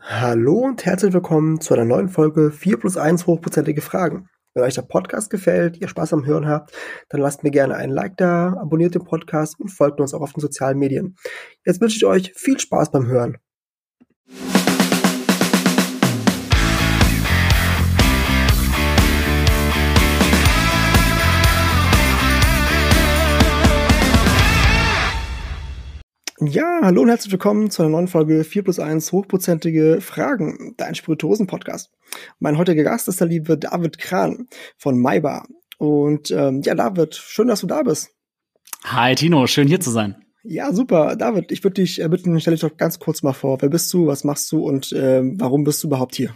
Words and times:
Hallo 0.00 0.58
und 0.58 0.84
herzlich 0.84 1.12
willkommen 1.12 1.60
zu 1.60 1.74
einer 1.74 1.84
neuen 1.84 2.08
Folge 2.08 2.50
4 2.50 2.78
plus 2.78 2.96
1 2.96 3.26
hochprozentige 3.26 3.82
Fragen. 3.82 4.28
Wenn 4.54 4.64
euch 4.64 4.74
der 4.74 4.82
Podcast 4.82 5.30
gefällt, 5.30 5.76
ihr 5.80 5.88
Spaß 5.88 6.12
am 6.12 6.24
Hören 6.24 6.46
habt, 6.46 6.72
dann 7.08 7.20
lasst 7.20 7.42
mir 7.42 7.50
gerne 7.50 7.76
einen 7.76 7.92
Like 7.92 8.16
da, 8.16 8.54
abonniert 8.60 8.94
den 8.94 9.04
Podcast 9.04 9.60
und 9.60 9.68
folgt 9.68 10.00
uns 10.00 10.14
auch 10.14 10.20
auf 10.20 10.32
den 10.32 10.40
sozialen 10.40 10.78
Medien. 10.78 11.16
Jetzt 11.64 11.80
wünsche 11.80 11.96
ich 11.96 12.04
euch 12.04 12.32
viel 12.34 12.58
Spaß 12.58 12.90
beim 12.90 13.06
Hören. 13.06 13.38
Ja, 26.44 26.80
hallo 26.82 27.02
und 27.02 27.08
herzlich 27.08 27.30
willkommen 27.30 27.70
zu 27.70 27.82
einer 27.82 27.92
neuen 27.92 28.08
Folge 28.08 28.42
4 28.42 28.64
plus 28.64 28.80
1 28.80 29.12
hochprozentige 29.12 30.00
Fragen, 30.00 30.74
dein 30.76 30.96
Spirituosen-Podcast. 30.96 31.92
Mein 32.40 32.58
heutiger 32.58 32.82
Gast 32.82 33.06
ist 33.06 33.20
der 33.20 33.28
liebe 33.28 33.56
David 33.56 33.98
Kran 33.98 34.48
von 34.76 34.98
Maibar. 34.98 35.46
Und 35.78 36.32
ähm, 36.32 36.62
ja, 36.64 36.74
David, 36.74 37.14
schön, 37.14 37.46
dass 37.46 37.60
du 37.60 37.68
da 37.68 37.84
bist. 37.84 38.10
Hi 38.82 39.14
Tino, 39.14 39.46
schön 39.46 39.68
hier 39.68 39.78
zu 39.78 39.90
sein. 39.90 40.16
Ja, 40.42 40.72
super. 40.72 41.14
David, 41.14 41.52
ich 41.52 41.62
würde 41.62 41.74
dich 41.74 42.02
äh, 42.02 42.08
bitten, 42.08 42.40
stell 42.40 42.54
dich 42.54 42.62
doch 42.62 42.76
ganz 42.76 42.98
kurz 42.98 43.22
mal 43.22 43.34
vor. 43.34 43.62
Wer 43.62 43.68
bist 43.68 43.92
du, 43.94 44.08
was 44.08 44.24
machst 44.24 44.50
du 44.50 44.66
und 44.66 44.90
äh, 44.90 45.22
warum 45.22 45.62
bist 45.62 45.84
du 45.84 45.86
überhaupt 45.86 46.16
hier? 46.16 46.34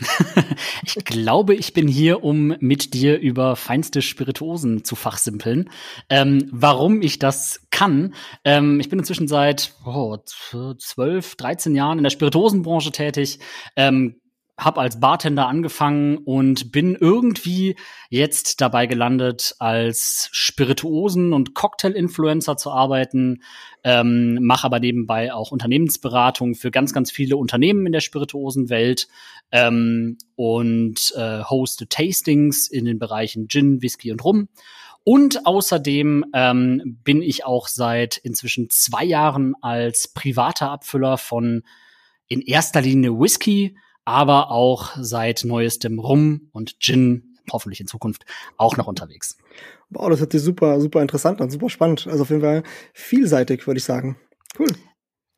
ich 0.84 1.04
glaube, 1.04 1.54
ich 1.54 1.72
bin 1.72 1.88
hier, 1.88 2.22
um 2.22 2.54
mit 2.60 2.94
dir 2.94 3.18
über 3.18 3.56
feinste 3.56 4.02
Spirituosen 4.02 4.84
zu 4.84 4.94
fachsimpeln. 4.94 5.70
Ähm, 6.08 6.48
warum 6.52 7.02
ich 7.02 7.18
das 7.18 7.66
kann, 7.70 8.14
ähm, 8.44 8.80
ich 8.80 8.88
bin 8.88 8.98
inzwischen 8.98 9.28
seit 9.28 9.72
oh, 9.84 10.16
12, 10.24 11.36
13 11.36 11.74
Jahren 11.74 11.98
in 11.98 12.04
der 12.04 12.10
Spirituosenbranche 12.10 12.92
tätig. 12.92 13.40
Ähm, 13.76 14.20
habe 14.58 14.80
als 14.80 14.98
Bartender 14.98 15.46
angefangen 15.46 16.18
und 16.18 16.72
bin 16.72 16.96
irgendwie 17.00 17.76
jetzt 18.10 18.60
dabei 18.60 18.86
gelandet, 18.86 19.54
als 19.60 20.28
Spirituosen- 20.32 21.32
und 21.32 21.54
Cocktail-Influencer 21.54 22.56
zu 22.56 22.72
arbeiten, 22.72 23.42
ähm, 23.84 24.38
mache 24.42 24.66
aber 24.66 24.80
nebenbei 24.80 25.32
auch 25.32 25.52
Unternehmensberatung 25.52 26.56
für 26.56 26.72
ganz, 26.72 26.92
ganz 26.92 27.12
viele 27.12 27.36
Unternehmen 27.36 27.86
in 27.86 27.92
der 27.92 28.00
Spirituosenwelt 28.00 29.06
ähm, 29.52 30.18
und 30.34 31.14
äh, 31.16 31.44
hoste 31.44 31.88
Tastings 31.88 32.66
in 32.66 32.84
den 32.84 32.98
Bereichen 32.98 33.46
Gin, 33.46 33.80
Whisky 33.80 34.10
und 34.10 34.24
Rum. 34.24 34.48
Und 35.04 35.46
außerdem 35.46 36.26
ähm, 36.34 36.98
bin 37.04 37.22
ich 37.22 37.46
auch 37.46 37.68
seit 37.68 38.16
inzwischen 38.18 38.68
zwei 38.70 39.04
Jahren 39.04 39.54
als 39.62 40.08
privater 40.08 40.70
Abfüller 40.70 41.16
von 41.16 41.62
in 42.26 42.42
erster 42.42 42.82
Linie 42.82 43.18
Whisky, 43.18 43.76
aber 44.08 44.50
auch 44.50 44.92
seit 44.98 45.44
neuestem 45.44 45.98
Rum 45.98 46.48
und 46.52 46.80
Gin, 46.80 47.36
hoffentlich 47.52 47.80
in 47.80 47.86
Zukunft, 47.86 48.24
auch 48.56 48.78
noch 48.78 48.86
unterwegs. 48.86 49.36
Wow, 49.90 50.08
das 50.08 50.20
hört 50.20 50.32
sich 50.32 50.40
super, 50.40 50.80
super 50.80 51.02
interessant 51.02 51.42
an, 51.42 51.50
super 51.50 51.68
spannend. 51.68 52.06
Also 52.06 52.22
auf 52.22 52.30
jeden 52.30 52.40
Fall 52.40 52.62
vielseitig, 52.94 53.66
würde 53.66 53.78
ich 53.78 53.84
sagen. 53.84 54.16
Cool. 54.58 54.68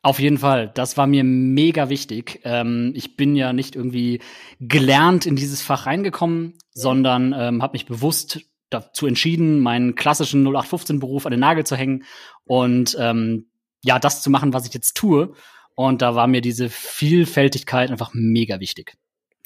Auf 0.02 0.20
jeden 0.20 0.38
Fall, 0.38 0.70
das 0.72 0.96
war 0.96 1.08
mir 1.08 1.24
mega 1.24 1.88
wichtig. 1.88 2.40
Ähm, 2.44 2.92
ich 2.94 3.16
bin 3.16 3.34
ja 3.34 3.52
nicht 3.52 3.74
irgendwie 3.74 4.22
gelernt 4.60 5.26
in 5.26 5.34
dieses 5.34 5.62
Fach 5.62 5.86
reingekommen, 5.86 6.56
sondern 6.70 7.34
ähm, 7.36 7.62
habe 7.62 7.72
mich 7.72 7.86
bewusst 7.86 8.40
dazu 8.70 9.06
entschieden, 9.06 9.58
meinen 9.58 9.96
klassischen 9.96 10.46
0815-Beruf 10.46 11.26
an 11.26 11.32
den 11.32 11.40
Nagel 11.40 11.66
zu 11.66 11.74
hängen 11.74 12.04
und 12.44 12.96
ähm, 13.00 13.50
ja, 13.82 13.98
das 13.98 14.22
zu 14.22 14.30
machen, 14.30 14.52
was 14.52 14.66
ich 14.66 14.74
jetzt 14.74 14.96
tue. 14.96 15.34
Und 15.80 16.02
da 16.02 16.14
war 16.14 16.26
mir 16.26 16.42
diese 16.42 16.68
Vielfältigkeit 16.68 17.90
einfach 17.90 18.10
mega 18.12 18.60
wichtig. 18.60 18.98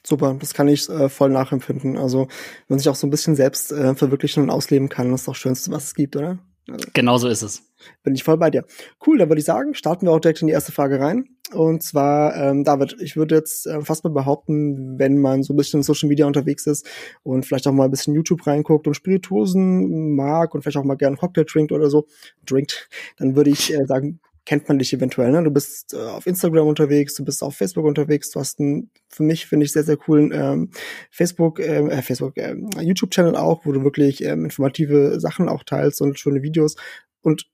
Super, 0.04 0.36
das 0.40 0.52
kann 0.52 0.66
ich 0.66 0.88
äh, 0.88 1.08
voll 1.08 1.30
nachempfinden. 1.30 1.96
Also, 1.96 2.22
wenn 2.22 2.28
man 2.70 2.78
sich 2.80 2.88
auch 2.88 2.96
so 2.96 3.06
ein 3.06 3.10
bisschen 3.10 3.36
selbst 3.36 3.70
äh, 3.70 3.94
verwirklichen 3.94 4.42
und 4.42 4.50
ausleben 4.50 4.88
kann, 4.88 5.12
das 5.12 5.20
ist 5.20 5.28
doch 5.28 5.36
Schönste, 5.36 5.70
was 5.70 5.84
es 5.84 5.94
gibt, 5.94 6.16
oder? 6.16 6.40
Also, 6.68 6.88
genau 6.92 7.18
so 7.18 7.28
ist 7.28 7.42
es. 7.42 7.62
Bin 8.02 8.16
ich 8.16 8.24
voll 8.24 8.36
bei 8.36 8.50
dir. 8.50 8.64
Cool, 9.06 9.18
dann 9.18 9.28
würde 9.28 9.38
ich 9.38 9.44
sagen, 9.44 9.74
starten 9.74 10.06
wir 10.06 10.10
auch 10.10 10.18
direkt 10.18 10.40
in 10.40 10.48
die 10.48 10.52
erste 10.52 10.72
Frage 10.72 10.98
rein. 10.98 11.28
Und 11.52 11.84
zwar, 11.84 12.34
ähm, 12.34 12.64
David, 12.64 12.96
ich 13.00 13.14
würde 13.14 13.36
jetzt 13.36 13.68
äh, 13.68 13.82
fast 13.82 14.02
mal 14.02 14.10
behaupten, 14.10 14.98
wenn 14.98 15.18
man 15.18 15.44
so 15.44 15.52
ein 15.52 15.56
bisschen 15.56 15.80
in 15.80 15.84
Social 15.84 16.08
Media 16.08 16.26
unterwegs 16.26 16.66
ist 16.66 16.84
und 17.22 17.46
vielleicht 17.46 17.68
auch 17.68 17.72
mal 17.72 17.84
ein 17.84 17.92
bisschen 17.92 18.12
YouTube 18.12 18.44
reinguckt 18.44 18.88
und 18.88 18.94
Spirituosen 18.94 20.16
mag 20.16 20.52
und 20.52 20.62
vielleicht 20.62 20.78
auch 20.78 20.84
mal 20.84 20.96
gerne 20.96 21.16
Cocktail 21.16 21.44
trinkt 21.44 21.70
oder 21.70 21.90
so, 21.90 22.08
trinkt, 22.44 22.88
dann 23.18 23.36
würde 23.36 23.50
ich 23.50 23.72
äh, 23.72 23.86
sagen, 23.86 24.18
kennt 24.44 24.68
man 24.68 24.78
dich 24.78 24.92
eventuell. 24.92 25.30
Ne? 25.30 25.42
Du 25.42 25.50
bist 25.50 25.94
äh, 25.94 25.96
auf 25.96 26.26
Instagram 26.26 26.66
unterwegs, 26.66 27.14
du 27.14 27.24
bist 27.24 27.42
auf 27.42 27.56
Facebook 27.56 27.84
unterwegs, 27.84 28.30
du 28.30 28.40
hast 28.40 28.60
einen, 28.60 28.90
für 29.08 29.22
mich 29.22 29.46
finde 29.46 29.64
ich 29.66 29.72
sehr, 29.72 29.84
sehr 29.84 29.96
coolen 29.96 30.32
ähm, 30.32 30.70
Facebook, 31.10 31.60
ähm, 31.60 31.90
äh, 31.90 32.02
Facebook, 32.02 32.36
äh, 32.36 32.54
YouTube-Channel 32.80 33.36
auch, 33.36 33.64
wo 33.64 33.72
du 33.72 33.82
wirklich 33.84 34.22
ähm, 34.22 34.44
informative 34.44 35.18
Sachen 35.20 35.48
auch 35.48 35.64
teilst 35.64 36.00
und 36.00 36.18
schöne 36.18 36.42
Videos. 36.42 36.76
Und 37.22 37.46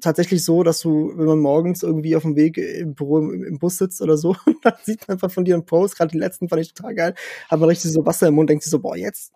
tatsächlich 0.00 0.44
so, 0.44 0.62
dass 0.62 0.80
du, 0.80 1.12
wenn 1.16 1.26
man 1.26 1.38
morgens 1.38 1.82
irgendwie 1.82 2.16
auf 2.16 2.22
dem 2.22 2.36
Weg 2.36 2.58
im 2.58 2.94
Büro 2.94 3.18
im, 3.18 3.44
im 3.44 3.58
Bus 3.58 3.78
sitzt 3.78 4.00
oder 4.02 4.16
so, 4.16 4.36
dann 4.62 4.74
sieht 4.82 5.06
man 5.06 5.14
einfach 5.14 5.30
von 5.30 5.44
dir 5.44 5.54
einen 5.54 5.66
Post, 5.66 5.96
gerade 5.96 6.12
die 6.12 6.18
letzten 6.18 6.48
fand 6.48 6.62
ich 6.62 6.72
total 6.72 6.94
geil, 6.94 7.14
hat 7.48 7.60
man 7.60 7.68
richtig 7.68 7.92
so 7.92 8.04
Wasser 8.06 8.28
im 8.28 8.34
Mund, 8.34 8.50
denkt 8.50 8.64
sich 8.64 8.70
so, 8.70 8.78
boah, 8.78 8.96
jetzt, 8.96 9.32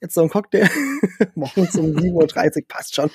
jetzt 0.00 0.14
so 0.14 0.22
ein 0.22 0.28
Cocktail, 0.28 0.68
morgens 1.34 1.76
um 1.76 1.86
7.30 1.86 2.56
Uhr, 2.56 2.64
passt 2.68 2.94
schon. 2.94 3.10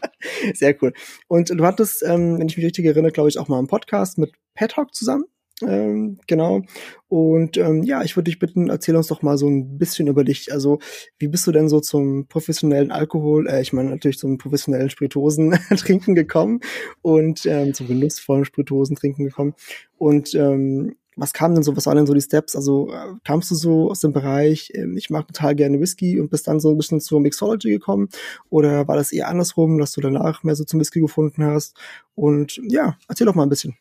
Sehr 0.54 0.76
cool. 0.82 0.92
Und 1.28 1.50
du 1.50 1.64
hattest, 1.64 2.02
ähm, 2.02 2.38
wenn 2.38 2.48
ich 2.48 2.56
mich 2.56 2.66
richtig 2.66 2.86
erinnere, 2.86 3.12
glaube 3.12 3.28
ich, 3.28 3.38
auch 3.38 3.48
mal 3.48 3.58
einen 3.58 3.68
Podcast 3.68 4.18
mit 4.18 4.32
Hawk 4.58 4.94
zusammen. 4.94 5.24
Ähm, 5.62 6.18
genau. 6.26 6.62
Und 7.08 7.56
ähm, 7.56 7.82
ja, 7.82 8.02
ich 8.02 8.14
würde 8.16 8.24
dich 8.24 8.38
bitten, 8.38 8.68
erzähl 8.68 8.94
uns 8.94 9.06
doch 9.06 9.22
mal 9.22 9.38
so 9.38 9.48
ein 9.48 9.78
bisschen 9.78 10.06
über 10.06 10.22
dich. 10.22 10.52
Also, 10.52 10.80
wie 11.18 11.28
bist 11.28 11.46
du 11.46 11.52
denn 11.52 11.68
so 11.68 11.80
zum 11.80 12.26
professionellen 12.26 12.90
Alkohol, 12.90 13.48
äh, 13.48 13.62
ich 13.62 13.72
meine 13.72 13.90
natürlich 13.90 14.18
zum 14.18 14.36
professionellen 14.36 14.90
Spirituosen 14.90 15.52
trinken 15.76 16.14
gekommen 16.14 16.60
und 17.00 17.46
ähm, 17.46 17.72
zum 17.72 17.88
genussvollen 17.88 18.44
Spirituosen 18.44 18.96
trinken 18.96 19.24
gekommen? 19.24 19.54
Und 19.96 20.34
ähm, 20.34 20.96
was 21.16 21.32
kam 21.32 21.54
denn 21.54 21.62
so, 21.62 21.74
was 21.74 21.86
waren 21.86 21.96
denn 21.96 22.06
so 22.06 22.12
die 22.12 22.20
Steps? 22.20 22.54
Also 22.54 22.92
äh, 22.92 23.14
kamst 23.24 23.50
du 23.50 23.54
so 23.54 23.90
aus 23.90 24.00
dem 24.00 24.12
Bereich, 24.12 24.70
äh, 24.74 24.86
ich 24.96 25.08
mag 25.08 25.26
total 25.26 25.54
gerne 25.54 25.80
Whisky 25.80 26.20
und 26.20 26.30
bist 26.30 26.46
dann 26.48 26.60
so 26.60 26.70
ein 26.70 26.76
bisschen 26.76 27.00
zur 27.00 27.20
Mixology 27.20 27.70
gekommen? 27.70 28.08
Oder 28.50 28.86
war 28.88 28.96
das 28.96 29.12
eher 29.12 29.28
andersrum, 29.28 29.78
dass 29.78 29.92
du 29.92 30.02
danach 30.02 30.42
mehr 30.42 30.54
so 30.54 30.64
zum 30.64 30.80
Whisky 30.80 31.00
gefunden 31.00 31.44
hast? 31.44 31.74
Und 32.14 32.60
ja, 32.68 32.98
erzähl 33.08 33.26
doch 33.26 33.34
mal 33.34 33.44
ein 33.44 33.48
bisschen. 33.48 33.74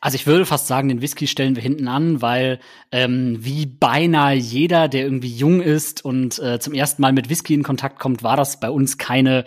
Also 0.00 0.14
ich 0.16 0.26
würde 0.26 0.46
fast 0.46 0.66
sagen, 0.66 0.88
den 0.88 1.02
Whisky 1.02 1.26
stellen 1.26 1.56
wir 1.56 1.62
hinten 1.62 1.88
an, 1.88 2.22
weil 2.22 2.60
ähm, 2.92 3.38
wie 3.40 3.66
beinahe 3.66 4.34
jeder, 4.34 4.88
der 4.88 5.04
irgendwie 5.04 5.34
jung 5.34 5.60
ist 5.60 6.04
und 6.04 6.38
äh, 6.38 6.60
zum 6.60 6.74
ersten 6.74 7.02
Mal 7.02 7.12
mit 7.12 7.28
Whisky 7.28 7.54
in 7.54 7.62
Kontakt 7.62 7.98
kommt, 7.98 8.22
war 8.22 8.36
das 8.36 8.60
bei 8.60 8.70
uns 8.70 8.98
keine 8.98 9.44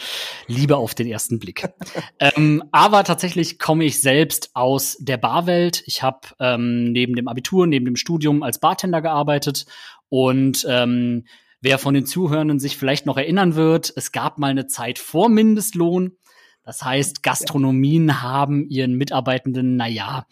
Liebe 0.48 0.78
auf 0.78 0.96
den 0.96 1.08
ersten 1.08 1.40
Blick. 1.40 1.70
ähm, 2.20 2.64
aber 2.72 3.04
tatsächlich 3.04 3.60
komme 3.60 3.86
ich 3.86 4.02
selbst 4.02 4.52
aus 4.54 4.98
der 5.00 5.18
Barwelt. 5.18 5.84
Ich 5.86 6.04
habe 6.04 6.28
ähm, 6.40 6.92
neben 6.92 7.16
dem 7.16 7.28
Abitur, 7.28 7.68
neben 7.68 7.86
dem 7.86 7.96
Studium 7.96 8.44
als 8.44 8.60
Bartender 8.60 9.02
gearbeitet 9.02 9.66
und 10.10 10.66
ähm, 10.70 11.24
Wer 11.60 11.80
von 11.80 11.96
den 11.96 12.06
Zuhörenden 12.06 12.60
sich 12.60 12.78
vielleicht 12.78 13.08
noch 13.08 13.18
erinnern 13.18 13.56
wird, 13.56 13.92
es 13.96 14.12
gab 14.12 14.38
mal 14.38 14.52
eine 14.52 14.68
Zeit 14.68 15.00
vor 15.00 15.28
Mindestlohn. 15.28 16.12
Das 16.68 16.82
heißt, 16.82 17.24
Gastronomien 17.24 18.22
haben 18.22 18.68
ihren 18.68 18.96
Mitarbeitenden, 18.96 19.78
naja, 19.78 20.26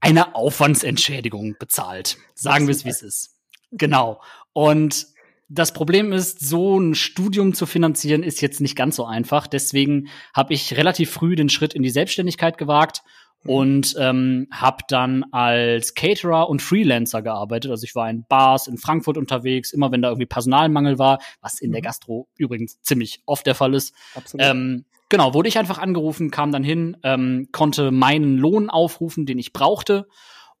eine 0.00 0.34
Aufwandsentschädigung 0.34 1.56
bezahlt. 1.60 2.16
Sagen 2.34 2.66
wir 2.66 2.72
es, 2.72 2.86
wie 2.86 2.88
es 2.88 3.02
ist. 3.02 3.36
Genau. 3.70 4.22
Und 4.54 5.08
das 5.50 5.74
Problem 5.74 6.14
ist, 6.14 6.40
so 6.40 6.80
ein 6.80 6.94
Studium 6.94 7.52
zu 7.52 7.66
finanzieren, 7.66 8.22
ist 8.22 8.40
jetzt 8.40 8.62
nicht 8.62 8.76
ganz 8.76 8.96
so 8.96 9.04
einfach. 9.04 9.46
Deswegen 9.46 10.08
habe 10.34 10.54
ich 10.54 10.78
relativ 10.78 11.10
früh 11.10 11.36
den 11.36 11.50
Schritt 11.50 11.74
in 11.74 11.82
die 11.82 11.90
Selbstständigkeit 11.90 12.56
gewagt 12.56 13.02
mhm. 13.42 13.50
und 13.50 13.96
ähm, 13.98 14.48
habe 14.50 14.84
dann 14.88 15.24
als 15.32 15.92
Caterer 15.94 16.48
und 16.48 16.62
Freelancer 16.62 17.20
gearbeitet. 17.20 17.70
Also 17.70 17.84
ich 17.84 17.94
war 17.94 18.08
in 18.08 18.24
Bars 18.26 18.68
in 18.68 18.78
Frankfurt 18.78 19.18
unterwegs, 19.18 19.70
immer 19.74 19.92
wenn 19.92 20.00
da 20.00 20.08
irgendwie 20.08 20.24
Personalmangel 20.24 20.98
war, 20.98 21.18
was 21.42 21.60
in 21.60 21.72
der 21.72 21.82
mhm. 21.82 21.84
Gastro 21.84 22.28
übrigens 22.38 22.80
ziemlich 22.80 23.20
oft 23.26 23.44
der 23.44 23.54
Fall 23.54 23.74
ist. 23.74 23.94
Absolut. 24.14 24.46
Ähm, 24.46 24.86
Genau, 25.10 25.34
wurde 25.34 25.48
ich 25.48 25.58
einfach 25.58 25.78
angerufen, 25.78 26.30
kam 26.30 26.52
dann 26.52 26.64
hin, 26.64 26.96
ähm, 27.02 27.48
konnte 27.50 27.90
meinen 27.90 28.38
Lohn 28.38 28.70
aufrufen, 28.70 29.26
den 29.26 29.38
ich 29.38 29.52
brauchte 29.52 30.08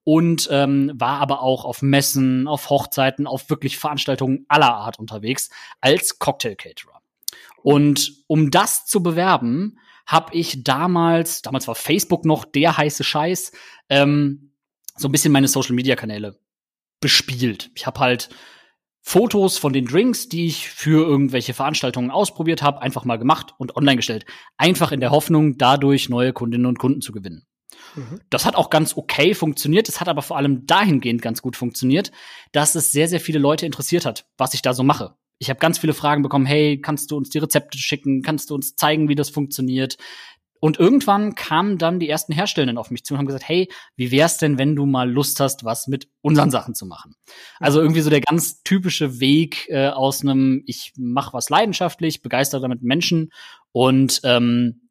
und 0.02 0.48
ähm, 0.50 0.90
war 0.94 1.20
aber 1.20 1.40
auch 1.40 1.64
auf 1.64 1.82
Messen, 1.82 2.48
auf 2.48 2.68
Hochzeiten, 2.68 3.28
auf 3.28 3.48
wirklich 3.48 3.78
Veranstaltungen 3.78 4.44
aller 4.48 4.74
Art 4.74 4.98
unterwegs 4.98 5.50
als 5.80 6.18
Cocktail-Caterer. 6.18 7.00
Und 7.62 8.24
um 8.26 8.50
das 8.50 8.86
zu 8.86 9.02
bewerben, 9.04 9.78
habe 10.04 10.34
ich 10.34 10.64
damals, 10.64 11.42
damals 11.42 11.68
war 11.68 11.76
Facebook 11.76 12.24
noch 12.24 12.44
der 12.44 12.76
heiße 12.76 13.04
Scheiß, 13.04 13.52
ähm, 13.88 14.52
so 14.96 15.06
ein 15.06 15.12
bisschen 15.12 15.32
meine 15.32 15.46
Social-Media-Kanäle 15.46 16.40
bespielt. 16.98 17.70
Ich 17.76 17.86
habe 17.86 18.00
halt 18.00 18.30
Fotos 19.02 19.56
von 19.58 19.72
den 19.72 19.86
Drinks, 19.86 20.28
die 20.28 20.46
ich 20.46 20.68
für 20.68 21.06
irgendwelche 21.06 21.54
Veranstaltungen 21.54 22.10
ausprobiert 22.10 22.62
habe, 22.62 22.82
einfach 22.82 23.04
mal 23.04 23.16
gemacht 23.16 23.54
und 23.58 23.76
online 23.76 23.96
gestellt. 23.96 24.26
Einfach 24.56 24.92
in 24.92 25.00
der 25.00 25.10
Hoffnung, 25.10 25.56
dadurch 25.56 26.08
neue 26.08 26.32
Kundinnen 26.32 26.66
und 26.66 26.78
Kunden 26.78 27.00
zu 27.00 27.12
gewinnen. 27.12 27.46
Mhm. 27.96 28.20
Das 28.30 28.44
hat 28.44 28.56
auch 28.56 28.70
ganz 28.70 28.96
okay 28.96 29.34
funktioniert. 29.34 29.88
Es 29.88 30.00
hat 30.00 30.08
aber 30.08 30.22
vor 30.22 30.36
allem 30.36 30.66
dahingehend 30.66 31.22
ganz 31.22 31.42
gut 31.42 31.56
funktioniert, 31.56 32.12
dass 32.52 32.74
es 32.74 32.92
sehr, 32.92 33.08
sehr 33.08 33.20
viele 33.20 33.38
Leute 33.38 33.66
interessiert 33.66 34.04
hat, 34.04 34.26
was 34.36 34.54
ich 34.54 34.62
da 34.62 34.74
so 34.74 34.82
mache. 34.82 35.14
Ich 35.38 35.48
habe 35.48 35.58
ganz 35.58 35.78
viele 35.78 35.94
Fragen 35.94 36.22
bekommen, 36.22 36.44
hey, 36.44 36.78
kannst 36.80 37.10
du 37.10 37.16
uns 37.16 37.30
die 37.30 37.38
Rezepte 37.38 37.78
schicken? 37.78 38.20
Kannst 38.22 38.50
du 38.50 38.54
uns 38.54 38.76
zeigen, 38.76 39.08
wie 39.08 39.14
das 39.14 39.30
funktioniert? 39.30 39.96
Und 40.60 40.78
irgendwann 40.78 41.34
kamen 41.34 41.78
dann 41.78 41.98
die 41.98 42.08
ersten 42.08 42.34
Herstellenden 42.34 42.76
auf 42.76 42.90
mich 42.90 43.04
zu 43.04 43.14
und 43.14 43.18
haben 43.18 43.26
gesagt, 43.26 43.48
hey, 43.48 43.68
wie 43.96 44.10
wär's 44.10 44.36
denn, 44.36 44.58
wenn 44.58 44.76
du 44.76 44.84
mal 44.84 45.10
Lust 45.10 45.40
hast, 45.40 45.64
was 45.64 45.86
mit 45.88 46.08
unseren 46.20 46.50
Sachen 46.50 46.74
zu 46.74 46.84
machen? 46.84 47.16
Also 47.58 47.78
mhm. 47.78 47.86
irgendwie 47.86 48.02
so 48.02 48.10
der 48.10 48.20
ganz 48.20 48.62
typische 48.62 49.20
Weg 49.20 49.68
äh, 49.68 49.88
aus 49.88 50.22
einem, 50.22 50.62
ich 50.66 50.92
mache 50.96 51.32
was 51.32 51.48
leidenschaftlich, 51.48 52.20
begeistere 52.22 52.60
damit 52.60 52.82
Menschen 52.82 53.30
und 53.72 54.20
ähm, 54.24 54.82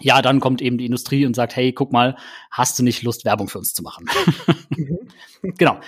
ja, 0.00 0.22
dann 0.22 0.40
kommt 0.40 0.60
eben 0.60 0.76
die 0.76 0.86
Industrie 0.86 1.24
und 1.24 1.36
sagt, 1.36 1.54
hey, 1.56 1.72
guck 1.72 1.92
mal, 1.92 2.16
hast 2.50 2.78
du 2.78 2.82
nicht 2.82 3.02
Lust, 3.02 3.24
Werbung 3.24 3.48
für 3.48 3.58
uns 3.58 3.74
zu 3.74 3.82
machen? 3.82 4.06
Mhm. 4.76 5.54
genau. 5.56 5.78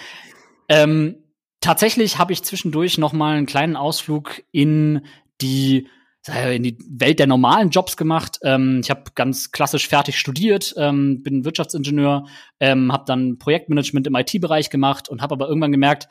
Ähm, 0.69 1.17
tatsächlich 1.61 2.19
habe 2.19 2.33
ich 2.33 2.44
zwischendurch 2.44 2.99
noch 2.99 3.12
mal 3.12 3.37
einen 3.37 3.47
kleinen 3.47 3.75
Ausflug 3.75 4.43
in 4.53 5.06
die 5.41 5.88
in 6.28 6.62
die 6.62 6.78
Welt 6.88 7.19
der 7.19 7.26
normalen 7.26 7.70
Jobs 7.70 7.96
gemacht. 7.96 8.38
Ähm, 8.43 8.81
ich 8.82 8.90
habe 8.90 9.05
ganz 9.14 9.52
klassisch 9.52 9.88
fertig 9.88 10.19
studiert, 10.19 10.75
ähm, 10.76 11.23
bin 11.23 11.44
Wirtschaftsingenieur, 11.44 12.26
ähm, 12.61 12.93
habe 12.93 13.05
dann 13.06 13.38
Projektmanagement 13.38 14.06
im 14.06 14.14
IT-Bereich 14.14 14.70
gemacht 14.70 15.08
und 15.08 15.23
habe 15.23 15.34
aber 15.34 15.49
irgendwann 15.49 15.73
gemerkt, 15.73 16.08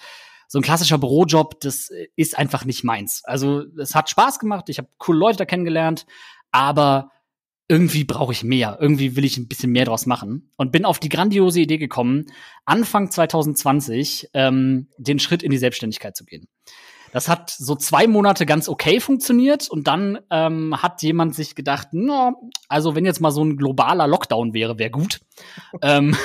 so 0.48 0.60
ein 0.60 0.64
klassischer 0.64 0.98
Bürojob, 0.98 1.60
das 1.62 1.90
ist 2.16 2.38
einfach 2.38 2.66
nicht 2.66 2.84
meins. 2.84 3.24
Also 3.26 3.64
es 3.80 3.96
hat 3.96 4.10
Spaß 4.10 4.40
gemacht, 4.40 4.70
ich 4.70 4.78
habe 4.78 4.90
coole 4.98 5.18
Leute 5.18 5.40
da 5.40 5.46
kennengelernt, 5.46 6.06
aber 6.52 7.10
irgendwie 7.68 8.04
brauche 8.04 8.32
ich 8.32 8.44
mehr. 8.44 8.78
Irgendwie 8.80 9.16
will 9.16 9.26
ich 9.26 9.38
ein 9.38 9.48
bisschen 9.48 9.72
mehr 9.72 9.86
draus 9.86 10.06
machen. 10.06 10.52
Und 10.56 10.72
bin 10.72 10.86
auf 10.86 11.00
die 11.00 11.10
grandiose 11.10 11.62
Idee 11.62 11.78
gekommen, 11.78 12.28
Anfang 12.64 13.10
2020 13.10 14.30
ähm, 14.34 14.88
den 14.98 15.20
Schritt 15.20 15.42
in 15.42 15.52
die 15.52 15.58
Selbstständigkeit 15.58 16.16
zu 16.16 16.26
gehen. 16.26 16.48
Das 17.12 17.30
hat 17.30 17.50
so 17.50 17.76
zwei 17.76 18.08
Monate 18.08 18.46
ganz 18.46 18.68
okay 18.68 19.00
funktioniert 19.00 19.70
und 19.70 19.88
dann 19.88 20.20
ähm, 20.30 20.82
hat 20.82 21.02
jemand 21.02 21.36
sich 21.36 21.56
gedacht, 21.56 21.90
no, 21.94 22.52
also 22.68 22.96
wenn 22.96 23.06
jetzt 23.06 23.22
mal 23.22 23.32
so 23.32 23.44
ein 23.44 23.58
globaler 23.58 24.08
Lockdown 24.08 24.54
wäre, 24.54 24.78
wäre 24.78 24.92
gut. 24.92 25.22
ähm, 25.82 26.16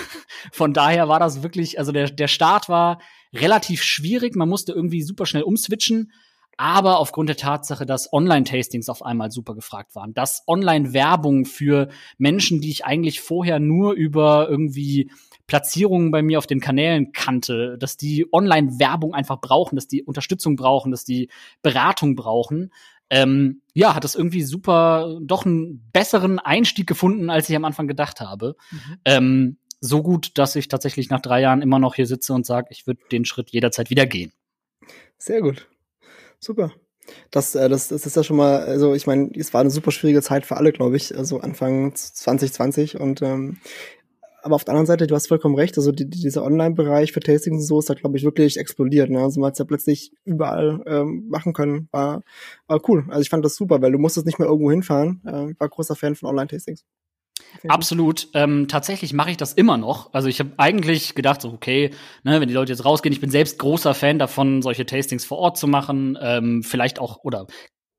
von 0.53 0.73
daher 0.73 1.09
war 1.09 1.21
das 1.21 1.43
wirklich, 1.43 1.79
also 1.79 1.93
der, 1.93 2.11
der 2.11 2.29
Start 2.29 2.69
war 2.69 2.99
relativ 3.33 3.83
schwierig. 3.83 4.37
Man 4.37 4.49
musste 4.49 4.73
irgendwie 4.73 5.03
super 5.03 5.27
schnell 5.27 5.43
umswitchen. 5.43 6.13
Aber 6.57 6.99
aufgrund 6.99 7.31
der 7.31 7.39
Tatsache, 7.39 7.87
dass 7.87 8.13
Online-Tastings 8.13 8.91
auf 8.91 9.03
einmal 9.03 9.31
super 9.31 9.55
gefragt 9.55 9.95
waren, 9.95 10.13
dass 10.13 10.43
Online-Werbung 10.47 11.47
für 11.47 11.89
Menschen, 12.19 12.61
die 12.61 12.69
ich 12.71 12.85
eigentlich 12.85 13.23
vorher 13.23 13.59
nur 13.61 13.95
über 13.95 14.47
irgendwie 14.51 15.11
Platzierungen 15.51 16.13
bei 16.13 16.23
mir 16.23 16.39
auf 16.39 16.47
den 16.47 16.61
Kanälen 16.61 17.11
kannte, 17.11 17.77
dass 17.77 17.97
die 17.97 18.25
Online-Werbung 18.33 19.15
einfach 19.15 19.41
brauchen, 19.41 19.75
dass 19.75 19.89
die 19.89 20.05
Unterstützung 20.05 20.55
brauchen, 20.55 20.93
dass 20.93 21.05
die 21.05 21.29
Beratung 21.61 22.15
brauchen. 22.15 22.73
Ähm, 23.11 23.61
ja, 23.75 23.97
hat 23.97 24.05
es 24.05 24.15
irgendwie 24.15 24.45
super, 24.45 25.19
doch 25.21 25.45
einen 25.45 25.91
besseren 25.93 26.39
Einstieg 26.39 26.87
gefunden, 26.87 27.31
als 27.31 27.51
ich 27.51 27.57
am 27.57 27.65
Anfang 27.65 27.89
gedacht 27.89 28.21
habe. 28.21 28.55
Mhm. 28.71 28.97
Ähm, 29.05 29.57
so 29.81 30.05
gut, 30.05 30.39
dass 30.39 30.55
ich 30.55 30.69
tatsächlich 30.69 31.11
nach 31.11 31.21
drei 31.21 31.41
Jahren 31.41 31.63
immer 31.63 31.81
noch 31.81 31.97
hier 31.97 32.07
sitze 32.07 32.33
und 32.33 32.47
sage, 32.47 32.69
ich 32.71 32.87
würde 32.87 33.01
den 33.11 33.25
Schritt 33.25 33.51
jederzeit 33.51 33.91
wieder 33.91 34.07
gehen. 34.07 34.33
Sehr 35.19 35.41
gut. 35.41 35.67
Super. 36.39 36.71
Das, 37.33 37.57
äh, 37.57 37.69
das, 37.69 37.89
das 37.89 38.07
ist 38.07 38.15
ja 38.15 38.23
schon 38.23 38.37
mal, 38.37 38.61
also 38.61 38.95
ich 38.95 39.09
meine, 39.09 39.33
es 39.35 39.53
war 39.53 39.63
eine 39.63 39.71
super 39.71 39.91
schwierige 39.91 40.23
Zeit 40.23 40.47
für 40.47 40.57
alle, 40.57 40.71
glaube 40.71 40.97
ich, 40.97 41.17
also 41.17 41.41
Anfang 41.41 41.93
2020 41.93 43.01
und 43.01 43.21
ähm, 43.23 43.59
aber 44.43 44.55
auf 44.55 44.65
der 44.65 44.73
anderen 44.73 44.87
Seite, 44.87 45.07
du 45.07 45.15
hast 45.15 45.29
vollkommen 45.29 45.55
recht, 45.55 45.77
also 45.79 45.93
die, 45.93 46.09
dieser 46.09 46.45
Online-Bereich 46.45 47.13
für 47.13 47.21
Tastings 47.21 47.63
und 47.63 47.67
so 47.67 47.79
ist 47.79 47.91
da, 47.91 47.95
glaube 47.95 48.17
ich, 48.17 48.25
wirklich 48.25 48.57
explodiert. 48.59 49.11
Ne? 49.11 49.21
Also 49.21 49.41
man 49.41 49.49
hat 49.49 49.55
es 49.55 49.59
ja 49.59 49.65
plötzlich 49.65 50.13
überall 50.25 50.83
ähm, 50.87 51.27
machen 51.29 51.53
können. 51.53 51.89
War, 51.93 52.23
war 52.67 52.81
cool. 52.89 53.05
Also 53.09 53.23
ich 53.23 53.31
fand 53.31 53.45
das 53.45 53.57
super, 53.57 53.81
weil 53.83 53.93
du 53.93 53.99
musstest 53.99 54.27
nicht 54.27 54.39
mehr 54.39 54.49
irgendwo 54.49 54.71
hinfahren. 54.71 55.23
Äh, 55.25 55.55
war 55.59 55.69
großer 55.69 55.97
Fan 55.97 56.15
von 56.15 56.29
Online-Tastings. 56.29 56.85
Absolut. 57.69 58.29
Ähm, 58.35 58.69
tatsächlich 58.69 59.13
mache 59.13 59.31
ich 59.31 59.37
das 59.37 59.53
immer 59.53 59.77
noch. 59.77 60.13
Also 60.13 60.29
ich 60.29 60.41
habe 60.41 60.53
eigentlich 60.57 61.15
gedacht, 61.15 61.41
so 61.41 61.53
okay, 61.53 61.91
ne, 62.23 62.41
wenn 62.41 62.49
die 62.49 62.55
Leute 62.55 62.73
jetzt 62.73 62.85
rausgehen, 62.85 63.13
ich 63.13 63.21
bin 63.21 63.31
selbst 63.31 63.59
großer 63.59 63.95
Fan 63.95 64.19
davon, 64.19 64.63
solche 64.63 64.87
Tastings 64.87 65.25
vor 65.25 65.39
Ort 65.39 65.59
zu 65.59 65.67
machen, 65.67 66.19
ähm, 66.21 66.63
vielleicht 66.63 66.99
auch 66.99 67.25
oder 67.25 67.47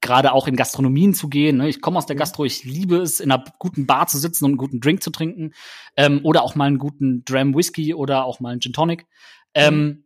gerade 0.02 0.34
auch 0.34 0.48
in 0.48 0.56
Gastronomien 0.56 1.14
zu 1.14 1.30
gehen. 1.30 1.58
Ne? 1.58 1.70
Ich 1.70 1.80
komme 1.80 1.98
aus 1.98 2.08
der 2.08 2.16
mhm. 2.16 2.20
Gastro, 2.20 2.44
ich 2.44 2.64
liebe 2.64 2.98
es, 2.98 3.20
in 3.20 3.32
einer 3.32 3.44
guten 3.60 3.86
Bar 3.86 4.08
zu 4.08 4.18
sitzen 4.18 4.46
und 4.46 4.52
einen 4.52 4.58
guten 4.58 4.82
Drink 4.82 5.02
zu 5.04 5.12
trinken. 5.12 5.54
Ähm, 5.96 6.22
oder 6.24 6.44
auch 6.44 6.56
mal 6.56 6.66
einen 6.66 6.80
guten 6.80 7.24
Dram 7.24 7.56
Whisky 7.56 7.94
oder 7.94 8.26
auch 8.26 8.40
mal 8.40 8.50
einen 8.50 8.62
Gin 8.62 8.74
Tonic. 8.74 9.06
Ähm, 9.54 9.84
mhm. 9.84 10.04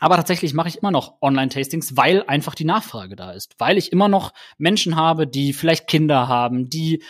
aber 0.00 0.16
tatsächlich 0.16 0.54
mache 0.54 0.68
ich 0.68 0.78
immer 0.78 0.92
noch 0.92 1.20
Online-Tastings, 1.20 1.96
weil 1.96 2.22
einfach 2.26 2.54
die 2.54 2.64
Nachfrage 2.64 3.16
da 3.16 3.32
ist. 3.32 3.54
Weil 3.58 3.78
ich 3.78 3.92
immer 3.92 4.08
noch 4.08 4.32
Menschen 4.58 4.96
habe, 4.96 5.26
die 5.26 5.52
vielleicht 5.52 5.86
Kinder 5.86 6.28
haben, 6.28 6.70
die 6.70 7.02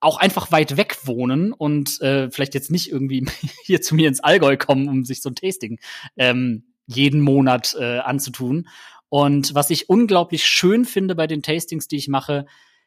auch 0.00 0.18
einfach 0.18 0.52
weit 0.52 0.76
weg 0.76 0.98
wohnen 1.04 1.52
und 1.52 2.00
äh, 2.02 2.30
vielleicht 2.30 2.54
jetzt 2.54 2.70
nicht 2.70 2.90
irgendwie 2.90 3.26
hier 3.64 3.82
zu 3.82 3.94
mir 3.94 4.08
ins 4.08 4.20
Allgäu 4.20 4.56
kommen, 4.56 4.88
um 4.88 5.04
sich 5.04 5.22
so 5.22 5.30
ein 5.30 5.34
Tasting 5.34 5.78
ähm, 6.16 6.64
jeden 6.86 7.20
Monat 7.20 7.74
äh, 7.78 7.98
anzutun. 7.98 8.68
Und 9.14 9.54
was 9.54 9.70
ich 9.70 9.88
unglaublich 9.88 10.44
schön 10.44 10.84
finde 10.84 11.14
bei 11.14 11.28
den 11.28 11.40
Tastings, 11.40 11.86
die 11.86 11.94
ich 11.94 12.08
mache, 12.08 12.46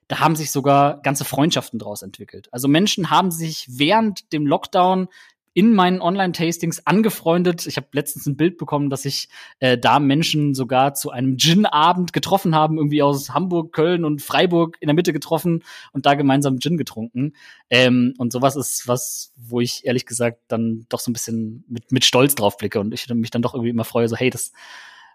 da 0.09 0.19
haben 0.19 0.35
sich 0.35 0.51
sogar 0.51 1.01
ganze 1.01 1.23
Freundschaften 1.23 1.79
draus 1.79 2.01
entwickelt. 2.01 2.49
Also 2.51 2.67
Menschen 2.67 3.09
haben 3.09 3.31
sich 3.31 3.65
während 3.69 4.33
dem 4.33 4.45
Lockdown 4.45 5.07
in 5.53 5.73
meinen 5.73 6.01
Online-Tastings 6.01 6.85
angefreundet. 6.85 7.65
Ich 7.65 7.77
habe 7.77 7.87
letztens 7.93 8.25
ein 8.25 8.35
Bild 8.35 8.57
bekommen, 8.57 8.89
dass 8.89 9.03
sich 9.03 9.29
äh, 9.59 9.77
da 9.77 9.99
Menschen 9.99 10.53
sogar 10.53 10.95
zu 10.95 11.11
einem 11.11 11.37
Gin-Abend 11.37 12.11
getroffen 12.11 12.53
haben, 12.53 12.75
irgendwie 12.75 13.03
aus 13.03 13.29
Hamburg, 13.29 13.71
Köln 13.71 14.03
und 14.03 14.21
Freiburg 14.21 14.75
in 14.81 14.87
der 14.87 14.95
Mitte 14.95 15.13
getroffen 15.13 15.63
und 15.93 16.05
da 16.05 16.15
gemeinsam 16.15 16.59
Gin 16.59 16.75
getrunken. 16.75 17.35
Ähm, 17.69 18.13
und 18.17 18.33
sowas 18.33 18.57
ist 18.57 18.85
was, 18.85 19.31
wo 19.37 19.61
ich 19.61 19.85
ehrlich 19.85 20.05
gesagt 20.05 20.39
dann 20.49 20.87
doch 20.89 20.99
so 20.99 21.09
ein 21.09 21.13
bisschen 21.13 21.63
mit, 21.69 21.93
mit 21.93 22.03
Stolz 22.03 22.35
drauf 22.35 22.57
blicke 22.57 22.81
und 22.81 22.93
ich 22.93 23.07
mich 23.13 23.31
dann 23.31 23.41
doch 23.41 23.53
irgendwie 23.53 23.69
immer 23.69 23.85
freue, 23.85 24.09
so 24.09 24.17
hey, 24.17 24.29
das 24.29 24.51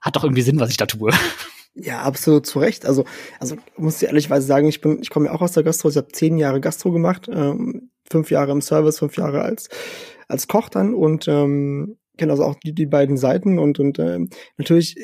hat 0.02 0.16
doch 0.16 0.24
irgendwie 0.24 0.42
Sinn, 0.42 0.60
was 0.60 0.70
ich 0.70 0.76
da 0.76 0.86
tue. 0.86 1.10
Ja, 1.74 2.02
absolut 2.02 2.44
zu 2.44 2.58
Recht. 2.58 2.84
Also, 2.84 3.06
also 3.40 3.56
muss 3.78 4.02
ich 4.02 4.08
ehrlichweise 4.08 4.46
sagen, 4.46 4.68
ich 4.68 4.82
bin, 4.82 5.00
ich 5.00 5.08
komme 5.08 5.26
ja 5.26 5.32
auch 5.32 5.40
aus 5.40 5.52
der 5.52 5.62
Gastro. 5.62 5.88
Ich 5.88 5.96
habe 5.96 6.08
zehn 6.08 6.36
Jahre 6.36 6.60
Gastro 6.60 6.92
gemacht, 6.92 7.30
ähm, 7.32 7.90
fünf 8.10 8.30
Jahre 8.30 8.52
im 8.52 8.60
Service, 8.60 8.98
fünf 8.98 9.16
Jahre 9.16 9.40
als 9.40 9.70
als 10.28 10.48
Koch 10.48 10.68
dann 10.68 10.94
und 10.94 11.28
ähm, 11.28 11.96
kenne 12.18 12.32
also 12.32 12.44
auch 12.44 12.56
die, 12.56 12.74
die 12.74 12.86
beiden 12.86 13.16
Seiten 13.16 13.58
und 13.58 13.78
und 13.78 13.98
ähm, 13.98 14.28
natürlich 14.58 14.96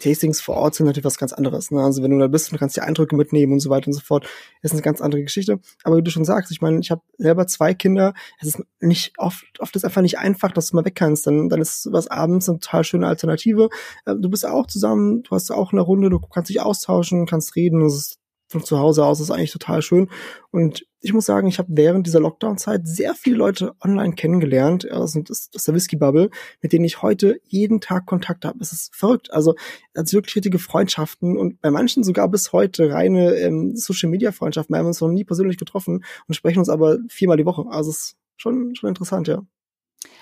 Tastings 0.00 0.40
vor 0.40 0.56
Ort 0.56 0.74
sind 0.74 0.86
natürlich 0.86 1.04
was 1.04 1.18
ganz 1.18 1.32
anderes. 1.32 1.70
Ne? 1.70 1.80
Also 1.80 2.02
wenn 2.02 2.10
du 2.10 2.18
da 2.18 2.28
bist 2.28 2.52
und 2.52 2.58
kannst 2.58 2.76
die 2.76 2.80
Eindrücke 2.80 3.16
mitnehmen 3.16 3.52
und 3.52 3.60
so 3.60 3.70
weiter 3.70 3.86
und 3.86 3.92
so 3.92 4.00
fort, 4.00 4.26
ist 4.62 4.72
eine 4.72 4.82
ganz 4.82 5.00
andere 5.00 5.22
Geschichte. 5.22 5.60
Aber 5.84 5.96
wie 5.96 6.02
du 6.02 6.10
schon 6.10 6.24
sagst, 6.24 6.50
ich 6.50 6.60
meine, 6.60 6.80
ich 6.80 6.90
habe 6.90 7.02
selber 7.18 7.46
zwei 7.46 7.74
Kinder. 7.74 8.14
Es 8.40 8.48
ist 8.48 8.62
nicht 8.80 9.12
oft, 9.18 9.44
oft 9.60 9.76
ist 9.76 9.84
einfach 9.84 10.02
nicht 10.02 10.18
einfach, 10.18 10.52
dass 10.52 10.68
du 10.68 10.76
mal 10.76 10.84
weg 10.84 10.94
kannst. 10.94 11.26
Dann, 11.26 11.48
dann 11.48 11.60
ist 11.60 11.88
was 11.92 12.08
abends 12.08 12.48
eine 12.48 12.58
total 12.58 12.84
schöne 12.84 13.06
Alternative. 13.06 13.68
Äh, 14.04 14.16
du 14.16 14.28
bist 14.28 14.46
auch 14.46 14.66
zusammen, 14.66 15.22
du 15.22 15.30
hast 15.30 15.50
auch 15.50 15.72
eine 15.72 15.82
Runde, 15.82 16.10
du 16.10 16.18
kannst 16.18 16.50
dich 16.50 16.60
austauschen, 16.60 17.26
kannst 17.26 17.56
reden. 17.56 17.80
Das 17.80 17.94
ist 17.94 18.21
von 18.52 18.64
zu 18.64 18.78
Hause 18.78 19.04
aus 19.04 19.20
ist 19.20 19.30
eigentlich 19.30 19.50
total 19.50 19.82
schön. 19.82 20.08
Und 20.50 20.86
ich 21.00 21.12
muss 21.12 21.26
sagen, 21.26 21.48
ich 21.48 21.58
habe 21.58 21.68
während 21.72 22.06
dieser 22.06 22.20
Lockdown-Zeit 22.20 22.86
sehr 22.86 23.14
viele 23.14 23.36
Leute 23.36 23.74
online 23.82 24.14
kennengelernt, 24.14 24.90
aus, 24.90 25.16
aus 25.16 25.64
der 25.64 25.74
Whisky-Bubble, 25.74 26.30
mit 26.60 26.72
denen 26.72 26.84
ich 26.84 27.02
heute 27.02 27.40
jeden 27.44 27.80
Tag 27.80 28.06
Kontakt 28.06 28.44
habe. 28.44 28.58
Es 28.60 28.72
ist 28.72 28.94
verrückt. 28.94 29.32
Also 29.32 29.56
als 29.94 30.12
wirklich 30.12 30.36
richtige 30.36 30.58
Freundschaften 30.58 31.36
und 31.36 31.60
bei 31.60 31.70
manchen 31.70 32.04
sogar 32.04 32.28
bis 32.28 32.52
heute 32.52 32.92
reine 32.92 33.34
ähm, 33.34 33.74
Social-Media-Freundschaften. 33.74 34.74
Wir 34.74 34.78
haben 34.78 34.86
uns 34.86 35.00
noch 35.00 35.08
nie 35.08 35.24
persönlich 35.24 35.56
getroffen 35.56 36.04
und 36.28 36.34
sprechen 36.34 36.60
uns 36.60 36.68
aber 36.68 36.98
viermal 37.08 37.36
die 37.36 37.46
Woche. 37.46 37.64
Also 37.68 37.90
es 37.90 37.96
ist 37.96 38.16
schon, 38.36 38.74
schon 38.76 38.88
interessant, 38.88 39.26
ja. 39.26 39.42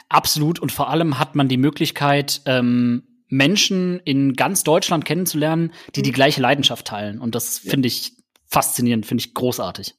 Absolut. 0.09 0.59
Und 0.59 0.73
vor 0.73 0.91
allem 0.91 1.19
hat 1.19 1.35
man 1.37 1.49
die 1.49 1.57
Möglichkeit, 1.57 2.43
ähm, 2.47 3.05
Menschen 3.31 4.01
in 4.05 4.35
ganz 4.35 4.65
Deutschland 4.65 5.05
kennenzulernen, 5.05 5.73
die 5.95 6.03
die 6.03 6.11
mhm. 6.11 6.15
gleiche 6.15 6.43
Leidenschaft 6.43 6.87
teilen. 6.87 7.21
Und 7.21 7.35
das 7.35 7.59
finde 7.59 7.87
ich 7.87 8.15
faszinierend, 8.51 9.07
finde 9.07 9.23
ich 9.23 9.35
großartig. 9.35 9.95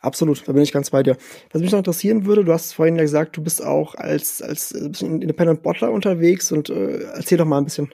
Absolut, 0.00 0.46
da 0.46 0.52
bin 0.52 0.62
ich 0.62 0.72
ganz 0.72 0.90
bei 0.90 1.02
dir. 1.02 1.16
Was 1.50 1.62
mich 1.62 1.72
noch 1.72 1.78
interessieren 1.78 2.26
würde, 2.26 2.44
du 2.44 2.52
hast 2.52 2.72
vorhin 2.72 2.96
ja 2.96 3.02
gesagt, 3.02 3.36
du 3.36 3.42
bist 3.42 3.64
auch 3.64 3.94
als, 3.94 4.42
als 4.42 4.72
äh, 4.72 5.04
Independent 5.04 5.62
Bottler 5.62 5.90
unterwegs 5.90 6.52
und 6.52 6.68
äh, 6.68 7.04
erzähl 7.14 7.38
doch 7.38 7.46
mal 7.46 7.58
ein 7.58 7.64
bisschen. 7.64 7.90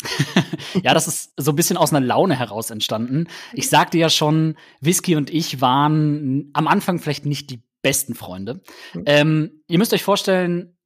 ja, 0.82 0.94
das 0.94 1.08
ist 1.08 1.32
so 1.36 1.52
ein 1.52 1.56
bisschen 1.56 1.76
aus 1.76 1.92
einer 1.92 2.04
Laune 2.04 2.38
heraus 2.38 2.70
entstanden. 2.70 3.26
Ich 3.52 3.68
sagte 3.68 3.98
ja 3.98 4.10
schon, 4.10 4.56
Whisky 4.80 5.16
und 5.16 5.30
ich 5.30 5.60
waren 5.60 6.50
am 6.52 6.68
Anfang 6.68 6.98
vielleicht 6.98 7.26
nicht 7.26 7.50
die 7.50 7.62
besten 7.82 8.14
Freunde. 8.14 8.60
Mhm. 8.94 9.02
Ähm, 9.06 9.62
ihr 9.66 9.78
müsst 9.78 9.92
euch 9.92 10.04
vorstellen, 10.04 10.77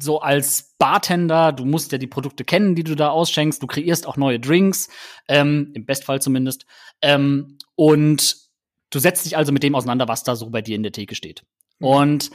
so 0.00 0.20
als 0.20 0.74
Bartender, 0.78 1.52
du 1.52 1.64
musst 1.64 1.92
ja 1.92 1.98
die 1.98 2.06
Produkte 2.06 2.44
kennen, 2.44 2.74
die 2.74 2.84
du 2.84 2.94
da 2.94 3.10
ausschenkst, 3.10 3.62
du 3.62 3.66
kreierst 3.66 4.06
auch 4.06 4.16
neue 4.16 4.40
Drinks, 4.40 4.88
ähm, 5.28 5.72
im 5.74 5.84
Bestfall 5.84 6.22
zumindest. 6.22 6.66
Ähm, 7.02 7.58
und 7.74 8.36
du 8.90 8.98
setzt 8.98 9.24
dich 9.26 9.36
also 9.36 9.52
mit 9.52 9.62
dem 9.62 9.74
auseinander, 9.74 10.08
was 10.08 10.24
da 10.24 10.36
so 10.36 10.50
bei 10.50 10.62
dir 10.62 10.76
in 10.76 10.82
der 10.82 10.92
Theke 10.92 11.14
steht. 11.14 11.44
Mhm. 11.78 11.86
Und 11.86 12.30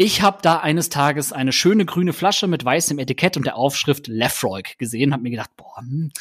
Ich 0.00 0.22
habe 0.22 0.38
da 0.42 0.60
eines 0.60 0.90
Tages 0.90 1.32
eine 1.32 1.50
schöne 1.50 1.84
grüne 1.84 2.12
Flasche 2.12 2.46
mit 2.46 2.64
weißem 2.64 3.00
Etikett 3.00 3.36
und 3.36 3.44
der 3.44 3.56
Aufschrift 3.56 4.06
Lefroy 4.06 4.62
gesehen, 4.78 5.12
habe 5.12 5.24
mir 5.24 5.30
gedacht, 5.30 5.50
boah, 5.56 5.76
hm, 5.78 6.12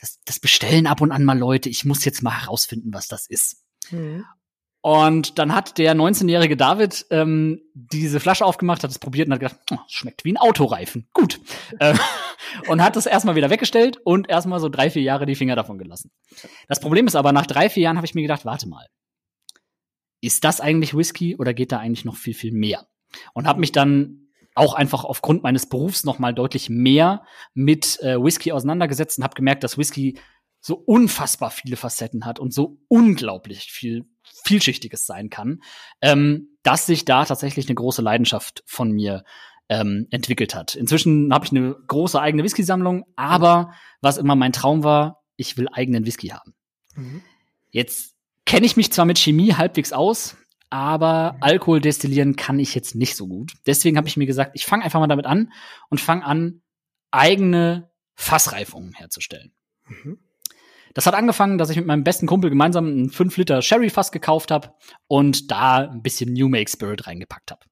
das, 0.00 0.18
das 0.24 0.40
bestellen 0.40 0.88
ab 0.88 1.00
und 1.00 1.12
an 1.12 1.24
mal 1.24 1.38
Leute. 1.38 1.68
Ich 1.68 1.84
muss 1.84 2.04
jetzt 2.04 2.24
mal 2.24 2.42
herausfinden, 2.42 2.92
was 2.92 3.06
das 3.06 3.28
ist. 3.28 3.62
Mhm. 3.92 4.24
Und 4.82 5.38
dann 5.38 5.54
hat 5.54 5.78
der 5.78 5.94
19-jährige 5.94 6.56
David 6.56 7.06
ähm, 7.10 7.62
diese 7.72 8.18
Flasche 8.18 8.44
aufgemacht, 8.44 8.82
hat 8.82 8.90
es 8.90 8.98
probiert 8.98 9.28
und 9.28 9.34
hat 9.34 9.40
gedacht, 9.40 9.58
oh, 9.70 9.78
schmeckt 9.86 10.24
wie 10.24 10.32
ein 10.32 10.36
Autoreifen. 10.36 11.06
Gut. 11.14 11.40
äh, 11.78 11.94
und 12.68 12.82
hat 12.82 12.96
es 12.96 13.06
erstmal 13.06 13.36
wieder 13.36 13.48
weggestellt 13.48 13.98
und 14.04 14.28
erstmal 14.28 14.58
so 14.58 14.68
drei, 14.68 14.90
vier 14.90 15.02
Jahre 15.02 15.24
die 15.24 15.36
Finger 15.36 15.54
davon 15.54 15.78
gelassen. 15.78 16.10
Das 16.66 16.80
Problem 16.80 17.06
ist 17.06 17.14
aber, 17.14 17.30
nach 17.30 17.46
drei, 17.46 17.70
vier 17.70 17.84
Jahren 17.84 17.96
habe 17.96 18.06
ich 18.06 18.16
mir 18.16 18.22
gedacht, 18.22 18.44
warte 18.44 18.68
mal. 18.68 18.86
Ist 20.20 20.42
das 20.42 20.60
eigentlich 20.60 20.96
Whisky 20.96 21.36
oder 21.36 21.54
geht 21.54 21.70
da 21.70 21.78
eigentlich 21.78 22.04
noch 22.04 22.16
viel, 22.16 22.34
viel 22.34 22.52
mehr? 22.52 22.88
Und 23.34 23.46
habe 23.46 23.60
mich 23.60 23.70
dann 23.70 24.30
auch 24.54 24.74
einfach 24.74 25.04
aufgrund 25.04 25.44
meines 25.44 25.68
Berufs 25.68 26.04
noch 26.04 26.18
mal 26.18 26.34
deutlich 26.34 26.68
mehr 26.68 27.24
mit 27.54 28.00
äh, 28.02 28.22
Whisky 28.22 28.50
auseinandergesetzt 28.50 29.18
und 29.18 29.24
habe 29.24 29.34
gemerkt, 29.34 29.62
dass 29.62 29.78
Whisky 29.78 30.18
so 30.62 30.76
unfassbar 30.76 31.50
viele 31.50 31.76
Facetten 31.76 32.24
hat 32.24 32.38
und 32.38 32.54
so 32.54 32.78
unglaublich 32.88 33.70
viel 33.70 34.06
vielschichtiges 34.44 35.04
sein 35.04 35.28
kann, 35.28 35.60
ähm, 36.00 36.56
dass 36.62 36.86
sich 36.86 37.04
da 37.04 37.24
tatsächlich 37.24 37.66
eine 37.66 37.74
große 37.74 38.00
Leidenschaft 38.00 38.62
von 38.64 38.92
mir 38.92 39.24
ähm, 39.68 40.06
entwickelt 40.10 40.54
hat. 40.54 40.76
Inzwischen 40.76 41.34
habe 41.34 41.44
ich 41.44 41.50
eine 41.50 41.74
große 41.86 42.20
eigene 42.20 42.44
Whisky-Sammlung, 42.44 43.04
aber 43.16 43.72
was 44.00 44.18
immer 44.18 44.36
mein 44.36 44.52
Traum 44.52 44.84
war, 44.84 45.24
ich 45.36 45.58
will 45.58 45.68
eigenen 45.72 46.06
Whisky 46.06 46.28
haben. 46.28 46.54
Mhm. 46.94 47.22
Jetzt 47.70 48.14
kenne 48.46 48.64
ich 48.66 48.76
mich 48.76 48.92
zwar 48.92 49.04
mit 49.04 49.18
Chemie 49.18 49.54
halbwegs 49.54 49.92
aus, 49.92 50.36
aber 50.70 51.32
mhm. 51.32 51.42
Alkohol 51.42 51.80
destillieren 51.80 52.36
kann 52.36 52.60
ich 52.60 52.74
jetzt 52.74 52.94
nicht 52.94 53.16
so 53.16 53.26
gut. 53.26 53.54
Deswegen 53.66 53.96
habe 53.96 54.06
ich 54.06 54.16
mir 54.16 54.26
gesagt, 54.26 54.52
ich 54.54 54.64
fange 54.64 54.84
einfach 54.84 55.00
mal 55.00 55.08
damit 55.08 55.26
an 55.26 55.52
und 55.90 56.00
fange 56.00 56.24
an, 56.24 56.62
eigene 57.10 57.90
Fassreifungen 58.14 58.92
herzustellen. 58.92 59.52
Mhm. 59.86 60.18
Das 60.94 61.06
hat 61.06 61.14
angefangen, 61.14 61.58
dass 61.58 61.70
ich 61.70 61.76
mit 61.76 61.86
meinem 61.86 62.04
besten 62.04 62.26
Kumpel 62.26 62.50
gemeinsam 62.50 62.86
einen 62.86 63.10
5 63.10 63.36
Liter 63.36 63.62
Sherry-Fass 63.62 64.12
gekauft 64.12 64.50
habe 64.50 64.74
und 65.08 65.50
da 65.50 65.88
ein 65.88 66.02
bisschen 66.02 66.32
New 66.32 66.48
Make 66.48 66.70
Spirit 66.70 67.06
reingepackt 67.06 67.50
habe. 67.50 67.64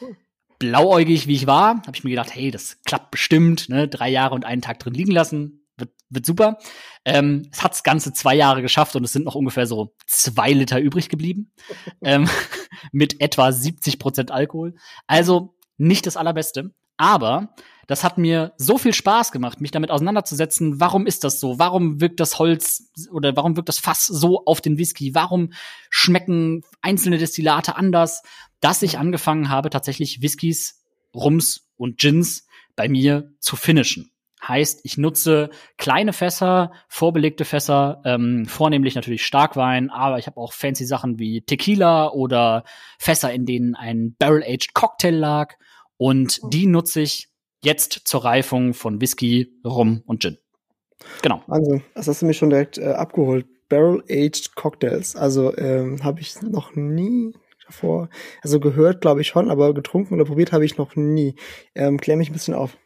Cool. 0.00 0.16
Blauäugig 0.58 1.26
wie 1.26 1.34
ich 1.34 1.46
war, 1.46 1.82
habe 1.86 1.92
ich 1.94 2.04
mir 2.04 2.10
gedacht, 2.10 2.34
hey, 2.34 2.50
das 2.50 2.78
klappt 2.84 3.10
bestimmt. 3.10 3.68
Ne? 3.68 3.88
Drei 3.88 4.08
Jahre 4.08 4.34
und 4.34 4.44
einen 4.44 4.62
Tag 4.62 4.78
drin 4.78 4.94
liegen 4.94 5.12
lassen, 5.12 5.66
wird, 5.76 5.90
wird 6.08 6.24
super. 6.24 6.58
Ähm, 7.04 7.48
es 7.52 7.62
hat's 7.62 7.82
ganze 7.82 8.12
zwei 8.12 8.34
Jahre 8.34 8.62
geschafft 8.62 8.96
und 8.96 9.04
es 9.04 9.12
sind 9.12 9.26
noch 9.26 9.34
ungefähr 9.34 9.66
so 9.66 9.94
zwei 10.06 10.52
Liter 10.52 10.80
übrig 10.80 11.08
geblieben. 11.08 11.52
ähm, 12.02 12.28
mit 12.92 13.20
etwa 13.20 13.52
70 13.52 13.98
Prozent 13.98 14.30
Alkohol. 14.30 14.74
Also 15.06 15.54
nicht 15.76 16.06
das 16.06 16.16
allerbeste. 16.16 16.72
Aber 16.96 17.54
das 17.86 18.02
hat 18.02 18.18
mir 18.18 18.52
so 18.56 18.78
viel 18.78 18.92
Spaß 18.92 19.30
gemacht, 19.30 19.60
mich 19.60 19.70
damit 19.70 19.90
auseinanderzusetzen. 19.90 20.80
Warum 20.80 21.06
ist 21.06 21.22
das 21.24 21.38
so? 21.38 21.58
Warum 21.58 22.00
wirkt 22.00 22.20
das 22.20 22.38
Holz 22.38 22.90
oder 23.12 23.36
warum 23.36 23.56
wirkt 23.56 23.68
das 23.68 23.78
Fass 23.78 24.06
so 24.06 24.44
auf 24.44 24.60
den 24.60 24.76
Whisky? 24.78 25.14
Warum 25.14 25.52
schmecken 25.88 26.62
einzelne 26.82 27.18
Destillate 27.18 27.76
anders? 27.76 28.22
Dass 28.60 28.82
ich 28.82 28.98
angefangen 28.98 29.50
habe, 29.50 29.70
tatsächlich 29.70 30.20
Whiskys, 30.20 30.82
Rums 31.14 31.68
und 31.76 31.98
Gins 31.98 32.46
bei 32.74 32.88
mir 32.88 33.32
zu 33.38 33.56
finishen. 33.56 34.10
Heißt, 34.46 34.80
ich 34.84 34.98
nutze 34.98 35.50
kleine 35.76 36.12
Fässer, 36.12 36.72
vorbelegte 36.88 37.44
Fässer, 37.44 38.02
ähm, 38.04 38.46
vornehmlich 38.46 38.94
natürlich 38.94 39.24
Starkwein, 39.24 39.90
aber 39.90 40.18
ich 40.18 40.26
habe 40.26 40.38
auch 40.38 40.52
fancy 40.52 40.84
Sachen 40.84 41.18
wie 41.18 41.40
Tequila 41.40 42.10
oder 42.10 42.64
Fässer, 42.98 43.32
in 43.32 43.46
denen 43.46 43.74
ein 43.74 44.14
Barrel-Aged 44.18 44.74
Cocktail 44.74 45.14
lag. 45.14 45.54
Und 45.96 46.40
die 46.52 46.66
nutze 46.66 47.00
ich 47.00 47.28
jetzt 47.62 48.02
zur 48.04 48.24
Reifung 48.24 48.74
von 48.74 49.00
Whisky, 49.00 49.60
Rum 49.64 50.02
und 50.06 50.22
Gin. 50.22 50.38
Genau. 51.22 51.42
Also, 51.48 51.80
das 51.94 52.08
hast 52.08 52.22
du 52.22 52.26
mich 52.26 52.36
schon 52.36 52.50
direkt 52.50 52.78
äh, 52.78 52.92
abgeholt. 52.92 53.46
Barrel-Aged 53.68 54.54
Cocktails. 54.54 55.16
Also 55.16 55.56
ähm, 55.56 56.02
habe 56.04 56.20
ich 56.20 56.40
noch 56.42 56.74
nie 56.74 57.34
davor, 57.66 58.08
also 58.42 58.60
gehört 58.60 59.00
glaube 59.00 59.20
ich 59.20 59.26
schon, 59.26 59.50
aber 59.50 59.74
getrunken 59.74 60.14
oder 60.14 60.24
probiert 60.24 60.52
habe 60.52 60.64
ich 60.64 60.76
noch 60.76 60.94
nie. 60.96 61.34
Ähm, 61.74 61.98
klär 62.00 62.16
mich 62.16 62.30
ein 62.30 62.32
bisschen 62.32 62.54
auf. 62.54 62.76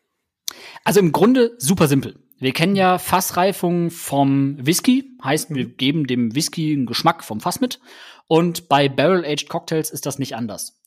Also 0.84 1.00
im 1.00 1.12
Grunde 1.12 1.52
super 1.58 1.86
simpel. 1.86 2.18
Wir 2.38 2.52
kennen 2.52 2.74
ja 2.74 2.98
Fassreifung 2.98 3.90
vom 3.90 4.56
Whisky, 4.64 5.04
heißt 5.22 5.54
wir 5.54 5.66
mhm. 5.66 5.76
geben 5.76 6.06
dem 6.06 6.34
Whisky 6.34 6.72
einen 6.72 6.86
Geschmack 6.86 7.22
vom 7.22 7.40
Fass 7.40 7.60
mit. 7.60 7.80
Und 8.26 8.68
bei 8.68 8.88
Barrel-Aged 8.88 9.48
Cocktails 9.48 9.90
ist 9.90 10.06
das 10.06 10.18
nicht 10.18 10.34
anders. 10.34 10.79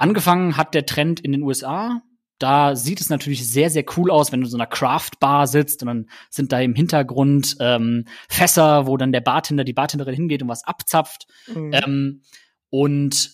Angefangen 0.00 0.56
hat 0.56 0.74
der 0.74 0.86
Trend 0.86 1.20
in 1.20 1.32
den 1.32 1.42
USA 1.42 2.02
da 2.40 2.74
sieht 2.74 3.02
es 3.02 3.10
natürlich 3.10 3.46
sehr, 3.48 3.68
sehr 3.68 3.84
cool 3.96 4.10
aus, 4.10 4.32
wenn 4.32 4.40
du 4.40 4.46
in 4.46 4.50
so 4.50 4.56
einer 4.56 4.66
Craft-Bar 4.66 5.46
sitzt 5.46 5.82
und 5.82 5.88
dann 5.88 6.10
sind 6.30 6.52
da 6.52 6.60
im 6.60 6.74
Hintergrund 6.74 7.56
ähm, 7.60 8.06
Fässer, 8.30 8.86
wo 8.86 8.96
dann 8.96 9.12
der 9.12 9.20
Bartender, 9.20 9.62
die 9.62 9.74
Bartenderin 9.74 10.14
hingeht 10.14 10.42
und 10.42 10.48
was 10.48 10.64
abzapft. 10.64 11.26
Mhm. 11.54 11.72
Ähm, 11.72 12.22
und 12.70 13.30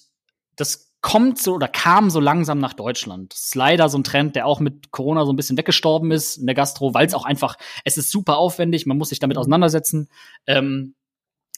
das 0.56 0.92
kommt 1.02 1.38
so 1.38 1.54
oder 1.54 1.68
kam 1.68 2.10
so 2.10 2.18
langsam 2.18 2.58
nach 2.58 2.72
Deutschland. 2.72 3.32
Das 3.32 3.44
ist 3.44 3.54
leider 3.54 3.88
so 3.88 3.96
ein 3.96 4.04
Trend, 4.04 4.34
der 4.34 4.44
auch 4.44 4.58
mit 4.58 4.90
Corona 4.90 5.24
so 5.24 5.32
ein 5.32 5.36
bisschen 5.36 5.56
weggestorben 5.56 6.10
ist 6.10 6.36
in 6.36 6.46
der 6.46 6.56
Gastro, 6.56 6.92
weil 6.92 7.06
es 7.06 7.14
auch 7.14 7.24
einfach, 7.24 7.56
es 7.84 7.96
ist 7.96 8.10
super 8.10 8.38
aufwendig, 8.38 8.86
man 8.86 8.98
muss 8.98 9.10
sich 9.10 9.20
damit 9.20 9.36
mhm. 9.36 9.42
auseinandersetzen, 9.42 10.08
ähm, 10.48 10.96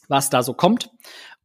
was 0.07 0.29
da 0.29 0.43
so 0.43 0.53
kommt. 0.53 0.91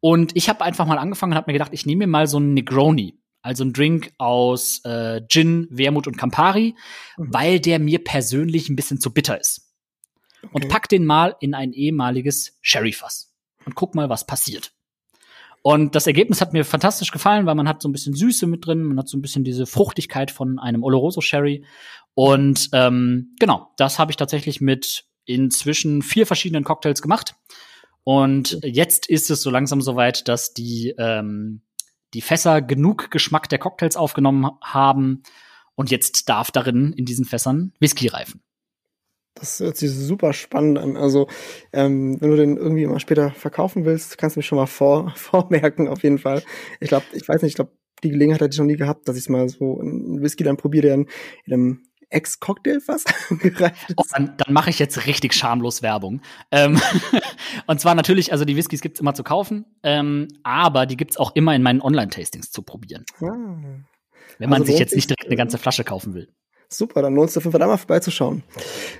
Und 0.00 0.37
ich 0.37 0.50
habe 0.50 0.62
einfach 0.62 0.85
mal 0.85 0.99
angefangen 0.99 1.33
und 1.33 1.38
habe 1.38 1.50
mir 1.50 1.54
gedacht, 1.54 1.73
ich 1.73 1.87
nehme 1.87 2.00
mir 2.00 2.11
mal 2.11 2.26
so 2.26 2.37
einen 2.37 2.52
Negroni 2.52 3.18
also 3.45 3.63
ein 3.63 3.73
Drink 3.73 4.13
aus 4.19 4.81
äh, 4.85 5.21
Gin, 5.29 5.69
Wermut 5.71 6.07
und 6.07 6.17
Campari, 6.17 6.75
mhm. 7.17 7.27
weil 7.33 7.61
der 7.61 7.79
mir 7.79 8.03
persönlich 8.03 8.69
ein 8.69 8.77
bisschen 8.77 9.01
zu 9.01 9.13
bitter 9.13 9.39
ist. 9.39 9.71
Okay. 10.43 10.51
Und 10.53 10.69
pack 10.69 10.89
den 10.89 11.05
mal 11.05 11.37
in 11.41 11.55
ein 11.55 11.73
ehemaliges 11.73 12.59
Sherryfass 12.63 13.33
und 13.67 13.75
guck 13.75 13.95
mal, 13.95 14.09
was 14.09 14.27
passiert. 14.27 14.73
Und 15.63 15.95
das 15.95 16.07
Ergebnis 16.07 16.41
hat 16.41 16.53
mir 16.53 16.65
fantastisch 16.65 17.11
gefallen, 17.11 17.47
weil 17.47 17.55
man 17.55 17.69
hat 17.69 17.81
so 17.81 17.89
ein 17.89 17.93
bisschen 17.93 18.15
Süße 18.15 18.47
mit 18.47 18.67
drin, 18.67 18.83
man 18.83 18.99
hat 18.99 19.09
so 19.09 19.17
ein 19.17 19.23
bisschen 19.23 19.45
diese 19.45 19.67
Fruchtigkeit 19.67 20.31
von 20.31 20.59
einem 20.59 20.83
Oloroso 20.83 21.21
Sherry. 21.21 21.65
Und 22.15 22.69
ähm, 22.73 23.35
genau, 23.39 23.73
das 23.77 23.99
habe 23.99 24.11
ich 24.11 24.17
tatsächlich 24.17 24.61
mit 24.61 25.05
inzwischen 25.25 26.03
vier 26.03 26.27
verschiedenen 26.27 26.65
Cocktails 26.65 27.01
gemacht. 27.01 27.35
Und 28.05 28.59
jetzt 28.63 29.07
ist 29.07 29.31
es 29.31 29.41
so 29.43 29.51
langsam 29.51 29.81
soweit, 29.81 30.29
dass 30.29 30.53
die 30.53 30.95
ähm, 30.99 31.63
die 32.14 32.21
Fässer 32.21 32.62
genug 32.62 33.11
Geschmack 33.11 33.49
der 33.49 33.59
Cocktails 33.59 33.97
aufgenommen 33.97 34.50
haben 34.62 35.23
und 35.75 35.90
jetzt 35.90 36.28
darf 36.28 36.50
darin 36.50 36.92
in 36.92 37.04
diesen 37.04 37.25
Fässern 37.25 37.73
Whisky 37.80 38.09
reifen. 38.09 38.40
Das 39.35 39.59
hört 39.59 39.76
sich 39.76 39.90
super 39.90 40.33
spannend 40.33 40.78
an. 40.78 40.97
Also, 40.97 41.26
ähm, 41.73 42.21
wenn 42.21 42.30
du 42.30 42.37
den 42.37 42.56
irgendwie 42.56 42.87
mal 42.87 43.00
später 43.00 43.33
verkaufen 43.33 43.85
willst, 43.85 44.16
kannst 44.16 44.37
du 44.37 44.38
mich 44.38 44.47
schon 44.47 44.59
mal 44.59 44.66
vor, 44.66 45.11
vormerken, 45.16 45.88
auf 45.88 46.04
jeden 46.04 46.18
Fall. 46.18 46.42
Ich 46.80 46.88
glaube, 46.88 47.06
ich 47.12 47.28
weiß 47.28 47.42
nicht, 47.42 47.50
ich 47.50 47.56
glaube, 47.56 47.73
die 48.04 48.11
Gelegenheit 48.11 48.40
hatte 48.40 48.52
ich 48.52 48.59
noch 48.59 48.66
nie 48.66 48.76
gehabt, 48.76 49.09
dass 49.09 49.16
ich 49.16 49.28
mal 49.28 49.49
so 49.49 49.80
einen 49.80 50.23
Whisky 50.23 50.44
dann 50.44 50.56
probiere, 50.56 50.87
der 50.87 50.94
in, 50.94 51.09
in 51.47 51.52
einem 51.52 51.83
Ex-Cocktail 52.14 52.80
fast 52.80 53.12
gereift. 53.40 53.94
Oh, 53.97 54.02
dann, 54.12 54.37
dann 54.37 54.52
mache 54.52 54.71
ich 54.71 54.78
jetzt 54.78 55.06
richtig 55.06 55.35
schamlos 55.35 55.83
Werbung. 55.83 56.23
Ähm, 56.50 56.80
und 57.66 57.80
zwar 57.80 57.94
natürlich, 57.94 58.33
also 58.33 58.44
die 58.44 58.56
Whiskys 58.56 58.80
gibt's 58.80 59.00
immer 59.00 59.14
zu 59.14 59.25
kaufen, 59.25 59.66
ähm, 59.83 60.28
aber 60.42 60.87
die 60.87 60.97
gibt's 60.97 61.16
auch 61.16 61.35
immer 61.35 61.54
in 61.54 61.62
meinen 61.62 61.80
Online-Tastings 61.80 62.50
zu 62.50 62.62
probieren. 62.62 63.04
Ah. 63.21 63.56
Wenn 64.38 64.50
man 64.50 64.62
also 64.62 64.73
sich 64.73 64.78
jetzt 64.80 64.94
nicht 64.94 65.11
direkt 65.11 65.26
eine 65.26 65.37
ganze 65.37 65.59
Flasche 65.59 65.85
kaufen 65.85 66.14
will. 66.14 66.28
Super, 66.76 67.02
dann 67.02 67.14
lohnt 67.14 67.31
es 67.31 67.37
auf 67.37 67.45
jeden 67.45 67.52
Fall 67.52 67.61
da 67.61 67.66
mal 67.66 67.76
vorbeizuschauen. 67.76 68.43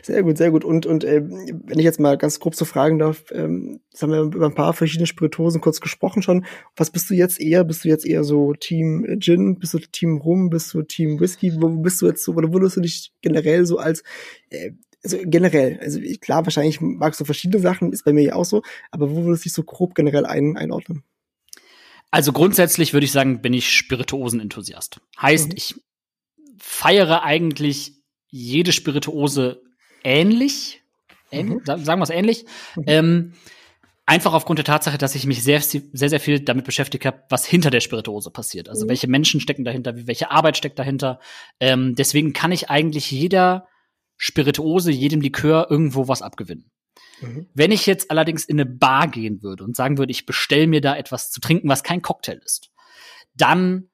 Sehr 0.03 0.23
gut, 0.23 0.39
sehr 0.39 0.51
gut. 0.51 0.65
Und, 0.65 0.87
und 0.87 1.05
äh, 1.05 1.23
wenn 1.25 1.79
ich 1.79 1.85
jetzt 1.85 2.01
mal 2.01 2.17
ganz 2.17 2.41
grob 2.41 2.55
so 2.55 2.65
fragen 2.65 2.99
darf, 2.99 3.25
ähm, 3.33 3.81
jetzt 3.91 4.03
haben 4.03 4.13
wir 4.13 4.23
über 4.23 4.47
ein 4.47 4.55
paar 4.55 4.73
verschiedene 4.73 5.07
Spiritosen 5.07 5.61
kurz 5.61 5.81
gesprochen 5.81 6.23
schon. 6.23 6.45
Was 6.77 6.91
bist 6.91 7.11
du 7.11 7.15
jetzt 7.15 7.41
eher? 7.41 7.65
Bist 7.65 7.85
du 7.85 7.89
jetzt 7.89 8.07
eher 8.07 8.25
so 8.25 8.55
Team 8.55 9.19
Gin? 9.19 9.59
Bist 9.59 9.75
du 9.75 9.79
Team 9.79 10.19
Rum? 10.19 10.51
Bist 10.51 10.73
du 10.75 10.83
Team 10.83 11.21
Whisky? 11.21 11.53
Wo 11.61 11.69
bist 11.69 12.01
du 12.03 12.07
jetzt 12.07 12.25
so, 12.25 12.33
oder 12.35 12.53
würdest 12.53 12.77
du 12.77 12.81
dich 12.81 13.13
generell 13.23 13.67
so 13.67 13.79
als 13.79 14.03
äh, 14.51 14.73
also 15.05 15.19
generell, 15.23 15.79
also 15.83 16.01
klar, 16.21 16.47
wahrscheinlich 16.47 16.81
magst 16.81 17.21
du 17.21 17.27
verschiedene 17.27 17.61
Sachen, 17.61 17.93
ist 17.93 18.05
bei 18.05 18.15
mir 18.15 18.23
ja 18.23 18.35
auch 18.37 18.47
so, 18.47 18.63
aber 18.91 19.11
wo 19.11 19.25
würdest 19.25 19.45
du 19.45 19.49
dich 19.49 19.53
so 19.53 19.63
grob 19.63 19.95
generell 19.95 20.25
ein, 20.25 20.57
einordnen? 20.57 21.05
Also 22.11 22.33
grundsätzlich 22.33 22.93
würde 22.93 23.05
ich 23.05 23.13
sagen, 23.13 23.43
bin 23.43 23.53
ich 23.53 23.69
Spirituosen-Enthusiast. 23.71 25.01
Heißt, 25.21 25.49
mhm. 25.49 25.55
ich 25.57 25.75
feiere 26.65 27.23
eigentlich 27.23 27.93
jede 28.29 28.73
Spirituose 28.73 29.63
ähnlich. 30.03 30.83
Mhm. 31.31 31.61
Sagen 31.65 31.87
wir 31.87 32.03
es 32.03 32.11
ähnlich. 32.11 32.47
Mhm. 32.77 32.85
Ähm, 32.87 33.33
einfach 34.07 34.33
aufgrund 34.33 34.59
der 34.59 34.65
Tatsache, 34.65 34.99
dass 34.99 35.15
ich 35.15 35.27
mich 35.27 35.43
sehr, 35.43 35.61
sehr, 35.61 35.83
sehr 35.93 36.21
viel 36.21 36.41
damit 36.41 36.65
beschäftigt 36.65 37.05
habe, 37.05 37.23
was 37.29 37.47
hinter 37.47 37.71
der 37.71 37.81
Spirituose 37.81 38.31
passiert. 38.31 38.69
Also 38.69 38.85
mhm. 38.85 38.89
welche 38.91 39.09
Menschen 39.09 39.41
stecken 39.41 39.65
dahinter, 39.65 40.07
welche 40.07 40.31
Arbeit 40.31 40.57
steckt 40.57 40.79
dahinter. 40.79 41.21
Ähm, 41.61 41.95
deswegen 41.95 42.33
kann 42.33 42.51
ich 42.51 42.71
eigentlich 42.71 43.11
jeder 43.11 43.69
Spirituose, 44.17 44.91
jedem 44.91 45.21
Likör 45.21 45.69
irgendwo 45.71 46.09
was 46.09 46.23
abgewinnen. 46.23 46.71
Mhm. 47.21 47.49
Wenn 47.55 47.73
ich 47.73 47.87
jetzt 47.87 48.11
allerdings 48.11 48.45
in 48.45 48.59
eine 48.59 48.69
Bar 48.69 49.09
gehen 49.09 49.43
würde 49.43 49.65
und 49.65 49.77
sagen 49.77 49.99
würde, 49.99 50.13
ich 50.13 50.27
bestell 50.27 50.67
mir 50.67 50.81
da 50.81 50.97
etwas 50.97 51.31
zu 51.31 51.41
trinken, 51.41 51.69
was 51.69 51.83
kein 51.83 52.03
Cocktail 52.03 52.41
ist, 52.45 52.71
dann 53.35 53.91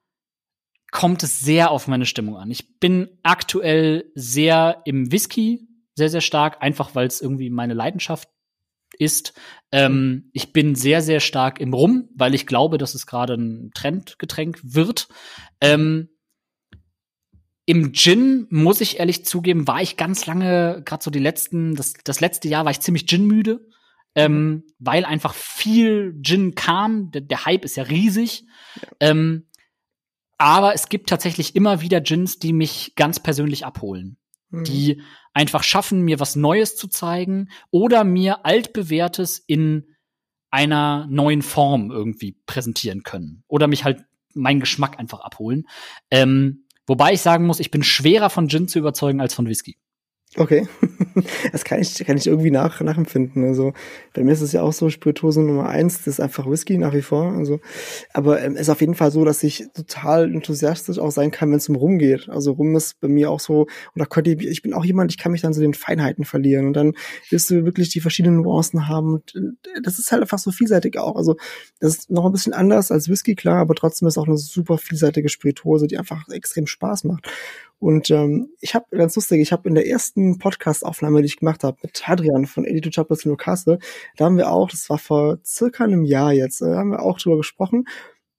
kommt 0.91 1.23
es 1.23 1.39
sehr 1.39 1.71
auf 1.71 1.87
meine 1.87 2.05
Stimmung 2.05 2.35
an. 2.37 2.51
Ich 2.51 2.79
bin 2.79 3.09
aktuell 3.23 4.11
sehr 4.13 4.81
im 4.85 5.11
Whisky, 5.11 5.67
sehr, 5.95 6.09
sehr 6.09 6.21
stark, 6.21 6.61
einfach 6.61 6.95
weil 6.95 7.07
es 7.07 7.21
irgendwie 7.21 7.49
meine 7.49 7.73
Leidenschaft 7.73 8.29
ist. 8.97 9.33
Ähm, 9.71 10.29
ich 10.33 10.53
bin 10.53 10.75
sehr, 10.75 11.01
sehr 11.01 11.21
stark 11.21 11.59
im 11.59 11.73
Rum, 11.73 12.09
weil 12.15 12.35
ich 12.35 12.45
glaube, 12.45 12.77
dass 12.77 12.93
es 12.93 13.07
gerade 13.07 13.35
ein 13.35 13.71
Trendgetränk 13.73 14.59
wird. 14.63 15.07
Ähm, 15.61 16.09
Im 17.65 17.93
Gin, 17.93 18.47
muss 18.49 18.81
ich 18.81 18.99
ehrlich 18.99 19.25
zugeben, 19.25 19.67
war 19.67 19.81
ich 19.81 19.95
ganz 19.95 20.25
lange, 20.25 20.81
gerade 20.83 21.03
so 21.03 21.09
die 21.09 21.19
letzten, 21.19 21.75
das, 21.75 21.93
das 22.03 22.19
letzte 22.19 22.49
Jahr 22.49 22.65
war 22.65 22.71
ich 22.71 22.81
ziemlich 22.81 23.07
Gin-müde, 23.07 23.65
ähm, 24.13 24.63
weil 24.77 25.05
einfach 25.05 25.33
viel 25.33 26.19
Gin 26.21 26.53
kam. 26.53 27.11
Der, 27.11 27.21
der 27.21 27.45
Hype 27.45 27.63
ist 27.63 27.77
ja 27.77 27.83
riesig. 27.83 28.43
Ja. 28.75 29.11
Ähm, 29.11 29.47
aber 30.41 30.73
es 30.73 30.89
gibt 30.89 31.07
tatsächlich 31.07 31.55
immer 31.55 31.81
wieder 31.81 32.01
Gins, 32.01 32.39
die 32.39 32.51
mich 32.51 32.93
ganz 32.95 33.19
persönlich 33.19 33.63
abholen. 33.63 34.17
Mhm. 34.49 34.63
Die 34.63 35.01
einfach 35.33 35.61
schaffen, 35.61 36.01
mir 36.01 36.19
was 36.19 36.35
Neues 36.35 36.75
zu 36.75 36.87
zeigen 36.87 37.49
oder 37.69 38.03
mir 38.03 38.43
altbewährtes 38.43 39.37
in 39.37 39.85
einer 40.49 41.05
neuen 41.09 41.43
Form 41.43 41.91
irgendwie 41.91 42.35
präsentieren 42.47 43.03
können. 43.03 43.43
Oder 43.47 43.67
mich 43.67 43.83
halt 43.83 44.03
meinen 44.33 44.59
Geschmack 44.59 44.97
einfach 44.97 45.19
abholen. 45.19 45.67
Ähm, 46.09 46.65
wobei 46.87 47.13
ich 47.13 47.21
sagen 47.21 47.45
muss, 47.45 47.59
ich 47.59 47.69
bin 47.69 47.83
schwerer 47.83 48.31
von 48.31 48.49
Gin 48.49 48.67
zu 48.67 48.79
überzeugen 48.79 49.21
als 49.21 49.35
von 49.35 49.47
Whisky. 49.47 49.77
Okay, 50.35 50.67
das 51.51 51.63
kann 51.63 51.79
ich, 51.79 51.95
kann 52.05 52.17
ich 52.17 52.27
irgendwie 52.27 52.51
nach, 52.51 52.81
nachempfinden. 52.81 53.45
Also 53.45 53.73
bei 54.13 54.23
mir 54.23 54.33
ist 54.33 54.41
es 54.41 54.51
ja 54.51 54.61
auch 54.61 54.73
so, 54.73 54.89
Spirituose 54.89 55.41
Nummer 55.41 55.69
eins, 55.69 55.99
das 55.99 56.07
ist 56.07 56.19
einfach 56.19 56.49
Whisky 56.49 56.77
nach 56.77 56.93
wie 56.93 57.01
vor. 57.01 57.33
Also, 57.33 57.59
aber 58.13 58.39
es 58.39 58.45
ähm, 58.45 58.55
ist 58.55 58.69
auf 58.69 58.81
jeden 58.81 58.95
Fall 58.95 59.11
so, 59.11 59.25
dass 59.25 59.43
ich 59.43 59.67
total 59.73 60.33
enthusiastisch 60.33 60.99
auch 60.99 61.11
sein 61.11 61.31
kann, 61.31 61.49
wenn 61.49 61.57
es 61.57 61.69
um 61.69 61.75
Rum 61.75 61.97
geht. 61.97 62.29
Also 62.29 62.51
Rum 62.53 62.75
ist 62.75 62.99
bei 62.99 63.07
mir 63.07 63.31
auch 63.31 63.39
so, 63.39 63.67
oder 63.95 64.05
könnte 64.05 64.31
ich, 64.31 64.47
ich 64.47 64.61
bin 64.61 64.73
auch 64.73 64.85
jemand, 64.85 65.11
ich 65.11 65.17
kann 65.17 65.31
mich 65.31 65.41
dann 65.41 65.53
so 65.53 65.61
den 65.61 65.73
Feinheiten 65.73 66.25
verlieren 66.25 66.67
und 66.67 66.73
dann 66.73 66.93
wirst 67.29 67.49
du 67.49 67.65
wirklich 67.65 67.89
die 67.89 68.01
verschiedenen 68.01 68.41
Nuancen 68.41 68.87
haben. 68.87 69.13
Und 69.13 69.35
äh, 69.35 69.81
das 69.81 69.99
ist 69.99 70.11
halt 70.11 70.21
einfach 70.21 70.39
so 70.39 70.51
vielseitig 70.51 70.97
auch. 70.97 71.15
Also 71.15 71.37
das 71.79 71.97
ist 71.97 72.11
noch 72.11 72.25
ein 72.25 72.31
bisschen 72.31 72.53
anders 72.53 72.91
als 72.91 73.09
Whisky, 73.09 73.35
klar, 73.35 73.57
aber 73.57 73.75
trotzdem 73.75 74.07
ist 74.07 74.17
auch 74.17 74.27
eine 74.27 74.37
super 74.37 74.77
vielseitige 74.77 75.29
Spirituose, 75.29 75.87
die 75.87 75.97
einfach 75.97 76.27
extrem 76.29 76.67
Spaß 76.67 77.05
macht. 77.05 77.29
Und 77.81 78.11
ähm, 78.11 78.51
ich 78.59 78.75
habe 78.75 78.85
ganz 78.95 79.15
lustig, 79.15 79.41
ich 79.41 79.51
habe 79.51 79.67
in 79.67 79.73
der 79.73 79.87
ersten 79.87 80.37
Podcast-Aufnahme, 80.37 81.21
die 81.21 81.25
ich 81.25 81.37
gemacht 81.37 81.63
habe, 81.63 81.79
mit 81.81 82.07
Hadrian 82.07 82.45
von 82.45 82.63
Editor 82.63 82.91
Chapters 82.91 83.25
in 83.25 83.31
Newcastle, 83.31 83.79
da 84.17 84.25
haben 84.25 84.37
wir 84.37 84.51
auch, 84.51 84.69
das 84.69 84.87
war 84.91 84.99
vor 84.99 85.39
circa 85.43 85.85
einem 85.85 86.03
Jahr 86.03 86.31
jetzt, 86.31 86.61
äh, 86.61 86.75
haben 86.75 86.91
wir 86.91 87.01
auch 87.01 87.17
drüber 87.17 87.37
gesprochen. 87.37 87.85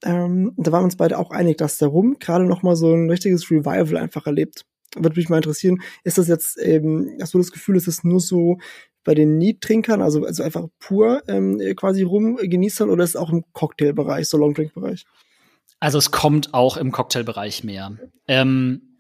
Ähm, 0.04 0.52
da 0.56 0.70
waren 0.70 0.84
uns 0.84 0.96
beide 0.96 1.18
auch 1.18 1.32
einig, 1.32 1.58
dass 1.58 1.78
der 1.78 1.88
Rum 1.88 2.18
gerade 2.20 2.44
noch 2.44 2.62
mal 2.62 2.76
so 2.76 2.94
ein 2.94 3.11
richtiges 3.11 3.50
Revival 3.50 3.96
einfach 3.96 4.26
erlebt. 4.26 4.64
Würde 4.94 5.16
mich 5.16 5.28
mal 5.28 5.38
interessieren, 5.38 5.82
ist 6.04 6.18
das 6.18 6.28
jetzt 6.28 6.56
eben, 6.58 7.18
hast 7.20 7.34
du 7.34 7.38
das 7.38 7.50
Gefühl, 7.50 7.75
ist 7.75 7.88
es 7.88 8.04
nur 8.04 8.20
so 8.20 8.58
bei 9.02 9.14
den 9.16 9.38
Need-Trinkern, 9.38 10.02
also, 10.02 10.25
also 10.25 10.44
einfach 10.44 10.68
pur 10.78 11.20
ähm, 11.26 11.61
quasi 11.75 12.04
rum 12.04 12.37
genießen 12.37 12.88
oder 12.88 13.02
ist 13.02 13.11
es 13.11 13.16
auch 13.16 13.32
im 13.32 13.42
Cocktailbereich, 13.54 14.28
so 14.28 14.38
Longdrink-Bereich? 14.38 15.04
Also 15.80 15.99
es 15.99 16.12
kommt 16.12 16.54
auch 16.54 16.76
im 16.76 16.92
Cocktailbereich 16.92 17.64
mehr. 17.64 17.99
Ähm 18.28 18.91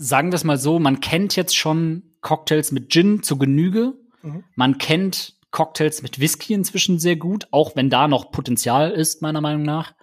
sagen 0.00 0.32
wir 0.32 0.36
es 0.36 0.44
mal 0.44 0.56
so, 0.56 0.78
man 0.78 1.00
kennt 1.00 1.36
jetzt 1.36 1.54
schon 1.56 2.14
Cocktails 2.22 2.72
mit 2.72 2.90
Gin 2.90 3.22
zu 3.22 3.36
Genüge. 3.36 3.94
Mhm. 4.22 4.44
Man 4.54 4.78
kennt 4.78 5.34
Cocktails 5.50 6.02
mit 6.02 6.18
Whisky 6.18 6.54
inzwischen 6.54 6.98
sehr 6.98 7.16
gut, 7.16 7.46
auch 7.50 7.76
wenn 7.76 7.90
da 7.90 8.08
noch 8.08 8.32
Potenzial 8.32 8.90
ist, 8.90 9.20
meiner 9.20 9.42
Meinung 9.42 9.62
nach. 9.62 9.94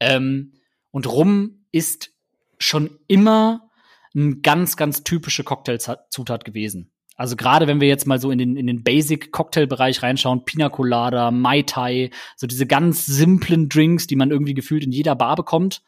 Ähm, 0.00 0.52
und 0.90 1.10
Rum 1.10 1.64
ist 1.72 2.10
schon 2.58 2.98
immer 3.06 3.70
ein 4.14 4.42
ganz, 4.42 4.76
ganz 4.76 5.02
typische 5.02 5.44
Cocktailzutat 5.44 6.44
gewesen. 6.44 6.92
Also 7.16 7.34
gerade 7.34 7.66
wenn 7.66 7.80
wir 7.80 7.88
jetzt 7.88 8.06
mal 8.06 8.20
so 8.20 8.30
in 8.30 8.38
den, 8.38 8.56
in 8.56 8.66
den 8.66 8.82
Basic-Cocktail-Bereich 8.84 10.02
reinschauen, 10.02 10.44
Pina 10.44 10.68
Colada, 10.68 11.30
Mai 11.30 11.62
Tai, 11.62 12.10
so 12.36 12.46
diese 12.46 12.66
ganz 12.66 13.06
simplen 13.06 13.68
Drinks, 13.68 14.06
die 14.06 14.16
man 14.16 14.30
irgendwie 14.30 14.54
gefühlt 14.54 14.84
in 14.84 14.92
jeder 14.92 15.16
Bar 15.16 15.36
bekommt, 15.36 15.82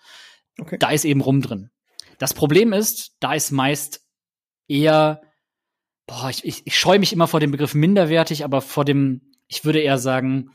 okay. 0.59 0.79
da 0.79 0.91
ist 0.91 1.05
eben 1.05 1.21
Rum 1.21 1.43
drin. 1.43 1.71
Das 2.21 2.35
Problem 2.35 2.75
ist, 2.75 3.17
da 3.21 3.33
ist 3.33 3.51
meist 3.51 4.03
eher, 4.69 5.23
boah, 6.07 6.29
ich, 6.29 6.45
ich, 6.45 6.67
ich 6.67 6.79
scheue 6.79 6.99
mich 6.99 7.15
immer 7.15 7.27
vor 7.27 7.41
dem 7.41 7.51
Begriff 7.51 7.75
minderwertig, 7.75 8.45
aber 8.45 8.61
vor 8.61 8.85
dem, 8.85 9.23
ich 9.49 9.65
würde 9.65 9.81
eher 9.81 9.97
sagen, 9.97 10.51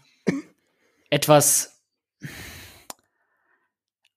etwas 1.09 1.81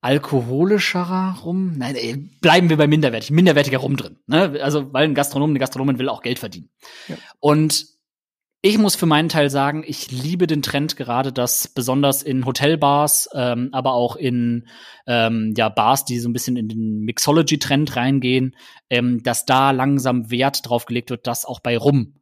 alkoholischerer 0.03 1.39
rum. 1.43 1.73
Nein, 1.79 2.37
bleiben 2.43 2.69
wir 2.69 2.77
bei 2.77 2.87
minderwertig, 2.87 3.31
minderwertiger 3.31 3.79
rum 3.79 3.97
drin. 3.97 4.19
Ne? 4.27 4.61
Also, 4.63 4.93
weil 4.93 5.05
ein 5.05 5.15
Gastronom, 5.15 5.49
eine 5.49 5.59
Gastronomin 5.59 5.99
will 5.99 6.11
auch 6.11 6.21
Geld 6.21 6.39
verdienen. 6.39 6.69
Ja. 7.09 7.17
Und 7.41 7.87
ich 8.61 8.77
muss 8.77 8.97
für 8.97 9.07
meinen 9.07 9.29
Teil 9.29 9.51
sagen, 9.51 9.85
ich 9.87 10.11
liebe 10.11 10.49
den 10.49 10.63
Trend 10.63 10.97
gerade, 10.97 11.33
dass 11.33 11.69
besonders 11.69 12.23
in 12.25 12.45
Hotelbars, 12.45 13.29
ähm, 13.33 13.69
aber 13.73 13.93
auch 13.93 14.17
in 14.17 14.67
ähm, 15.07 15.55
ja, 15.57 15.69
Bars, 15.69 16.05
die 16.05 16.19
so 16.19 16.29
ein 16.29 16.33
bisschen 16.33 16.57
in 16.57 16.69
den 16.69 17.01
Mixology-Trend 17.01 17.95
reingehen, 17.95 18.57
ähm, 18.91 19.23
dass 19.23 19.47
da 19.47 19.71
langsam 19.71 20.31
Wert 20.31 20.69
drauf 20.69 20.87
gelegt 20.87 21.11
wird, 21.11 21.29
dass 21.29 21.45
auch 21.45 21.61
bei 21.61 21.79
Rum 21.79 22.15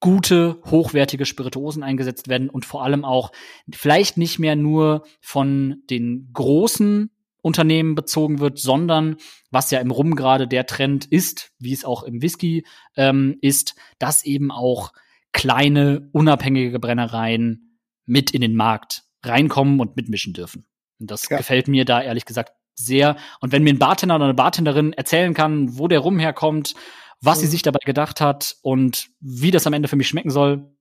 gute, 0.00 0.58
hochwertige 0.64 1.26
Spirituosen 1.26 1.82
eingesetzt 1.82 2.28
werden 2.28 2.48
und 2.48 2.64
vor 2.64 2.82
allem 2.82 3.04
auch 3.04 3.32
vielleicht 3.70 4.16
nicht 4.16 4.38
mehr 4.38 4.56
nur 4.56 5.04
von 5.20 5.82
den 5.90 6.30
großen 6.32 7.10
Unternehmen 7.42 7.94
bezogen 7.94 8.38
wird, 8.38 8.58
sondern 8.58 9.16
was 9.50 9.70
ja 9.70 9.80
im 9.80 9.90
Rum 9.90 10.14
gerade 10.14 10.48
der 10.48 10.66
Trend 10.66 11.04
ist, 11.04 11.52
wie 11.58 11.72
es 11.72 11.84
auch 11.84 12.04
im 12.04 12.22
Whisky 12.22 12.64
ähm, 12.96 13.36
ist, 13.42 13.74
dass 13.98 14.24
eben 14.24 14.50
auch 14.50 14.92
kleine, 15.32 16.08
unabhängige 16.12 16.78
Brennereien 16.78 17.78
mit 18.06 18.30
in 18.30 18.40
den 18.40 18.56
Markt 18.56 19.04
reinkommen 19.22 19.80
und 19.80 19.96
mitmischen 19.96 20.32
dürfen. 20.32 20.66
Und 20.98 21.10
das 21.10 21.28
ja. 21.28 21.36
gefällt 21.36 21.68
mir 21.68 21.84
da 21.84 22.02
ehrlich 22.02 22.24
gesagt 22.24 22.52
sehr. 22.74 23.16
Und 23.40 23.52
wenn 23.52 23.62
mir 23.62 23.72
ein 23.72 23.78
Bartender 23.78 24.16
oder 24.16 24.24
eine 24.24 24.34
Bartenderin 24.34 24.92
erzählen 24.92 25.34
kann, 25.34 25.78
wo 25.78 25.88
der 25.88 26.00
Rum 26.00 26.18
herkommt, 26.18 26.74
was 27.20 27.38
mhm. 27.38 27.42
sie 27.42 27.46
sich 27.48 27.62
dabei 27.62 27.80
gedacht 27.84 28.20
hat 28.20 28.56
und 28.62 29.08
wie 29.20 29.50
das 29.50 29.66
am 29.66 29.72
Ende 29.72 29.88
für 29.88 29.96
mich 29.96 30.08
schmecken 30.08 30.30
soll, 30.30 30.72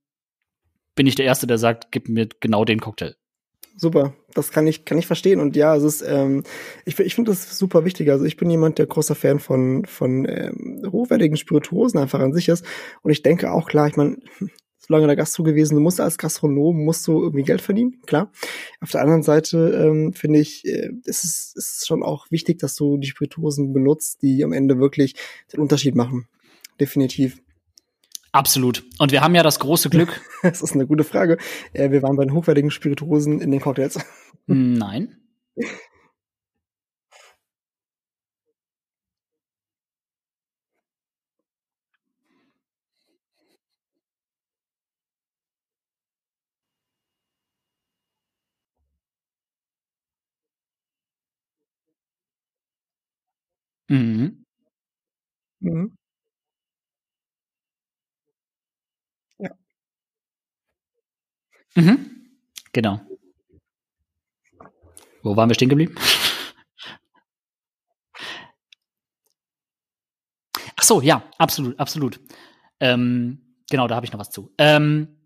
bin 0.96 1.08
ich 1.08 1.16
der 1.16 1.26
Erste, 1.26 1.48
der 1.48 1.58
sagt, 1.58 1.92
gib 1.92 2.10
mir 2.10 2.28
genau 2.40 2.66
den 2.66 2.80
Cocktail 2.80 3.16
super. 3.78 4.14
Das 4.34 4.52
kann 4.52 4.68
ich, 4.68 4.84
kann 4.84 4.98
ich 4.98 5.08
verstehen. 5.08 5.40
Und 5.40 5.56
ja, 5.56 5.76
es 5.76 5.84
ist, 5.84 6.02
ähm, 6.02 6.44
ich, 6.86 7.00
ich 7.00 7.16
finde 7.16 7.32
das 7.32 7.58
super 7.58 7.86
wichtig. 7.86 8.10
Also 8.12 8.26
ich 8.26 8.36
bin 8.36 8.50
jemand, 8.50 8.80
der 8.80 8.88
großer 8.88 9.16
Fan 9.16 9.40
von, 9.40 9.86
von 9.86 10.26
ähm, 10.26 10.82
hochwertigen 10.92 11.38
Spirituosen 11.38 12.00
einfach 12.00 12.20
an 12.20 12.34
sich 12.34 12.50
ist. 12.50 12.66
Und 13.04 13.12
ich 13.12 13.24
denke 13.24 13.52
auch, 13.52 13.70
klar, 13.70 13.88
ich 13.88 13.96
meine, 13.96 14.18
solange 14.78 15.08
der 15.08 15.16
Gast 15.16 15.34
so 15.34 15.44
gewesen, 15.44 15.76
du 15.76 15.82
musst 15.82 16.02
als 16.02 16.18
Gastronom, 16.18 16.84
musst 16.84 17.08
du 17.08 17.22
irgendwie 17.22 17.44
Geld 17.44 17.62
verdienen, 17.62 18.02
klar. 18.06 18.32
Auf 18.82 18.92
der 18.92 19.02
anderen 19.02 19.24
Seite 19.24 19.88
ähm, 19.88 20.14
finde 20.14 20.40
ich, 20.40 20.66
äh, 20.66 20.90
ist 21.04 21.24
es 21.24 21.54
ist 21.56 21.88
schon 21.88 22.04
auch 22.04 22.32
wichtig, 22.32 22.60
dass 22.60 22.76
du 22.76 22.98
die 22.98 23.08
Spirituosen 23.08 23.74
benutzt, 23.74 24.22
die 24.22 24.44
am 24.44 24.54
Ende 24.54 24.80
wirklich 24.80 25.16
den 25.54 25.60
Unterschied 25.60 25.96
machen. 25.96 26.28
Definitiv. 26.80 27.42
Absolut. 28.32 28.84
Und 29.00 29.12
wir 29.12 29.22
haben 29.22 29.36
ja 29.36 29.44
das 29.44 29.60
große 29.60 29.90
Glück. 29.90 30.22
das 30.44 30.62
ist 30.62 30.74
eine 30.74 30.86
gute 30.88 31.04
Frage. 31.04 31.38
Äh, 31.74 31.92
wir 31.92 32.02
waren 32.04 32.16
bei 32.16 32.26
den 32.26 32.34
hochwertigen 32.34 32.72
Spirituosen 32.72 33.42
in 33.42 33.52
den 33.52 33.62
Cocktails. 33.62 34.00
Nein. 34.48 35.18
Mhm. 53.90 54.46
Mhm. 55.62 55.98
Mhm. 61.78 62.28
Genau. 62.74 63.00
Wo 65.22 65.36
waren 65.36 65.50
wir 65.50 65.54
stehen 65.54 65.70
geblieben? 65.70 65.96
Ach 70.76 70.84
so, 70.84 71.02
ja, 71.02 71.24
absolut, 71.38 71.80
absolut. 71.80 72.20
Ähm, 72.80 73.56
genau, 73.70 73.88
da 73.88 73.96
habe 73.96 74.06
ich 74.06 74.12
noch 74.12 74.20
was 74.20 74.32
zu. 74.32 74.52
Ähm, 74.58 75.20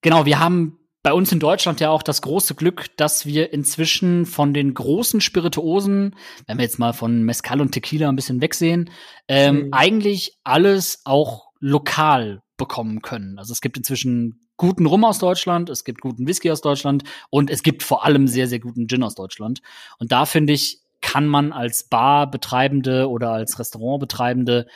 genau, 0.00 0.24
wir 0.24 0.38
haben 0.38 0.78
bei 1.02 1.12
uns 1.12 1.30
in 1.32 1.40
Deutschland 1.40 1.80
ja 1.80 1.90
auch 1.90 2.02
das 2.02 2.22
große 2.22 2.54
Glück, 2.54 2.96
dass 2.96 3.26
wir 3.26 3.52
inzwischen 3.52 4.24
von 4.24 4.54
den 4.54 4.72
großen 4.72 5.20
Spirituosen, 5.20 6.16
wenn 6.46 6.56
wir 6.56 6.64
jetzt 6.64 6.78
mal 6.78 6.94
von 6.94 7.24
Mezcal 7.24 7.60
und 7.60 7.72
Tequila 7.72 8.08
ein 8.08 8.16
bisschen 8.16 8.40
wegsehen, 8.40 8.90
ähm, 9.28 9.66
mhm. 9.66 9.72
eigentlich 9.72 10.38
alles 10.44 11.02
auch 11.04 11.48
lokal 11.60 12.40
bekommen 12.56 13.02
können. 13.02 13.38
Also 13.38 13.52
es 13.52 13.60
gibt 13.60 13.76
inzwischen 13.76 14.43
guten 14.56 14.86
Rum 14.86 15.04
aus 15.04 15.18
Deutschland, 15.18 15.70
es 15.70 15.84
gibt 15.84 16.00
guten 16.00 16.26
Whisky 16.26 16.50
aus 16.50 16.60
Deutschland 16.60 17.04
und 17.30 17.50
es 17.50 17.62
gibt 17.62 17.82
vor 17.82 18.04
allem 18.04 18.28
sehr, 18.28 18.46
sehr 18.46 18.60
guten 18.60 18.88
Gin 18.88 19.02
aus 19.02 19.14
Deutschland. 19.14 19.60
Und 19.98 20.12
da 20.12 20.26
finde 20.26 20.52
ich, 20.52 20.80
kann 21.00 21.26
man 21.26 21.52
als 21.52 21.84
Barbetreibende 21.84 23.08
oder 23.10 23.30
als 23.32 23.58
Restaurantbetreibende 23.58 24.66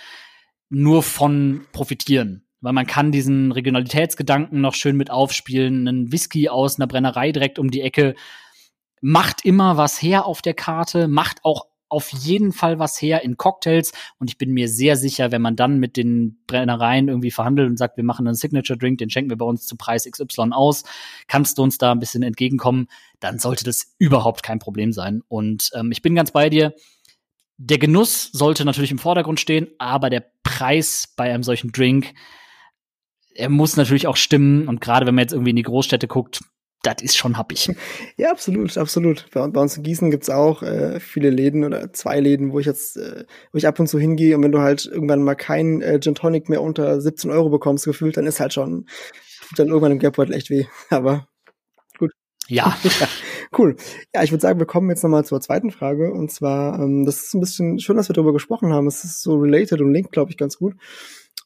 nur 0.68 1.02
von 1.02 1.66
profitieren. 1.72 2.44
Weil 2.60 2.72
man 2.72 2.86
kann 2.86 3.12
diesen 3.12 3.52
Regionalitätsgedanken 3.52 4.60
noch 4.60 4.74
schön 4.74 4.96
mit 4.96 5.10
aufspielen. 5.10 5.86
Ein 5.86 6.12
Whisky 6.12 6.48
aus 6.48 6.78
einer 6.78 6.88
Brennerei 6.88 7.32
direkt 7.32 7.58
um 7.58 7.70
die 7.70 7.80
Ecke 7.80 8.14
macht 9.00 9.44
immer 9.44 9.76
was 9.76 10.02
her 10.02 10.26
auf 10.26 10.42
der 10.42 10.54
Karte, 10.54 11.08
macht 11.08 11.44
auch 11.44 11.67
auf 11.88 12.10
jeden 12.12 12.52
Fall 12.52 12.78
was 12.78 13.00
her 13.00 13.22
in 13.22 13.36
Cocktails. 13.36 13.92
Und 14.18 14.30
ich 14.30 14.38
bin 14.38 14.52
mir 14.52 14.68
sehr 14.68 14.96
sicher, 14.96 15.32
wenn 15.32 15.42
man 15.42 15.56
dann 15.56 15.78
mit 15.78 15.96
den 15.96 16.38
Brennereien 16.46 17.08
irgendwie 17.08 17.30
verhandelt 17.30 17.68
und 17.68 17.76
sagt, 17.76 17.96
wir 17.96 18.04
machen 18.04 18.26
einen 18.26 18.34
Signature 18.36 18.78
Drink, 18.78 18.98
den 18.98 19.10
schenken 19.10 19.30
wir 19.30 19.38
bei 19.38 19.46
uns 19.46 19.66
zu 19.66 19.76
Preis 19.76 20.08
XY 20.10 20.52
aus, 20.52 20.84
kannst 21.26 21.58
du 21.58 21.62
uns 21.62 21.78
da 21.78 21.92
ein 21.92 22.00
bisschen 22.00 22.22
entgegenkommen, 22.22 22.88
dann 23.20 23.38
sollte 23.38 23.64
das 23.64 23.94
überhaupt 23.98 24.42
kein 24.42 24.58
Problem 24.58 24.92
sein. 24.92 25.22
Und 25.28 25.70
ähm, 25.74 25.92
ich 25.92 26.02
bin 26.02 26.14
ganz 26.14 26.30
bei 26.30 26.50
dir. 26.50 26.74
Der 27.56 27.78
Genuss 27.78 28.30
sollte 28.32 28.64
natürlich 28.64 28.92
im 28.92 28.98
Vordergrund 28.98 29.40
stehen, 29.40 29.68
aber 29.78 30.10
der 30.10 30.24
Preis 30.44 31.12
bei 31.16 31.32
einem 31.32 31.42
solchen 31.42 31.72
Drink, 31.72 32.14
er 33.34 33.48
muss 33.48 33.76
natürlich 33.76 34.06
auch 34.06 34.16
stimmen. 34.16 34.68
Und 34.68 34.80
gerade 34.80 35.06
wenn 35.06 35.14
man 35.14 35.22
jetzt 35.22 35.32
irgendwie 35.32 35.50
in 35.50 35.56
die 35.56 35.62
Großstädte 35.62 36.06
guckt, 36.06 36.40
das 36.82 37.02
ist 37.02 37.16
schon 37.16 37.36
happig. 37.36 37.70
Ja, 38.16 38.30
absolut, 38.30 38.78
absolut. 38.78 39.26
Bei, 39.32 39.46
bei 39.48 39.60
uns 39.60 39.76
in 39.76 39.82
Gießen 39.82 40.10
gibt's 40.10 40.30
auch 40.30 40.62
äh, 40.62 41.00
viele 41.00 41.30
Läden 41.30 41.64
oder 41.64 41.92
zwei 41.92 42.20
Läden, 42.20 42.52
wo 42.52 42.60
ich 42.60 42.66
jetzt, 42.66 42.96
äh, 42.96 43.24
wo 43.52 43.58
ich 43.58 43.66
ab 43.66 43.80
und 43.80 43.88
zu 43.88 43.98
hingehe 43.98 44.36
und 44.36 44.42
wenn 44.44 44.52
du 44.52 44.60
halt 44.60 44.86
irgendwann 44.86 45.22
mal 45.22 45.34
keinen 45.34 45.82
äh, 45.82 45.98
Gin 46.00 46.14
Tonic 46.14 46.48
mehr 46.48 46.62
unter 46.62 47.00
17 47.00 47.30
Euro 47.30 47.50
bekommst, 47.50 47.84
gefühlt, 47.84 48.16
dann 48.16 48.26
ist 48.26 48.40
halt 48.40 48.52
schon, 48.52 48.86
tut 49.48 49.58
dann 49.58 49.68
irgendwann 49.68 49.92
im 49.92 49.98
Geldbeutel 49.98 50.34
echt 50.34 50.50
weh. 50.50 50.66
Aber 50.90 51.26
gut. 51.98 52.12
Ja. 52.48 52.76
ja. 53.00 53.08
Cool. 53.56 53.76
Ja, 54.14 54.22
ich 54.22 54.30
würde 54.30 54.42
sagen, 54.42 54.58
wir 54.58 54.66
kommen 54.66 54.90
jetzt 54.90 55.02
nochmal 55.02 55.24
zur 55.24 55.40
zweiten 55.40 55.70
Frage. 55.70 56.12
Und 56.12 56.30
zwar, 56.30 56.78
ähm, 56.78 57.06
das 57.06 57.22
ist 57.22 57.34
ein 57.34 57.40
bisschen 57.40 57.78
schön, 57.78 57.96
dass 57.96 58.08
wir 58.08 58.14
darüber 58.14 58.32
gesprochen 58.32 58.72
haben. 58.72 58.86
Es 58.86 59.04
ist 59.04 59.22
so 59.22 59.36
related 59.36 59.80
und 59.80 59.92
linkt, 59.92 60.12
glaube 60.12 60.30
ich, 60.30 60.36
ganz 60.36 60.58
gut. 60.58 60.74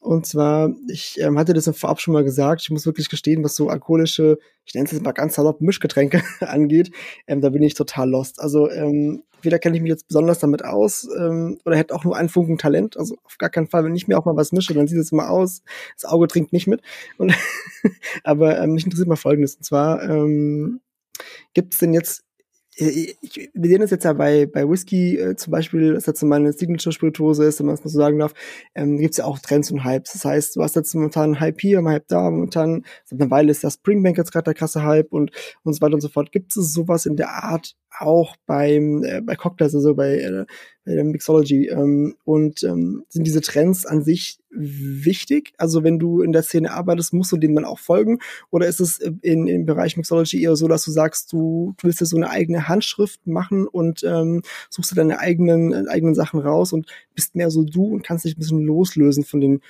Und 0.00 0.26
zwar, 0.26 0.70
ich 0.88 1.18
ähm, 1.20 1.38
hatte 1.38 1.54
das 1.54 1.66
im 1.66 1.74
Vorab 1.74 2.00
schon 2.00 2.14
mal 2.14 2.24
gesagt, 2.24 2.62
ich 2.62 2.70
muss 2.70 2.86
wirklich 2.86 3.08
gestehen, 3.08 3.44
was 3.44 3.54
so 3.54 3.68
alkoholische, 3.68 4.38
ich 4.64 4.74
nenne 4.74 4.86
es 4.86 4.92
jetzt 4.92 5.02
mal 5.02 5.12
ganz 5.12 5.34
salopp, 5.34 5.60
Mischgetränke 5.60 6.22
angeht, 6.40 6.90
ähm, 7.26 7.40
da 7.40 7.50
bin 7.50 7.62
ich 7.62 7.74
total 7.74 8.10
lost. 8.10 8.40
Also 8.40 8.70
ähm, 8.70 9.22
weder 9.42 9.58
kenne 9.58 9.76
ich 9.76 9.82
mich 9.82 9.90
jetzt 9.90 10.08
besonders 10.08 10.38
damit 10.38 10.64
aus 10.64 11.08
ähm, 11.18 11.58
oder 11.64 11.76
hätte 11.76 11.94
auch 11.94 12.04
nur 12.04 12.16
einen 12.16 12.28
Funken 12.28 12.58
Talent. 12.58 12.96
Also 12.96 13.16
auf 13.24 13.38
gar 13.38 13.50
keinen 13.50 13.68
Fall, 13.68 13.84
wenn 13.84 13.94
ich 13.94 14.08
mir 14.08 14.18
auch 14.18 14.24
mal 14.24 14.36
was 14.36 14.52
mische, 14.52 14.74
dann 14.74 14.88
sieht 14.88 14.98
es 14.98 15.12
immer 15.12 15.30
aus, 15.30 15.62
das 15.94 16.10
Auge 16.10 16.28
trinkt 16.28 16.52
nicht 16.52 16.66
mit. 16.66 16.82
Und 17.18 17.34
aber 18.24 18.60
ähm, 18.60 18.72
mich 18.72 18.84
interessiert 18.84 19.08
mal 19.08 19.16
Folgendes. 19.16 19.56
Und 19.56 19.64
zwar 19.64 20.02
ähm, 20.02 20.80
gibt 21.54 21.74
es 21.74 21.80
denn 21.80 21.92
jetzt 21.92 22.24
ich, 22.74 23.50
wir 23.52 23.70
sehen 23.70 23.80
das 23.80 23.90
jetzt 23.90 24.04
ja 24.04 24.12
bei, 24.14 24.46
bei 24.46 24.68
Whisky 24.68 25.18
äh, 25.18 25.36
zum 25.36 25.50
Beispiel, 25.50 25.92
das 25.94 26.06
jetzt 26.06 26.22
meine 26.22 26.52
Signature-Spirituose 26.52 27.44
ist, 27.44 27.58
wenn 27.58 27.66
man 27.66 27.74
es 27.74 27.84
mal 27.84 27.90
so 27.90 27.98
sagen 27.98 28.18
darf, 28.18 28.32
ähm, 28.74 28.96
gibt 28.98 29.12
es 29.12 29.18
ja 29.18 29.24
auch 29.26 29.38
Trends 29.38 29.70
und 29.70 29.84
Hypes. 29.84 30.12
Das 30.12 30.24
heißt, 30.24 30.56
du 30.56 30.62
hast 30.62 30.76
jetzt 30.76 30.94
momentan 30.94 31.24
einen 31.24 31.40
Hype 31.40 31.60
hier, 31.60 31.78
einen 31.78 31.88
Hype 31.88 32.08
da, 32.08 32.30
momentan, 32.30 32.84
seit 33.04 33.20
einer 33.20 33.30
Weile 33.30 33.50
ist 33.50 33.62
der 33.62 33.70
Springbank 33.70 34.16
jetzt 34.16 34.32
gerade 34.32 34.44
der 34.44 34.54
krasse 34.54 34.82
Hype 34.82 35.12
und, 35.12 35.32
und 35.64 35.74
so 35.74 35.80
weiter 35.82 35.94
und 35.94 36.00
so 36.00 36.08
fort. 36.08 36.32
Gibt 36.32 36.56
es 36.56 36.72
sowas 36.72 37.04
in 37.04 37.16
der 37.16 37.30
Art 37.30 37.74
auch 37.98 38.36
beim, 38.46 39.04
äh, 39.04 39.20
bei 39.20 39.36
Cocktails, 39.36 39.74
also 39.74 39.94
bei, 39.94 40.16
äh, 40.16 40.46
der 40.84 41.04
Mixology. 41.04 41.68
Ähm, 41.68 42.16
und 42.24 42.62
ähm, 42.62 43.04
sind 43.08 43.26
diese 43.26 43.40
Trends 43.40 43.86
an 43.86 44.02
sich 44.02 44.38
wichtig? 44.50 45.52
Also 45.56 45.84
wenn 45.84 45.98
du 45.98 46.22
in 46.22 46.32
der 46.32 46.42
Szene 46.42 46.72
arbeitest, 46.72 47.12
musst 47.12 47.32
du 47.32 47.36
denen 47.36 47.54
dann 47.54 47.64
auch 47.64 47.78
folgen? 47.78 48.18
Oder 48.50 48.66
ist 48.66 48.80
es 48.80 48.98
in, 48.98 49.46
im 49.46 49.66
Bereich 49.66 49.96
Mixology 49.96 50.42
eher 50.42 50.56
so, 50.56 50.68
dass 50.68 50.84
du 50.84 50.90
sagst, 50.90 51.32
du, 51.32 51.74
du 51.78 51.86
willst 51.86 52.00
dir 52.00 52.06
so 52.06 52.16
eine 52.16 52.30
eigene 52.30 52.68
Handschrift 52.68 53.26
machen 53.26 53.66
und 53.66 54.02
ähm, 54.04 54.42
suchst 54.70 54.90
du 54.90 54.94
deine 54.94 55.18
eigenen, 55.18 55.72
äh, 55.72 55.88
eigenen 55.88 56.14
Sachen 56.14 56.40
raus 56.40 56.72
und 56.72 56.86
bist 57.14 57.34
mehr 57.34 57.50
so 57.50 57.64
du 57.64 57.86
und 57.86 58.02
kannst 58.02 58.24
dich 58.24 58.36
ein 58.36 58.40
bisschen 58.40 58.62
loslösen 58.62 59.24
von 59.24 59.40
den 59.40 59.60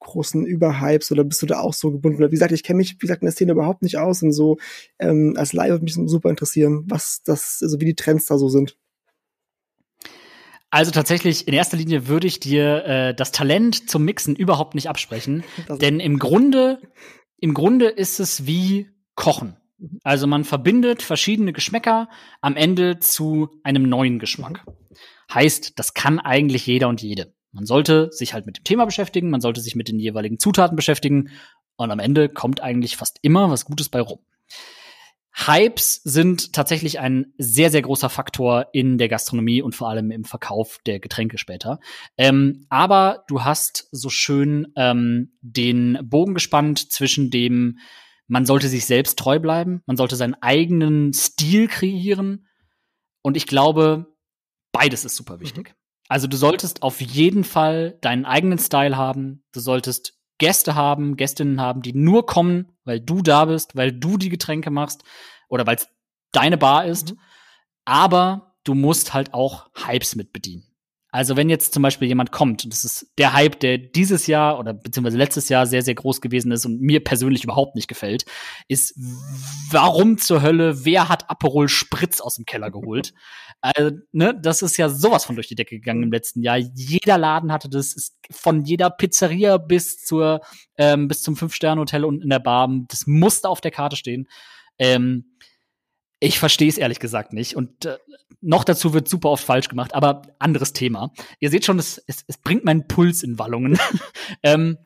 großen 0.00 0.46
Überhypes 0.46 1.10
oder 1.10 1.24
bist 1.24 1.42
du 1.42 1.46
da 1.46 1.60
auch 1.60 1.74
so 1.74 1.90
gebunden? 1.90 2.20
Wie 2.20 2.30
gesagt, 2.30 2.52
ich 2.52 2.62
kenne 2.62 2.78
mich, 2.78 2.94
wie 2.94 2.98
gesagt, 2.98 3.22
in 3.22 3.26
der 3.26 3.32
Szene 3.32 3.52
überhaupt 3.52 3.82
nicht 3.82 3.98
aus 3.98 4.22
und 4.22 4.32
so 4.32 4.58
ähm, 4.98 5.34
als 5.36 5.52
Live 5.52 5.70
würde 5.70 5.84
mich 5.84 5.94
super 5.94 6.30
interessieren, 6.30 6.84
was 6.86 7.22
das, 7.24 7.60
also 7.62 7.80
wie 7.80 7.86
die 7.86 7.94
Trends 7.94 8.26
da 8.26 8.38
so 8.38 8.48
sind. 8.48 8.76
Also 10.76 10.90
tatsächlich, 10.90 11.48
in 11.48 11.54
erster 11.54 11.78
Linie 11.78 12.06
würde 12.06 12.26
ich 12.26 12.38
dir 12.38 12.84
äh, 12.84 13.14
das 13.14 13.32
Talent 13.32 13.88
zum 13.88 14.04
Mixen 14.04 14.36
überhaupt 14.36 14.74
nicht 14.74 14.90
absprechen. 14.90 15.42
denn 15.80 16.00
im 16.00 16.18
Grunde, 16.18 16.82
im 17.38 17.54
Grunde 17.54 17.86
ist 17.86 18.20
es 18.20 18.44
wie 18.44 18.90
Kochen. 19.14 19.56
Also 20.04 20.26
man 20.26 20.44
verbindet 20.44 21.00
verschiedene 21.00 21.54
Geschmäcker 21.54 22.10
am 22.42 22.56
Ende 22.56 22.98
zu 22.98 23.48
einem 23.62 23.84
neuen 23.84 24.18
Geschmack. 24.18 24.66
Mhm. 24.66 24.72
Heißt, 25.32 25.78
das 25.78 25.94
kann 25.94 26.18
eigentlich 26.18 26.66
jeder 26.66 26.88
und 26.88 27.00
jede. 27.00 27.32
Man 27.52 27.64
sollte 27.64 28.10
sich 28.12 28.34
halt 28.34 28.44
mit 28.44 28.58
dem 28.58 28.64
Thema 28.64 28.84
beschäftigen, 28.84 29.30
man 29.30 29.40
sollte 29.40 29.62
sich 29.62 29.76
mit 29.76 29.88
den 29.88 29.98
jeweiligen 29.98 30.38
Zutaten 30.38 30.76
beschäftigen 30.76 31.30
und 31.76 31.90
am 31.90 32.00
Ende 32.00 32.28
kommt 32.28 32.62
eigentlich 32.62 32.98
fast 32.98 33.18
immer 33.22 33.50
was 33.50 33.64
Gutes 33.64 33.88
bei 33.88 34.02
rum. 34.02 34.18
Hypes 35.38 36.00
sind 36.02 36.54
tatsächlich 36.54 36.98
ein 36.98 37.34
sehr, 37.36 37.70
sehr 37.70 37.82
großer 37.82 38.08
Faktor 38.08 38.68
in 38.72 38.96
der 38.96 39.08
Gastronomie 39.08 39.60
und 39.60 39.74
vor 39.74 39.90
allem 39.90 40.10
im 40.10 40.24
Verkauf 40.24 40.78
der 40.86 40.98
Getränke 40.98 41.36
später. 41.36 41.78
Ähm, 42.16 42.64
aber 42.70 43.24
du 43.28 43.44
hast 43.44 43.86
so 43.92 44.08
schön 44.08 44.72
ähm, 44.76 45.36
den 45.42 45.98
Bogen 46.02 46.32
gespannt 46.32 46.90
zwischen 46.90 47.30
dem, 47.30 47.78
man 48.28 48.46
sollte 48.46 48.68
sich 48.68 48.86
selbst 48.86 49.18
treu 49.18 49.38
bleiben, 49.38 49.82
man 49.84 49.98
sollte 49.98 50.16
seinen 50.16 50.36
eigenen 50.40 51.12
Stil 51.12 51.68
kreieren. 51.68 52.46
Und 53.20 53.36
ich 53.36 53.46
glaube, 53.46 54.06
beides 54.72 55.04
ist 55.04 55.16
super 55.16 55.38
wichtig. 55.40 55.68
Mhm. 55.68 55.74
Also 56.08 56.28
du 56.28 56.36
solltest 56.36 56.82
auf 56.82 57.00
jeden 57.00 57.44
Fall 57.44 57.98
deinen 58.00 58.24
eigenen 58.24 58.58
Style 58.58 58.96
haben. 58.96 59.44
Du 59.52 59.60
solltest 59.60 60.18
Gäste 60.38 60.74
haben, 60.74 61.16
Gästinnen 61.16 61.60
haben, 61.60 61.82
die 61.82 61.92
nur 61.92 62.26
kommen, 62.26 62.76
weil 62.84 63.00
du 63.00 63.22
da 63.22 63.46
bist, 63.46 63.76
weil 63.76 63.92
du 63.92 64.18
die 64.18 64.28
Getränke 64.28 64.70
machst 64.70 65.02
oder 65.48 65.66
weil 65.66 65.76
es 65.76 65.88
deine 66.32 66.58
Bar 66.58 66.84
ist. 66.86 67.12
Mhm. 67.12 67.20
Aber 67.84 68.56
du 68.64 68.74
musst 68.74 69.14
halt 69.14 69.32
auch 69.32 69.70
Hypes 69.74 70.16
mit 70.16 70.32
bedienen. 70.32 70.65
Also 71.16 71.36
wenn 71.36 71.48
jetzt 71.48 71.72
zum 71.72 71.82
Beispiel 71.82 72.08
jemand 72.08 72.30
kommt, 72.30 72.64
und 72.64 72.72
das 72.72 72.84
ist 72.84 73.10
der 73.16 73.32
Hype, 73.32 73.58
der 73.60 73.78
dieses 73.78 74.26
Jahr 74.26 74.58
oder 74.58 74.74
beziehungsweise 74.74 75.16
letztes 75.16 75.48
Jahr 75.48 75.66
sehr, 75.66 75.82
sehr 75.82 75.94
groß 75.94 76.20
gewesen 76.20 76.52
ist 76.52 76.66
und 76.66 76.80
mir 76.80 77.02
persönlich 77.02 77.42
überhaupt 77.42 77.74
nicht 77.74 77.88
gefällt, 77.88 78.26
ist, 78.68 78.94
warum 79.70 80.18
zur 80.18 80.42
Hölle, 80.42 80.84
wer 80.84 81.08
hat 81.08 81.30
Aperol 81.30 81.68
Spritz 81.68 82.20
aus 82.20 82.36
dem 82.36 82.44
Keller 82.44 82.70
geholt? 82.70 83.14
also, 83.60 83.96
ne, 84.12 84.38
das 84.40 84.62
ist 84.62 84.76
ja 84.76 84.88
sowas 84.88 85.24
von 85.24 85.36
durch 85.36 85.48
die 85.48 85.54
Decke 85.54 85.76
gegangen 85.76 86.02
im 86.02 86.12
letzten 86.12 86.42
Jahr. 86.42 86.58
Jeder 86.58 87.18
Laden 87.18 87.52
hatte 87.52 87.68
das, 87.68 87.94
ist 87.94 88.16
von 88.30 88.64
jeder 88.64 88.90
Pizzeria 88.90 89.56
bis 89.56 90.02
zur, 90.02 90.40
ähm, 90.76 91.08
bis 91.08 91.22
zum 91.22 91.36
Fünf-Sterne-Hotel 91.36 92.04
unten 92.04 92.22
in 92.22 92.30
der 92.30 92.38
Bar. 92.40 92.68
Das 92.88 93.06
musste 93.06 93.48
auf 93.48 93.60
der 93.60 93.70
Karte 93.70 93.96
stehen. 93.96 94.28
Ähm, 94.78 95.36
ich 96.26 96.38
verstehe 96.38 96.68
es 96.68 96.78
ehrlich 96.78 97.00
gesagt 97.00 97.32
nicht. 97.32 97.56
Und 97.56 97.84
äh, 97.84 97.98
noch 98.40 98.64
dazu 98.64 98.92
wird 98.92 99.08
super 99.08 99.30
oft 99.30 99.44
falsch 99.44 99.68
gemacht, 99.68 99.94
aber 99.94 100.22
anderes 100.38 100.72
Thema. 100.72 101.12
Ihr 101.40 101.50
seht 101.50 101.64
schon, 101.64 101.78
es, 101.78 102.02
es, 102.06 102.24
es 102.26 102.38
bringt 102.38 102.64
meinen 102.64 102.86
Puls 102.86 103.22
in 103.22 103.38
Wallungen. 103.38 103.78
ähm, 104.42 104.78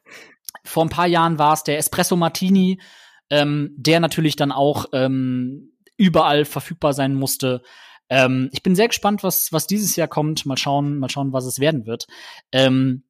vor 0.65 0.85
ein 0.85 0.91
paar 0.91 1.07
Jahren 1.07 1.39
war 1.39 1.55
es 1.55 1.65
der 1.65 1.79
Espresso 1.79 2.17
Martini, 2.17 2.81
ähm, 3.31 3.75
der 3.77 4.01
natürlich 4.01 4.37
dann 4.37 4.53
auch 4.53 4.87
ähm, 4.93 5.73
überall 5.97 6.45
verfügbar 6.45 6.93
sein 6.93 7.15
musste. 7.15 7.63
Ähm, 8.09 8.51
ich 8.53 8.63
bin 8.63 8.75
sehr 8.75 8.89
gespannt, 8.89 9.23
was, 9.23 9.53
was 9.53 9.67
dieses 9.67 9.97
Jahr 9.97 10.09
kommt. 10.09 10.45
Mal 10.47 10.59
schauen, 10.59 10.99
mal 10.99 11.11
schauen, 11.11 11.33
was 11.33 11.45
es 11.45 11.61
werden 11.61 11.87
wird. 11.87 12.07
Ähm, 12.53 13.05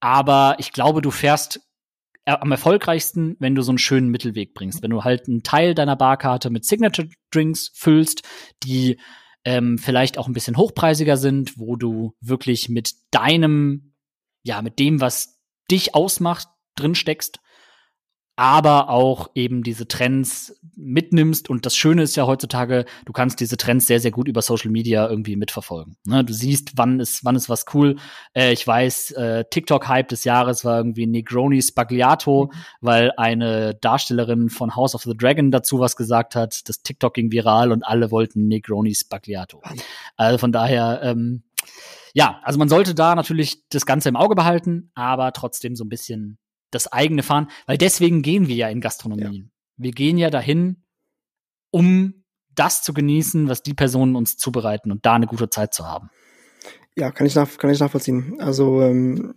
aber 0.00 0.56
ich 0.58 0.72
glaube, 0.72 1.02
du 1.02 1.10
fährst 1.10 1.60
am 2.34 2.52
erfolgreichsten, 2.52 3.36
wenn 3.38 3.54
du 3.54 3.62
so 3.62 3.70
einen 3.70 3.78
schönen 3.78 4.08
Mittelweg 4.08 4.54
bringst. 4.54 4.82
Wenn 4.82 4.90
du 4.90 5.04
halt 5.04 5.28
einen 5.28 5.42
Teil 5.42 5.74
deiner 5.74 5.96
Barkarte 5.96 6.50
mit 6.50 6.64
Signature 6.64 7.08
Drinks 7.30 7.70
füllst, 7.74 8.22
die 8.62 8.98
ähm, 9.44 9.78
vielleicht 9.78 10.18
auch 10.18 10.26
ein 10.26 10.32
bisschen 10.32 10.56
hochpreisiger 10.56 11.16
sind, 11.16 11.58
wo 11.58 11.76
du 11.76 12.14
wirklich 12.20 12.68
mit 12.68 12.92
deinem, 13.10 13.94
ja, 14.42 14.62
mit 14.62 14.78
dem, 14.78 15.00
was 15.00 15.40
dich 15.70 15.94
ausmacht, 15.94 16.48
drin 16.76 16.94
steckst 16.94 17.40
aber 18.40 18.88
auch 18.88 19.28
eben 19.34 19.62
diese 19.62 19.86
Trends 19.86 20.58
mitnimmst. 20.74 21.50
Und 21.50 21.66
das 21.66 21.76
Schöne 21.76 22.04
ist 22.04 22.16
ja 22.16 22.26
heutzutage, 22.26 22.86
du 23.04 23.12
kannst 23.12 23.38
diese 23.38 23.58
Trends 23.58 23.86
sehr, 23.86 24.00
sehr 24.00 24.12
gut 24.12 24.28
über 24.28 24.40
Social 24.40 24.70
Media 24.70 25.06
irgendwie 25.06 25.36
mitverfolgen. 25.36 25.98
Ne? 26.06 26.24
Du 26.24 26.32
siehst, 26.32 26.78
wann 26.78 27.00
ist, 27.00 27.22
wann 27.22 27.36
ist 27.36 27.50
was 27.50 27.66
cool. 27.74 27.96
Äh, 28.32 28.54
ich 28.54 28.66
weiß, 28.66 29.10
äh, 29.10 29.44
TikTok-Hype 29.44 30.08
des 30.08 30.24
Jahres 30.24 30.64
war 30.64 30.78
irgendwie 30.78 31.06
Negroni 31.06 31.60
Spagliato, 31.60 32.46
mhm. 32.46 32.58
weil 32.80 33.12
eine 33.18 33.74
Darstellerin 33.74 34.48
von 34.48 34.74
House 34.74 34.94
of 34.94 35.02
the 35.02 35.14
Dragon 35.14 35.50
dazu 35.50 35.78
was 35.78 35.94
gesagt 35.94 36.34
hat. 36.34 36.66
Das 36.66 36.80
TikTok 36.80 37.12
ging 37.12 37.30
viral 37.30 37.72
und 37.72 37.82
alle 37.82 38.10
wollten 38.10 38.48
Negroni 38.48 38.94
Spagliato. 38.94 39.60
Also 40.16 40.38
von 40.38 40.50
daher, 40.50 41.00
ähm, 41.02 41.42
ja, 42.14 42.40
also 42.42 42.58
man 42.58 42.70
sollte 42.70 42.94
da 42.94 43.14
natürlich 43.14 43.68
das 43.68 43.84
Ganze 43.84 44.08
im 44.08 44.16
Auge 44.16 44.34
behalten, 44.34 44.92
aber 44.94 45.30
trotzdem 45.34 45.76
so 45.76 45.84
ein 45.84 45.90
bisschen 45.90 46.38
das 46.70 46.92
eigene 46.92 47.22
fahren, 47.22 47.48
weil 47.66 47.78
deswegen 47.78 48.22
gehen 48.22 48.48
wir 48.48 48.56
ja 48.56 48.68
in 48.68 48.80
Gastronomien. 48.80 49.44
Ja. 49.44 49.50
Wir 49.76 49.92
gehen 49.92 50.18
ja 50.18 50.30
dahin, 50.30 50.84
um 51.70 52.24
das 52.54 52.82
zu 52.82 52.92
genießen, 52.92 53.48
was 53.48 53.62
die 53.62 53.74
Personen 53.74 54.16
uns 54.16 54.36
zubereiten 54.36 54.90
und 54.90 55.06
da 55.06 55.14
eine 55.14 55.26
gute 55.26 55.50
Zeit 55.50 55.72
zu 55.72 55.86
haben. 55.86 56.10
Ja, 56.96 57.10
kann 57.10 57.26
ich, 57.26 57.34
nach, 57.34 57.56
kann 57.56 57.70
ich 57.70 57.80
nachvollziehen. 57.80 58.36
Also 58.40 58.82
ähm, 58.82 59.34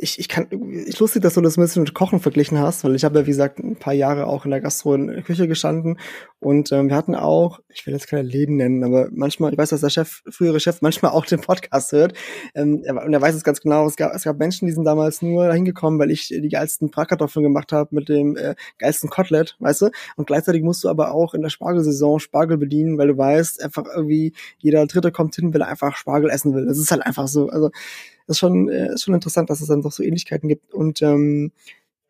ich, 0.00 0.20
ich 0.20 0.28
kann, 0.28 0.46
ich 0.86 0.98
lustig, 1.00 1.22
dass 1.22 1.34
du 1.34 1.40
das 1.40 1.58
ein 1.58 1.60
bisschen 1.60 1.82
mit 1.82 1.92
Kochen 1.92 2.20
verglichen 2.20 2.60
hast, 2.60 2.84
weil 2.84 2.94
ich 2.94 3.04
habe 3.04 3.18
ja, 3.18 3.26
wie 3.26 3.30
gesagt, 3.30 3.58
ein 3.58 3.74
paar 3.74 3.92
Jahre 3.92 4.28
auch 4.28 4.44
in 4.44 4.52
der 4.52 4.60
Gastro 4.60 4.94
in 4.94 5.08
der 5.08 5.22
Küche 5.22 5.48
gestanden. 5.48 5.98
Und 6.38 6.70
ähm, 6.70 6.88
wir 6.88 6.94
hatten 6.94 7.16
auch, 7.16 7.58
ich 7.68 7.84
will 7.84 7.94
jetzt 7.94 8.06
keine 8.06 8.22
Läden 8.22 8.56
nennen, 8.56 8.84
aber 8.84 9.08
manchmal, 9.10 9.52
ich 9.52 9.58
weiß, 9.58 9.70
dass 9.70 9.80
der 9.80 9.90
Chef, 9.90 10.22
frühere 10.30 10.60
Chef 10.60 10.82
manchmal 10.82 11.10
auch 11.10 11.26
den 11.26 11.40
Podcast 11.40 11.90
hört. 11.90 12.12
Ähm, 12.54 12.84
und 12.86 13.12
er 13.12 13.20
weiß 13.20 13.34
es 13.34 13.42
ganz 13.42 13.60
genau, 13.60 13.86
es 13.86 13.96
gab, 13.96 14.14
es 14.14 14.22
gab 14.22 14.38
Menschen, 14.38 14.66
die 14.66 14.72
sind 14.72 14.84
damals 14.84 15.20
nur 15.20 15.48
dahin 15.48 15.64
gekommen, 15.64 15.98
weil 15.98 16.12
ich 16.12 16.28
die 16.28 16.48
geilsten 16.48 16.90
Bratkartoffeln 16.90 17.42
gemacht 17.42 17.72
habe 17.72 17.92
mit 17.92 18.08
dem 18.08 18.36
äh, 18.36 18.54
geilsten 18.78 19.10
Kotelett, 19.10 19.56
weißt 19.58 19.82
du, 19.82 19.90
und 20.14 20.28
gleichzeitig 20.28 20.62
musst 20.62 20.84
du 20.84 20.88
aber 20.88 21.12
auch 21.12 21.34
in 21.34 21.42
der 21.42 21.48
Spargelsaison 21.48 22.20
Spargel 22.20 22.56
bedienen, 22.56 22.98
weil 22.98 23.08
du 23.08 23.18
weißt, 23.18 23.64
einfach 23.64 23.84
irgendwie 23.92 24.32
jeder 24.58 24.86
Dritte 24.86 25.10
kommt 25.10 25.34
hin, 25.34 25.52
weil 25.52 25.62
er 25.62 25.68
einfach 25.68 25.96
Spargel 25.96 26.30
essen 26.30 26.54
will. 26.54 26.66
Das 26.66 26.78
ist 26.78 26.92
halt 26.92 27.04
einfach 27.04 27.26
so, 27.26 27.48
also 27.48 27.70
ist 28.28 28.38
schon, 28.38 28.68
äh, 28.68 28.94
ist 28.94 29.04
schon 29.04 29.14
interessant, 29.14 29.50
dass 29.50 29.60
es 29.60 29.68
dann 29.68 29.82
doch 29.82 29.92
so 29.92 30.02
Ähnlichkeiten 30.02 30.48
gibt. 30.48 30.72
Und 30.74 31.02
ähm, 31.02 31.52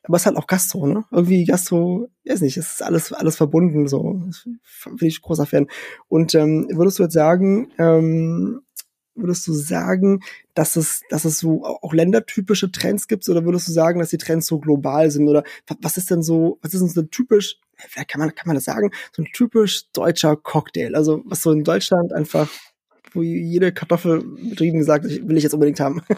aber 0.04 0.16
es 0.16 0.26
halt 0.26 0.37
auch 0.37 0.46
Gastro, 0.46 0.87
ne? 0.87 1.04
Irgendwie 1.11 1.44
Gastro, 1.44 2.09
weiß 2.26 2.40
nicht, 2.40 2.57
es 2.57 2.72
ist 2.72 2.83
alles, 2.83 3.12
alles 3.12 3.37
verbunden, 3.37 3.88
so. 3.88 4.22
Bin 4.87 5.09
ich 5.09 5.20
großer 5.20 5.46
Fan. 5.46 5.66
Und 6.09 6.35
ähm, 6.35 6.68
würdest 6.72 6.98
du 6.98 7.02
jetzt 7.02 7.12
sagen, 7.12 7.72
ähm, 7.78 8.62
würdest 9.14 9.46
du 9.46 9.52
sagen, 9.52 10.20
dass 10.54 10.76
es, 10.76 11.02
dass 11.11 11.24
es 11.24 11.38
so 11.38 11.64
auch 11.64 11.92
ländertypische 11.92 12.72
Trends 12.72 13.09
gibt, 13.09 13.28
oder 13.28 13.44
würdest 13.44 13.68
du 13.68 13.72
sagen, 13.72 13.98
dass 13.98 14.11
die 14.11 14.18
Trends 14.18 14.46
so 14.46 14.59
global 14.59 15.11
sind? 15.11 15.28
Oder 15.28 15.42
was 15.81 15.96
ist 15.96 16.11
denn 16.11 16.22
so, 16.22 16.59
was 16.62 16.72
ist 16.72 16.81
denn 16.81 16.88
so 16.88 17.02
typisch, 17.02 17.59
vielleicht 17.76 18.09
kann 18.09 18.20
man, 18.20 18.35
kann 18.35 18.46
man 18.46 18.54
das 18.54 18.64
sagen, 18.64 18.90
so 19.14 19.22
ein 19.22 19.28
typisch 19.33 19.90
deutscher 19.92 20.37
Cocktail? 20.37 20.94
Also 20.94 21.22
was 21.26 21.42
so 21.42 21.52
in 21.52 21.64
Deutschland 21.64 22.12
einfach 22.12 22.48
wo 23.12 23.22
jede 23.22 23.72
Kartoffel 23.72 24.22
betrieben 24.50 24.78
gesagt, 24.78 25.04
will 25.04 25.36
ich 25.36 25.42
jetzt 25.42 25.54
unbedingt 25.54 25.80
haben. 25.80 26.02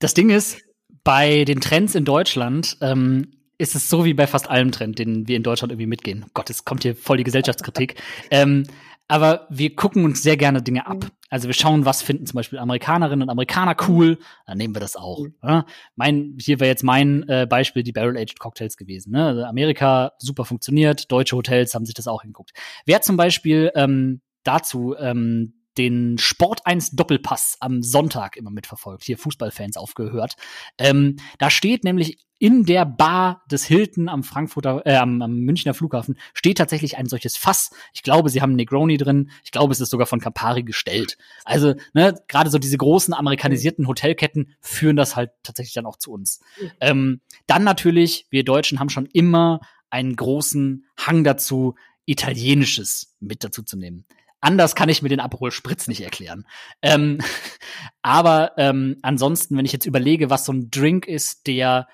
Das 0.00 0.14
Ding 0.14 0.30
ist, 0.30 0.62
bei 1.02 1.44
den 1.44 1.60
Trends 1.60 1.96
in 1.96 2.04
Deutschland 2.04 2.76
ähm, 2.82 3.32
ist 3.58 3.74
es 3.74 3.90
so 3.90 4.04
wie 4.04 4.14
bei 4.14 4.26
fast 4.26 4.48
allem 4.48 4.70
Trend, 4.70 4.98
den 4.98 5.26
wir 5.26 5.36
in 5.36 5.42
Deutschland 5.42 5.72
irgendwie 5.72 5.88
mitgehen. 5.88 6.24
Oh 6.24 6.30
Gott, 6.34 6.50
es 6.50 6.64
kommt 6.64 6.84
hier 6.84 6.94
voll 6.94 7.16
die 7.16 7.24
Gesellschaftskritik. 7.24 8.00
ähm, 8.30 8.64
aber 9.08 9.46
wir 9.48 9.74
gucken 9.74 10.04
uns 10.04 10.22
sehr 10.22 10.36
gerne 10.36 10.62
Dinge 10.62 10.86
ab. 10.86 11.06
Also 11.30 11.48
wir 11.48 11.54
schauen, 11.54 11.86
was 11.86 12.02
finden 12.02 12.26
zum 12.26 12.36
Beispiel 12.36 12.58
Amerikanerinnen 12.58 13.22
und 13.22 13.30
Amerikaner 13.30 13.74
cool, 13.88 14.18
dann 14.46 14.58
nehmen 14.58 14.74
wir 14.74 14.80
das 14.80 14.96
auch. 14.96 15.26
Ne? 15.42 15.64
Mein, 15.96 16.36
hier 16.38 16.60
wäre 16.60 16.68
jetzt 16.68 16.84
mein 16.84 17.26
äh, 17.28 17.46
Beispiel 17.48 17.82
die 17.82 17.92
Barrel-Aged 17.92 18.38
Cocktails 18.38 18.76
gewesen. 18.76 19.12
Ne? 19.12 19.26
Also 19.26 19.44
Amerika 19.44 20.12
super 20.18 20.44
funktioniert, 20.44 21.10
deutsche 21.10 21.36
Hotels 21.36 21.74
haben 21.74 21.86
sich 21.86 21.94
das 21.94 22.06
auch 22.06 22.20
hingeguckt. 22.20 22.52
Wer 22.84 23.00
zum 23.00 23.16
Beispiel 23.16 23.72
ähm, 23.74 24.20
dazu 24.48 24.94
ähm, 24.98 25.54
den 25.76 26.18
Sport 26.18 26.66
1 26.66 26.90
Doppelpass 26.92 27.56
am 27.60 27.82
Sonntag 27.82 28.36
immer 28.36 28.50
mitverfolgt, 28.50 29.04
hier 29.04 29.16
Fußballfans 29.16 29.76
aufgehört. 29.76 30.34
Ähm, 30.76 31.16
da 31.38 31.50
steht 31.50 31.84
nämlich 31.84 32.18
in 32.40 32.64
der 32.64 32.84
Bar 32.84 33.42
des 33.50 33.64
Hilton 33.64 34.08
am 34.08 34.22
Frankfurter, 34.22 34.82
äh, 34.86 34.96
am, 34.96 35.22
am 35.22 35.38
Münchner 35.40 35.74
Flughafen 35.74 36.16
steht 36.34 36.58
tatsächlich 36.58 36.96
ein 36.96 37.06
solches 37.06 37.36
Fass. 37.36 37.70
Ich 37.92 38.02
glaube, 38.02 38.30
sie 38.30 38.42
haben 38.42 38.54
Negroni 38.54 38.96
drin. 38.96 39.30
Ich 39.44 39.50
glaube, 39.50 39.72
es 39.72 39.80
ist 39.80 39.90
sogar 39.90 40.06
von 40.06 40.20
Campari 40.20 40.62
gestellt. 40.62 41.16
Also, 41.44 41.74
ne, 41.94 42.14
gerade 42.28 42.50
so 42.50 42.58
diese 42.58 42.78
großen 42.78 43.12
amerikanisierten 43.12 43.86
Hotelketten 43.86 44.54
führen 44.60 44.96
das 44.96 45.16
halt 45.16 45.30
tatsächlich 45.42 45.74
dann 45.74 45.86
auch 45.86 45.96
zu 45.96 46.12
uns. 46.12 46.40
Ähm, 46.80 47.20
dann 47.46 47.64
natürlich, 47.64 48.26
wir 48.30 48.44
Deutschen 48.44 48.80
haben 48.80 48.90
schon 48.90 49.06
immer 49.06 49.60
einen 49.90 50.16
großen 50.16 50.86
Hang 50.96 51.24
dazu, 51.24 51.74
Italienisches 52.04 53.16
mit 53.20 53.44
dazu 53.44 53.62
zu 53.62 53.76
nehmen. 53.76 54.06
Anders 54.40 54.74
kann 54.74 54.88
ich 54.88 55.02
mir 55.02 55.08
den 55.08 55.20
Aperol 55.20 55.50
Spritz 55.50 55.88
nicht 55.88 56.00
erklären. 56.00 56.46
Ähm, 56.82 57.18
aber 58.02 58.52
ähm, 58.56 58.96
ansonsten, 59.02 59.56
wenn 59.56 59.64
ich 59.64 59.72
jetzt 59.72 59.86
überlege, 59.86 60.30
was 60.30 60.44
so 60.44 60.52
ein 60.52 60.70
Drink 60.70 61.06
ist, 61.06 61.46
der 61.46 61.88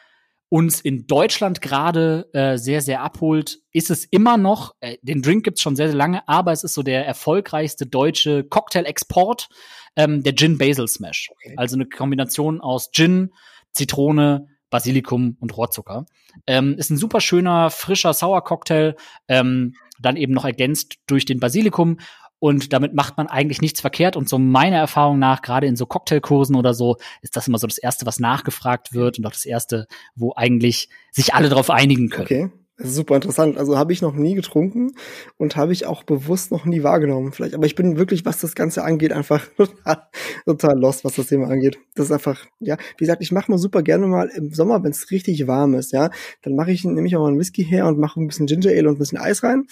uns 0.51 0.81
in 0.81 1.07
Deutschland 1.07 1.63
gerade 1.63 2.29
äh, 2.33 2.59
sehr, 2.59 2.81
sehr 2.81 3.01
abholt, 3.01 3.59
ist 3.73 3.91
es 3.91 4.05
immer 4.05 4.37
noch, 4.37 4.75
äh, 4.81 4.99
den 5.03 5.21
Drink 5.23 5.45
gibt's 5.45 5.63
schon 5.63 5.75
sehr, 5.75 5.89
sehr 5.89 5.97
lange, 5.97 6.29
aber 6.29 6.53
es 6.53 6.63
ist 6.63 6.75
so 6.75 6.83
der 6.83 7.07
erfolgreichste 7.07 7.87
deutsche 7.87 8.45
Cocktail-Export, 8.45 9.49
ähm, 9.97 10.23
der 10.23 10.37
Gin 10.37 10.59
Basil 10.59 10.87
Smash. 10.87 11.31
Okay. 11.33 11.55
Also 11.57 11.75
eine 11.75 11.87
Kombination 11.87 12.61
aus 12.61 12.91
Gin, 12.93 13.33
Zitrone, 13.73 14.47
Basilikum 14.71 15.37
und 15.41 15.57
Rohrzucker. 15.57 16.07
Ähm, 16.47 16.77
ist 16.79 16.91
ein 16.91 16.99
super 16.99 17.21
schöner, 17.21 17.71
frischer 17.71 18.13
Sauercocktail, 18.13 18.97
ähm, 19.29 19.75
dann 20.01 20.17
eben 20.17 20.35
noch 20.35 20.45
ergänzt 20.45 20.97
durch 21.07 21.25
den 21.25 21.41
Basilikum 21.41 21.99
und 22.45 22.75
damit 22.75 22.93
macht 22.93 23.17
man 23.17 23.27
eigentlich 23.27 23.63
nichts 23.63 23.81
verkehrt. 23.81 24.17
Und 24.17 24.29
so 24.29 24.39
meiner 24.39 24.77
Erfahrung 24.77 25.19
nach, 25.19 25.41
gerade 25.41 25.67
in 25.67 25.77
so 25.77 25.87
Cocktailkursen 25.87 26.57
oder 26.57 26.75
so, 26.75 26.99
ist 27.23 27.37
das 27.37 27.49
immer 27.49 27.57
so 27.57 27.67
das 27.67 27.79
Erste, 27.79 28.05
was 28.05 28.21
nachgefragt 28.21 28.93
wird 28.93 29.19
und 29.19 29.25
auch 29.25 29.33
das 29.33 29.47
Erste, 29.47 29.87
wo 30.15 30.35
eigentlich 30.37 30.91
sich 31.11 31.33
alle 31.33 31.49
darauf 31.49 31.71
einigen 31.71 32.11
können. 32.11 32.27
Okay. 32.27 32.51
Super 32.77 33.15
interessant. 33.15 33.57
Also 33.57 33.79
habe 33.79 33.95
ich 33.95 34.03
noch 34.03 34.15
nie 34.15 34.35
getrunken 34.35 34.93
und 35.39 35.57
habe 35.57 35.73
ich 35.73 35.87
auch 35.87 36.03
bewusst 36.03 36.51
noch 36.51 36.67
nie 36.67 36.83
wahrgenommen. 36.83 37.33
Vielleicht, 37.33 37.55
aber 37.55 37.65
ich 37.65 37.77
bin 37.77 37.97
wirklich, 37.97 38.27
was 38.27 38.43
das 38.43 38.55
Ganze 38.55 38.85
angeht, 38.85 39.13
einfach 39.15 39.47
total, 39.57 40.03
total 40.45 40.79
lost, 40.79 41.03
was 41.03 41.15
das 41.15 41.29
Thema 41.29 41.49
angeht. 41.49 41.79
Das 41.95 42.07
ist 42.07 42.13
einfach, 42.13 42.45
ja, 42.61 42.77
wie 42.99 43.05
gesagt, 43.05 43.23
ich 43.23 43.33
mache 43.33 43.51
mal 43.51 43.57
super 43.57 43.83
gerne 43.83 44.07
mal 44.07 44.29
im 44.37 44.53
Sommer, 44.53 44.85
wenn 44.85 44.91
es 44.91 45.11
richtig 45.11 45.47
warm 45.47 45.73
ist, 45.73 45.93
ja, 45.93 46.11
dann 46.43 46.57
mache 46.57 46.73
ich 46.73 46.85
nämlich 46.85 47.17
auch 47.17 47.21
mal 47.21 47.29
einen 47.29 47.39
Whisky 47.39 47.65
her 47.65 47.87
und 47.87 47.99
mache 47.99 48.21
ein 48.21 48.27
bisschen 48.27 48.45
Ginger 48.45 48.69
Ale 48.69 48.91
und 48.91 48.97
ein 48.97 48.99
bisschen 48.99 49.17
Eis 49.17 49.43
rein. 49.43 49.65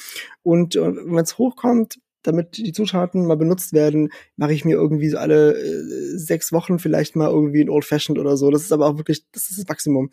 Und, 0.43 0.77
und 0.77 0.97
wenn 1.13 1.23
es 1.23 1.37
hochkommt, 1.37 1.99
damit 2.23 2.57
die 2.57 2.73
Zutaten 2.73 3.27
mal 3.27 3.37
benutzt 3.37 3.73
werden, 3.73 4.11
mache 4.37 4.53
ich 4.53 4.65
mir 4.65 4.75
irgendwie 4.75 5.09
so 5.09 5.19
alle 5.19 5.55
äh, 5.55 6.19
sechs 6.19 6.53
Wochen 6.53 6.79
vielleicht 6.79 7.17
mal 7.17 7.31
irgendwie 7.31 7.63
ein 7.63 7.71
Old 7.71 7.85
Fashioned 7.85 8.19
oder 8.19 8.37
so. 8.37 8.51
Das 8.51 8.63
ist 8.63 8.73
aber 8.73 8.87
auch 8.87 8.97
wirklich, 8.97 9.25
das 9.33 9.51
ist 9.51 9.59
das 9.59 9.69
Maximum. 9.69 10.11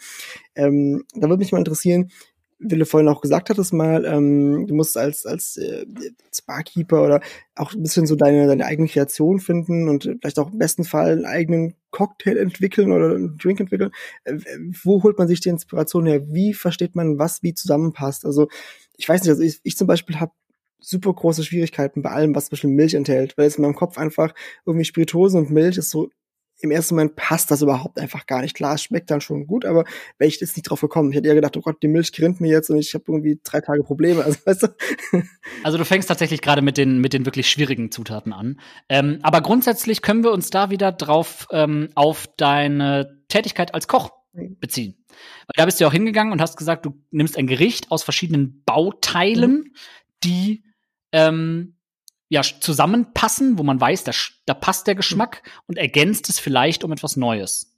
Ähm, 0.56 1.04
da 1.14 1.30
würde 1.30 1.40
mich 1.40 1.52
mal 1.52 1.60
interessieren, 1.60 2.12
wie 2.60 2.76
du 2.76 2.86
vorhin 2.86 3.08
auch 3.08 3.22
gesagt 3.22 3.50
hattest 3.50 3.72
mal, 3.72 4.04
ähm, 4.04 4.68
du 4.68 4.76
musst 4.76 4.98
als, 4.98 5.26
als, 5.26 5.56
äh, 5.56 5.86
Barkeeper 6.46 7.04
oder 7.04 7.22
auch 7.56 7.74
ein 7.74 7.82
bisschen 7.82 8.06
so 8.06 8.16
deine, 8.16 8.48
deine 8.48 8.66
eigene 8.66 8.90
Kreation 8.90 9.40
finden 9.40 9.88
und 9.88 10.04
vielleicht 10.04 10.40
auch 10.40 10.52
im 10.52 10.58
besten 10.58 10.84
Fall 10.84 11.12
einen 11.12 11.26
eigenen 11.26 11.76
Cocktail 11.92 12.38
entwickeln 12.38 12.92
oder 12.92 13.16
einen 13.16 13.38
Drink 13.38 13.62
entwickeln. 13.62 13.92
Äh, 14.26 14.40
wo 14.84 15.04
holt 15.04 15.18
man 15.18 15.28
sich 15.30 15.40
die 15.40 15.50
Inspiration 15.50 16.06
her? 16.06 16.28
Wie 16.34 16.54
versteht 16.54 16.96
man, 16.96 17.18
was 17.18 17.44
wie 17.44 17.54
zusammenpasst? 17.54 18.26
Also 18.26 18.50
ich 18.98 19.08
weiß 19.08 19.22
nicht, 19.22 19.30
also 19.30 19.42
ich, 19.42 19.62
ich 19.64 19.78
zum 19.78 19.88
Beispiel 19.88 20.20
habe 20.20 20.34
super 20.80 21.14
große 21.14 21.44
Schwierigkeiten 21.44 22.02
bei 22.02 22.12
allem, 22.12 22.36
was 22.36 22.46
zum 22.46 22.52
Beispiel 22.52 22.70
Milch 22.70 22.94
enthält, 22.94 23.38
weil 23.38 23.48
es 23.48 23.56
in 23.56 23.64
meinem 23.64 23.76
Kopf 23.76 23.98
einfach 23.98 24.34
irgendwie 24.66 24.86
Spirituose 24.86 25.38
und 25.38 25.52
Milch 25.52 25.78
ist 25.78 25.90
so 25.90 26.10
im 26.62 26.72
ersten 26.72 26.96
Moment 26.96 27.16
passt 27.16 27.52
das 27.52 27.62
überhaupt 27.62 28.00
einfach 28.00 28.26
gar 28.26 28.42
nicht. 28.42 28.56
Klar, 28.56 28.76
es 28.76 28.84
schmeckt 28.84 29.10
dann 29.10 29.22
schon 29.22 29.48
gut, 29.48 29.66
aber 29.66 29.86
wäre 30.18 30.28
ich 30.28 30.40
jetzt 30.40 30.58
nicht 30.58 30.70
drauf 30.70 30.82
gekommen. 30.82 31.10
Ich 31.12 31.16
hätte 31.16 31.28
eher 31.28 31.36
gedacht, 31.36 31.56
oh 31.56 31.62
Gott, 31.62 31.82
die 31.82 31.88
Milch 31.88 32.12
grinnt 32.12 32.42
mir 32.42 32.50
jetzt 32.50 32.70
und 32.70 32.78
ich 32.78 32.94
habe 32.94 33.06
irgendwie 33.08 33.40
drei 33.44 33.62
Tage 33.62 33.84
Probleme. 33.84 34.24
Also, 34.30 34.40
weißt 34.46 34.64
du? 34.64 35.24
also 35.64 35.78
du 35.78 35.86
fängst 35.86 36.10
tatsächlich 36.10 36.42
gerade 36.42 36.62
mit 36.62 36.78
den, 36.78 37.00
mit 37.00 37.14
den 37.14 37.26
wirklich 37.26 37.50
schwierigen 37.50 37.90
Zutaten 37.90 38.34
an. 38.34 38.60
Ähm, 38.90 39.20
aber 39.24 39.42
grundsätzlich 39.42 40.02
können 40.02 40.24
wir 40.24 40.32
uns 40.32 40.50
da 40.50 40.70
wieder 40.70 40.92
drauf 40.92 41.48
ähm, 41.52 41.90
auf 41.96 42.28
deine 42.38 43.22
Tätigkeit 43.30 43.74
als 43.74 43.88
Koch 43.88 44.12
mhm. 44.34 44.58
beziehen. 44.60 44.98
Weil 45.08 45.56
da 45.56 45.66
bist 45.66 45.80
du 45.80 45.86
ja 45.86 45.88
auch 45.88 45.94
hingegangen 45.94 46.34
und 46.34 46.42
hast 46.42 46.58
gesagt, 46.58 46.86
du 46.86 46.94
nimmst 47.12 47.38
ein 47.38 47.48
Gericht 47.48 47.92
aus 47.92 48.04
verschiedenen 48.04 48.62
Bauteilen, 48.66 49.52
mhm. 49.52 49.74
die 50.24 50.64
ähm, 51.12 51.76
ja, 52.30 52.42
zusammenpassen, 52.42 53.58
wo 53.58 53.64
man 53.64 53.82
weiß, 53.82 54.04
da, 54.04 54.12
da 54.46 54.54
passt 54.54 54.88
der 54.88 54.96
Geschmack 54.96 55.42
mhm. 55.44 55.64
und 55.68 55.78
ergänzt 55.78 56.30
es 56.30 56.40
vielleicht 56.40 56.84
um 56.84 56.92
etwas 56.92 57.18
Neues. 57.18 57.76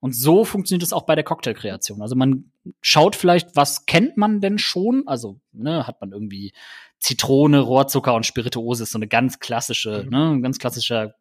Und 0.00 0.14
so 0.14 0.44
funktioniert 0.44 0.82
es 0.82 0.92
auch 0.92 1.06
bei 1.06 1.14
der 1.14 1.24
Cocktailkreation. 1.24 2.02
Also 2.02 2.14
man 2.14 2.52
schaut 2.82 3.16
vielleicht, 3.16 3.56
was 3.56 3.86
kennt 3.86 4.18
man 4.18 4.40
denn 4.40 4.58
schon? 4.58 5.04
Also 5.06 5.40
ne, 5.52 5.86
hat 5.86 6.00
man 6.00 6.12
irgendwie 6.12 6.52
Zitrone, 6.98 7.60
Rohrzucker 7.60 8.14
und 8.14 8.26
Spirituose 8.26 8.82
ist 8.82 8.90
so 8.90 8.98
eine 8.98 9.08
ganz 9.08 9.38
klassische, 9.38 10.02
mhm. 10.04 10.10
ne, 10.10 10.40
ganz 10.42 10.58
klassischer 10.58 11.14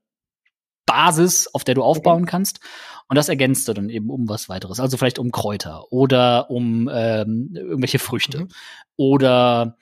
Basis, 0.85 1.47
auf 1.53 1.63
der 1.63 1.75
du 1.75 1.83
aufbauen 1.83 2.25
kannst. 2.25 2.59
Und 3.07 3.15
das 3.15 3.29
ergänzt 3.29 3.67
du 3.67 3.73
dann 3.73 3.89
eben 3.89 4.09
um 4.09 4.27
was 4.27 4.49
weiteres. 4.49 4.79
Also 4.79 4.97
vielleicht 4.97 5.19
um 5.19 5.31
Kräuter 5.31 5.91
oder 5.91 6.49
um 6.49 6.89
ähm, 6.91 7.51
irgendwelche 7.53 7.99
Früchte 7.99 8.41
mhm. 8.41 8.47
oder 8.97 9.77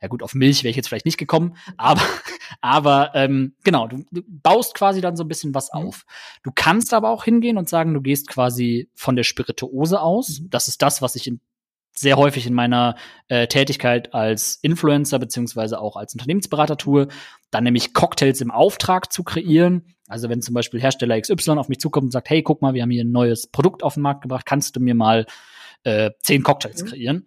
ja 0.00 0.08
gut, 0.08 0.22
auf 0.22 0.34
Milch 0.34 0.62
wäre 0.62 0.70
ich 0.70 0.76
jetzt 0.76 0.88
vielleicht 0.88 1.06
nicht 1.06 1.18
gekommen, 1.18 1.56
aber, 1.76 2.02
aber 2.60 3.10
ähm, 3.14 3.54
genau, 3.64 3.86
du, 3.86 4.04
du 4.10 4.22
baust 4.26 4.74
quasi 4.74 5.00
dann 5.00 5.16
so 5.16 5.24
ein 5.24 5.28
bisschen 5.28 5.54
was 5.54 5.70
mhm. 5.72 5.80
auf. 5.80 6.04
Du 6.42 6.50
kannst 6.54 6.94
aber 6.94 7.10
auch 7.10 7.24
hingehen 7.24 7.58
und 7.58 7.68
sagen, 7.68 7.94
du 7.94 8.00
gehst 8.00 8.28
quasi 8.28 8.90
von 8.94 9.16
der 9.16 9.24
Spirituose 9.24 10.00
aus. 10.00 10.40
Mhm. 10.40 10.50
Das 10.50 10.68
ist 10.68 10.82
das, 10.82 11.02
was 11.02 11.14
ich 11.14 11.26
in, 11.26 11.40
sehr 11.92 12.16
häufig 12.16 12.46
in 12.46 12.54
meiner 12.54 12.96
äh, 13.28 13.46
Tätigkeit 13.46 14.14
als 14.14 14.58
Influencer 14.62 15.18
beziehungsweise 15.18 15.80
auch 15.80 15.96
als 15.96 16.12
Unternehmensberater 16.12 16.76
tue, 16.76 17.08
dann 17.50 17.64
nämlich 17.64 17.94
Cocktails 17.94 18.40
im 18.40 18.50
Auftrag 18.50 19.12
zu 19.12 19.24
kreieren. 19.24 19.94
Also 20.06 20.28
wenn 20.28 20.42
zum 20.42 20.54
Beispiel 20.54 20.80
Hersteller 20.80 21.20
XY 21.20 21.52
auf 21.52 21.68
mich 21.68 21.80
zukommt 21.80 22.04
und 22.04 22.10
sagt, 22.10 22.30
hey, 22.30 22.42
guck 22.42 22.62
mal, 22.62 22.74
wir 22.74 22.82
haben 22.82 22.90
hier 22.90 23.04
ein 23.04 23.12
neues 23.12 23.48
Produkt 23.48 23.82
auf 23.82 23.94
den 23.94 24.02
Markt 24.02 24.22
gebracht, 24.22 24.46
kannst 24.46 24.76
du 24.76 24.80
mir 24.80 24.94
mal 24.94 25.26
äh, 25.84 26.10
zehn 26.22 26.42
Cocktails 26.42 26.82
mhm. 26.82 26.86
kreieren? 26.86 27.26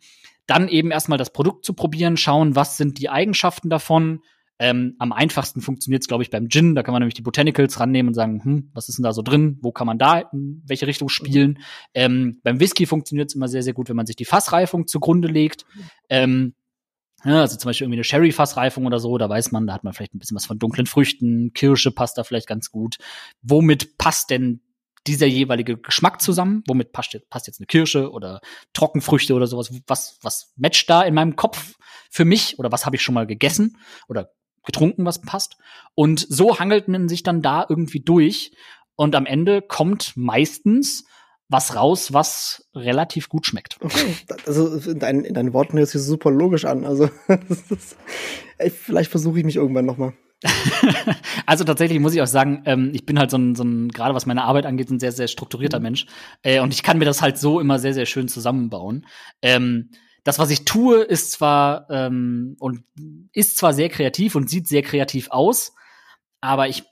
Dann 0.50 0.68
eben 0.68 0.92
erstmal 0.92 1.18
das 1.18 1.32
Produkt 1.32 1.66
zu 1.66 1.74
probieren, 1.74 2.18
schauen, 2.18 2.56
was 2.56 2.78
sind 2.78 2.98
die 3.00 3.10
Eigenschaften 3.10 3.70
davon. 3.70 4.22
Ähm, 4.62 4.96
am 5.00 5.14
einfachsten 5.14 5.62
funktioniert 5.62 6.04
es, 6.04 6.08
glaube 6.08 6.24
ich, 6.24 6.30
beim 6.30 6.50
Gin. 6.50 6.76
Da 6.76 6.84
kann 6.84 6.92
man 6.92 7.02
nämlich 7.02 7.14
die 7.14 7.22
Botanicals 7.22 7.80
rannehmen 7.80 8.10
und 8.10 8.14
sagen, 8.14 8.44
hm, 8.44 8.72
was 8.74 8.90
ist 8.90 8.98
denn 8.98 9.04
da 9.04 9.14
so 9.14 9.22
drin? 9.22 9.58
Wo 9.62 9.72
kann 9.72 9.88
man 9.88 9.98
da 9.98 10.20
in 10.20 10.62
welche 10.66 10.86
Richtung 10.86 11.08
spielen? 11.08 11.60
Ähm, 11.94 12.42
beim 12.44 12.60
Whisky 12.60 12.86
funktioniert 12.86 13.30
es 13.30 13.36
immer 13.36 13.48
sehr, 13.48 13.64
sehr 13.64 13.74
gut, 13.74 13.88
wenn 13.88 13.96
man 13.96 14.06
sich 14.06 14.18
die 14.18 14.26
Fassreifung 14.26 14.88
zugrunde 14.88 15.30
legt. 15.30 15.66
Ähm, 16.10 16.56
ja, 17.24 17.42
also 17.42 17.58
zum 17.58 17.70
Beispiel 17.70 17.86
irgendwie 17.86 17.98
eine 17.98 18.04
Sherry-Fassreifung 18.06 18.86
oder 18.86 19.00
so, 19.00 19.18
da 19.18 19.30
weiß 19.30 19.52
man, 19.52 19.68
da 19.68 19.74
hat 19.74 19.84
man 19.84 19.94
vielleicht 19.94 20.14
ein 20.14 20.20
bisschen 20.20 20.36
was 20.36 20.46
von 20.46 20.60
dunklen 20.60 20.88
Früchten, 20.88 21.52
Kirsche 21.54 21.92
passt 21.92 22.18
da 22.18 22.24
vielleicht 22.24 22.48
ganz 22.48 22.72
gut. 22.72 22.98
Womit 23.42 23.98
passt 23.98 24.30
denn 24.30 24.62
dieser 25.10 25.26
jeweilige 25.26 25.78
Geschmack 25.78 26.22
zusammen? 26.22 26.64
Womit 26.68 26.92
passt 26.92 27.14
jetzt, 27.14 27.30
passt 27.30 27.48
jetzt 27.48 27.60
eine 27.60 27.68
Kirsche 27.68 28.12
oder 28.12 28.40
Trockenfrüchte 28.74 29.34
oder 29.34 29.48
sowas? 29.48 29.72
Was, 29.88 30.18
was 30.22 30.54
matcht 30.56 30.90
da 30.90 31.02
in 31.02 31.14
meinem 31.14 31.36
Kopf 31.36 31.76
für 32.10 32.26
mich? 32.26 32.60
Oder 32.60 32.72
was 32.72 32.86
habe 32.86 32.96
ich 32.96 33.02
schon 33.02 33.16
mal 33.16 33.28
gegessen 33.28 33.78
oder 34.08 34.32
getrunken, 34.64 35.06
was 35.06 35.22
passt? 35.22 35.58
Und 35.96 36.26
so 36.30 36.60
hangelt 36.60 36.88
man 36.88 37.10
sich 37.10 37.24
dann 37.24 37.42
da 37.42 37.66
irgendwie 37.68 38.00
durch. 38.00 38.52
Und 38.96 39.16
am 39.16 39.26
Ende 39.26 39.62
kommt 39.62 40.14
meistens 40.16 41.06
was 41.50 41.76
raus, 41.76 42.14
was 42.14 42.70
relativ 42.76 43.28
gut 43.28 43.48
schmeckt. 43.48 43.78
Okay, 43.82 44.16
also 44.46 44.76
in 44.92 45.00
deinen, 45.00 45.26
in 45.26 45.34
deinen 45.34 45.54
Worten 45.54 45.78
hört 45.80 45.90
sich 45.90 46.02
super 46.02 46.30
logisch 46.30 46.66
an. 46.66 46.86
Also 46.86 47.10
vielleicht 48.70 49.10
versuche 49.10 49.40
ich 49.40 49.46
mich 49.46 49.56
irgendwann 49.56 49.86
noch 49.86 49.98
mal. 49.98 50.14
also 51.46 51.64
tatsächlich 51.64 52.00
muss 52.00 52.14
ich 52.14 52.22
auch 52.22 52.28
sagen, 52.28 52.64
ähm, 52.66 52.92
ich 52.94 53.06
bin 53.06 53.20
halt 53.20 53.32
so 53.32 53.38
ein, 53.38 53.56
so 53.56 53.64
ein 53.64 53.90
gerade 53.90 54.16
was 54.16 54.26
meine 54.26 54.44
Arbeit 54.44 54.66
angeht, 54.66 54.90
ein 54.90 55.00
sehr, 55.00 55.12
sehr 55.12 55.28
strukturierter 55.28 55.80
mhm. 55.80 55.84
Mensch. 55.84 56.06
Äh, 56.44 56.62
und 56.62 56.74
ich 56.74 56.84
kann 56.84 56.98
mir 56.98 57.06
das 57.06 57.22
halt 57.22 57.38
so 57.38 57.60
immer 57.60 57.80
sehr, 57.80 57.94
sehr 57.94 58.06
schön 58.06 58.28
zusammenbauen. 58.28 59.06
Ähm, 59.42 59.92
das, 60.24 60.40
was 60.40 60.50
ich 60.50 60.66
tue, 60.66 61.02
ist 61.02 61.32
zwar 61.32 61.90
ähm, 61.90 62.56
und 62.60 62.84
ist 63.34 63.58
zwar 63.58 63.74
sehr 63.74 63.90
kreativ 63.90 64.36
und 64.36 64.50
sieht 64.50 64.68
sehr 64.68 64.82
kreativ 64.82 65.30
aus, 65.32 65.74
aber 66.42 66.68
ich 66.68 66.84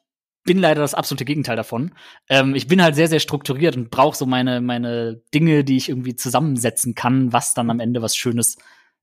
bin 0.43 0.57
leider 0.57 0.81
das 0.81 0.93
absolute 0.93 1.25
Gegenteil 1.25 1.55
davon. 1.55 1.93
Ähm, 2.29 2.55
ich 2.55 2.67
bin 2.67 2.81
halt 2.81 2.95
sehr, 2.95 3.09
sehr 3.09 3.19
strukturiert 3.19 3.75
und 3.75 3.91
brauche 3.91 4.17
so 4.17 4.25
meine, 4.25 4.61
meine 4.61 5.21
Dinge, 5.33 5.63
die 5.63 5.77
ich 5.77 5.89
irgendwie 5.89 6.15
zusammensetzen 6.15 6.95
kann, 6.95 7.33
was 7.33 7.53
dann 7.53 7.69
am 7.69 7.79
Ende 7.79 8.01
was 8.01 8.15
Schönes 8.15 8.57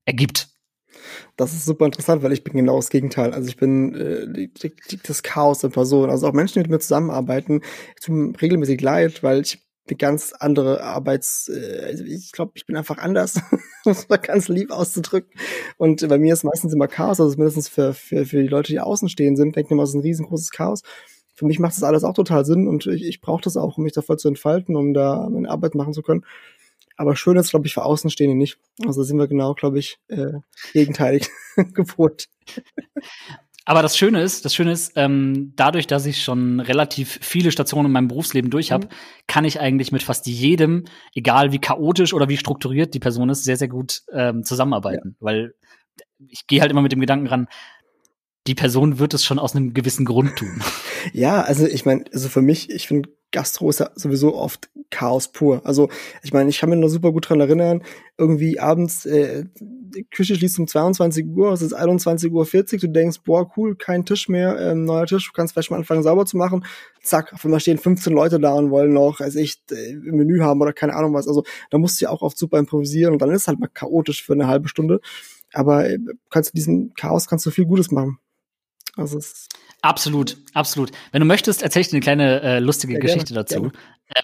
ergibt. 0.05 0.49
Das 1.35 1.53
ist 1.53 1.65
super 1.65 1.85
interessant, 1.85 2.23
weil 2.23 2.33
ich 2.33 2.43
bin 2.43 2.53
genau 2.53 2.77
das 2.77 2.89
Gegenteil. 2.89 3.33
Also 3.33 3.47
ich 3.47 3.57
bin 3.57 3.93
äh, 3.95 4.49
das 5.05 5.23
Chaos 5.23 5.63
in 5.63 5.71
Person. 5.71 6.09
Also 6.09 6.27
auch 6.27 6.33
Menschen, 6.33 6.53
die 6.55 6.59
mit 6.61 6.71
mir 6.71 6.79
zusammenarbeiten, 6.79 7.61
tun 8.01 8.35
regelmäßig 8.35 8.81
leid, 8.81 9.23
weil 9.23 9.41
ich 9.41 9.59
eine 9.87 9.97
ganz 9.97 10.33
andere 10.39 10.83
Arbeits, 10.83 11.47
äh, 11.47 11.83
also 11.85 12.03
ich 12.03 12.31
glaube, 12.31 12.53
ich 12.55 12.65
bin 12.65 12.75
einfach 12.75 12.97
anders, 12.97 13.35
um 13.85 13.91
es 13.91 14.09
mal 14.09 14.17
ganz 14.17 14.47
lieb 14.47 14.71
auszudrücken. 14.71 15.31
Und 15.77 16.07
bei 16.07 16.17
mir 16.17 16.33
ist 16.33 16.43
meistens 16.43 16.73
immer 16.73 16.87
Chaos, 16.87 17.21
also 17.21 17.35
mindestens 17.37 17.69
für, 17.69 17.93
für, 17.93 18.25
für 18.25 18.41
die 18.41 18.47
Leute, 18.47 18.71
die 18.71 18.79
außen 18.79 19.09
stehen 19.09 19.35
sind, 19.35 19.55
denken 19.55 19.73
immer, 19.73 19.83
es 19.83 19.89
ist 19.89 19.95
ein 19.95 20.01
riesengroßes 20.01 20.51
Chaos 20.51 20.81
für 21.35 21.45
mich 21.45 21.59
macht 21.59 21.75
das 21.75 21.83
alles 21.83 22.03
auch 22.03 22.13
total 22.13 22.45
Sinn 22.45 22.67
und 22.67 22.87
ich, 22.87 23.05
ich 23.05 23.21
brauche 23.21 23.43
das 23.43 23.57
auch, 23.57 23.77
um 23.77 23.83
mich 23.83 23.93
da 23.93 24.01
voll 24.01 24.17
zu 24.17 24.29
entfalten, 24.29 24.75
um 24.75 24.93
da 24.93 25.27
meine 25.29 25.49
Arbeit 25.49 25.75
machen 25.75 25.93
zu 25.93 26.01
können. 26.01 26.25
Aber 26.97 27.15
schön 27.15 27.37
ist, 27.37 27.49
glaube 27.49 27.67
ich, 27.67 27.73
für 27.73 27.83
Außenstehende 27.83 28.37
nicht. 28.37 28.57
Also 28.85 29.03
sind 29.03 29.17
wir 29.17 29.27
genau, 29.27 29.53
glaube 29.53 29.79
ich, 29.79 29.97
äh, 30.07 30.33
gegenteilig 30.73 31.27
gepolt. 31.73 32.29
Aber 33.65 33.81
das 33.81 33.97
Schöne 33.97 34.21
ist, 34.21 34.45
das 34.45 34.53
Schöne 34.53 34.71
ist, 34.71 34.93
ähm, 34.95 35.53
dadurch, 35.55 35.87
dass 35.87 36.05
ich 36.05 36.23
schon 36.23 36.59
relativ 36.59 37.17
viele 37.21 37.51
Stationen 37.51 37.87
in 37.87 37.91
meinem 37.91 38.07
Berufsleben 38.07 38.51
durch 38.51 38.71
habe, 38.71 38.85
mhm. 38.85 38.91
kann 39.25 39.43
ich 39.43 39.59
eigentlich 39.59 39.91
mit 39.91 40.03
fast 40.03 40.27
jedem, 40.27 40.85
egal 41.15 41.51
wie 41.51 41.59
chaotisch 41.59 42.13
oder 42.13 42.29
wie 42.29 42.37
strukturiert 42.37 42.93
die 42.93 42.99
Person 42.99 43.29
ist, 43.29 43.43
sehr, 43.43 43.57
sehr 43.57 43.67
gut 43.67 44.03
ähm, 44.13 44.43
zusammenarbeiten. 44.43 45.15
Ja. 45.19 45.25
Weil 45.25 45.55
ich 46.29 46.45
gehe 46.45 46.61
halt 46.61 46.71
immer 46.71 46.83
mit 46.83 46.91
dem 46.91 47.01
Gedanken 47.01 47.27
ran, 47.27 47.47
die 48.47 48.55
Person 48.55 48.99
wird 48.99 49.15
es 49.15 49.25
schon 49.25 49.39
aus 49.39 49.55
einem 49.55 49.73
gewissen 49.73 50.05
Grund 50.05 50.35
tun. 50.35 50.61
Ja, 51.13 51.41
also 51.41 51.65
ich 51.65 51.85
meine, 51.85 52.05
also 52.13 52.29
für 52.29 52.43
mich, 52.43 52.69
ich 52.69 52.87
finde 52.87 53.09
Gastro 53.31 53.69
ist 53.69 53.79
ja 53.79 53.89
sowieso 53.95 54.35
oft 54.35 54.69
Chaos 54.91 55.27
pur. 55.29 55.61
Also 55.65 55.89
ich 56.23 56.31
meine, 56.31 56.49
ich 56.49 56.59
kann 56.59 56.69
mich 56.69 56.79
noch 56.79 56.87
super 56.87 57.11
gut 57.11 57.29
dran 57.29 57.41
erinnern, 57.41 57.83
irgendwie 58.17 58.59
abends, 58.59 59.05
äh, 59.05 59.45
Küche 60.11 60.35
schließt 60.35 60.59
um 60.59 60.67
22 60.67 61.25
Uhr, 61.27 61.51
es 61.51 61.61
ist 61.61 61.75
21.40 61.75 62.31
Uhr, 62.31 62.79
du 62.79 62.87
denkst, 62.89 63.21
boah, 63.25 63.51
cool, 63.57 63.75
kein 63.75 64.05
Tisch 64.05 64.29
mehr, 64.29 64.59
ähm, 64.59 64.85
neuer 64.85 65.05
Tisch, 65.05 65.27
du 65.27 65.33
kannst 65.33 65.53
vielleicht 65.53 65.71
mal 65.71 65.77
anfangen 65.77 66.03
sauber 66.03 66.25
zu 66.25 66.37
machen. 66.37 66.65
Zack, 67.01 67.33
auf 67.33 67.43
einmal 67.45 67.59
stehen 67.59 67.77
15 67.77 68.13
Leute 68.13 68.39
da 68.39 68.53
und 68.53 68.71
wollen 68.71 68.93
noch, 68.93 69.19
als 69.19 69.35
ich 69.35 69.61
äh, 69.71 69.93
ein 69.93 70.15
Menü 70.15 70.39
haben 70.39 70.61
oder 70.61 70.73
keine 70.73 70.95
Ahnung 70.95 71.13
was. 71.13 71.27
Also 71.27 71.43
da 71.69 71.77
musst 71.77 71.99
du 71.99 72.05
ja 72.05 72.11
auch 72.11 72.21
oft 72.21 72.37
super 72.37 72.57
improvisieren 72.59 73.13
und 73.13 73.21
dann 73.21 73.31
ist 73.31 73.43
es 73.43 73.47
halt 73.47 73.59
mal 73.59 73.69
chaotisch 73.73 74.23
für 74.23 74.33
eine 74.33 74.47
halbe 74.47 74.69
Stunde. 74.69 75.01
Aber 75.53 75.89
äh, 75.89 75.99
kannst 76.29 76.51
du 76.51 76.55
diesen 76.55 76.93
Chaos 76.95 77.27
kannst 77.27 77.45
du 77.45 77.51
viel 77.51 77.65
Gutes 77.65 77.91
machen. 77.91 78.19
Also 78.97 79.19
absolut, 79.81 80.37
absolut. 80.53 80.91
Wenn 81.11 81.19
du 81.19 81.25
möchtest, 81.25 81.61
erzähle 81.61 81.81
ich 81.81 81.87
dir 81.89 81.95
eine 81.95 82.01
kleine 82.01 82.41
äh, 82.41 82.59
lustige 82.59 82.93
ja, 82.93 82.99
Geschichte 82.99 83.33
gerne, 83.33 83.45
dazu. 83.45 83.61
Gerne. 83.61 83.73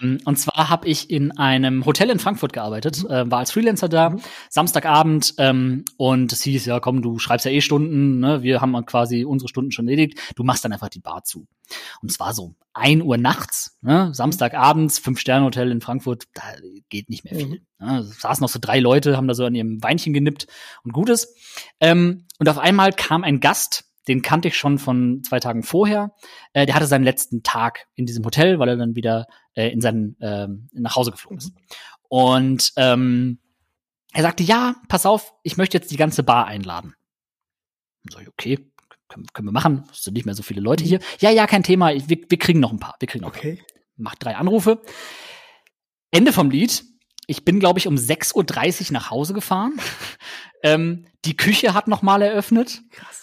Ähm, 0.00 0.18
und 0.24 0.38
zwar 0.38 0.70
habe 0.70 0.86
ich 0.88 1.10
in 1.10 1.32
einem 1.32 1.84
Hotel 1.84 2.08
in 2.10 2.20
Frankfurt 2.20 2.52
gearbeitet, 2.52 3.02
mhm. 3.02 3.10
äh, 3.10 3.30
war 3.30 3.40
als 3.40 3.50
Freelancer 3.50 3.88
da, 3.88 4.10
mhm. 4.10 4.20
Samstagabend 4.48 5.34
ähm, 5.38 5.84
und 5.96 6.32
es 6.32 6.42
hieß, 6.42 6.66
ja 6.66 6.78
komm, 6.78 7.02
du 7.02 7.18
schreibst 7.18 7.46
ja 7.46 7.52
eh 7.52 7.60
Stunden, 7.60 8.20
ne? 8.20 8.42
wir 8.42 8.60
haben 8.60 8.72
quasi 8.86 9.24
unsere 9.24 9.48
Stunden 9.48 9.72
schon 9.72 9.88
erledigt, 9.88 10.18
du 10.36 10.44
machst 10.44 10.64
dann 10.64 10.72
einfach 10.72 10.88
die 10.88 11.00
Bar 11.00 11.24
zu. 11.24 11.46
Und 12.00 12.10
es 12.10 12.20
war 12.20 12.32
so 12.32 12.54
ein 12.74 13.02
Uhr 13.02 13.18
nachts, 13.18 13.78
ne? 13.82 14.10
Samstagabends, 14.14 14.98
Fünf-Sterne-Hotel 14.98 15.70
in 15.70 15.80
Frankfurt, 15.80 16.24
da 16.34 16.42
geht 16.88 17.10
nicht 17.10 17.24
mehr 17.24 17.34
viel. 17.34 17.46
Mhm. 17.78 17.86
Ne? 17.86 17.98
Es 17.98 18.20
saßen 18.20 18.42
noch 18.42 18.48
so 18.48 18.58
drei 18.60 18.78
Leute, 18.78 19.16
haben 19.16 19.28
da 19.28 19.34
so 19.34 19.44
an 19.44 19.54
ihrem 19.54 19.82
Weinchen 19.82 20.12
genippt 20.12 20.46
und 20.84 20.92
Gutes. 20.92 21.34
Ähm, 21.80 22.26
und 22.38 22.48
auf 22.48 22.58
einmal 22.58 22.92
kam 22.92 23.24
ein 23.24 23.40
Gast, 23.40 23.84
den 24.08 24.22
kannte 24.22 24.48
ich 24.48 24.56
schon 24.56 24.78
von 24.78 25.22
zwei 25.24 25.40
Tagen 25.40 25.62
vorher. 25.62 26.14
Äh, 26.52 26.66
der 26.66 26.74
hatte 26.74 26.86
seinen 26.86 27.04
letzten 27.04 27.42
Tag 27.42 27.86
in 27.94 28.06
diesem 28.06 28.24
Hotel, 28.24 28.58
weil 28.58 28.68
er 28.68 28.76
dann 28.76 28.96
wieder 28.96 29.26
äh, 29.54 29.68
in 29.68 29.80
sein, 29.80 30.16
äh, 30.20 30.48
nach 30.72 30.96
Hause 30.96 31.12
geflogen 31.12 31.38
ist. 31.38 31.52
Und 32.08 32.72
ähm, 32.76 33.38
er 34.12 34.22
sagte, 34.22 34.42
ja, 34.42 34.76
pass 34.88 35.06
auf, 35.06 35.34
ich 35.42 35.56
möchte 35.56 35.78
jetzt 35.78 35.90
die 35.90 35.96
ganze 35.96 36.22
Bar 36.22 36.46
einladen. 36.46 36.94
Und 38.04 38.12
so, 38.12 38.18
okay, 38.28 38.58
können, 39.08 39.26
können 39.32 39.48
wir 39.48 39.52
machen. 39.52 39.84
Es 39.92 40.02
sind 40.02 40.14
nicht 40.14 40.26
mehr 40.26 40.34
so 40.34 40.42
viele 40.42 40.60
Leute 40.60 40.84
hier. 40.84 41.00
Ja, 41.20 41.30
ja, 41.30 41.46
kein 41.46 41.62
Thema. 41.62 41.92
Wir, 41.94 42.18
wir 42.28 42.38
kriegen 42.38 42.60
noch 42.60 42.72
ein 42.72 42.80
paar. 42.80 42.96
Wir 42.98 43.08
kriegen 43.08 43.24
noch 43.24 43.30
okay. 43.30 43.56
Paar. 43.56 43.66
Macht 43.96 44.24
drei 44.24 44.36
Anrufe. 44.36 44.82
Ende 46.10 46.32
vom 46.32 46.50
Lied. 46.50 46.84
Ich 47.26 47.44
bin, 47.44 47.60
glaube 47.60 47.78
ich, 47.78 47.86
um 47.86 47.94
6.30 47.94 48.88
Uhr 48.88 48.92
nach 48.92 49.10
Hause 49.10 49.32
gefahren. 49.32 49.78
ähm, 50.62 51.06
die 51.24 51.36
Küche 51.36 51.72
hat 51.72 51.88
noch 51.88 52.02
mal 52.02 52.20
eröffnet. 52.22 52.82
Krass. 52.90 53.21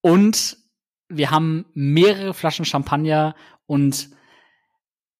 Und 0.00 0.56
wir 1.08 1.30
haben 1.30 1.66
mehrere 1.74 2.34
Flaschen 2.34 2.64
Champagner 2.64 3.34
und 3.66 4.10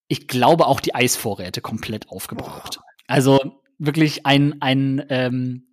ich 0.08 0.28
glaube 0.28 0.66
auch 0.66 0.80
die 0.80 0.94
Eisvorräte 0.94 1.60
komplett 1.60 2.08
aufgebraucht. 2.08 2.80
Also 3.06 3.62
wirklich 3.78 4.26
ein, 4.26 4.60
ein 4.60 5.04
ähm, 5.08 5.68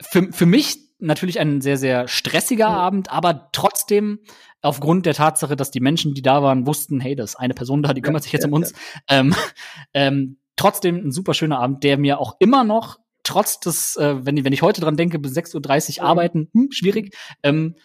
für, 0.00 0.32
für 0.32 0.46
mich 0.46 0.78
natürlich 0.98 1.40
ein 1.40 1.60
sehr, 1.60 1.76
sehr 1.76 2.08
stressiger 2.08 2.66
ja. 2.66 2.76
Abend, 2.76 3.10
aber 3.10 3.48
trotzdem 3.52 4.20
aufgrund 4.62 5.06
der 5.06 5.14
Tatsache, 5.14 5.56
dass 5.56 5.70
die 5.70 5.80
Menschen, 5.80 6.14
die 6.14 6.22
da 6.22 6.42
waren, 6.42 6.66
wussten, 6.66 7.00
hey, 7.00 7.16
das 7.16 7.30
ist 7.30 7.36
eine 7.36 7.54
Person 7.54 7.82
da, 7.82 7.94
die 7.94 8.02
kümmert 8.02 8.22
ja, 8.22 8.24
sich 8.24 8.32
jetzt 8.32 8.42
ja, 8.42 8.48
um 8.48 8.54
uns. 8.54 8.74
Ähm, 9.08 9.34
ähm, 9.94 10.38
trotzdem 10.56 10.96
ein 10.96 11.12
super 11.12 11.34
schöner 11.34 11.58
Abend, 11.58 11.82
der 11.84 11.96
mir 11.96 12.18
auch 12.18 12.36
immer 12.38 12.64
noch, 12.64 12.98
trotz 13.22 13.60
des, 13.60 13.96
äh, 13.96 14.24
wenn, 14.24 14.44
wenn 14.44 14.52
ich 14.52 14.62
heute 14.62 14.80
dran 14.80 14.96
denke, 14.96 15.18
bis 15.18 15.36
6.30 15.36 16.00
Uhr 16.00 16.04
arbeiten, 16.04 16.50
hm, 16.52 16.68
schwierig, 16.70 17.16
ähm, 17.42 17.76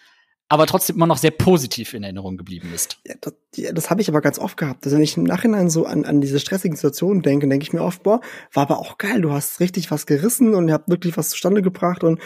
aber 0.56 0.66
trotzdem 0.66 0.96
immer 0.96 1.08
noch 1.08 1.18
sehr 1.18 1.32
positiv 1.32 1.94
in 1.94 2.04
Erinnerung 2.04 2.38
geblieben 2.38 2.72
ist. 2.74 2.98
Ja, 3.06 3.16
das, 3.22 3.34
ja, 3.56 3.72
das 3.74 3.90
habe 3.90 4.02
ich 4.02 4.10
aber 4.10 4.22
ganz 4.22 4.40
oft 4.40 4.58
gehabt. 4.58 4.86
Also 4.86 4.96
wenn 4.96 5.04
ich 5.04 5.18
im 5.18 5.24
Nachhinein 5.24 5.70
so 5.70 5.86
an, 5.86 6.06
an 6.06 6.22
diese 6.22 6.40
stressigen 6.40 6.76
Situationen 6.76 7.22
denke, 7.22 7.48
denke 7.48 7.64
ich 7.64 7.74
mir 7.74 7.84
oft, 7.84 8.04
boah, 8.04 8.22
war 8.54 8.64
aber 8.64 8.80
auch 8.80 8.98
geil, 8.98 9.22
du 9.22 9.32
hast 9.32 9.60
richtig 9.60 9.92
was 9.92 10.06
gerissen 10.06 10.56
und 10.56 10.68
ihr 10.68 10.74
habt 10.74 10.90
wirklich 10.90 11.18
was 11.18 11.30
zustande 11.30 11.62
gebracht 11.62 12.04
und 12.04 12.20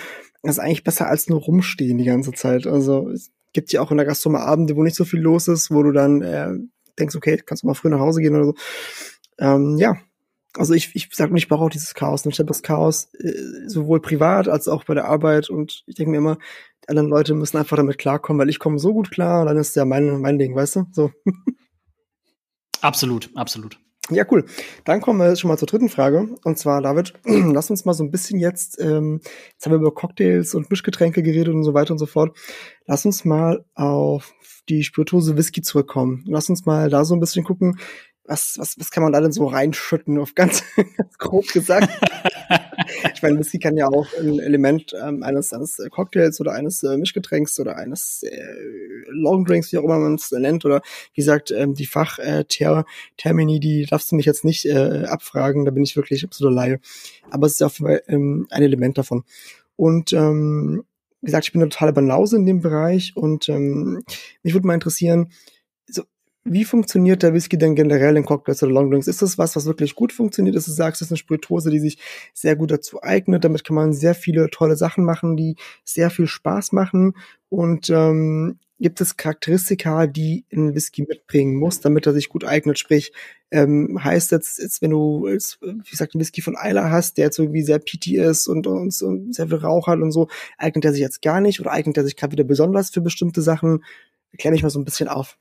das 0.44 0.56
ist 0.56 0.60
eigentlich 0.60 0.84
besser 0.84 1.08
als 1.08 1.28
nur 1.28 1.42
rumstehen 1.42 1.98
die 1.98 2.06
ganze 2.06 2.32
Zeit. 2.32 2.66
Also 2.68 3.10
es 3.10 3.32
gibt 3.52 3.72
ja 3.72 3.82
auch 3.82 3.92
in 3.92 3.98
der 3.98 4.06
Gastronomie 4.06 4.44
Abende, 4.44 4.76
wo 4.76 4.84
nicht 4.84 4.96
so 4.96 5.06
viel 5.06 5.20
los 5.20 5.48
ist, 5.48 5.72
wo 5.72 5.84
du 5.84 5.92
dann 5.92 6.22
äh, 6.22 6.52
denkst, 7.00 7.16
okay, 7.16 7.42
kannst 7.44 7.64
du 7.64 7.68
mal 7.68 7.74
früh 7.74 7.90
nach 7.90 8.00
Hause 8.00 8.22
gehen 8.22 8.36
oder 8.36 8.46
so. 8.46 8.56
Ähm, 9.40 9.78
ja, 9.78 9.96
also 10.56 10.74
ich, 10.74 10.96
ich 10.96 11.10
sag 11.12 11.32
nicht, 11.32 11.44
ich 11.44 11.50
brauche 11.50 11.64
auch 11.66 11.70
dieses 11.70 11.94
Chaos. 11.94 12.26
Ich 12.26 12.40
habe 12.40 12.48
das 12.48 12.64
Chaos 12.64 13.10
äh, 13.16 13.34
sowohl 13.68 14.02
privat 14.02 14.48
als 14.48 14.68
auch 14.68 14.84
bei 14.84 14.94
der 14.94 15.06
Arbeit 15.06 15.50
und 15.50 15.84
ich 15.88 15.96
denke 15.96 16.12
mir 16.12 16.18
immer, 16.18 16.38
anderen 16.90 17.10
Leute 17.10 17.34
müssen 17.34 17.58
einfach 17.58 17.78
damit 17.78 17.98
klarkommen, 17.98 18.40
weil 18.40 18.50
ich 18.50 18.60
komme 18.60 18.80
so 18.80 18.94
gut 18.94 19.12
klar 19.12 19.42
und 19.42 19.48
dann 19.48 19.58
ist 19.58 19.76
ja 19.76 19.86
mein, 19.86 20.20
mein 20.22 20.38
Ding, 20.38 20.56
weißt 20.56 20.78
du? 20.78 20.86
So. 20.92 21.12
Absolut, 22.82 23.30
absolut. 23.36 23.78
Ja, 24.10 24.26
cool. 24.32 24.46
Dann 24.86 25.02
kommen 25.02 25.20
wir 25.20 25.28
jetzt 25.28 25.42
schon 25.42 25.50
mal 25.50 25.58
zur 25.58 25.68
dritten 25.68 25.90
Frage. 25.90 26.36
Und 26.44 26.58
zwar, 26.58 26.82
David, 26.82 27.14
lass 27.26 27.70
uns 27.70 27.86
mal 27.86 27.94
so 27.94 28.04
ein 28.04 28.10
bisschen 28.10 28.40
jetzt, 28.40 28.80
ähm, 28.80 29.20
jetzt 29.52 29.66
haben 29.66 29.74
wir 29.74 29.80
über 29.80 29.94
Cocktails 29.94 30.56
und 30.56 30.70
Mischgetränke 30.70 31.22
geredet 31.22 31.54
und 31.54 31.64
so 31.64 31.74
weiter 31.74 31.92
und 31.92 32.00
so 32.00 32.06
fort. 32.06 32.38
Lass 32.86 33.06
uns 33.06 33.26
mal 33.26 33.66
auf 33.76 34.34
die 34.68 34.84
Spirituose 34.84 35.38
Whisky 35.38 35.62
zurückkommen. 35.62 36.24
Lass 36.26 36.50
uns 36.50 36.66
mal 36.66 36.90
da 36.90 37.06
so 37.06 37.16
ein 37.16 37.20
bisschen 37.20 37.44
gucken, 37.44 37.78
was, 38.24 38.56
was, 38.58 38.76
was 38.80 38.92
kann 38.92 39.04
man 39.04 39.14
da 39.14 39.22
denn 39.22 39.32
so 39.32 39.46
reinschütten, 39.48 40.20
auf 40.20 40.36
ganz, 40.36 40.64
ganz 40.98 41.18
grob 41.18 41.48
gesagt. 41.48 41.90
ich 43.14 43.22
meine, 43.22 43.40
Whisky 43.40 43.60
kann 43.60 43.78
ja 43.78 43.88
auch 43.88 44.08
ein 44.20 44.40
Element 44.40 44.94
ähm, 45.02 45.24
eines, 45.24 45.54
eines 45.54 45.78
Cocktails 45.92 46.40
oder 46.40 46.54
eines 46.54 46.84
äh, 46.84 46.98
Mischgetränks 46.98 47.60
oder 47.60 47.78
eines 47.78 48.24
äh, 48.24 48.54
Longdrinks, 49.10 49.72
wie 49.72 49.78
auch 49.78 49.84
immer 49.84 50.00
man 50.00 50.16
es 50.16 50.32
nennt, 50.32 50.66
oder 50.66 50.82
wie 51.14 51.22
gesagt, 51.22 51.52
ähm, 51.52 51.74
die 51.74 51.86
Fachtermini, 51.86 53.58
äh, 53.58 53.60
die 53.60 53.86
darfst 53.86 54.12
du 54.12 54.16
mich 54.16 54.26
jetzt 54.26 54.46
nicht 54.46 54.66
äh, 54.66 55.06
abfragen, 55.06 55.66
da 55.66 55.72
bin 55.72 55.84
ich 55.84 55.96
wirklich 55.96 56.24
absoluter 56.24 56.56
Laie. 56.56 56.80
Aber 57.30 57.48
es 57.48 57.54
ist 57.54 57.62
auf 57.62 57.80
jeden 57.80 57.88
Fall 57.88 58.04
ähm, 58.08 58.48
ein 58.50 58.64
Element 58.64 58.98
davon. 58.98 59.24
Und 59.76 60.14
ähm, 60.14 60.84
wie 61.22 61.26
gesagt, 61.26 61.46
ich 61.46 61.52
bin 61.52 61.62
eine 61.62 61.70
totale 61.70 61.94
Banause 61.94 62.38
in 62.38 62.46
dem 62.46 62.62
Bereich 62.62 63.16
und 63.16 63.50
ähm, 63.50 64.04
mich 64.44 64.54
würde 64.54 64.68
mal 64.68 64.74
interessieren, 64.74 65.32
wie 66.50 66.66
funktioniert 66.66 67.24
der 67.24 67.34
Whisky 67.34 67.58
denn 67.58 67.76
generell 67.76 68.18
in 68.18 68.26
Cocktails 68.26 68.64
oder 68.64 68.74
Longdrinks? 68.74 69.08
Ist 69.08 69.22
das 69.22 69.38
was, 69.38 69.56
was 69.56 69.66
wirklich 69.66 69.96
gut 69.96 70.12
funktioniert? 70.12 70.56
Ist 70.56 70.68
du 70.68 70.72
sagst, 70.72 71.02
das 71.02 71.08
ist 71.08 71.12
eine 71.12 71.18
Spirituose, 71.18 71.70
die 71.70 71.80
sich 71.80 72.00
sehr 72.34 72.56
gut 72.56 72.72
dazu 72.72 73.02
eignet. 73.04 73.44
Damit 73.44 73.64
kann 73.64 73.76
man 73.76 73.94
sehr 73.94 74.16
viele 74.16 74.50
tolle 74.50 74.76
Sachen 74.76 75.06
machen, 75.06 75.38
die 75.38 75.56
sehr 75.84 76.10
viel 76.10 76.28
Spaß 76.28 76.72
machen. 76.72 77.14
Und 77.50 77.90
ähm, 77.90 78.60
gibt 78.80 79.02
es 79.02 79.18
Charakteristika, 79.18 80.08
die 80.08 80.46
ein 80.54 80.74
Whisky 80.74 81.04
mitbringen 81.08 81.56
muss, 81.56 81.82
damit 81.82 82.08
er 82.08 82.14
sich 82.14 82.30
gut 82.30 82.46
eignet? 82.46 82.80
Sprich, 82.80 83.12
ähm, 83.52 84.00
heißt 84.04 84.32
jetzt, 84.32 84.60
jetzt, 84.60 84.82
wenn 84.82 84.92
du, 84.92 85.26
wie 85.26 85.90
gesagt, 85.90 86.16
einen 86.16 86.22
Whisky 86.22 86.42
von 86.42 86.58
Eiler 86.58 86.90
hast, 86.90 87.18
der 87.18 87.26
jetzt 87.26 87.40
irgendwie 87.40 87.64
sehr 87.64 87.80
peaty 87.80 88.18
ist 88.18 88.48
und, 88.48 88.68
und, 88.68 89.02
und 89.02 89.36
sehr 89.36 89.48
viel 89.48 89.58
Rauch 89.58 89.88
hat 89.88 90.00
und 90.00 90.12
so, 90.12 90.30
eignet 90.58 90.86
er 90.86 90.94
sich 90.94 91.02
jetzt 91.02 91.22
gar 91.22 91.42
nicht 91.42 91.60
oder 91.60 91.72
eignet 91.72 91.98
er 91.98 92.06
sich 92.06 92.16
gerade 92.16 92.32
wieder 92.32 92.44
besonders 92.44 92.90
für 92.90 93.02
bestimmte 93.02 93.42
Sachen? 93.42 93.84
Klär 94.38 94.52
mich 94.52 94.64
mal 94.64 94.70
so 94.70 94.80
ein 94.80 94.86
bisschen 94.86 95.08
auf. 95.10 95.38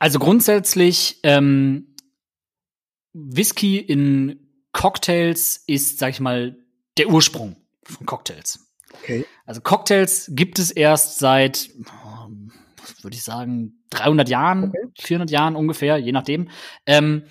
Also 0.00 0.18
grundsätzlich, 0.18 1.20
ähm, 1.22 1.94
Whisky 3.12 3.78
in 3.78 4.48
Cocktails 4.72 5.62
ist, 5.66 5.98
sag 5.98 6.10
ich 6.10 6.20
mal, 6.20 6.56
der 6.96 7.08
Ursprung 7.08 7.56
von 7.84 8.06
Cocktails. 8.06 8.66
Okay. 8.94 9.26
Also 9.44 9.60
Cocktails 9.60 10.30
gibt 10.34 10.58
es 10.58 10.70
erst 10.70 11.18
seit, 11.18 11.68
würde 13.02 13.16
ich 13.16 13.22
sagen, 13.22 13.84
300 13.90 14.28
Jahren, 14.28 14.64
okay. 14.64 14.78
400 14.98 15.30
Jahren 15.30 15.54
ungefähr, 15.54 15.98
je 15.98 16.12
nachdem. 16.12 16.48
Ähm, 16.86 17.24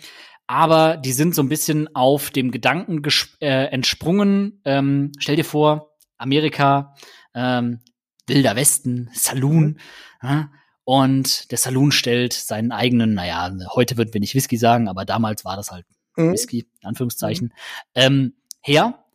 aber 0.45 0.97
die 0.97 1.11
sind 1.11 1.34
so 1.34 1.41
ein 1.41 1.49
bisschen 1.49 1.95
auf 1.95 2.30
dem 2.30 2.51
Gedanken 2.51 3.01
äh, 3.39 3.65
entsprungen. 3.65 4.61
Ähm, 4.65 5.11
stell 5.17 5.36
dir 5.36 5.45
vor, 5.45 5.95
Amerika, 6.17 6.95
ähm, 7.34 7.80
Wilder 8.28 8.55
Westen, 8.55 9.09
Saloon. 9.13 9.65
Mhm. 9.65 9.78
Ja, 10.22 10.51
und 10.90 11.52
der 11.52 11.60
Saloon 11.60 11.92
stellt 11.92 12.34
seinen 12.34 12.72
eigenen, 12.72 13.14
naja, 13.14 13.56
heute 13.76 13.96
würden 13.96 14.12
wir 14.12 14.20
nicht 14.20 14.34
Whisky 14.34 14.58
sagen, 14.58 14.88
aber 14.88 15.06
damals 15.06 15.46
war 15.46 15.56
das 15.56 15.70
halt 15.70 15.86
mhm. 16.16 16.32
Whisky, 16.32 16.68
in 16.82 16.88
Anführungszeichen, 16.88 17.50
mhm. 17.50 17.54
ähm, 17.94 18.34
her. 18.60 19.06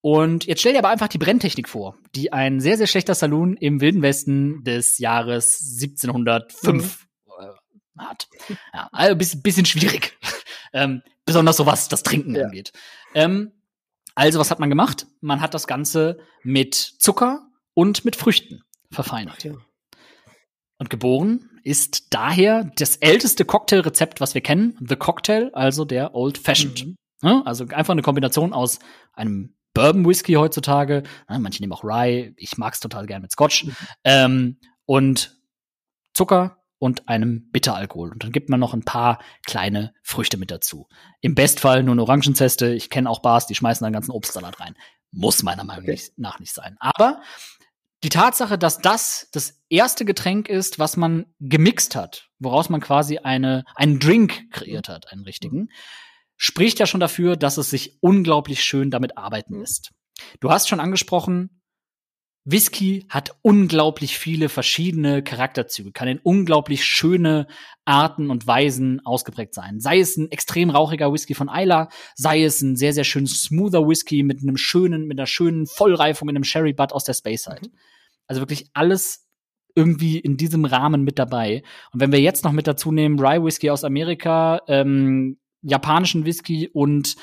Und 0.00 0.44
jetzt 0.44 0.60
stell 0.60 0.74
dir 0.74 0.78
aber 0.78 0.90
einfach 0.90 1.08
die 1.08 1.18
Brenntechnik 1.18 1.68
vor, 1.68 1.96
die 2.14 2.32
ein 2.32 2.60
sehr, 2.60 2.76
sehr 2.76 2.86
schlechter 2.86 3.16
Saloon 3.16 3.56
im 3.56 3.80
Wilden 3.80 4.00
Westen 4.00 4.62
des 4.62 4.98
Jahres 4.98 5.58
1705 5.82 7.08
mhm. 7.26 7.32
äh, 7.40 8.04
hat. 8.04 8.28
Ja, 8.72 8.88
also 8.92 9.16
bisschen, 9.16 9.42
bisschen 9.42 9.66
schwierig. 9.66 10.16
ähm, 10.72 11.02
besonders 11.26 11.56
so 11.56 11.66
was 11.66 11.88
das 11.88 12.04
Trinken 12.04 12.36
ja. 12.36 12.44
angeht. 12.44 12.70
Ähm, 13.12 13.50
also, 14.14 14.38
was 14.38 14.52
hat 14.52 14.60
man 14.60 14.70
gemacht? 14.70 15.08
Man 15.20 15.40
hat 15.40 15.52
das 15.52 15.66
Ganze 15.66 16.20
mit 16.44 16.76
Zucker 16.76 17.48
und 17.74 18.04
mit 18.04 18.14
Früchten 18.14 18.62
verfeinert. 18.92 19.42
Ja. 19.42 19.54
Und 20.78 20.90
geboren 20.90 21.50
ist 21.62 22.12
daher 22.12 22.70
das 22.76 22.96
älteste 22.96 23.44
Cocktailrezept, 23.44 24.20
was 24.20 24.34
wir 24.34 24.42
kennen, 24.42 24.76
The 24.86 24.96
Cocktail, 24.96 25.50
also 25.54 25.84
der 25.84 26.14
Old 26.14 26.38
Fashioned. 26.38 26.86
Mhm. 27.22 27.42
Also 27.44 27.66
einfach 27.68 27.92
eine 27.92 28.02
Kombination 28.02 28.52
aus 28.52 28.80
einem 29.14 29.54
Bourbon 29.72 30.06
Whisky 30.06 30.34
heutzutage, 30.34 31.02
manche 31.26 31.60
nehmen 31.60 31.72
auch 31.72 31.84
Rye, 31.84 32.32
ich 32.36 32.58
mag's 32.58 32.80
total 32.80 33.06
gern 33.06 33.22
mit 33.22 33.32
Scotch, 33.32 33.64
mhm. 33.64 33.76
ähm, 34.04 34.56
und 34.84 35.36
Zucker 36.12 36.58
und 36.78 37.08
einem 37.08 37.50
Bitteralkohol. 37.50 38.12
Und 38.12 38.22
dann 38.22 38.30
gibt 38.30 38.50
man 38.50 38.60
noch 38.60 38.74
ein 38.74 38.84
paar 38.84 39.18
kleine 39.46 39.94
Früchte 40.02 40.36
mit 40.36 40.50
dazu. 40.50 40.86
Im 41.20 41.34
Bestfall 41.34 41.82
nur 41.82 41.92
eine 41.92 42.02
Orangenzeste. 42.02 42.74
Ich 42.74 42.90
kenne 42.90 43.08
auch 43.08 43.22
Bars, 43.22 43.46
die 43.46 43.54
schmeißen 43.54 43.84
dann 43.84 43.92
ganzen 43.92 44.10
Obstsalat 44.10 44.60
rein. 44.60 44.74
Muss 45.10 45.42
meiner 45.42 45.64
Meinung 45.64 45.84
okay. 45.84 46.00
nach 46.16 46.40
nicht 46.40 46.52
sein. 46.52 46.76
Aber 46.80 47.22
die 48.04 48.10
Tatsache, 48.10 48.58
dass 48.58 48.78
das 48.78 49.28
das 49.32 49.62
erste 49.70 50.04
Getränk 50.04 50.50
ist, 50.50 50.78
was 50.78 50.98
man 50.98 51.24
gemixt 51.40 51.96
hat, 51.96 52.28
woraus 52.38 52.68
man 52.68 52.82
quasi 52.82 53.18
eine, 53.18 53.64
einen 53.74 53.98
Drink 53.98 54.50
kreiert 54.50 54.90
hat, 54.90 55.10
einen 55.10 55.24
richtigen, 55.24 55.68
spricht 56.36 56.78
ja 56.78 56.86
schon 56.86 57.00
dafür, 57.00 57.36
dass 57.36 57.56
es 57.56 57.70
sich 57.70 57.96
unglaublich 58.02 58.62
schön 58.62 58.90
damit 58.90 59.16
arbeiten 59.16 59.58
lässt. 59.58 59.92
Du 60.40 60.50
hast 60.50 60.68
schon 60.68 60.80
angesprochen, 60.80 61.62
Whisky 62.44 63.06
hat 63.08 63.38
unglaublich 63.40 64.18
viele 64.18 64.50
verschiedene 64.50 65.22
Charakterzüge, 65.22 65.92
kann 65.92 66.08
in 66.08 66.18
unglaublich 66.18 66.84
schöne 66.84 67.46
Arten 67.86 68.28
und 68.28 68.46
Weisen 68.46 69.00
ausgeprägt 69.06 69.54
sein. 69.54 69.80
Sei 69.80 69.98
es 69.98 70.18
ein 70.18 70.30
extrem 70.30 70.68
rauchiger 70.68 71.10
Whisky 71.10 71.32
von 71.32 71.48
Isla, 71.50 71.88
sei 72.14 72.44
es 72.44 72.60
ein 72.60 72.76
sehr, 72.76 72.92
sehr 72.92 73.04
schön 73.04 73.26
smoother 73.26 73.88
Whisky 73.88 74.22
mit 74.22 74.42
einem 74.42 74.58
schönen, 74.58 75.06
mit 75.06 75.18
einer 75.18 75.26
schönen 75.26 75.66
Vollreifung 75.66 76.28
in 76.28 76.36
einem 76.36 76.44
Sherry 76.44 76.74
Butt 76.74 76.92
aus 76.92 77.04
der 77.04 77.14
Space 77.14 77.44
Side. 77.44 77.62
Mhm. 77.62 77.78
Also 78.26 78.40
wirklich 78.40 78.70
alles 78.74 79.28
irgendwie 79.74 80.18
in 80.18 80.36
diesem 80.36 80.64
Rahmen 80.64 81.02
mit 81.02 81.18
dabei. 81.18 81.62
Und 81.92 82.00
wenn 82.00 82.12
wir 82.12 82.20
jetzt 82.20 82.44
noch 82.44 82.52
mit 82.52 82.66
dazu 82.66 82.92
nehmen, 82.92 83.18
Rye 83.18 83.42
Whisky 83.42 83.70
aus 83.70 83.84
Amerika, 83.84 84.62
ähm, 84.68 85.38
japanischen 85.62 86.24
Whisky 86.24 86.68
und 86.68 87.16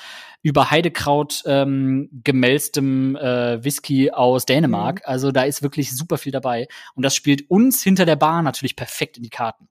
über 0.44 0.72
Heidekraut 0.72 1.44
ähm, 1.46 2.10
gemälztem 2.24 3.16
äh, 3.16 3.64
Whisky 3.64 4.12
aus 4.12 4.46
Dänemark. 4.46 4.98
Mhm. 4.98 5.04
Also 5.06 5.32
da 5.32 5.44
ist 5.44 5.62
wirklich 5.62 5.96
super 5.96 6.18
viel 6.18 6.32
dabei. 6.32 6.68
Und 6.96 7.04
das 7.04 7.16
spielt 7.16 7.50
uns 7.50 7.84
hinter 7.84 8.06
der 8.06 8.16
Bar 8.16 8.42
natürlich 8.42 8.76
perfekt 8.76 9.18
in 9.18 9.24
die 9.24 9.30
Karten. 9.30 9.70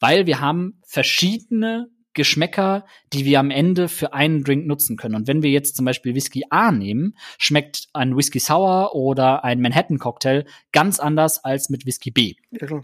Weil 0.00 0.26
wir 0.26 0.40
haben 0.40 0.80
verschiedene 0.84 1.88
Geschmäcker, 2.14 2.84
die 3.12 3.24
wir 3.24 3.38
am 3.38 3.50
Ende 3.50 3.88
für 3.88 4.12
einen 4.12 4.42
Drink 4.42 4.66
nutzen 4.66 4.96
können. 4.96 5.14
Und 5.14 5.28
wenn 5.28 5.42
wir 5.42 5.50
jetzt 5.50 5.76
zum 5.76 5.84
Beispiel 5.84 6.14
Whisky 6.14 6.44
A 6.50 6.72
nehmen, 6.72 7.16
schmeckt 7.38 7.88
ein 7.92 8.16
Whisky 8.16 8.40
Sour 8.40 8.94
oder 8.94 9.44
ein 9.44 9.60
Manhattan 9.60 9.98
Cocktail 9.98 10.44
ganz 10.72 10.98
anders 10.98 11.44
als 11.44 11.70
mit 11.70 11.86
Whisky 11.86 12.10
B. 12.10 12.34
Ja, 12.50 12.82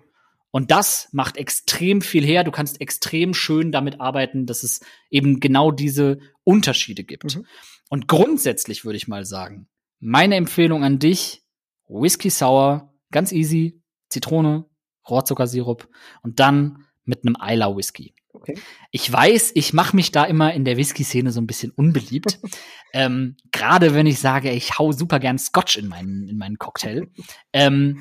Und 0.51 0.70
das 0.70 1.09
macht 1.12 1.37
extrem 1.37 2.03
viel 2.03 2.24
her. 2.24 2.45
Du 2.45 2.53
kannst 2.53 2.81
extrem 2.81 3.35
schön 3.35 3.72
damit 3.72 4.01
arbeiten, 4.01 4.47
dass 4.47 4.62
es 4.62 4.81
eben 5.11 5.41
genau 5.41 5.70
diese 5.70 6.18
Unterschiede 6.45 7.03
gibt. 7.05 7.37
Mhm. 7.37 7.47
Und 7.89 8.09
grundsätzlich 8.09 8.85
würde 8.85 8.97
ich 8.97 9.09
mal 9.09 9.24
sagen, 9.24 9.68
meine 9.99 10.37
Empfehlung 10.37 10.85
an 10.85 10.99
dich, 10.99 11.43
Whisky 11.89 12.31
Sour, 12.31 12.95
ganz 13.11 13.33
easy, 13.33 13.83
Zitrone, 14.09 14.66
Rohrzuckersirup 15.09 15.89
und 16.22 16.41
dann 16.41 16.85
mit 17.05 17.24
einem 17.24 17.37
Isla 17.41 17.77
Whisky. 17.77 18.14
Okay. 18.37 18.59
Ich 18.91 19.11
weiß, 19.11 19.53
ich 19.55 19.72
mache 19.72 19.97
mich 19.97 20.12
da 20.12 20.24
immer 20.24 20.53
in 20.53 20.64
der 20.64 20.76
Whisky-Szene 20.76 21.32
so 21.32 21.41
ein 21.41 21.47
bisschen 21.47 21.70
unbeliebt. 21.70 22.39
ähm, 22.93 23.37
Gerade 23.53 23.95
wenn 23.95 24.07
ich 24.07 24.20
sage, 24.20 24.51
ich 24.51 24.78
hau 24.78 24.93
super 24.93 25.18
gern 25.18 25.39
Scotch 25.39 25.76
in 25.76 25.89
meinen, 25.89 26.28
in 26.28 26.39
meinen 26.39 26.59
Cocktail. 26.59 27.09
ähm, 27.53 28.01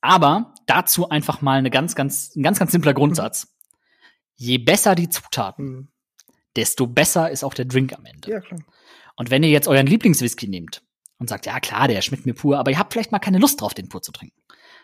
aber 0.00 0.54
dazu 0.66 1.08
einfach 1.08 1.40
mal 1.40 1.58
eine 1.58 1.70
ganz, 1.70 1.94
ganz, 1.94 2.34
ein 2.36 2.42
ganz, 2.42 2.58
ganz 2.58 2.72
simpler 2.72 2.94
Grundsatz. 2.94 3.54
Je 4.36 4.58
besser 4.58 4.94
die 4.94 5.08
Zutaten, 5.08 5.66
mhm. 5.66 5.88
desto 6.56 6.86
besser 6.86 7.30
ist 7.30 7.42
auch 7.42 7.54
der 7.54 7.64
Drink 7.64 7.92
am 7.92 8.04
Ende. 8.04 8.30
Ja, 8.30 8.40
klar. 8.40 8.60
Und 9.16 9.30
wenn 9.30 9.42
ihr 9.42 9.50
jetzt 9.50 9.66
euren 9.66 9.86
Lieblingswhisky 9.86 10.46
nehmt 10.46 10.82
und 11.18 11.28
sagt, 11.28 11.46
ja 11.46 11.58
klar, 11.58 11.88
der 11.88 12.00
schmeckt 12.02 12.26
mir 12.26 12.34
pur, 12.34 12.58
aber 12.58 12.70
ihr 12.70 12.78
habt 12.78 12.92
vielleicht 12.92 13.10
mal 13.10 13.18
keine 13.18 13.38
Lust 13.38 13.60
drauf, 13.60 13.74
den 13.74 13.88
pur 13.88 14.00
zu 14.00 14.12
trinken 14.12 14.37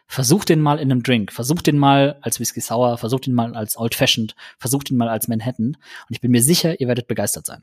versucht 0.07 0.49
den 0.49 0.61
mal 0.61 0.79
in 0.79 0.91
einem 0.91 1.03
Drink, 1.03 1.33
versucht 1.33 1.67
den 1.67 1.79
mal 1.79 2.19
als 2.21 2.41
Whisky 2.41 2.61
Sour, 2.61 2.99
versucht 2.99 3.27
den 3.27 3.35
mal 3.35 3.55
als 3.55 3.79
Old 3.79 3.95
Fashioned, 3.95 4.35
versucht 4.59 4.91
den 4.91 4.97
mal 4.97 5.09
als 5.09 5.29
Manhattan 5.29 5.77
und 5.77 6.11
ich 6.11 6.21
bin 6.21 6.31
mir 6.31 6.43
sicher, 6.43 6.81
ihr 6.81 6.89
werdet 6.89 7.07
begeistert 7.07 7.47
sein. 7.47 7.63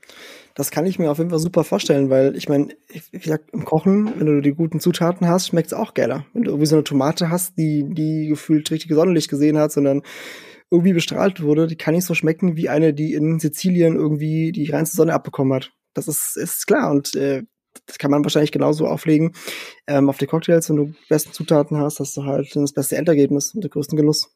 Das 0.56 0.72
kann 0.72 0.86
ich 0.86 1.00
mir 1.00 1.12
auf 1.12 1.18
jeden 1.18 1.30
Fall 1.30 1.40
super 1.40 1.64
vorstellen, 1.64 2.10
weil 2.10 2.36
ich 2.36 2.50
meine, 2.50 2.70
wie 3.12 3.20
gesagt, 3.20 3.52
im 3.54 3.66
Kochen, 3.66 4.20
wenn 4.20 4.26
du 4.26 4.42
die 4.42 4.54
guten 4.54 4.80
Zutaten 4.80 5.28
hast, 5.28 5.48
schmeckt 5.48 5.68
es 5.68 5.74
auch 5.74 5.94
geiler. 5.94 6.26
Wenn 6.34 6.44
du 6.44 6.52
irgendwie 6.52 6.68
so 6.68 6.76
eine 6.76 6.84
Tomate 6.84 7.30
hast, 7.30 7.58
die 7.58 7.86
die 7.90 8.28
gefühlt 8.28 8.70
richtig 8.72 8.92
Sonnenlicht 8.92 9.30
gesehen 9.30 9.58
hat, 9.58 9.72
sondern 9.72 10.02
irgendwie 10.72 10.94
bestrahlt 10.94 11.42
wurde, 11.42 11.68
die 11.68 11.76
kann 11.76 11.94
nicht 11.94 12.06
so 12.06 12.14
schmecken 12.14 12.56
wie 12.56 12.70
eine, 12.70 12.94
die 12.94 13.14
in 13.14 13.40
Sizilien 13.40 13.98
irgendwie 13.98 14.52
die 14.54 14.72
reinste 14.72 14.96
Sonne 14.96 15.14
abbekommen 15.14 15.54
hat. 15.54 15.72
Das 15.94 16.08
ist, 16.08 16.38
ist 16.38 16.66
klar. 16.66 16.90
Und 16.92 17.14
äh, 17.16 17.44
das 17.86 17.98
kann 17.98 18.12
man 18.12 18.24
wahrscheinlich 18.24 18.52
genauso 18.52 18.88
auflegen. 18.88 19.34
Ähm, 19.88 20.10
auf 20.10 20.18
die 20.18 20.28
Cocktails, 20.28 20.70
wenn 20.70 20.76
du 20.78 20.86
die 20.86 20.96
besten 21.10 21.34
Zutaten 21.34 21.78
hast, 21.78 22.00
hast 22.00 22.16
du 22.18 22.26
halt 22.26 22.56
das 22.56 22.74
beste 22.74 22.98
Endergebnis 22.98 23.54
und 23.54 23.64
den 23.64 23.72
größten 23.72 23.98
Genuss. 23.98 24.30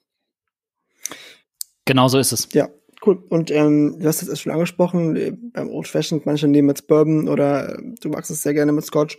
Genau 1.86 2.08
so 2.08 2.18
ist 2.18 2.32
es. 2.32 2.50
Ja, 2.54 2.70
cool. 3.06 3.24
Und 3.30 3.52
ähm, 3.52 3.98
du 4.00 4.08
hast 4.08 4.24
es 4.24 4.40
schon 4.40 4.52
angesprochen, 4.52 5.16
äh, 5.16 5.32
beim 5.54 5.70
Old 5.70 5.88
Fashioned, 5.88 6.26
manche 6.26 6.48
nehmen 6.48 6.70
jetzt 6.70 6.88
Bourbon 6.88 7.30
oder 7.30 7.78
äh, 7.78 7.82
du 8.02 8.10
magst 8.10 8.32
es 8.32 8.42
sehr 8.42 8.54
gerne 8.54 8.72
mit 8.72 8.86
Scotch. 8.86 9.18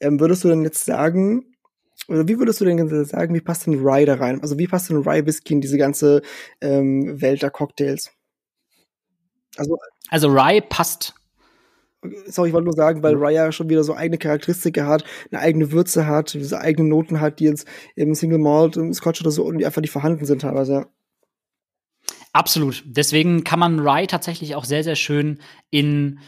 Ähm, 0.00 0.20
würdest 0.20 0.44
du 0.44 0.48
denn 0.48 0.62
jetzt 0.62 0.84
sagen, 0.84 1.54
oder 2.08 2.28
wie 2.28 2.38
würdest 2.38 2.60
du 2.60 2.64
denn 2.64 3.04
sagen, 3.04 3.34
wie 3.34 3.40
passt 3.40 3.66
denn 3.66 3.80
Rye 3.80 4.04
da 4.04 4.14
rein? 4.14 4.40
Also 4.42 4.58
wie 4.58 4.66
passt 4.66 4.90
denn 4.90 4.98
Rye 4.98 5.26
Whisky 5.26 5.54
in 5.54 5.60
diese 5.60 5.78
ganze 5.78 6.22
ähm, 6.60 7.20
Welt 7.20 7.42
der 7.42 7.50
Cocktails? 7.50 8.12
Also, 9.56 9.78
also 10.08 10.28
Rye 10.28 10.60
passt 10.60 11.14
sorry, 12.26 12.48
ich 12.48 12.54
wollte 12.54 12.66
nur 12.66 12.74
sagen, 12.74 13.02
weil 13.02 13.16
Raya 13.16 13.52
schon 13.52 13.68
wieder 13.68 13.84
so 13.84 13.94
eigene 13.94 14.18
Charakteristika 14.18 14.86
hat, 14.86 15.04
eine 15.30 15.40
eigene 15.40 15.72
Würze 15.72 16.06
hat, 16.06 16.34
diese 16.34 16.60
eigenen 16.60 16.88
Noten 16.88 17.20
hat, 17.20 17.40
die 17.40 17.44
jetzt 17.44 17.66
im 17.96 18.14
Single 18.14 18.38
Malt, 18.38 18.76
im 18.76 18.92
Scotch 18.92 19.20
oder 19.20 19.30
so 19.30 19.44
und 19.44 19.58
die 19.58 19.66
einfach 19.66 19.80
nicht 19.80 19.90
vorhanden 19.90 20.24
sind 20.24 20.42
teilweise. 20.42 20.86
Absolut. 22.32 22.82
Deswegen 22.86 23.44
kann 23.44 23.60
man 23.60 23.78
Rye 23.78 24.06
tatsächlich 24.06 24.56
auch 24.56 24.64
sehr, 24.64 24.82
sehr 24.82 24.96
schön 24.96 25.40
in 25.70 26.18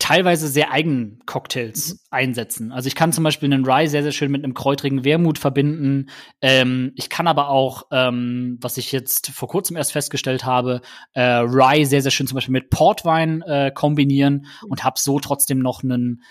teilweise 0.00 0.48
sehr 0.48 0.72
eigenen 0.72 1.20
Cocktails 1.26 1.90
mhm. 1.90 1.98
einsetzen. 2.10 2.72
Also 2.72 2.88
ich 2.88 2.96
kann 2.96 3.12
zum 3.12 3.22
Beispiel 3.22 3.52
einen 3.52 3.64
Rye 3.64 3.86
sehr, 3.86 4.02
sehr 4.02 4.10
schön 4.10 4.32
mit 4.32 4.42
einem 4.42 4.54
kräutrigen 4.54 5.04
Wermut 5.04 5.38
verbinden. 5.38 6.10
Ähm, 6.40 6.92
ich 6.96 7.08
kann 7.08 7.28
aber 7.28 7.50
auch, 7.50 7.84
ähm, 7.92 8.58
was 8.60 8.78
ich 8.78 8.90
jetzt 8.90 9.30
vor 9.30 9.48
kurzem 9.48 9.76
erst 9.76 9.92
festgestellt 9.92 10.44
habe, 10.44 10.80
äh, 11.12 11.22
Rye 11.22 11.84
sehr, 11.84 12.02
sehr 12.02 12.10
schön 12.10 12.26
zum 12.26 12.34
Beispiel 12.34 12.52
mit 12.52 12.70
Portwein 12.70 13.42
äh, 13.42 13.70
kombinieren 13.72 14.46
und 14.68 14.82
habe 14.82 14.98
so 14.98 15.20
trotzdem 15.20 15.60
noch 15.60 15.84
einen 15.84 16.22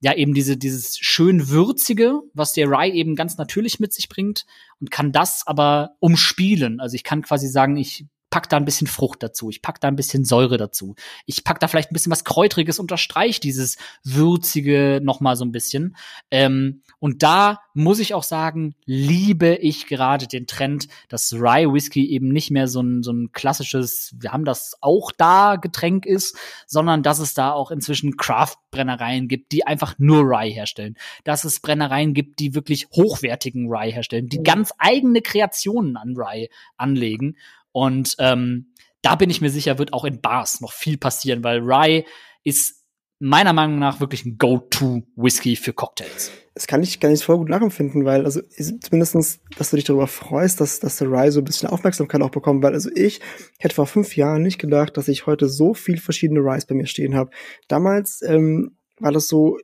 ja 0.00 0.14
eben 0.14 0.32
diese 0.32 0.56
dieses 0.56 0.96
schön 0.96 1.48
würzige, 1.48 2.20
was 2.32 2.52
der 2.52 2.68
Rye 2.68 2.92
eben 2.92 3.16
ganz 3.16 3.36
natürlich 3.36 3.80
mit 3.80 3.92
sich 3.92 4.08
bringt 4.08 4.46
und 4.80 4.92
kann 4.92 5.10
das 5.10 5.42
aber 5.44 5.96
umspielen. 5.98 6.78
Also 6.78 6.94
ich 6.94 7.02
kann 7.02 7.22
quasi 7.22 7.48
sagen, 7.48 7.76
ich 7.76 8.06
pack 8.30 8.48
da 8.48 8.56
ein 8.56 8.64
bisschen 8.64 8.86
Frucht 8.86 9.22
dazu, 9.22 9.50
ich 9.50 9.62
pack 9.62 9.80
da 9.80 9.88
ein 9.88 9.96
bisschen 9.96 10.24
Säure 10.24 10.56
dazu, 10.56 10.94
ich 11.26 11.44
pack 11.44 11.60
da 11.60 11.68
vielleicht 11.68 11.90
ein 11.90 11.94
bisschen 11.94 12.12
was 12.12 12.24
Kräutriges, 12.24 12.78
unterstreich 12.78 13.40
dieses 13.40 13.76
würzige 14.04 15.00
noch 15.02 15.20
mal 15.20 15.36
so 15.36 15.44
ein 15.44 15.52
bisschen. 15.52 15.96
Ähm, 16.30 16.82
und 17.00 17.22
da 17.22 17.60
muss 17.74 18.00
ich 18.00 18.12
auch 18.14 18.24
sagen, 18.24 18.74
liebe 18.84 19.54
ich 19.54 19.86
gerade 19.86 20.26
den 20.26 20.46
Trend, 20.46 20.88
dass 21.08 21.32
Rye 21.32 21.72
Whisky 21.72 22.10
eben 22.10 22.28
nicht 22.28 22.50
mehr 22.50 22.66
so 22.66 22.80
ein, 22.80 23.02
so 23.02 23.12
ein 23.12 23.30
klassisches, 23.32 24.14
wir 24.18 24.32
haben 24.32 24.44
das 24.44 24.76
auch 24.80 25.12
da 25.16 25.56
Getränk 25.56 26.04
ist, 26.04 26.36
sondern 26.66 27.02
dass 27.02 27.20
es 27.20 27.34
da 27.34 27.52
auch 27.52 27.70
inzwischen 27.70 28.16
Craft-Brennereien 28.16 29.28
gibt, 29.28 29.52
die 29.52 29.66
einfach 29.66 29.94
nur 29.98 30.22
Rye 30.22 30.50
herstellen. 30.50 30.96
Dass 31.24 31.44
es 31.44 31.60
Brennereien 31.60 32.14
gibt, 32.14 32.40
die 32.40 32.54
wirklich 32.54 32.88
hochwertigen 32.90 33.68
Rye 33.68 33.92
herstellen, 33.92 34.28
die 34.28 34.40
mhm. 34.40 34.44
ganz 34.44 34.72
eigene 34.78 35.22
Kreationen 35.22 35.96
an 35.96 36.14
Rye 36.16 36.48
anlegen. 36.76 37.36
Und 37.78 38.16
ähm, 38.18 38.72
da 39.02 39.14
bin 39.14 39.30
ich 39.30 39.40
mir 39.40 39.50
sicher, 39.50 39.78
wird 39.78 39.92
auch 39.92 40.04
in 40.04 40.20
Bars 40.20 40.60
noch 40.60 40.72
viel 40.72 40.98
passieren, 40.98 41.44
weil 41.44 41.60
Rye 41.60 42.04
ist 42.42 42.84
meiner 43.20 43.52
Meinung 43.52 43.78
nach 43.78 44.00
wirklich 44.00 44.24
ein 44.24 44.36
Go-To-Whisky 44.36 45.54
für 45.54 45.72
Cocktails. 45.72 46.32
Das 46.54 46.66
kann 46.66 46.82
ich 46.82 46.98
gar 46.98 47.08
nicht 47.08 47.22
voll 47.22 47.38
gut 47.38 47.48
nachempfinden, 47.48 48.04
weil, 48.04 48.24
also 48.24 48.40
zumindestens, 48.80 49.38
dass 49.56 49.70
du 49.70 49.76
dich 49.76 49.84
darüber 49.84 50.08
freust, 50.08 50.60
dass, 50.60 50.80
dass 50.80 50.96
der 50.96 51.08
Rye 51.08 51.30
so 51.30 51.40
ein 51.40 51.44
bisschen 51.44 51.68
Aufmerksamkeit 51.68 52.20
auch 52.20 52.30
bekommt, 52.30 52.64
weil 52.64 52.74
also 52.74 52.90
ich 52.96 53.20
hätte 53.60 53.76
vor 53.76 53.86
fünf 53.86 54.16
Jahren 54.16 54.42
nicht 54.42 54.58
gedacht, 54.58 54.96
dass 54.96 55.06
ich 55.06 55.26
heute 55.26 55.48
so 55.48 55.72
viel 55.72 55.98
verschiedene 55.98 56.40
Ryes 56.40 56.66
bei 56.66 56.74
mir 56.74 56.86
stehen 56.86 57.14
habe. 57.14 57.30
Damals 57.68 58.22
ähm, 58.22 58.76
war 58.98 59.12
das 59.12 59.28
so, 59.28 59.56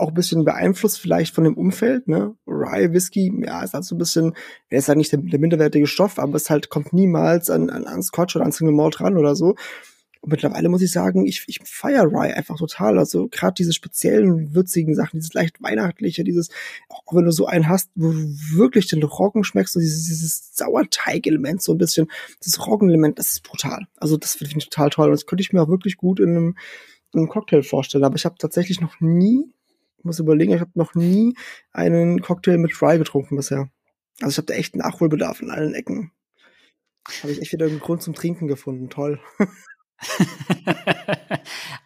auch 0.00 0.08
ein 0.08 0.14
bisschen 0.14 0.44
beeinflusst 0.44 1.00
vielleicht 1.00 1.34
von 1.34 1.44
dem 1.44 1.54
Umfeld, 1.54 2.08
ne? 2.08 2.34
Rye 2.46 2.92
Whisky, 2.92 3.32
ja, 3.44 3.62
ist 3.62 3.74
halt 3.74 3.84
so 3.84 3.94
ein 3.94 3.98
bisschen, 3.98 4.34
er 4.68 4.78
ist 4.78 4.88
halt 4.88 4.98
nicht 4.98 5.12
der, 5.12 5.20
der 5.20 5.38
minderwertige 5.38 5.86
Stoff, 5.86 6.18
aber 6.18 6.36
es 6.36 6.50
halt 6.50 6.70
kommt 6.70 6.92
niemals 6.92 7.50
an, 7.50 7.70
an, 7.70 7.84
an 7.86 8.02
Scotch 8.02 8.36
oder 8.36 8.44
an 8.44 8.52
Single 8.52 8.74
Malt 8.74 9.00
ran 9.00 9.16
oder 9.16 9.36
so. 9.36 9.54
Und 10.22 10.32
mittlerweile 10.32 10.68
muss 10.68 10.82
ich 10.82 10.92
sagen, 10.92 11.24
ich, 11.24 11.44
ich 11.46 11.60
feier 11.64 12.04
Rye 12.04 12.34
einfach 12.34 12.58
total. 12.58 12.98
Also 12.98 13.28
gerade 13.28 13.54
diese 13.54 13.72
speziellen 13.72 14.54
würzigen 14.54 14.94
Sachen, 14.94 15.18
dieses 15.18 15.32
leicht 15.32 15.62
weihnachtliche, 15.62 16.24
dieses, 16.24 16.50
auch 16.90 17.14
wenn 17.14 17.24
du 17.24 17.32
so 17.32 17.46
einen 17.46 17.68
hast, 17.68 17.90
wo 17.94 18.12
du 18.12 18.18
wirklich 18.52 18.86
den 18.88 19.02
Roggen 19.02 19.44
schmeckst, 19.44 19.72
so 19.72 19.80
dieses, 19.80 20.04
dieses 20.04 20.54
Sauerteig-Element, 20.56 21.62
so 21.62 21.72
ein 21.72 21.78
bisschen, 21.78 22.10
dieses 22.44 22.66
Roggen-Element, 22.66 23.18
das 23.18 23.30
ist 23.30 23.42
brutal. 23.42 23.86
Also 23.96 24.18
das 24.18 24.34
finde 24.34 24.54
ich 24.58 24.68
total 24.68 24.90
toll. 24.90 25.06
Und 25.06 25.12
das 25.12 25.24
könnte 25.24 25.40
ich 25.40 25.54
mir 25.54 25.62
auch 25.62 25.68
wirklich 25.68 25.96
gut 25.96 26.20
in 26.20 26.30
einem, 26.30 26.56
in 27.12 27.20
einem 27.20 27.28
Cocktail 27.28 27.62
vorstellen. 27.62 28.04
Aber 28.04 28.16
ich 28.16 28.26
habe 28.26 28.36
tatsächlich 28.38 28.82
noch 28.82 29.00
nie 29.00 29.50
muss 30.04 30.18
überlegen, 30.18 30.52
ich 30.52 30.60
habe 30.60 30.70
noch 30.74 30.94
nie 30.94 31.34
einen 31.72 32.20
Cocktail 32.20 32.58
mit 32.58 32.80
Rye 32.80 32.98
getrunken 32.98 33.36
bisher. 33.36 33.70
Also 34.20 34.32
ich 34.32 34.38
habe 34.38 34.46
da 34.46 34.54
echt 34.54 34.76
Nachholbedarf 34.76 35.40
in 35.40 35.50
allen 35.50 35.74
Ecken. 35.74 36.12
Habe 37.22 37.32
ich 37.32 37.40
echt 37.40 37.52
wieder 37.52 37.66
einen 37.66 37.80
Grund 37.80 38.02
zum 38.02 38.14
Trinken 38.14 38.48
gefunden. 38.48 38.90
Toll. 38.90 39.20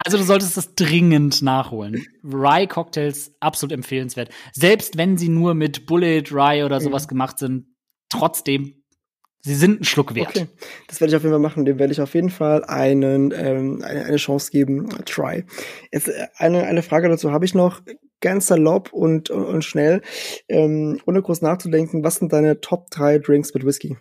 also 0.05 0.19
du 0.19 0.25
solltest 0.25 0.57
das 0.57 0.75
dringend 0.75 1.43
nachholen. 1.43 2.07
Rye-Cocktails 2.23 3.35
absolut 3.41 3.73
empfehlenswert. 3.73 4.31
Selbst 4.53 4.97
wenn 4.97 5.17
sie 5.17 5.29
nur 5.29 5.55
mit 5.55 5.87
Bullet 5.87 6.25
Rye 6.31 6.65
oder 6.65 6.81
sowas 6.81 7.05
mhm. 7.05 7.09
gemacht 7.09 7.39
sind, 7.39 7.67
trotzdem 8.11 8.84
Sie 9.47 9.55
sind 9.55 9.83
ein 9.83 9.85
Schluck 9.85 10.15
wert. 10.15 10.29
Okay, 10.29 10.47
das 10.89 11.03
werde 11.03 11.11
ich 11.11 11.17
auf 11.17 11.23
jeden 11.23 11.35
Fall 11.35 11.39
machen. 11.39 11.67
Dem 11.67 11.79
werde 11.79 11.93
ich 11.93 12.01
auf 12.01 12.15
jeden 12.15 12.31
Fall 12.31 12.65
einen, 12.65 13.31
ähm, 13.37 13.83
eine, 13.85 14.07
eine 14.07 14.17
Chance 14.17 14.51
geben. 14.51 14.89
Try. 15.05 15.45
Jetzt 15.93 16.09
äh, 16.09 16.29
eine, 16.39 16.65
eine 16.65 16.83
Frage 16.83 17.11
dazu 17.11 17.31
habe 17.31 17.45
ich 17.45 17.55
noch. 17.55 17.83
Ganz 18.23 18.47
salopp 18.47 18.91
und, 18.95 19.29
und, 19.29 19.45
und 19.45 19.63
schnell, 19.63 20.01
ähm, 20.49 20.99
ohne 21.05 21.21
groß 21.21 21.43
nachzudenken. 21.43 22.03
Was 22.03 22.17
sind 22.17 22.33
deine 22.33 22.63
Top 22.63 22.91
3 22.91 23.19
Drinks 23.19 23.53
mit 23.53 23.67
Whisky? 23.67 23.99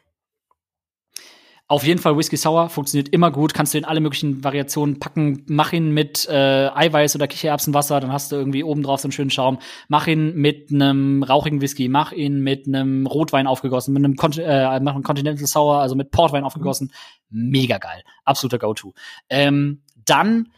Auf 1.67 1.85
jeden 1.85 1.99
Fall 1.99 2.17
Whisky 2.17 2.35
Sour 2.35 2.69
funktioniert 2.69 3.09
immer 3.09 3.31
gut. 3.31 3.53
Kannst 3.53 3.73
du 3.73 3.77
in 3.77 3.85
alle 3.85 4.01
möglichen 4.01 4.43
Variationen 4.43 4.99
packen. 4.99 5.45
Mach 5.47 5.71
ihn 5.71 5.91
mit 5.91 6.27
äh, 6.29 6.69
Eiweiß 6.73 7.15
oder 7.15 7.27
Kichererbsenwasser, 7.27 7.99
dann 8.01 8.11
hast 8.11 8.31
du 8.31 8.35
irgendwie 8.35 8.63
oben 8.63 8.83
drauf 8.83 8.99
so 8.99 9.07
einen 9.07 9.13
schönen 9.13 9.29
Schaum. 9.29 9.59
Mach 9.87 10.05
ihn 10.07 10.35
mit 10.35 10.71
einem 10.71 11.23
rauchigen 11.23 11.61
Whisky. 11.61 11.87
Mach 11.87 12.11
ihn 12.11 12.41
mit 12.41 12.67
einem 12.67 13.07
Rotwein 13.07 13.47
aufgegossen, 13.47 13.93
mit 13.93 14.03
einem 14.03 14.15
Con 14.17 14.33
äh, 14.33 14.79
mach 14.81 14.93
einen 14.93 15.03
Continental 15.03 15.47
Sour, 15.47 15.79
also 15.79 15.95
mit 15.95 16.11
Portwein 16.11 16.43
aufgegossen. 16.43 16.91
Mega 17.29 17.77
geil. 17.77 18.03
Absoluter 18.25 18.59
Go-To. 18.59 18.93
Ähm, 19.29 19.83
dann 20.05 20.51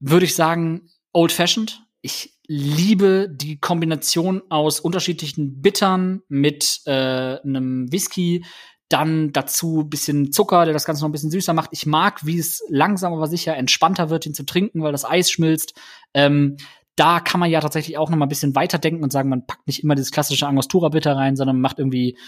würde 0.00 0.24
ich 0.24 0.34
sagen 0.34 0.88
Old 1.12 1.32
Fashioned. 1.32 1.82
Ich 2.00 2.34
liebe 2.46 3.28
die 3.30 3.60
Kombination 3.60 4.42
aus 4.48 4.80
unterschiedlichen 4.80 5.60
Bittern 5.60 6.22
mit 6.28 6.80
äh, 6.86 7.38
einem 7.42 7.92
Whisky, 7.92 8.44
dann 8.90 9.32
dazu 9.32 9.84
bisschen 9.84 10.32
Zucker, 10.32 10.64
der 10.64 10.74
das 10.74 10.84
Ganze 10.84 11.02
noch 11.02 11.08
ein 11.08 11.12
bisschen 11.12 11.30
süßer 11.30 11.54
macht. 11.54 11.70
Ich 11.72 11.86
mag, 11.86 12.26
wie 12.26 12.38
es 12.38 12.62
langsam 12.68 13.14
aber 13.14 13.28
sicher 13.28 13.56
entspannter 13.56 14.10
wird, 14.10 14.26
ihn 14.26 14.34
zu 14.34 14.44
trinken, 14.44 14.82
weil 14.82 14.92
das 14.92 15.08
Eis 15.08 15.30
schmilzt. 15.30 15.74
Ähm, 16.12 16.56
da 16.96 17.20
kann 17.20 17.40
man 17.40 17.50
ja 17.50 17.60
tatsächlich 17.60 17.96
auch 17.96 18.10
noch 18.10 18.18
mal 18.18 18.26
ein 18.26 18.30
bisschen 18.30 18.54
weiterdenken 18.54 19.02
und 19.02 19.12
sagen, 19.12 19.30
man 19.30 19.46
packt 19.46 19.66
nicht 19.66 19.82
immer 19.82 19.94
dieses 19.94 20.10
klassische 20.10 20.46
Angostura 20.46 20.88
Bitter 20.88 21.16
rein, 21.16 21.36
sondern 21.36 21.60
macht 21.60 21.78
irgendwie 21.78 22.18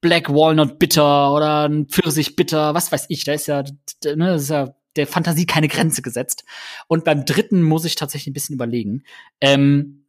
Black 0.00 0.30
Walnut 0.30 0.78
Bitter 0.78 1.34
oder 1.34 1.68
ein 1.68 1.88
Pfirsich 1.88 2.36
Bitter, 2.36 2.74
was 2.74 2.92
weiß 2.92 3.06
ich. 3.08 3.24
Da 3.24 3.32
ist 3.32 3.48
ja, 3.48 3.64
ne, 4.04 4.16
das 4.16 4.42
ist 4.42 4.50
ja 4.50 4.74
der 4.94 5.08
Fantasie 5.08 5.46
keine 5.46 5.68
Grenze 5.68 6.00
gesetzt. 6.00 6.44
Und 6.86 7.04
beim 7.04 7.24
dritten 7.24 7.62
muss 7.62 7.84
ich 7.84 7.96
tatsächlich 7.96 8.28
ein 8.28 8.34
bisschen 8.34 8.54
überlegen. 8.54 9.02
Ähm, 9.40 10.06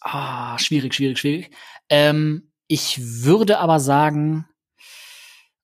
ah, 0.00 0.56
schwierig, 0.58 0.94
schwierig, 0.94 1.18
schwierig. 1.18 1.50
Ähm, 1.88 2.52
ich 2.68 3.24
würde 3.24 3.58
aber 3.58 3.80
sagen, 3.80 4.46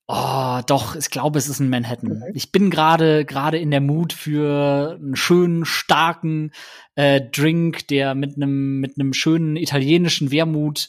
Oh, 0.09 0.61
doch, 0.67 0.95
ich 0.95 1.11
glaube, 1.11 1.39
es 1.39 1.49
ist 1.49 1.59
ein 1.59 1.69
Manhattan. 1.69 2.23
Okay. 2.23 2.33
Ich 2.35 2.53
bin 2.53 2.71
gerade 2.71 3.25
gerade 3.25 3.59
in 3.59 3.73
der 3.73 3.81
Mut 3.81 4.13
für 4.13 4.99
einen 5.01 5.17
schönen, 5.17 5.65
starken 5.65 6.53
äh, 6.95 7.21
Drink, 7.21 7.89
der 7.89 8.15
mit 8.15 8.37
einem 8.37 8.79
mit 8.79 8.99
einem 8.99 9.13
schönen 9.13 9.57
italienischen 9.57 10.31
Wermut 10.31 10.89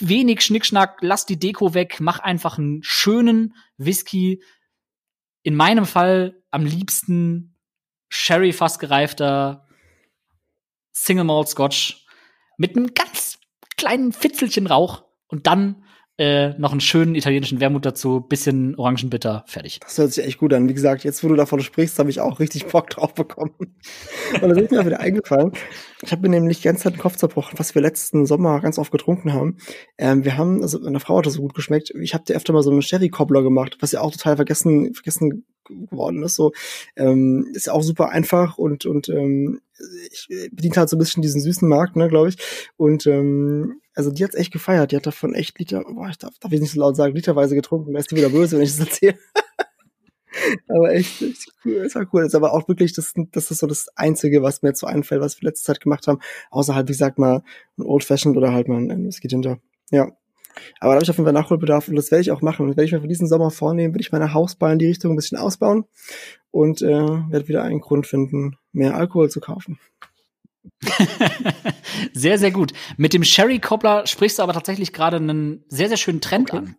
wenig 0.00 0.40
Schnickschnack, 0.40 0.98
lass 1.02 1.26
die 1.26 1.38
Deko 1.38 1.74
weg, 1.74 1.98
mach 2.00 2.20
einfach 2.20 2.58
einen 2.58 2.82
schönen 2.82 3.54
Whisky. 3.76 4.42
In 5.42 5.54
meinem 5.54 5.84
Fall 5.84 6.42
am 6.50 6.64
liebsten 6.64 7.58
Sherry 8.08 8.52
fast 8.52 8.80
gereifter 8.80 9.66
Single 10.92 11.24
Malt 11.24 11.48
Scotch 11.48 12.06
mit 12.56 12.76
einem 12.76 12.94
ganz 12.94 13.38
kleinen 13.76 14.12
Fitzelchen 14.12 14.66
Rauch 14.66 15.04
und 15.26 15.46
dann 15.46 15.84
äh, 16.18 16.58
noch 16.58 16.72
einen 16.72 16.80
schönen 16.80 17.14
italienischen 17.14 17.60
Wermut 17.60 17.86
dazu, 17.86 18.20
bisschen 18.20 18.74
Orangenbitter, 18.74 19.44
fertig. 19.46 19.78
Das 19.80 19.96
hört 19.98 20.12
sich 20.12 20.24
echt 20.24 20.38
gut 20.38 20.52
an. 20.52 20.68
Wie 20.68 20.74
gesagt, 20.74 21.04
jetzt 21.04 21.22
wo 21.22 21.28
du 21.28 21.36
davon 21.36 21.60
sprichst, 21.60 21.98
habe 22.00 22.10
ich 22.10 22.20
auch 22.20 22.40
richtig 22.40 22.66
Bock 22.66 22.90
drauf 22.90 23.14
bekommen. 23.14 23.54
Und 23.58 24.48
das 24.48 24.58
ist 24.58 24.72
mir 24.72 24.80
auch 24.80 24.86
wieder 24.86 25.00
eingefallen. 25.00 25.52
Ich 26.02 26.10
habe 26.10 26.22
mir 26.22 26.28
nämlich 26.28 26.58
die 26.58 26.64
ganze 26.64 26.90
den 26.90 26.98
Kopf 26.98 27.16
zerbrochen, 27.16 27.58
was 27.58 27.74
wir 27.74 27.82
letzten 27.82 28.26
Sommer 28.26 28.60
ganz 28.60 28.78
oft 28.78 28.90
getrunken 28.90 29.32
haben. 29.32 29.58
Ähm, 29.96 30.24
wir 30.24 30.36
haben, 30.36 30.60
also 30.60 30.80
meine 30.80 30.98
Frau 30.98 31.18
hat 31.18 31.26
das 31.26 31.34
so 31.34 31.42
gut 31.42 31.54
geschmeckt. 31.54 31.92
Ich 32.00 32.14
habe 32.14 32.24
dir 32.24 32.34
öfter 32.34 32.52
mal 32.52 32.62
so 32.62 32.70
einen 32.70 32.82
Sherry-Cobbler 32.82 33.42
gemacht, 33.42 33.78
was 33.80 33.92
ja 33.92 34.00
auch 34.00 34.10
total 34.10 34.36
vergessen, 34.36 34.94
vergessen 34.94 35.44
geworden 35.68 36.22
ist. 36.24 36.34
So 36.34 36.52
ähm, 36.96 37.46
ist 37.52 37.66
ja 37.66 37.74
auch 37.74 37.82
super 37.82 38.08
einfach 38.08 38.58
und 38.58 38.86
und 38.86 39.08
ähm, 39.08 39.60
ich 40.10 40.26
bedient 40.50 40.76
halt 40.76 40.88
so 40.88 40.96
ein 40.96 40.98
bisschen 40.98 41.22
diesen 41.22 41.40
süßen 41.40 41.68
Markt, 41.68 41.94
ne, 41.94 42.08
glaube 42.08 42.30
ich. 42.30 42.36
Und 42.76 43.06
ähm, 43.06 43.80
also 43.98 44.12
die 44.12 44.22
hat's 44.22 44.36
echt 44.36 44.52
gefeiert. 44.52 44.92
Die 44.92 44.96
hat 44.96 45.06
davon 45.06 45.34
echt 45.34 45.58
Liter, 45.58 45.82
boah, 45.82 46.08
ich 46.08 46.18
darf, 46.18 46.38
darf 46.38 46.52
ich 46.52 46.60
nicht 46.60 46.70
so 46.70 46.78
laut 46.78 46.94
sagen, 46.94 47.16
literweise 47.16 47.56
getrunken. 47.56 47.92
Da 47.92 47.98
ist 47.98 48.12
die 48.12 48.16
wieder 48.16 48.28
böse, 48.28 48.56
wenn 48.56 48.62
ich 48.62 48.76
das 48.76 48.86
erzähle. 48.86 49.18
aber 50.68 50.94
echt, 50.94 51.20
echt 51.20 51.52
cool. 51.64 51.78
Es 51.78 51.96
war 51.96 52.06
cool. 52.12 52.22
Das 52.22 52.28
ist 52.28 52.36
aber 52.36 52.52
auch 52.52 52.68
wirklich, 52.68 52.92
das, 52.92 53.12
das 53.32 53.50
ist 53.50 53.58
so 53.58 53.66
das 53.66 53.88
Einzige, 53.96 54.40
was 54.40 54.62
mir 54.62 54.68
jetzt 54.68 54.78
so 54.78 54.86
einfällt, 54.86 55.20
was 55.20 55.42
wir 55.42 55.48
letzte 55.48 55.66
Zeit 55.66 55.80
gemacht 55.80 56.06
haben. 56.06 56.20
Außer 56.52 56.76
halt, 56.76 56.86
wie 56.86 56.92
gesagt, 56.92 57.18
mal 57.18 57.42
ein 57.76 57.82
Old 57.82 58.04
Fashioned 58.04 58.36
oder 58.36 58.52
halt 58.52 58.68
mal 58.68 58.78
ein 58.78 59.04
Whisky 59.04 59.26
Ginger. 59.26 59.58
Ja. 59.90 60.12
Aber 60.78 60.92
da 60.92 60.94
habe 60.94 61.02
ich 61.02 61.10
auf 61.10 61.16
jeden 61.16 61.26
Fall 61.26 61.32
Nachholbedarf 61.32 61.88
und 61.88 61.96
das 61.96 62.12
werde 62.12 62.22
ich 62.22 62.30
auch 62.30 62.40
machen. 62.40 62.66
Und 62.66 62.76
werde 62.76 62.84
ich 62.84 62.92
mir 62.92 63.00
für 63.00 63.08
diesen 63.08 63.26
Sommer 63.26 63.50
vornehmen, 63.50 63.94
will 63.94 64.00
ich 64.00 64.12
meine 64.12 64.32
Hausbahn 64.32 64.74
in 64.74 64.78
die 64.78 64.86
Richtung 64.86 65.12
ein 65.12 65.16
bisschen 65.16 65.38
ausbauen 65.38 65.86
und 66.52 66.82
äh, 66.82 66.86
werde 66.86 67.48
wieder 67.48 67.64
einen 67.64 67.80
Grund 67.80 68.06
finden, 68.06 68.58
mehr 68.70 68.94
Alkohol 68.94 69.28
zu 69.28 69.40
kaufen. 69.40 69.80
sehr, 72.12 72.38
sehr 72.38 72.50
gut. 72.50 72.72
Mit 72.96 73.12
dem 73.12 73.24
Sherry 73.24 73.58
Cobbler 73.58 74.06
sprichst 74.06 74.38
du 74.38 74.42
aber 74.42 74.52
tatsächlich 74.52 74.92
gerade 74.92 75.16
einen 75.16 75.64
sehr, 75.68 75.88
sehr 75.88 75.96
schönen 75.96 76.20
Trend 76.20 76.50
okay. 76.50 76.58
an. 76.58 76.76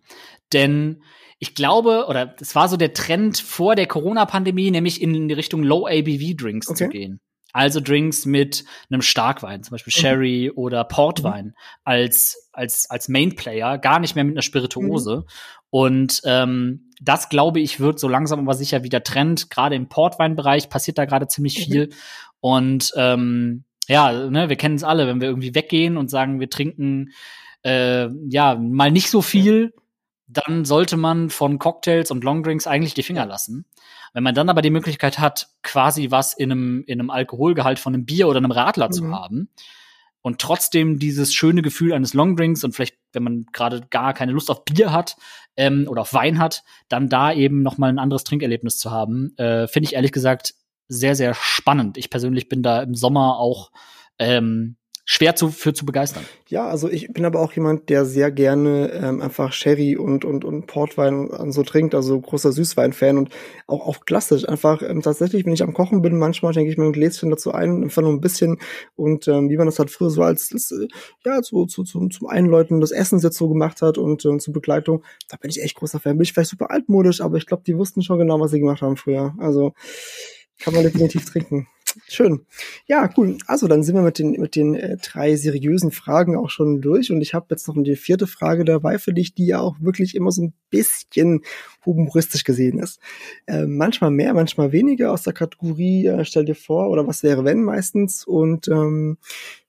Denn 0.54 1.04
ich 1.40 1.56
glaube, 1.56 2.06
oder 2.08 2.36
es 2.40 2.56
war 2.56 2.68
so 2.68 2.76
der 2.76 2.94
Trend 2.94 3.40
vor 3.40 3.76
der 3.76 3.88
Corona-Pandemie, 3.88 4.72
nämlich 4.72 5.02
in 5.02 5.28
die 5.28 5.34
Richtung 5.34 5.64
Low-ABV-Drinks 5.64 6.68
okay. 6.68 6.86
zu 6.86 6.90
gehen. 6.90 7.22
Also 7.52 7.80
Drinks 7.80 8.26
mit 8.26 8.64
einem 8.92 9.02
Starkwein, 9.02 9.64
zum 9.64 9.72
Beispiel 9.72 9.94
mhm. 9.96 10.02
Sherry 10.02 10.52
oder 10.52 10.84
Portwein 10.84 11.46
mhm. 11.46 11.54
als, 11.84 12.50
als, 12.52 12.90
als 12.90 13.08
Main-Player, 13.10 13.78
gar 13.80 14.00
nicht 14.00 14.16
mehr 14.16 14.24
mit 14.24 14.36
einer 14.36 14.44
Spirituose. 14.44 15.18
Mhm. 15.18 15.24
Und 15.72 16.22
ähm, 16.26 16.92
das, 17.02 17.30
glaube 17.30 17.60
ich, 17.60 17.80
wird 17.80 18.00
so 18.00 18.08
langsam 18.08 18.40
aber 18.40 18.54
sicher 18.54 18.84
wieder 18.84 19.04
Trend. 19.04 19.50
Gerade 19.50 19.76
im 19.76 19.88
Portweinbereich 19.88 20.70
passiert 20.70 20.98
da 20.98 21.06
gerade 21.06 21.28
ziemlich 21.28 21.58
mhm. 21.60 21.72
viel. 21.72 21.90
Und 22.40 22.92
ähm, 22.96 23.66
ja, 23.90 24.30
ne, 24.30 24.50
wir 24.50 24.56
kennen 24.56 24.76
es 24.76 24.84
alle, 24.84 25.08
wenn 25.08 25.20
wir 25.20 25.28
irgendwie 25.28 25.56
weggehen 25.56 25.98
und 25.98 26.10
sagen, 26.10 26.40
wir 26.40 26.50
trinken 26.50 27.12
äh, 27.66 28.08
ja 28.30 28.56
mal 28.56 28.92
nicht 28.92 29.10
so 29.10 29.22
viel, 29.22 29.74
dann 30.28 30.64
sollte 30.64 30.96
man 30.96 31.32
von 31.32 31.58
Cocktails 31.58 32.12
und 32.12 32.24
Longdrinks 32.24 32.68
eigentlich 32.68 32.94
die 32.94 33.04
Finger 33.04 33.26
lassen. 33.26 33.66
Wenn 34.14 34.24
man 34.24 34.36
dann 34.36 34.50
aber 34.50 34.62
die 34.62 34.70
Möglichkeit 34.70 35.18
hat, 35.18 35.50
quasi 35.64 36.12
was 36.12 36.34
in 36.34 36.52
einem, 36.52 36.84
in 36.86 37.00
einem 37.00 37.10
Alkoholgehalt 37.10 37.80
von 37.80 37.96
einem 37.96 38.06
Bier 38.06 38.28
oder 38.28 38.38
einem 38.38 38.52
Radler 38.52 38.88
mhm. 38.88 38.94
zu 38.94 39.12
haben 39.12 39.50
und 40.22 40.40
trotzdem 40.40 41.00
dieses 41.00 41.34
schöne 41.34 41.64
Gefühl 41.64 41.94
eines 41.94 42.14
Longdrinks 42.14 42.64
und 42.64 42.74
vielleicht, 42.74 42.96
wenn 43.12 43.24
man 43.24 43.46
gerade 43.54 43.88
gar 43.90 44.14
keine 44.14 44.34
Lust 44.34 44.52
auf 44.52 44.66
Bier 44.66 44.92
hat 44.92 45.16
ähm, 45.58 45.88
oder 45.90 46.02
auf 46.02 46.14
Wein 46.14 46.38
hat, 46.38 46.64
dann 46.90 47.10
da 47.10 47.34
eben 47.34 47.64
noch 47.64 47.80
mal 47.80 47.90
ein 47.90 48.00
anderes 48.00 48.24
Trinkerlebnis 48.24 48.78
zu 48.78 48.92
haben, 48.92 49.36
äh, 49.38 49.68
finde 49.68 49.88
ich 49.88 49.96
ehrlich 49.96 50.12
gesagt 50.12 50.54
sehr, 50.90 51.16
sehr 51.16 51.34
spannend. 51.34 51.98
Ich 51.98 52.10
persönlich 52.10 52.50
bin 52.50 52.62
da 52.64 52.82
im 52.82 52.96
Sommer 52.96 53.38
auch 53.38 53.72
ähm, 54.18 54.76
schwer 55.12 55.36
zu, 55.36 55.50
für 55.50 55.74
zu 55.74 55.88
begeistern. 55.88 56.24
Ja, 56.50 56.68
also 56.68 56.88
ich 56.88 57.12
bin 57.12 57.26
aber 57.26 57.40
auch 57.40 57.52
jemand, 57.54 57.90
der 57.90 58.06
sehr 58.06 58.30
gerne 58.30 58.92
ähm, 58.92 59.22
einfach 59.22 59.54
Sherry 59.54 59.98
und, 59.98 60.24
und, 60.24 60.46
und 60.46 60.68
Portwein 60.68 61.30
und 61.30 61.52
so 61.52 61.64
trinkt, 61.64 61.96
also 61.96 62.22
großer 62.22 62.52
Süßwein-Fan 62.52 63.18
und 63.18 63.30
auch, 63.66 63.88
auch 63.88 64.06
klassisch. 64.06 64.48
Einfach 64.48 64.84
ähm, 64.84 65.02
tatsächlich, 65.02 65.46
wenn 65.46 65.54
ich 65.54 65.64
am 65.64 65.74
Kochen 65.74 66.04
bin, 66.04 66.16
manchmal 66.20 66.54
denke 66.54 66.70
ich 66.70 66.78
mir 66.78 66.86
ein 66.86 66.94
Gläschen 66.94 67.32
dazu 67.32 67.52
ein, 67.52 67.82
einfach 67.82 68.04
nur 68.04 68.12
ein 68.12 68.22
bisschen 68.22 68.60
und 68.96 69.28
ähm, 69.28 69.50
wie 69.50 69.58
man 69.58 69.66
das 69.66 69.80
halt 69.80 69.90
früher 69.90 70.12
so 70.12 70.22
als, 70.22 70.52
als 70.54 70.70
äh, 70.70 70.88
ja, 71.26 71.42
so, 71.42 71.66
so, 71.68 71.82
zum, 71.82 72.12
zum 72.12 72.28
Einläuten 72.28 72.80
des 72.80 72.92
Essens 72.92 73.24
jetzt 73.24 73.38
so 73.38 73.50
gemacht 73.50 73.82
hat 73.82 73.98
und 73.98 74.24
äh, 74.26 74.38
zur 74.38 74.54
Begleitung, 74.54 75.04
da 75.28 75.38
bin 75.38 75.50
ich 75.50 75.64
echt 75.64 75.76
großer 75.76 76.00
Fan. 76.00 76.18
Bin 76.18 76.24
ich 76.24 76.34
vielleicht 76.34 76.52
super 76.52 76.70
altmodisch, 76.70 77.22
aber 77.22 77.38
ich 77.38 77.48
glaube, 77.48 77.64
die 77.66 77.76
wussten 77.76 78.04
schon 78.04 78.20
genau, 78.20 78.40
was 78.40 78.52
sie 78.52 78.60
gemacht 78.60 78.84
haben 78.84 78.96
früher. 78.96 79.34
Also 79.40 79.74
kann 80.60 80.74
man 80.74 80.84
definitiv 80.84 81.26
trinken. 81.26 81.68
Schön. 82.07 82.45
Ja, 82.88 83.10
cool. 83.18 83.38
Also 83.47 83.68
dann 83.68 83.84
sind 83.84 83.95
wir 83.95 84.01
mit 84.01 84.20
den, 84.20 84.32
mit 84.32 84.55
den 84.55 84.76
äh, 84.76 84.97
drei 84.97 85.36
seriösen 85.36 85.91
Fragen 85.91 86.36
auch 86.36 86.49
schon 86.49 86.82
durch. 86.82 87.12
Und 87.12 87.22
ich 87.22 87.34
habe 87.34 87.47
jetzt 87.49 87.68
noch 87.68 87.76
eine 87.76 87.95
vierte 87.95 88.28
Frage 88.28 88.66
dabei 88.66 88.99
für 88.99 89.14
dich, 89.14 89.34
die 89.34 89.47
ja 89.47 89.60
auch 89.60 89.78
wirklich 89.80 90.16
immer 90.16 90.32
so 90.32 90.43
ein 90.43 90.53
bisschen 90.70 91.41
humoristisch 91.86 92.43
gesehen 92.43 92.80
ist. 92.80 92.99
Äh, 93.47 93.66
manchmal 93.66 94.12
mehr, 94.12 94.34
manchmal 94.34 94.72
weniger 94.72 95.12
aus 95.12 95.24
der 95.24 95.34
Kategorie, 95.34 96.05
äh, 96.07 96.26
stell 96.26 96.45
dir 96.45 96.55
vor, 96.55 96.89
oder 96.89 97.07
was 97.07 97.24
wäre 97.24 97.43
wenn 97.43 97.64
meistens. 97.64 98.24
Und 98.24 98.68
ähm, 98.68 99.18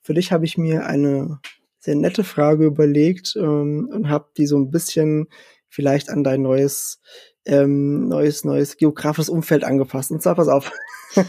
für 0.03 0.15
dich 0.15 0.33
habe 0.33 0.45
ich 0.45 0.59
mir 0.59 0.87
eine 0.87 1.41
sehr 1.79 1.95
nette 1.95 2.25
Frage 2.25 2.67
überlegt 2.67 3.35
ähm, 3.37 3.89
und 3.93 4.09
habe 4.09 4.29
die 4.37 4.47
so 4.47 4.59
ein 4.59 4.71
bisschen 4.71 5.29
vielleicht 5.69 6.11
an 6.11 6.25
dein 6.25 6.43
neues 6.43 7.01
ähm, 7.47 8.09
neues, 8.09 8.45
neues 8.45 8.77
geografisches 8.77 9.29
Umfeld 9.29 9.65
angepasst. 9.65 10.11
Und 10.11 10.23
zwar, 10.23 10.35
pass 10.35 10.49
auf. 10.49 10.71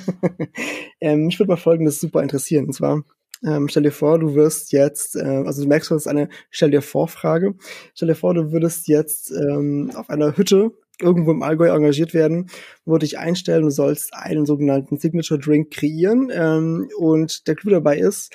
ähm, 1.01 1.25
mich 1.25 1.39
würde 1.39 1.51
mal 1.51 1.57
Folgendes 1.57 1.99
super 1.99 2.21
interessieren. 2.21 2.65
Und 2.65 2.73
zwar, 2.73 3.03
ähm, 3.43 3.67
stell 3.69 3.83
dir 3.83 3.91
vor, 3.91 4.19
du 4.19 4.35
wirst 4.35 4.71
jetzt, 4.71 5.15
äh, 5.15 5.43
also 5.45 5.63
du 5.63 5.67
merkst, 5.67 5.89
das 5.91 6.03
ist 6.03 6.07
eine 6.07 6.29
Stell 6.49 6.71
dir 6.71 6.81
vor 6.81 7.07
Frage. 7.07 7.55
Stell 7.95 8.09
dir 8.09 8.15
vor, 8.15 8.33
du 8.33 8.51
würdest 8.51 8.87
jetzt 8.87 9.31
ähm, 9.31 9.91
auf 9.95 10.09
einer 10.09 10.37
Hütte 10.37 10.71
irgendwo 11.01 11.31
im 11.31 11.41
Allgäu 11.41 11.69
engagiert 11.69 12.13
werden, 12.13 12.47
wo 12.85 12.97
dich 12.97 13.17
einstellen, 13.17 13.63
du 13.63 13.71
sollst 13.71 14.13
einen 14.13 14.45
sogenannten 14.45 14.97
Signature 14.97 15.39
Drink 15.39 15.71
kreieren. 15.71 16.29
Ähm, 16.31 16.89
und 16.97 17.47
der 17.47 17.55
Clou 17.55 17.71
dabei 17.71 17.97
ist, 17.97 18.31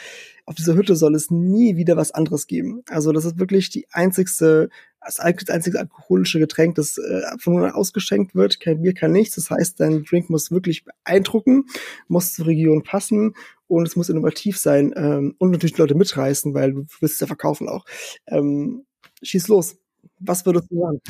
auf 0.46 0.54
dieser 0.54 0.74
Hütte 0.74 0.96
soll 0.96 1.14
es 1.14 1.30
nie 1.30 1.76
wieder 1.76 1.96
was 1.96 2.12
anderes 2.12 2.46
geben. 2.46 2.82
Also 2.88 3.12
das 3.12 3.24
ist 3.24 3.38
wirklich 3.38 3.70
die 3.70 3.86
einzigste 3.92 4.68
das 5.06 5.50
einzige 5.50 5.78
alkoholische 5.78 6.38
Getränk, 6.38 6.74
das 6.74 6.98
äh, 6.98 7.22
von 7.38 7.54
nun 7.54 7.64
an 7.64 7.72
ausgeschenkt 7.72 8.34
wird. 8.34 8.60
Kein 8.60 8.82
Bier, 8.82 8.92
kein 8.94 9.12
nichts. 9.12 9.36
Das 9.36 9.50
heißt, 9.50 9.80
dein 9.80 10.04
Drink 10.04 10.30
muss 10.30 10.50
wirklich 10.50 10.84
beeindrucken, 10.84 11.66
muss 12.08 12.34
zur 12.34 12.46
Region 12.46 12.82
passen 12.82 13.34
und 13.68 13.86
es 13.86 13.96
muss 13.96 14.08
innovativ 14.08 14.58
sein 14.58 14.92
ähm, 14.96 15.34
und 15.38 15.50
natürlich 15.50 15.74
die 15.74 15.80
Leute 15.80 15.94
mitreißen, 15.94 16.54
weil 16.54 16.72
du 16.72 16.86
willst 17.00 17.14
es 17.14 17.20
ja 17.20 17.26
verkaufen 17.26 17.68
auch. 17.68 17.84
Ähm, 18.26 18.84
schieß 19.22 19.48
los. 19.48 19.76
Was 20.18 20.46
würdest 20.46 20.70
du 20.70 20.80
sagen? 20.80 21.00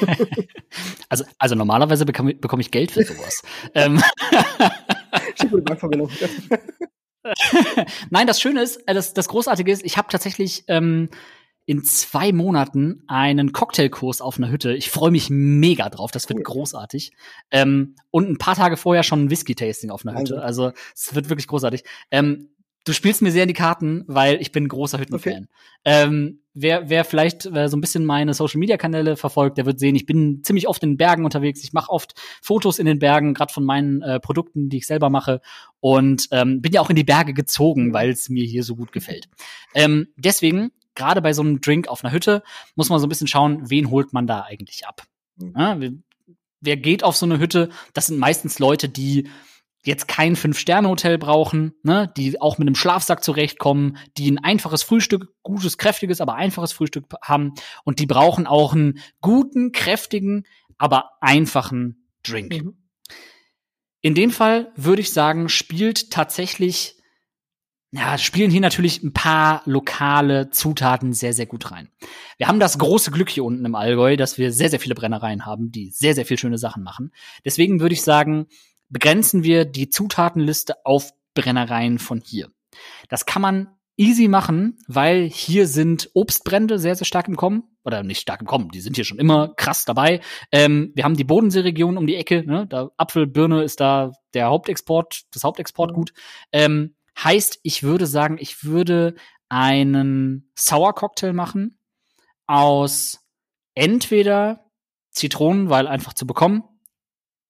also, 1.08 1.24
also 1.38 1.54
normalerweise 1.54 2.04
bekomme, 2.04 2.34
bekomme 2.34 2.62
ich 2.62 2.70
Geld 2.70 2.90
für 2.90 3.04
sowas. 3.04 3.42
ähm. 3.74 4.00
Nein, 8.10 8.26
das 8.26 8.40
Schöne 8.40 8.62
ist, 8.62 8.76
äh, 8.86 8.94
das, 8.94 9.14
das 9.14 9.28
Großartige 9.28 9.70
ist, 9.70 9.84
ich 9.84 9.96
habe 9.96 10.08
tatsächlich 10.10 10.64
ähm, 10.68 11.08
in 11.70 11.84
zwei 11.84 12.32
Monaten 12.32 13.04
einen 13.06 13.52
Cocktailkurs 13.52 14.20
auf 14.20 14.38
einer 14.38 14.50
Hütte. 14.50 14.74
Ich 14.74 14.90
freue 14.90 15.12
mich 15.12 15.30
mega 15.30 15.88
drauf. 15.88 16.10
Das 16.10 16.28
wird 16.28 16.40
cool. 16.40 16.42
großartig. 16.42 17.12
Ähm, 17.52 17.94
und 18.10 18.28
ein 18.28 18.38
paar 18.38 18.56
Tage 18.56 18.76
vorher 18.76 19.04
schon 19.04 19.26
ein 19.26 19.30
Whisky-Tasting 19.30 19.88
auf 19.90 20.04
einer 20.04 20.18
Hütte. 20.18 20.42
Also 20.42 20.72
es 20.96 21.14
wird 21.14 21.28
wirklich 21.28 21.46
großartig. 21.46 21.84
Ähm, 22.10 22.48
du 22.84 22.92
spielst 22.92 23.22
mir 23.22 23.30
sehr 23.30 23.44
in 23.44 23.48
die 23.48 23.54
Karten, 23.54 24.02
weil 24.08 24.40
ich 24.40 24.50
bin 24.50 24.66
großer 24.66 24.98
Hüttenfan. 24.98 25.32
Okay. 25.32 25.46
Ähm, 25.84 26.40
wer, 26.54 26.90
wer 26.90 27.04
vielleicht 27.04 27.46
äh, 27.46 27.68
so 27.68 27.76
ein 27.76 27.80
bisschen 27.80 28.04
meine 28.04 28.34
Social-Media-Kanäle 28.34 29.14
verfolgt, 29.14 29.56
der 29.56 29.64
wird 29.64 29.78
sehen, 29.78 29.94
ich 29.94 30.06
bin 30.06 30.42
ziemlich 30.42 30.66
oft 30.66 30.82
in 30.82 30.90
den 30.90 30.96
Bergen 30.96 31.24
unterwegs. 31.24 31.62
Ich 31.62 31.72
mache 31.72 31.92
oft 31.92 32.20
Fotos 32.42 32.80
in 32.80 32.86
den 32.86 32.98
Bergen, 32.98 33.32
gerade 33.32 33.52
von 33.52 33.64
meinen 33.64 34.02
äh, 34.02 34.18
Produkten, 34.18 34.70
die 34.70 34.78
ich 34.78 34.88
selber 34.88 35.08
mache. 35.08 35.40
Und 35.78 36.26
ähm, 36.32 36.62
bin 36.62 36.72
ja 36.72 36.80
auch 36.80 36.90
in 36.90 36.96
die 36.96 37.04
Berge 37.04 37.32
gezogen, 37.32 37.92
weil 37.92 38.10
es 38.10 38.28
mir 38.28 38.44
hier 38.44 38.64
so 38.64 38.74
gut 38.74 38.90
gefällt. 38.90 39.28
Ähm, 39.72 40.08
deswegen 40.16 40.72
gerade 40.94 41.22
bei 41.22 41.32
so 41.32 41.42
einem 41.42 41.60
Drink 41.60 41.88
auf 41.88 42.04
einer 42.04 42.12
Hütte 42.12 42.42
muss 42.74 42.88
man 42.88 42.98
so 42.98 43.06
ein 43.06 43.08
bisschen 43.08 43.26
schauen, 43.26 43.70
wen 43.70 43.90
holt 43.90 44.12
man 44.12 44.26
da 44.26 44.42
eigentlich 44.42 44.86
ab. 44.86 45.02
Mhm. 45.36 45.54
Ja, 45.56 45.78
wer 46.60 46.76
geht 46.76 47.02
auf 47.02 47.16
so 47.16 47.26
eine 47.26 47.38
Hütte? 47.38 47.70
Das 47.94 48.06
sind 48.06 48.18
meistens 48.18 48.58
Leute, 48.58 48.88
die 48.88 49.28
jetzt 49.82 50.08
kein 50.08 50.36
Fünf-Sterne-Hotel 50.36 51.16
brauchen, 51.16 51.72
ne, 51.82 52.12
die 52.16 52.40
auch 52.40 52.58
mit 52.58 52.68
einem 52.68 52.74
Schlafsack 52.74 53.24
zurechtkommen, 53.24 53.96
die 54.18 54.30
ein 54.30 54.38
einfaches 54.38 54.82
Frühstück, 54.82 55.32
gutes, 55.42 55.78
kräftiges, 55.78 56.20
aber 56.20 56.34
einfaches 56.34 56.72
Frühstück 56.72 57.06
haben 57.22 57.54
und 57.84 57.98
die 57.98 58.06
brauchen 58.06 58.46
auch 58.46 58.74
einen 58.74 59.00
guten, 59.22 59.72
kräftigen, 59.72 60.44
aber 60.76 61.12
einfachen 61.22 62.06
Drink. 62.22 62.52
Mhm. 62.52 62.76
In 64.02 64.14
dem 64.14 64.30
Fall 64.30 64.72
würde 64.76 65.00
ich 65.00 65.12
sagen, 65.12 65.48
spielt 65.48 66.10
tatsächlich 66.10 66.96
ja, 67.92 68.18
spielen 68.18 68.50
hier 68.50 68.60
natürlich 68.60 69.02
ein 69.02 69.12
paar 69.12 69.62
lokale 69.64 70.50
Zutaten 70.50 71.12
sehr, 71.12 71.32
sehr 71.32 71.46
gut 71.46 71.72
rein. 71.72 71.88
Wir 72.38 72.46
haben 72.46 72.60
das 72.60 72.78
große 72.78 73.10
Glück 73.10 73.28
hier 73.28 73.44
unten 73.44 73.64
im 73.64 73.74
Allgäu, 73.74 74.16
dass 74.16 74.38
wir 74.38 74.52
sehr, 74.52 74.70
sehr 74.70 74.78
viele 74.78 74.94
Brennereien 74.94 75.44
haben, 75.44 75.72
die 75.72 75.90
sehr, 75.90 76.14
sehr 76.14 76.24
viel 76.24 76.38
schöne 76.38 76.58
Sachen 76.58 76.84
machen. 76.84 77.12
Deswegen 77.44 77.80
würde 77.80 77.94
ich 77.94 78.02
sagen, 78.02 78.46
begrenzen 78.88 79.42
wir 79.42 79.64
die 79.64 79.88
Zutatenliste 79.88 80.84
auf 80.84 81.12
Brennereien 81.34 81.98
von 81.98 82.20
hier. 82.24 82.50
Das 83.08 83.26
kann 83.26 83.42
man 83.42 83.68
easy 83.96 84.28
machen, 84.28 84.78
weil 84.86 85.28
hier 85.28 85.66
sind 85.66 86.10
Obstbrände 86.14 86.78
sehr, 86.78 86.94
sehr 86.94 87.04
stark 87.04 87.28
im 87.28 87.36
Kommen. 87.36 87.64
Oder 87.82 88.02
nicht 88.02 88.20
stark 88.20 88.42
im 88.42 88.46
Kommen, 88.46 88.68
die 88.68 88.80
sind 88.80 88.96
hier 88.96 89.06
schon 89.06 89.18
immer 89.18 89.54
krass 89.56 89.86
dabei. 89.86 90.20
Ähm, 90.52 90.92
wir 90.94 91.04
haben 91.04 91.16
die 91.16 91.24
Bodenseeregion 91.24 91.96
um 91.96 92.06
die 92.06 92.16
Ecke, 92.16 92.44
ne? 92.46 92.66
Da 92.68 92.90
Apfel, 92.98 93.26
Birne 93.26 93.62
ist 93.62 93.80
da 93.80 94.12
der 94.34 94.48
Hauptexport, 94.48 95.22
das 95.32 95.44
Hauptexportgut. 95.44 96.12
Ähm, 96.52 96.94
Heißt, 97.22 97.60
ich 97.62 97.82
würde 97.82 98.06
sagen, 98.06 98.38
ich 98.40 98.64
würde 98.64 99.14
einen 99.48 100.50
Sour 100.56 100.94
Cocktail 100.94 101.32
machen 101.32 101.78
aus 102.46 103.20
entweder 103.74 104.70
Zitronen, 105.10 105.70
weil 105.70 105.86
einfach 105.86 106.14
zu 106.14 106.26
bekommen. 106.26 106.64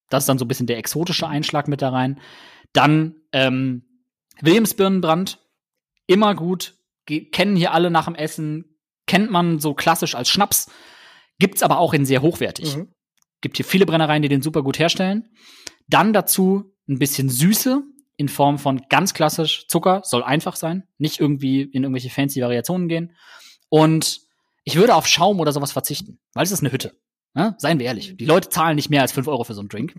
Das 0.08 0.24
ist 0.24 0.28
dann 0.28 0.38
so 0.38 0.44
ein 0.44 0.48
bisschen 0.48 0.66
der 0.66 0.78
exotische 0.78 1.28
Einschlag 1.28 1.68
mit 1.68 1.82
da 1.82 1.90
rein. 1.90 2.20
Dann 2.72 3.16
ähm, 3.32 3.84
Williamsbirnenbrand, 4.40 5.38
immer 6.06 6.34
gut. 6.34 6.76
kennen 7.06 7.56
hier 7.56 7.72
alle 7.72 7.90
nach 7.90 8.06
dem 8.06 8.14
Essen. 8.14 8.76
Kennt 9.06 9.30
man 9.30 9.58
so 9.58 9.74
klassisch 9.74 10.14
als 10.14 10.28
Schnaps. 10.28 10.70
Gibt's 11.38 11.62
aber 11.62 11.78
auch 11.78 11.94
in 11.94 12.04
sehr 12.04 12.22
hochwertig. 12.22 12.76
Mhm. 12.76 12.92
Gibt 13.40 13.56
hier 13.56 13.64
viele 13.64 13.86
Brennereien, 13.86 14.22
die 14.22 14.28
den 14.28 14.42
super 14.42 14.62
gut 14.62 14.78
herstellen. 14.78 15.30
Dann 15.88 16.12
dazu 16.12 16.74
ein 16.88 16.98
bisschen 16.98 17.28
Süße, 17.28 17.82
in 18.20 18.28
Form 18.28 18.58
von 18.58 18.82
ganz 18.90 19.14
klassisch 19.14 19.66
Zucker, 19.66 20.02
soll 20.04 20.22
einfach 20.22 20.54
sein, 20.54 20.86
nicht 20.98 21.20
irgendwie 21.20 21.62
in 21.62 21.84
irgendwelche 21.84 22.10
fancy 22.10 22.42
Variationen 22.42 22.86
gehen. 22.86 23.16
Und 23.70 24.20
ich 24.62 24.76
würde 24.76 24.94
auf 24.94 25.06
Schaum 25.06 25.40
oder 25.40 25.52
sowas 25.52 25.72
verzichten, 25.72 26.20
weil 26.34 26.44
es 26.44 26.52
ist 26.52 26.60
eine 26.60 26.70
Hütte. 26.70 27.00
Ne? 27.32 27.54
Seien 27.56 27.78
wir 27.78 27.86
ehrlich. 27.86 28.18
Die 28.18 28.26
Leute 28.26 28.50
zahlen 28.50 28.76
nicht 28.76 28.90
mehr 28.90 29.00
als 29.00 29.12
fünf 29.12 29.26
Euro 29.26 29.42
für 29.44 29.54
so 29.54 29.60
einen 29.60 29.70
Drink. 29.70 29.94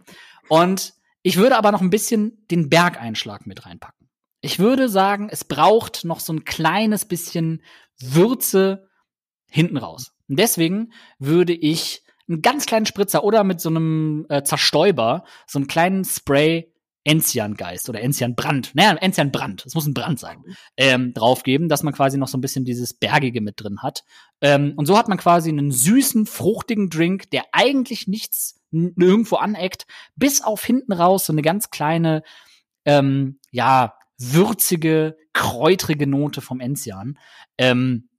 Und 0.49 0.93
ich 1.23 1.37
würde 1.37 1.57
aber 1.57 1.71
noch 1.71 1.81
ein 1.81 1.89
bisschen 1.89 2.45
den 2.51 2.69
Bergeinschlag 2.69 3.47
mit 3.47 3.65
reinpacken. 3.65 4.07
Ich 4.41 4.59
würde 4.59 4.87
sagen, 4.87 5.27
es 5.31 5.43
braucht 5.43 6.05
noch 6.05 6.19
so 6.19 6.31
ein 6.31 6.43
kleines 6.43 7.05
bisschen 7.05 7.63
Würze 7.99 8.87
hinten 9.49 9.77
raus. 9.77 10.11
Und 10.29 10.37
deswegen 10.37 10.93
würde 11.17 11.53
ich 11.53 12.03
einen 12.29 12.43
ganz 12.43 12.67
kleinen 12.67 12.85
Spritzer 12.85 13.23
oder 13.23 13.43
mit 13.43 13.59
so 13.61 13.69
einem 13.69 14.27
äh, 14.29 14.43
Zerstäuber 14.43 15.23
so 15.47 15.57
einen 15.57 15.67
kleinen 15.67 16.05
Spray 16.05 16.71
Enziangeist 17.03 17.89
oder 17.89 18.01
Enzianbrand, 18.01 18.75
naja, 18.75 18.93
Enzianbrand, 18.93 19.65
es 19.65 19.73
muss 19.73 19.87
ein 19.87 19.93
Brand 19.93 20.19
sein, 20.19 20.43
ähm, 20.77 21.13
draufgeben, 21.13 21.67
dass 21.67 21.81
man 21.81 21.93
quasi 21.93 22.17
noch 22.17 22.27
so 22.27 22.37
ein 22.37 22.41
bisschen 22.41 22.63
dieses 22.63 22.93
Bergige 22.93 23.41
mit 23.41 23.59
drin 23.59 23.81
hat. 23.81 24.03
Ähm, 24.41 24.73
und 24.75 24.85
so 24.85 24.97
hat 24.97 25.07
man 25.07 25.17
quasi 25.17 25.49
einen 25.49 25.71
süßen, 25.71 26.27
fruchtigen 26.27 26.89
Drink, 26.89 27.31
der 27.31 27.45
eigentlich 27.53 28.07
nichts 28.07 28.61
nirgendwo 28.69 29.37
aneckt, 29.37 29.85
bis 30.15 30.41
auf 30.41 30.63
hinten 30.63 30.93
raus 30.93 31.25
so 31.25 31.33
eine 31.33 31.41
ganz 31.41 31.71
kleine, 31.71 32.21
ähm, 32.85 33.39
ja, 33.51 33.95
würzige, 34.19 35.17
kräutrige 35.33 36.05
Note 36.05 36.41
vom 36.41 36.59
Enzian. 36.59 37.17
Ähm, 37.57 38.09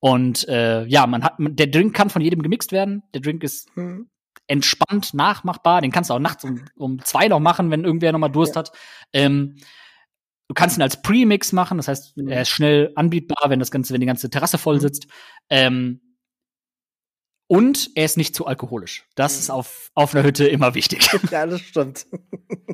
und 0.00 0.48
äh, 0.48 0.84
ja, 0.86 1.06
man 1.06 1.22
hat, 1.22 1.34
der 1.38 1.68
Drink 1.68 1.94
kann 1.94 2.10
von 2.10 2.22
jedem 2.22 2.42
gemixt 2.42 2.72
werden. 2.72 3.04
Der 3.14 3.20
Drink 3.20 3.44
ist 3.44 3.68
hm 3.74 4.08
entspannt 4.50 5.14
nachmachbar. 5.14 5.80
Den 5.80 5.92
kannst 5.92 6.10
du 6.10 6.14
auch 6.14 6.18
nachts 6.18 6.44
um, 6.44 6.64
um 6.76 7.04
zwei 7.04 7.28
noch 7.28 7.38
machen, 7.38 7.70
wenn 7.70 7.84
irgendwer 7.84 8.10
noch 8.12 8.18
mal 8.18 8.28
Durst 8.28 8.56
ja. 8.56 8.60
hat. 8.60 8.72
Ähm, 9.12 9.56
du 10.48 10.54
kannst 10.54 10.76
ihn 10.76 10.82
als 10.82 11.00
Premix 11.00 11.52
machen, 11.52 11.76
das 11.76 11.86
heißt, 11.86 12.16
mhm. 12.16 12.28
er 12.28 12.42
ist 12.42 12.48
schnell 12.48 12.92
anbietbar, 12.96 13.48
wenn 13.48 13.60
das 13.60 13.70
ganze, 13.70 13.94
wenn 13.94 14.00
die 14.00 14.08
ganze 14.08 14.28
Terrasse 14.28 14.58
voll 14.58 14.76
mhm. 14.76 14.80
sitzt. 14.80 15.06
Ähm, 15.48 16.00
und 17.46 17.90
er 17.94 18.04
ist 18.04 18.16
nicht 18.16 18.34
zu 18.34 18.46
alkoholisch. 18.46 19.06
Das 19.14 19.38
ist 19.38 19.48
mhm. 19.48 19.54
auf, 19.54 19.90
auf 19.94 20.14
einer 20.14 20.24
Hütte 20.24 20.46
immer 20.48 20.74
wichtig. 20.74 21.08
Ja, 21.30 21.46
das 21.46 21.60
stimmt. 21.60 22.06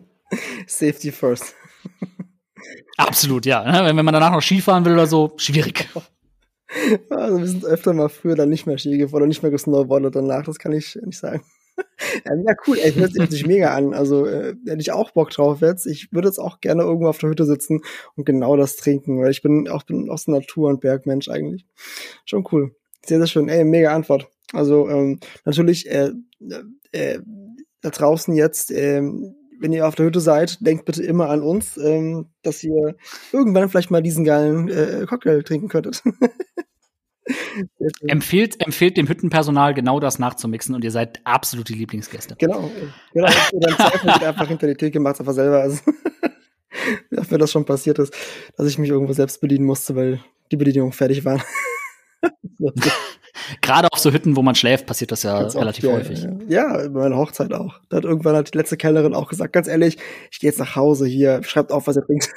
Safety 0.67 1.13
first. 1.13 1.55
Absolut, 2.97 3.45
ja. 3.45 3.65
Ne? 3.65 3.85
Wenn, 3.85 3.97
wenn 3.99 4.05
man 4.05 4.15
danach 4.15 4.33
noch 4.33 4.43
Skifahren 4.43 4.85
will 4.87 4.95
oder 4.95 5.07
so, 5.07 5.35
schwierig. 5.37 5.89
Also 7.11 7.39
wir 7.39 7.47
sind 7.47 7.65
öfter 7.65 7.93
mal 7.93 8.09
früher 8.09 8.35
dann 8.35 8.49
nicht 8.49 8.67
mehr 8.67 8.77
Ski 8.77 8.99
gefahren 8.99 9.19
oder 9.19 9.29
nicht 9.29 9.41
mehr 9.41 9.53
gesnowboardet 9.53 10.17
danach, 10.17 10.43
das 10.43 10.59
kann 10.59 10.73
ich 10.73 10.99
nicht 11.01 11.17
sagen. 11.17 11.45
Ja, 12.25 12.55
cool, 12.67 12.79
ey, 12.79 12.93
hört 12.93 13.31
sich 13.31 13.47
mega 13.47 13.75
an. 13.75 13.95
Also 13.95 14.27
äh, 14.27 14.55
hätte 14.67 14.81
ich 14.81 14.93
auch 14.93 15.11
Bock 15.13 15.31
drauf 15.31 15.61
jetzt. 15.61 15.87
Ich 15.87 16.13
würde 16.13 16.29
jetzt 16.29 16.39
auch 16.39 16.61
gerne 16.61 16.83
irgendwo 16.83 17.09
auf 17.09 17.19
der 17.19 17.31
Hütte 17.31 17.45
sitzen 17.45 17.81
und 18.17 18.25
genau 18.25 18.57
das 18.57 18.77
trinken, 18.77 19.21
weil 19.21 19.31
ich 19.31 19.43
bin 19.43 19.69
auch 19.69 19.83
bin 19.85 20.11
aus 20.11 20.25
der 20.27 20.35
Natur- 20.35 20.69
und 20.69 20.81
Bergmensch 20.81 21.29
eigentlich. 21.29 21.67
Schon 22.25 22.47
cool. 22.53 22.75
Sehr, 23.05 23.19
sehr 23.19 23.27
schön. 23.27 23.49
Ey, 23.49 23.65
mega 23.65 23.95
Antwort. 23.95 24.29
Also 24.53 24.89
ähm, 24.89 25.21
natürlich 25.45 25.91
äh, 25.91 26.11
äh, 26.93 27.19
da 27.83 27.91
draußen 27.91 28.35
jetzt, 28.35 28.71
äh, 28.71 29.03
wenn 29.61 29.73
ihr 29.73 29.87
auf 29.89 29.95
der 29.95 30.07
Hütte 30.07 30.21
seid, 30.21 30.59
denkt 30.65 30.85
bitte 30.85 31.03
immer 31.03 31.31
an 31.31 31.43
uns, 31.43 31.77
ähm, 31.79 32.27
dass 32.43 32.63
ihr 32.63 32.97
irgendwann 33.33 33.69
vielleicht 33.69 33.91
mal 33.91 34.03
diesen 34.03 34.25
geilen 34.25 34.69
äh, 34.69 35.07
Cocktail 35.09 35.43
trinken 35.43 35.69
könntet. 35.69 36.03
empfehlt, 38.07 38.61
empfehlt 38.65 38.97
dem 38.97 39.09
Hüttenpersonal 39.09 39.75
genau 39.75 40.01
das 40.01 40.19
nachzumixen 40.19 40.75
und 40.75 40.85
ihr 40.85 40.91
seid 40.91 41.21
absolut 41.25 41.69
die 41.69 41.75
Lieblingsgäste. 41.75 42.37
Genau, 42.39 42.71
genau. 43.13 43.29
Dann 43.53 43.75
Zweifel 43.77 44.11
einfach 44.11 44.49
hinter 44.49 44.67
die 44.67 44.75
Theke, 44.75 45.01
macht 45.01 45.21
einfach 45.21 45.33
selber. 45.33 45.61
Also, 45.61 45.83
mir 47.11 47.39
das 47.39 47.51
schon 47.51 47.65
passiert 47.65 47.99
ist, 47.99 48.15
dass 48.57 48.69
ich 48.69 48.79
mich 48.79 48.91
irgendwo 48.91 49.13
selbst 49.13 49.41
bedienen 49.41 49.65
musste, 49.65 49.97
weil 49.97 50.21
die 50.51 50.57
Bedienung 50.57 50.93
fertig 50.93 51.25
war. 51.25 51.43
Gerade 53.61 53.89
auf 53.93 53.99
so 53.99 54.13
Hütten, 54.13 54.35
wo 54.37 54.43
man 54.43 54.55
schläft, 54.55 54.87
passiert 54.87 55.13
das 55.13 55.23
ja 55.23 55.41
ganz 55.41 55.55
relativ 55.55 55.85
oft, 55.85 55.95
häufig. 55.95 56.27
Ja, 56.49 56.83
ja, 56.83 56.89
bei 56.89 57.01
meiner 57.01 57.17
Hochzeit 57.17 57.53
auch. 57.53 57.79
Da 57.89 57.99
hat 57.99 58.05
irgendwann 58.05 58.35
hat 58.35 58.53
die 58.53 58.59
letzte 58.59 58.77
Kellnerin 58.77 59.15
auch 59.15 59.29
gesagt, 59.29 59.53
ganz 59.53 59.69
ehrlich, 59.69 59.99
ich 60.31 60.41
gehe 60.41 60.51
jetzt 60.51 60.59
nach 60.59 60.75
Hause 60.75 61.07
hier, 61.07 61.43
schreibt 61.45 61.71
auf, 61.71 61.87
was 61.87 61.97
ihr 61.97 62.05
trinkt. 62.05 62.29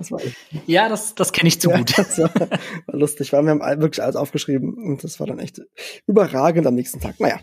Das 0.00 0.10
war 0.10 0.20
ja, 0.64 0.88
das, 0.88 1.14
das 1.14 1.30
kenne 1.30 1.48
ich 1.48 1.60
zu 1.60 1.68
ja, 1.68 1.76
gut. 1.76 1.92
Das 1.98 2.18
war, 2.18 2.34
war 2.34 2.98
lustig, 2.98 3.34
weil 3.34 3.42
wir 3.42 3.50
haben 3.50 3.82
wirklich 3.82 4.02
alles 4.02 4.16
aufgeschrieben 4.16 4.72
und 4.72 5.04
das 5.04 5.20
war 5.20 5.26
dann 5.26 5.38
echt 5.38 5.60
überragend 6.06 6.66
am 6.66 6.74
nächsten 6.74 7.00
Tag. 7.00 7.20
Naja, 7.20 7.38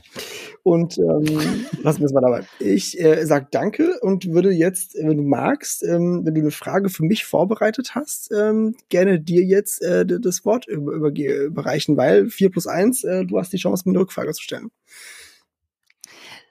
und 0.64 0.98
ähm, 0.98 1.68
lassen 1.84 2.00
wir 2.00 2.08
es 2.08 2.14
mal 2.14 2.22
dabei. 2.22 2.48
Ich 2.58 3.00
äh, 3.00 3.24
sag 3.28 3.52
danke 3.52 4.00
und 4.02 4.32
würde 4.32 4.50
jetzt, 4.50 4.96
wenn 4.96 5.18
du 5.18 5.24
magst, 5.24 5.84
ähm, 5.84 6.22
wenn 6.26 6.34
du 6.34 6.42
eine 6.42 6.50
Frage 6.50 6.90
für 6.90 7.04
mich 7.04 7.26
vorbereitet 7.26 7.94
hast, 7.94 8.32
ähm, 8.32 8.76
gerne 8.90 9.20
dir 9.20 9.44
jetzt 9.44 9.84
äh, 9.84 10.04
das 10.04 10.44
Wort 10.44 10.68
über, 10.68 10.94
über, 10.94 11.12
überreichen, 11.12 11.96
weil 11.96 12.28
4 12.28 12.50
plus 12.50 12.66
1, 12.66 13.04
äh, 13.04 13.26
du 13.26 13.38
hast 13.38 13.54
die 13.54 13.58
Chance, 13.58 13.84
mir 13.86 13.92
eine 13.92 14.00
Rückfrage 14.00 14.34
zu 14.34 14.42
stellen. 14.42 14.72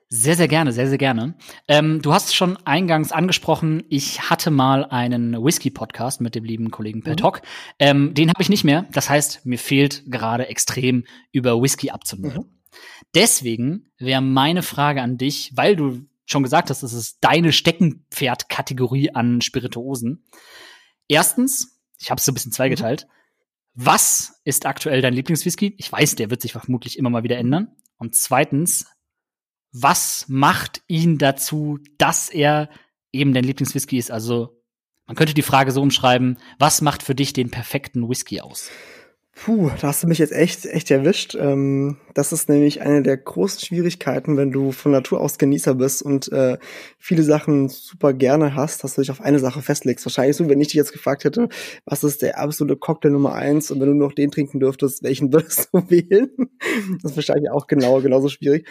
Sehr, 0.09 0.37
sehr 0.37 0.47
gerne, 0.47 0.73
sehr, 0.73 0.89
sehr 0.89 0.99
gerne. 0.99 1.35
Ähm, 1.67 2.01
du 2.01 2.13
hast 2.13 2.35
schon 2.35 2.57
eingangs 2.59 3.11
angesprochen, 3.11 3.83
ich 3.89 4.31
hatte 4.31 4.53
mal 4.53 4.85
einen 4.85 5.33
Whisky-Podcast 5.33 6.21
mit 6.21 6.37
dem 6.37 6.45
lieben 6.45 6.71
Kollegen 6.71 7.03
Per 7.03 7.15
mhm. 7.15 7.41
Ähm, 7.81 8.15
den 8.15 8.31
habe 8.31 8.41
ich 8.41 8.49
nicht 8.49 8.63
mehr. 8.63 8.87
Das 8.93 9.11
heißt, 9.11 9.45
mir 9.47 9.59
fehlt 9.59 10.05
gerade 10.07 10.47
extrem 10.47 11.05
über 11.33 11.61
Whisky 11.61 11.91
abzunehmen. 11.91 12.37
Mhm. 12.37 12.57
Deswegen 13.17 13.91
wäre 13.99 14.21
meine 14.21 14.63
Frage 14.63 15.03
an 15.03 15.19
dich, 15.19 15.51
weil 15.57 15.75
du 15.75 16.07
schon 16.25 16.45
gesagt 16.45 16.71
hast, 16.71 16.85
das 16.85 16.93
ist 16.93 17.19
deine 17.23 17.53
Steckenpferd-Kategorie 17.53 19.11
an 19.11 19.41
Spirituosen. 19.41 20.25
Erstens, 21.09 21.81
ich 21.99 22.11
habe 22.11 22.21
es 22.21 22.25
so 22.25 22.31
ein 22.31 22.35
bisschen 22.35 22.53
zweigeteilt. 22.53 23.07
Mhm. 23.09 23.87
Was 23.87 24.41
ist 24.45 24.67
aktuell 24.67 25.03
dein 25.03 25.15
Lieblingswhisky? 25.15 25.75
Ich 25.79 25.91
weiß, 25.91 26.15
der 26.15 26.31
wird 26.31 26.43
sich 26.43 26.53
vermutlich 26.53 26.97
immer 26.97 27.11
mal 27.11 27.25
wieder 27.25 27.39
ändern. 27.39 27.77
Und 27.99 28.15
zweitens, 28.15 28.87
was 29.83 30.25
macht 30.29 30.83
ihn 30.89 31.19
dazu, 31.19 31.79
dass 31.99 32.29
er 32.29 32.69
eben 33.13 33.35
dein 33.35 33.45
Lieblingswhisky 33.45 33.99
ist? 33.99 34.11
Also 34.11 34.63
man 35.07 35.17
könnte 35.17 35.35
die 35.35 35.43
Frage 35.43 35.71
so 35.71 35.83
umschreiben, 35.83 36.39
was 36.59 36.81
macht 36.81 37.03
für 37.03 37.15
dich 37.15 37.33
den 37.33 37.51
perfekten 37.51 38.09
Whisky 38.09 38.41
aus? 38.41 38.71
Puh, 39.39 39.71
da 39.83 39.89
hast 39.89 40.03
du 40.03 40.07
mich 40.07 40.17
jetzt 40.17 40.33
echt, 40.33 40.65
echt 40.65 40.91
erwischt. 40.91 41.37
Ähm, 41.39 41.99
das 42.15 42.33
ist 42.33 42.49
nämlich 42.49 42.81
eine 42.81 43.03
der 43.03 43.19
großen 43.19 43.61
Schwierigkeiten, 43.61 44.39
wenn 44.39 44.51
du 44.51 44.73
von 44.73 44.93
Natur 44.93 45.21
aus 45.21 45.37
Genießer 45.37 45.75
bist 45.75 46.01
und 46.01 46.33
äh, 46.33 46.57
viele 46.99 47.23
Sachen 47.23 47.69
super 47.69 48.15
gerne 48.15 48.55
hast, 48.55 48.83
dass 48.83 48.95
du 48.95 49.03
dich 49.03 49.11
auf 49.11 49.21
eine 49.21 49.39
Sache 49.39 49.61
festlegst. 49.61 50.07
Wahrscheinlich 50.07 50.37
so, 50.37 50.49
wenn 50.49 50.61
ich 50.63 50.69
dich 50.69 50.77
jetzt 50.77 50.95
gefragt 50.95 51.25
hätte, 51.25 51.51
was 51.85 52.03
ist 52.03 52.23
der 52.23 52.39
absolute 52.39 52.79
Cocktail 52.79 53.11
Nummer 53.11 53.35
eins 53.35 53.71
und 53.71 53.79
wenn 53.79 53.89
du 53.89 53.95
noch 53.95 54.15
den 54.15 54.31
trinken 54.31 54.59
dürftest, 54.59 55.03
welchen 55.03 55.31
würdest 55.35 55.69
du 55.71 55.83
wählen? 55.91 56.31
Das 57.03 57.13
ist 57.13 57.17
wahrscheinlich 57.17 57.51
auch 57.51 57.67
genau, 57.67 58.01
genauso 58.01 58.31
schwierig. 58.31 58.67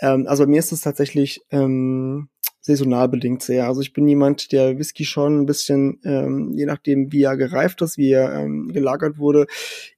Ähm, 0.00 0.26
also 0.26 0.46
mir 0.46 0.58
ist 0.58 0.72
es 0.72 0.80
tatsächlich 0.80 1.42
ähm, 1.50 2.28
saisonal 2.66 3.08
bedingt 3.08 3.42
sehr. 3.42 3.66
Also 3.66 3.80
ich 3.80 3.92
bin 3.92 4.08
jemand, 4.08 4.50
der 4.50 4.76
Whisky 4.76 5.04
schon 5.04 5.40
ein 5.40 5.46
bisschen, 5.46 6.00
ähm, 6.04 6.52
je 6.54 6.66
nachdem 6.66 7.12
wie 7.12 7.22
er 7.22 7.36
gereift 7.36 7.80
ist, 7.80 7.96
wie 7.96 8.10
er 8.10 8.32
ähm, 8.34 8.72
gelagert 8.72 9.18
wurde, 9.18 9.46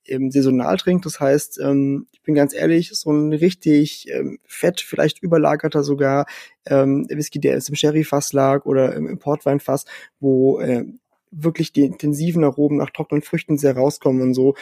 eben 0.04 0.30
saisonal 0.30 0.76
trinkt. 0.76 1.06
Das 1.06 1.18
heißt, 1.18 1.58
ähm, 1.60 2.06
ich 2.12 2.22
bin 2.22 2.34
ganz 2.34 2.54
ehrlich, 2.54 2.90
so 2.92 3.10
ein 3.10 3.32
richtig 3.32 4.08
ähm, 4.10 4.38
fett, 4.44 4.80
vielleicht 4.82 5.22
überlagerter 5.22 5.82
sogar 5.82 6.26
ähm, 6.66 7.06
Whisky, 7.08 7.40
der 7.40 7.54
jetzt 7.54 7.70
im 7.70 7.74
Sherry-Fass 7.74 8.34
lag 8.34 8.66
oder 8.66 8.94
im, 8.94 9.08
im 9.08 9.18
Portweinfass, 9.18 9.86
wo 10.20 10.60
äh, 10.60 10.84
wirklich 11.30 11.72
die 11.72 11.84
intensiven 11.84 12.44
Aromen 12.44 12.76
nach 12.76 12.90
trockenen 12.90 13.22
Früchten 13.22 13.56
sehr 13.56 13.76
rauskommen 13.76 14.20
und 14.20 14.34
so, 14.34 14.54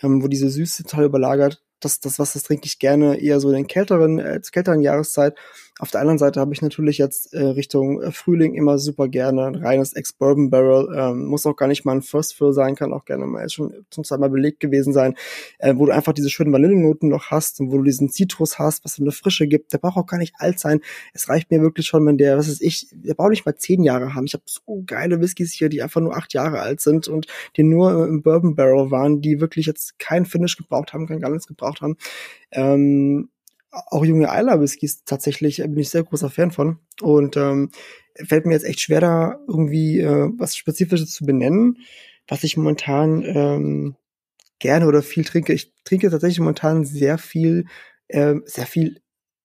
ähm, 0.00 0.20
wo 0.22 0.26
diese 0.26 0.50
Süße 0.50 0.82
total 0.82 1.04
überlagert 1.04 1.62
das, 1.84 2.00
das 2.00 2.18
was 2.18 2.32
das 2.34 2.42
trinke 2.44 2.66
ich 2.66 2.78
gerne 2.78 3.20
eher 3.20 3.40
so 3.40 3.48
in 3.48 3.56
den 3.56 3.66
kälteren, 3.66 4.18
äh, 4.18 4.40
kälteren 4.50 4.80
Jahreszeit. 4.80 5.36
Auf 5.78 5.90
der 5.90 6.00
anderen 6.00 6.18
Seite 6.18 6.38
habe 6.38 6.52
ich 6.52 6.60
natürlich 6.60 6.98
jetzt 6.98 7.32
äh, 7.32 7.42
Richtung 7.42 8.02
äh, 8.02 8.12
Frühling 8.12 8.54
immer 8.54 8.78
super 8.78 9.08
gerne 9.08 9.46
ein 9.46 9.54
reines 9.54 9.94
Ex-Bourbon 9.94 10.50
Barrel. 10.50 10.94
Ähm, 10.94 11.24
muss 11.26 11.46
auch 11.46 11.56
gar 11.56 11.66
nicht 11.66 11.86
mal 11.86 11.92
ein 11.92 12.02
First 12.02 12.34
Fill 12.34 12.52
sein, 12.52 12.74
kann 12.74 12.92
auch 12.92 13.06
gerne 13.06 13.26
mal 13.26 13.48
schon 13.48 13.72
zum 13.88 14.04
zweiten 14.04 14.20
Mal 14.20 14.28
belegt 14.28 14.60
gewesen 14.60 14.92
sein, 14.92 15.14
äh, 15.58 15.74
wo 15.74 15.86
du 15.86 15.92
einfach 15.92 16.12
diese 16.12 16.28
schönen 16.28 16.52
Vanillenoten 16.52 17.08
noch 17.08 17.30
hast 17.30 17.58
und 17.58 17.72
wo 17.72 17.78
du 17.78 17.84
diesen 17.84 18.10
Zitrus 18.10 18.58
hast, 18.58 18.84
was 18.84 18.96
so 18.96 19.02
eine 19.02 19.12
Frische 19.12 19.48
gibt. 19.48 19.72
Der 19.72 19.78
braucht 19.78 19.96
auch 19.96 20.06
gar 20.06 20.18
nicht 20.18 20.34
alt 20.36 20.60
sein. 20.60 20.80
Es 21.14 21.30
reicht 21.30 21.50
mir 21.50 21.62
wirklich 21.62 21.86
schon, 21.86 22.06
wenn 22.06 22.18
der, 22.18 22.36
was 22.36 22.48
ist 22.48 22.60
ich, 22.60 22.88
der 22.92 23.14
braucht 23.14 23.30
nicht 23.30 23.46
mal 23.46 23.56
zehn 23.56 23.82
Jahre 23.82 24.14
haben. 24.14 24.26
Ich 24.26 24.34
habe 24.34 24.44
so 24.46 24.84
geile 24.86 25.22
Whiskys 25.22 25.52
hier, 25.52 25.70
die 25.70 25.82
einfach 25.82 26.02
nur 26.02 26.14
acht 26.14 26.34
Jahre 26.34 26.60
alt 26.60 26.82
sind 26.82 27.08
und 27.08 27.26
die 27.56 27.62
nur 27.62 28.06
im 28.06 28.22
Bourbon 28.22 28.56
Barrel 28.56 28.90
waren, 28.90 29.22
die 29.22 29.40
wirklich 29.40 29.66
jetzt 29.66 29.98
kein 29.98 30.26
Finish 30.26 30.56
gebraucht 30.58 30.92
haben, 30.92 31.06
kein 31.06 31.18
nichts 31.32 31.46
gebraucht 31.46 31.80
haben. 31.80 31.96
Ähm, 32.50 33.30
auch 33.72 34.04
junge 34.04 34.30
Eiler 34.30 34.60
Whiskys 34.60 35.04
tatsächlich 35.04 35.56
bin 35.56 35.78
ich 35.78 35.90
sehr 35.90 36.04
großer 36.04 36.30
Fan 36.30 36.50
von 36.50 36.78
und 37.00 37.36
ähm, 37.36 37.70
fällt 38.14 38.46
mir 38.46 38.52
jetzt 38.52 38.66
echt 38.66 38.80
schwer 38.80 39.00
da 39.00 39.40
irgendwie 39.48 40.00
äh, 40.00 40.30
was 40.36 40.56
Spezifisches 40.56 41.12
zu 41.12 41.24
benennen, 41.24 41.78
was 42.28 42.44
ich 42.44 42.56
momentan 42.56 43.22
ähm, 43.24 43.96
gerne 44.58 44.86
oder 44.86 45.02
viel 45.02 45.24
trinke. 45.24 45.52
Ich 45.54 45.72
trinke 45.84 46.10
tatsächlich 46.10 46.38
momentan 46.38 46.84
sehr 46.84 47.18
viel, 47.18 47.64
äh, 48.08 48.36
sehr 48.44 48.66
viel 48.66 49.00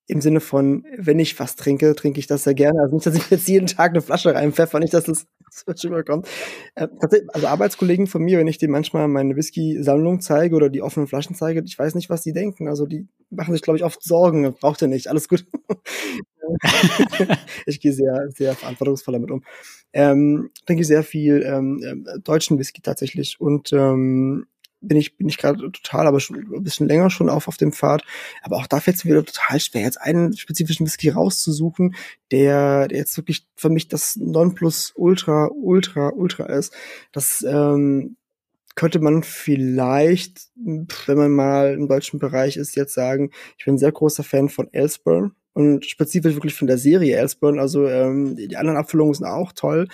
im 0.08 0.22
Sinne 0.22 0.40
von, 0.40 0.84
wenn 0.96 1.18
ich 1.18 1.38
was 1.38 1.54
trinke, 1.54 1.94
trinke 1.94 2.18
ich 2.18 2.26
das 2.26 2.44
sehr 2.44 2.54
gerne. 2.54 2.80
Also 2.80 2.94
nicht, 2.94 3.06
dass 3.06 3.14
ich 3.14 3.30
jetzt 3.30 3.46
jeden 3.46 3.66
Tag 3.66 3.90
eine 3.90 4.00
Flasche 4.00 4.34
reinpfeffer, 4.34 4.80
nicht, 4.80 4.94
dass 4.94 5.04
das, 5.04 5.26
das 5.66 5.84
rüberkommt. 5.84 6.26
Äh, 6.74 6.88
also 7.32 7.46
Arbeitskollegen 7.46 8.06
von 8.06 8.22
mir, 8.22 8.38
wenn 8.38 8.46
ich 8.46 8.56
denen 8.56 8.72
manchmal 8.72 9.06
meine 9.06 9.36
Whisky-Sammlung 9.36 10.22
zeige 10.22 10.56
oder 10.56 10.70
die 10.70 10.80
offenen 10.80 11.06
Flaschen 11.06 11.36
zeige, 11.36 11.62
ich 11.64 11.78
weiß 11.78 11.94
nicht, 11.94 12.08
was 12.08 12.22
die 12.22 12.32
denken. 12.32 12.68
Also 12.68 12.86
die 12.86 13.06
machen 13.28 13.52
sich, 13.52 13.60
glaube 13.60 13.76
ich, 13.76 13.84
oft 13.84 14.02
Sorgen. 14.02 14.54
Braucht 14.54 14.80
ihr 14.80 14.88
nicht, 14.88 15.08
alles 15.08 15.28
gut. 15.28 15.44
ich 17.66 17.78
gehe 17.78 17.92
sehr, 17.92 18.30
sehr 18.30 18.54
verantwortungsvoll 18.54 19.12
damit 19.12 19.30
um. 19.30 19.44
Ähm, 19.92 20.50
trinke 20.64 20.84
sehr 20.84 21.02
viel 21.02 21.42
ähm, 21.42 22.04
äh, 22.06 22.18
deutschen 22.20 22.58
Whisky 22.58 22.80
tatsächlich 22.80 23.38
und 23.40 23.74
ähm, 23.74 24.46
bin 24.80 24.96
ich, 24.96 25.16
bin 25.16 25.28
ich 25.28 25.38
gerade 25.38 25.58
total, 25.72 26.06
aber 26.06 26.20
schon 26.20 26.36
ein 26.36 26.62
bisschen 26.62 26.88
länger 26.88 27.10
schon 27.10 27.28
auf, 27.28 27.48
auf 27.48 27.56
dem 27.56 27.72
Pfad. 27.72 28.02
Aber 28.42 28.56
auch 28.56 28.66
da 28.66 28.80
fällt 28.80 28.96
es 28.96 29.04
mir 29.04 29.12
wieder 29.12 29.24
total 29.24 29.60
schwer, 29.60 29.82
jetzt 29.82 30.00
einen 30.00 30.36
spezifischen 30.36 30.86
Whisky 30.86 31.08
rauszusuchen, 31.08 31.94
der, 32.30 32.88
der 32.88 32.98
jetzt 32.98 33.16
wirklich 33.16 33.46
für 33.56 33.70
mich 33.70 33.88
das 33.88 34.16
Nonplus 34.16 34.92
Ultra, 34.94 35.48
Ultra, 35.52 36.10
Ultra 36.10 36.46
ist. 36.46 36.74
Das 37.12 37.44
ähm, 37.46 38.16
könnte 38.74 39.00
man 39.00 39.24
vielleicht, 39.24 40.50
wenn 40.54 41.18
man 41.18 41.32
mal 41.32 41.74
im 41.74 41.88
deutschen 41.88 42.20
Bereich 42.20 42.56
ist, 42.56 42.76
jetzt 42.76 42.94
sagen, 42.94 43.30
ich 43.58 43.64
bin 43.64 43.74
ein 43.74 43.78
sehr 43.78 43.90
großer 43.90 44.22
Fan 44.22 44.48
von 44.48 44.72
Elsburn 44.72 45.32
und 45.52 45.84
spezifisch 45.84 46.34
wirklich 46.36 46.54
von 46.54 46.68
der 46.68 46.78
Serie 46.78 47.16
Elsburn. 47.16 47.58
Also 47.58 47.88
ähm, 47.88 48.36
die 48.36 48.56
anderen 48.56 48.78
Abfüllungen 48.78 49.14
sind 49.14 49.26
auch 49.26 49.52
toll. 49.52 49.88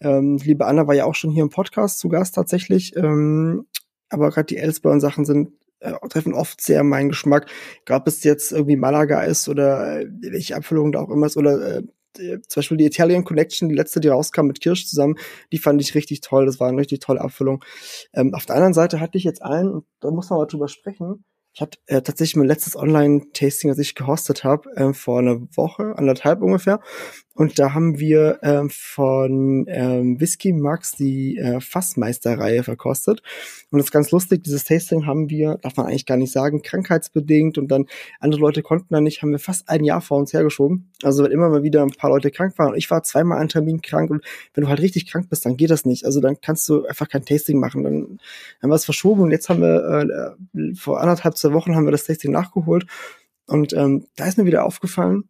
Ähm, 0.00 0.36
liebe 0.44 0.66
Anna 0.66 0.86
war 0.86 0.94
ja 0.94 1.06
auch 1.06 1.14
schon 1.14 1.30
hier 1.30 1.44
im 1.44 1.48
Podcast 1.48 1.98
zu 1.98 2.10
Gast 2.10 2.34
tatsächlich. 2.34 2.94
Ähm, 2.96 3.64
aber 4.10 4.30
gerade 4.30 4.46
die 4.46 4.56
Elsborn-Sachen 4.58 5.24
sind 5.24 5.52
äh, 5.80 5.92
treffen 6.08 6.34
oft 6.34 6.60
sehr 6.60 6.82
meinen 6.84 7.10
Geschmack. 7.10 7.46
Gab 7.84 8.08
es 8.08 8.24
jetzt 8.24 8.52
irgendwie 8.52 8.76
Malaga 8.76 9.22
ist 9.22 9.48
oder 9.48 10.00
äh, 10.00 10.06
welche 10.20 10.56
Abfüllung 10.56 10.92
da 10.92 11.00
auch 11.00 11.10
immer 11.10 11.26
ist 11.26 11.36
oder 11.36 11.78
äh, 11.78 11.82
zum 12.16 12.60
Beispiel 12.60 12.78
die 12.78 12.86
Italian 12.86 13.24
Connection, 13.24 13.68
die 13.68 13.74
letzte, 13.74 14.00
die 14.00 14.08
rauskam 14.08 14.46
mit 14.46 14.60
Kirsch 14.60 14.86
zusammen, 14.86 15.16
die 15.52 15.58
fand 15.58 15.80
ich 15.82 15.94
richtig 15.94 16.22
toll. 16.22 16.46
Das 16.46 16.58
war 16.60 16.68
eine 16.68 16.78
richtig 16.78 17.00
tolle 17.00 17.20
Abfüllung. 17.20 17.62
Ähm, 18.14 18.34
auf 18.34 18.46
der 18.46 18.56
anderen 18.56 18.74
Seite 18.74 19.00
hatte 19.00 19.18
ich 19.18 19.24
jetzt 19.24 19.42
einen, 19.42 19.70
und 19.70 19.84
da 20.00 20.10
muss 20.10 20.30
man 20.30 20.38
mal 20.38 20.46
drüber 20.46 20.68
sprechen, 20.68 21.24
ich 21.52 21.62
hatte 21.62 21.78
äh, 21.86 22.02
tatsächlich 22.02 22.36
mein 22.36 22.48
letztes 22.48 22.76
Online-Tasting, 22.76 23.70
das 23.70 23.78
ich 23.78 23.94
gehostet 23.94 24.44
habe, 24.44 24.68
äh, 24.76 24.92
vor 24.92 25.20
einer 25.20 25.40
Woche, 25.56 25.94
anderthalb 25.96 26.42
ungefähr. 26.42 26.80
Und 27.36 27.58
da 27.58 27.74
haben 27.74 27.98
wir 27.98 28.38
äh, 28.42 28.62
von 28.70 29.66
ähm, 29.68 30.18
Whisky 30.18 30.54
Max 30.54 30.92
die 30.92 31.36
äh, 31.36 31.60
Fassmeister-Reihe 31.60 32.62
verkostet. 32.62 33.20
Und 33.70 33.78
das 33.78 33.88
ist 33.88 33.92
ganz 33.92 34.10
lustig, 34.10 34.42
dieses 34.42 34.64
Tasting 34.64 35.04
haben 35.04 35.28
wir, 35.28 35.58
darf 35.60 35.76
man 35.76 35.86
eigentlich 35.86 36.06
gar 36.06 36.16
nicht 36.16 36.32
sagen, 36.32 36.62
krankheitsbedingt 36.62 37.58
und 37.58 37.68
dann 37.68 37.84
andere 38.20 38.40
Leute 38.40 38.62
konnten 38.62 38.94
da 38.94 39.02
nicht, 39.02 39.20
haben 39.20 39.32
wir 39.32 39.38
fast 39.38 39.68
ein 39.68 39.84
Jahr 39.84 40.00
vor 40.00 40.18
uns 40.18 40.32
hergeschoben. 40.32 40.90
Also 41.02 41.24
wenn 41.24 41.30
immer 41.30 41.50
mal 41.50 41.62
wieder 41.62 41.82
ein 41.82 41.90
paar 41.90 42.08
Leute 42.08 42.30
krank 42.30 42.58
waren 42.58 42.70
und 42.72 42.78
ich 42.78 42.90
war 42.90 43.02
zweimal 43.02 43.38
an 43.38 43.48
Termin 43.48 43.82
krank 43.82 44.10
und 44.10 44.24
wenn 44.54 44.64
du 44.64 44.70
halt 44.70 44.80
richtig 44.80 45.06
krank 45.06 45.28
bist, 45.28 45.44
dann 45.44 45.58
geht 45.58 45.70
das 45.70 45.84
nicht. 45.84 46.06
Also 46.06 46.22
dann 46.22 46.40
kannst 46.40 46.66
du 46.70 46.86
einfach 46.86 47.06
kein 47.06 47.26
Tasting 47.26 47.60
machen. 47.60 47.84
Dann 47.84 48.18
haben 48.62 48.70
wir 48.70 48.76
es 48.76 48.86
verschoben 48.86 49.20
und 49.20 49.30
jetzt 49.30 49.50
haben 49.50 49.60
wir 49.60 50.36
äh, 50.54 50.74
vor 50.74 51.02
anderthalb, 51.02 51.36
zwei 51.36 51.52
Wochen 51.52 51.76
haben 51.76 51.84
wir 51.84 51.92
das 51.92 52.04
Tasting 52.04 52.32
nachgeholt. 52.32 52.86
Und 53.46 53.74
ähm, 53.74 54.06
da 54.16 54.26
ist 54.26 54.38
mir 54.38 54.46
wieder 54.46 54.64
aufgefallen, 54.64 55.28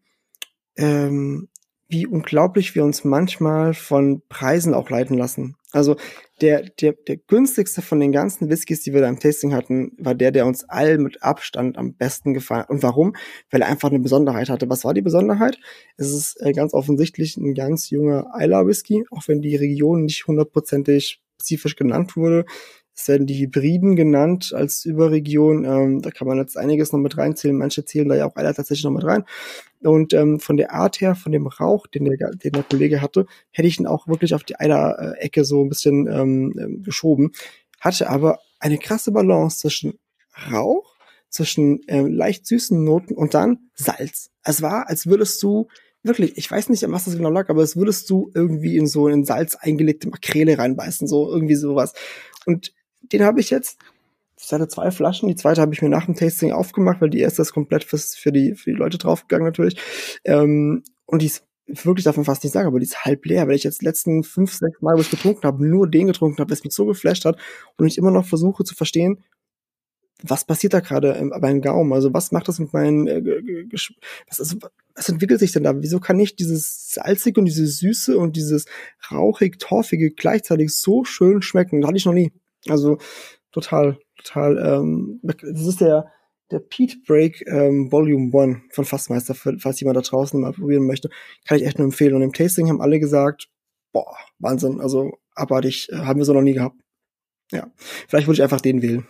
ähm, 0.76 1.48
wie 1.88 2.06
unglaublich 2.06 2.74
wir 2.74 2.84
uns 2.84 3.04
manchmal 3.04 3.74
von 3.74 4.22
Preisen 4.28 4.74
auch 4.74 4.90
leiten 4.90 5.16
lassen. 5.16 5.56
Also 5.72 5.96
der, 6.40 6.62
der, 6.62 6.92
der 6.92 7.16
günstigste 7.16 7.82
von 7.82 8.00
den 8.00 8.12
ganzen 8.12 8.48
Whiskys, 8.48 8.82
die 8.82 8.92
wir 8.92 9.00
da 9.00 9.08
im 9.08 9.20
Tasting 9.20 9.54
hatten, 9.54 9.92
war 9.98 10.14
der, 10.14 10.32
der 10.32 10.46
uns 10.46 10.64
allen 10.68 11.02
mit 11.02 11.22
Abstand 11.22 11.78
am 11.78 11.94
besten 11.94 12.34
gefallen. 12.34 12.66
Und 12.68 12.82
warum? 12.82 13.14
Weil 13.50 13.62
er 13.62 13.68
einfach 13.68 13.90
eine 13.90 14.00
Besonderheit 14.00 14.48
hatte. 14.48 14.68
Was 14.68 14.84
war 14.84 14.94
die 14.94 15.02
Besonderheit? 15.02 15.58
Es 15.96 16.10
ist 16.12 16.40
äh, 16.40 16.52
ganz 16.52 16.74
offensichtlich 16.74 17.36
ein 17.36 17.54
ganz 17.54 17.90
junger 17.90 18.32
Isla 18.38 18.66
Whisky, 18.66 19.04
auch 19.10 19.28
wenn 19.28 19.40
die 19.40 19.56
Region 19.56 20.04
nicht 20.04 20.26
hundertprozentig 20.26 21.20
spezifisch 21.38 21.76
genannt 21.76 22.16
wurde. 22.16 22.44
Es 22.98 23.08
werden 23.08 23.26
die 23.26 23.38
Hybriden 23.38 23.94
genannt 23.94 24.52
als 24.54 24.86
Überregion. 24.86 25.64
Ähm, 25.66 26.00
da 26.00 26.10
kann 26.10 26.26
man 26.26 26.38
jetzt 26.38 26.56
einiges 26.56 26.92
noch 26.92 26.98
mit 26.98 27.18
reinzählen. 27.18 27.56
Manche 27.56 27.84
zählen 27.84 28.08
da 28.08 28.16
ja 28.16 28.26
auch 28.26 28.36
alle 28.36 28.54
tatsächlich 28.54 28.84
noch 28.84 28.90
mit 28.90 29.04
rein. 29.04 29.24
Und 29.82 30.14
ähm, 30.14 30.40
von 30.40 30.56
der 30.56 30.72
Art 30.72 31.00
her, 31.02 31.14
von 31.14 31.30
dem 31.30 31.46
Rauch, 31.46 31.86
den 31.86 32.06
der, 32.06 32.30
den 32.30 32.52
der 32.52 32.62
Kollege 32.62 33.02
hatte, 33.02 33.26
hätte 33.50 33.68
ich 33.68 33.78
ihn 33.78 33.86
auch 33.86 34.08
wirklich 34.08 34.34
auf 34.34 34.44
die 34.44 34.58
Eiler-Ecke 34.58 35.44
so 35.44 35.62
ein 35.62 35.68
bisschen 35.68 36.06
ähm, 36.06 36.54
ähm, 36.58 36.82
geschoben. 36.82 37.32
Hatte 37.80 38.08
aber 38.08 38.38
eine 38.60 38.78
krasse 38.78 39.12
Balance 39.12 39.58
zwischen 39.58 39.98
Rauch, 40.50 40.96
zwischen 41.28 41.80
ähm, 41.88 42.06
leicht 42.06 42.46
süßen 42.46 42.82
Noten 42.82 43.14
und 43.14 43.34
dann 43.34 43.68
Salz. 43.74 44.30
Es 44.42 44.62
war, 44.62 44.88
als 44.88 45.06
würdest 45.06 45.42
du 45.42 45.68
wirklich, 46.02 46.38
ich 46.38 46.50
weiß 46.50 46.70
nicht, 46.70 46.82
was 46.88 47.04
das 47.04 47.16
genau 47.16 47.30
lag, 47.30 47.50
aber 47.50 47.62
es 47.62 47.76
würdest 47.76 48.08
du 48.08 48.30
irgendwie 48.34 48.78
in 48.78 48.86
so 48.86 49.06
in 49.08 49.24
Salz 49.26 49.54
eingelegte 49.56 50.08
Makrele 50.08 50.56
reinbeißen, 50.56 51.06
so 51.06 51.30
irgendwie 51.30 51.56
sowas. 51.56 51.92
Und 52.46 52.72
den 53.12 53.22
habe 53.22 53.40
ich 53.40 53.50
jetzt. 53.50 53.78
Ich 54.38 54.52
hatte 54.52 54.68
zwei 54.68 54.90
Flaschen, 54.90 55.28
die 55.28 55.34
zweite 55.34 55.62
habe 55.62 55.72
ich 55.72 55.80
mir 55.80 55.88
nach 55.88 56.04
dem 56.04 56.14
Tasting 56.14 56.52
aufgemacht, 56.52 57.00
weil 57.00 57.08
die 57.08 57.20
erste 57.20 57.42
ist 57.42 57.52
komplett 57.52 57.84
fürs, 57.84 58.14
für, 58.14 58.32
die, 58.32 58.54
für 58.54 58.70
die 58.70 58.76
Leute 58.76 58.98
draufgegangen 58.98 59.46
natürlich. 59.46 59.78
Ähm, 60.24 60.84
und 61.06 61.22
die 61.22 61.26
ist 61.26 61.46
wirklich 61.66 62.04
man 62.04 62.24
fast 62.24 62.44
nicht 62.44 62.52
sagen, 62.52 62.68
aber 62.68 62.78
die 62.78 62.84
ist 62.84 63.04
halb 63.04 63.24
leer, 63.24 63.48
weil 63.48 63.56
ich 63.56 63.64
jetzt 63.64 63.82
letzten 63.82 64.22
fünf, 64.22 64.52
sechs 64.52 64.80
Mal, 64.82 64.96
wo 64.96 65.00
ich 65.00 65.10
getrunken 65.10 65.42
habe, 65.44 65.66
nur 65.66 65.88
den 65.88 66.06
getrunken 66.06 66.38
habe, 66.38 66.50
was 66.50 66.64
mich 66.64 66.74
so 66.74 66.86
geflasht 66.86 67.24
hat 67.24 67.38
und 67.76 67.86
ich 67.86 67.98
immer 67.98 68.10
noch 68.10 68.26
versuche 68.26 68.62
zu 68.64 68.74
verstehen, 68.74 69.24
was 70.22 70.44
passiert 70.46 70.72
da 70.72 70.80
gerade 70.80 71.30
beim 71.40 71.60
Gaumen? 71.60 71.92
Also 71.92 72.12
was 72.14 72.32
macht 72.32 72.48
das 72.48 72.58
mit 72.58 72.72
meinen, 72.72 73.06
äh, 73.06 73.22
was, 74.28 74.38
ist, 74.38 74.56
was 74.94 75.08
entwickelt 75.08 75.40
sich 75.40 75.52
denn 75.52 75.62
da? 75.62 75.74
Wieso 75.82 76.00
kann 76.00 76.18
ich 76.18 76.36
dieses 76.36 76.90
salzige 76.90 77.40
und 77.40 77.46
diese 77.46 77.66
Süße 77.66 78.16
und 78.16 78.36
dieses 78.36 78.64
rauchig-torfige 79.10 80.12
gleichzeitig 80.12 80.74
so 80.74 81.04
schön 81.04 81.42
schmecken? 81.42 81.80
Das 81.80 81.88
hatte 81.88 81.98
ich 81.98 82.06
noch 82.06 82.14
nie. 82.14 82.32
Also 82.68 82.98
total, 83.52 83.98
total. 84.22 84.58
Ähm, 84.58 85.20
das 85.22 85.66
ist 85.66 85.80
der 85.80 86.10
der 86.50 86.60
Pete 86.60 86.96
Break 87.06 87.44
ähm, 87.48 87.90
Volume 87.90 88.30
1 88.38 88.74
von 88.74 88.84
Fassmeister, 88.84 89.34
falls 89.34 89.80
jemand 89.80 89.96
da 89.96 90.00
draußen 90.00 90.40
mal 90.40 90.52
probieren 90.52 90.86
möchte, 90.86 91.10
kann 91.44 91.58
ich 91.58 91.66
echt 91.66 91.78
nur 91.78 91.86
empfehlen. 91.86 92.14
Und 92.14 92.22
im 92.22 92.32
Tasting 92.32 92.68
haben 92.68 92.80
alle 92.80 93.00
gesagt, 93.00 93.48
boah, 93.92 94.16
Wahnsinn, 94.38 94.80
also 94.80 95.18
abartig, 95.34 95.88
äh, 95.90 95.96
haben 95.96 96.18
wir 96.18 96.24
so 96.24 96.32
noch 96.32 96.42
nie 96.42 96.54
gehabt. 96.54 96.76
Ja, 97.52 97.70
vielleicht 98.08 98.26
würde 98.26 98.36
ich 98.36 98.42
einfach 98.42 98.60
den 98.60 98.82
wählen. 98.82 99.06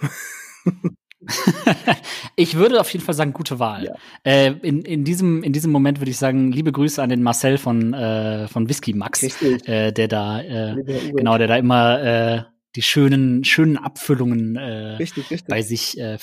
ich 2.37 2.57
würde 2.57 2.81
auf 2.81 2.91
jeden 2.91 3.05
Fall 3.05 3.15
sagen, 3.15 3.33
gute 3.33 3.59
Wahl. 3.59 3.85
Ja. 3.85 3.95
Äh, 4.23 4.53
in, 4.63 4.83
in, 4.83 5.05
diesem, 5.05 5.43
in 5.43 5.53
diesem 5.53 5.73
Moment 5.73 6.01
würde 6.01 6.11
ich 6.11 6.19
sagen, 6.19 6.53
liebe 6.53 6.73
Grüße 6.73 7.03
an 7.03 7.09
den 7.09 7.23
Marcel 7.23 7.59
von, 7.59 7.95
äh, 7.95 8.49
von 8.49 8.69
Whisky 8.69 8.93
Max, 8.93 9.23
äh, 9.43 9.93
der 9.93 10.09
da, 10.09 10.41
äh, 10.41 10.77
genau, 11.17 11.39
der 11.39 11.49
da 11.49 11.57
immer 11.57 12.03
äh, 12.03 12.43
die 12.77 12.83
schönen, 12.83 13.43
schönen 13.45 13.77
Abfüllungen 13.77 14.57
äh, 14.57 14.97
richtig, 14.97 15.31
richtig. 15.31 15.49
bei 15.49 15.63
sich 15.63 15.99
äh, 15.99 16.19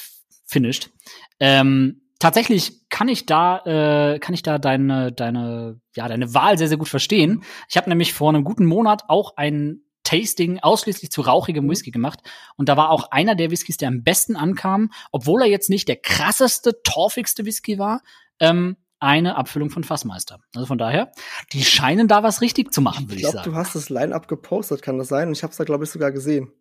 finisht. 0.45 0.91
Ähm, 1.39 2.01
tatsächlich 2.20 2.88
kann 2.89 3.10
ich 3.10 3.26
da, 3.26 4.14
äh, 4.14 4.20
kann 4.20 4.34
ich 4.34 4.43
da 4.43 4.60
deine, 4.60 5.12
deine, 5.12 5.82
ja, 5.95 6.08
deine 6.08 6.34
Wahl 6.34 6.58
sehr, 6.58 6.68
sehr 6.68 6.78
gut 6.78 6.89
verstehen. 6.89 7.43
Ich 7.70 7.76
habe 7.76 7.89
nämlich 7.89 8.14
vor 8.14 8.30
einem 8.30 8.43
guten 8.43 8.66
Monat 8.66 9.04
auch 9.08 9.36
ein 9.36 9.82
Tasting 10.04 10.60
ausschließlich 10.60 11.12
zu 11.12 11.22
rauchigem 11.22 11.66
mhm. 11.66 11.72
Whisky 11.72 11.91
gemacht. 11.91 12.20
Und 12.56 12.70
da 12.70 12.78
war 12.78 12.91
auch 12.91 13.12
einer 13.12 13.36
der 13.36 13.51
Whiskys, 13.51 13.78
der 13.78 13.88
am 13.88 14.04
besten 14.04 14.36
ankam, 14.36 14.91
obwohl 15.12 15.41
er 15.41 15.47
jetzt 15.47 15.70
nicht 15.70 15.88
der 15.88 15.95
krasseste, 15.95 16.82
torfigste 16.84 17.45
Whisky 17.45 17.80
war. 17.80 18.01
Ähm, 18.39 18.78
eine 19.04 19.36
Abfüllung 19.36 19.70
von 19.70 19.84
Fassmeister. 19.84 20.39
Also 20.56 20.66
von 20.66 20.78
daher, 20.78 21.12
die 21.51 21.64
scheinen 21.64 22.08
da 22.08 22.24
was 22.24 22.41
richtig 22.41 22.74
zu 22.74 22.82
machen, 22.82 23.08
würde 23.10 23.16
ich, 23.16 23.22
glaub, 23.22 23.34
ich 23.34 23.39
sagen. 23.41 23.51
Du 23.51 23.58
hast 23.58 23.76
das 23.76 23.89
Line-up 23.89 24.28
gepostet, 24.28 24.82
kann 24.82 24.97
das 24.97 25.10
sein? 25.10 25.28
Und 25.28 25.34
ich 25.34 25.43
habe 25.43 25.51
es 25.51 25.58
da, 25.58 25.64
glaube 25.64 25.84
ich, 25.84 25.91
sogar 25.91 26.12
gesehen. 26.12 26.51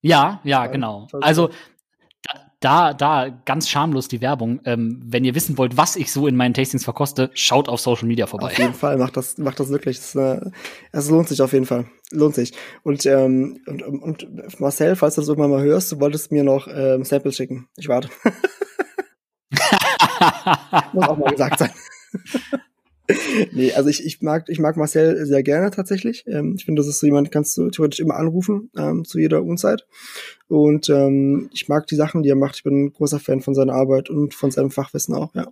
Ja, 0.00 0.40
ja, 0.44 0.66
genau. 0.66 1.08
Also 1.20 1.50
da, 2.60 2.94
da 2.94 3.28
ganz 3.28 3.68
schamlos 3.68 4.08
die 4.08 4.20
Werbung. 4.20 4.60
Ähm, 4.64 5.02
wenn 5.04 5.24
ihr 5.24 5.34
wissen 5.34 5.58
wollt, 5.58 5.76
was 5.76 5.94
ich 5.94 6.10
so 6.10 6.26
in 6.26 6.36
meinen 6.36 6.54
Tastings 6.54 6.84
verkoste, 6.84 7.30
schaut 7.34 7.68
auf 7.68 7.80
Social 7.80 8.08
Media 8.08 8.26
vorbei. 8.26 8.46
Auf 8.46 8.58
jeden 8.58 8.74
Fall, 8.74 8.96
macht 8.96 9.16
das, 9.16 9.38
macht 9.38 9.60
das 9.60 9.68
wirklich. 9.68 9.98
Es 9.98 10.14
äh, 10.14 10.40
lohnt 10.92 11.28
sich 11.28 11.42
auf 11.42 11.52
jeden 11.52 11.66
Fall. 11.66 11.86
Lohnt 12.10 12.34
sich. 12.34 12.52
Und, 12.82 13.04
ähm, 13.06 13.60
und, 13.66 13.82
und 13.82 14.60
Marcel, 14.60 14.96
falls 14.96 15.16
du 15.16 15.20
das 15.20 15.28
irgendwann 15.28 15.50
mal 15.50 15.62
hörst, 15.62 15.92
du 15.92 16.00
wolltest 16.00 16.32
mir 16.32 16.44
noch 16.44 16.66
ähm, 16.68 17.04
Samples 17.04 17.36
schicken. 17.36 17.68
Ich 17.76 17.88
warte. 17.88 18.08
Muss 20.92 21.08
auch 21.08 21.16
mal 21.16 21.30
gesagt 21.30 21.58
sein. 21.58 21.70
nee, 23.52 23.72
also 23.72 23.88
ich, 23.88 24.04
ich 24.04 24.20
mag 24.22 24.48
ich 24.48 24.58
mag 24.58 24.76
Marcel 24.76 25.24
sehr 25.26 25.42
gerne 25.42 25.70
tatsächlich. 25.70 26.24
Ähm, 26.26 26.54
ich 26.56 26.64
finde, 26.64 26.80
das 26.80 26.88
ist 26.88 27.00
so 27.00 27.06
jemand, 27.06 27.30
kannst 27.30 27.56
du 27.56 27.70
theoretisch 27.70 28.00
immer 28.00 28.16
anrufen 28.16 28.70
ähm, 28.76 29.04
zu 29.04 29.18
jeder 29.18 29.42
Uhrzeit. 29.42 29.86
Und 30.48 30.88
ähm, 30.88 31.50
ich 31.52 31.68
mag 31.68 31.86
die 31.86 31.96
Sachen, 31.96 32.22
die 32.22 32.30
er 32.30 32.36
macht. 32.36 32.56
Ich 32.56 32.62
bin 32.62 32.86
ein 32.86 32.92
großer 32.92 33.20
Fan 33.20 33.40
von 33.40 33.54
seiner 33.54 33.74
Arbeit 33.74 34.10
und 34.10 34.34
von 34.34 34.50
seinem 34.50 34.70
Fachwissen 34.70 35.14
auch. 35.14 35.34
Ja, 35.34 35.48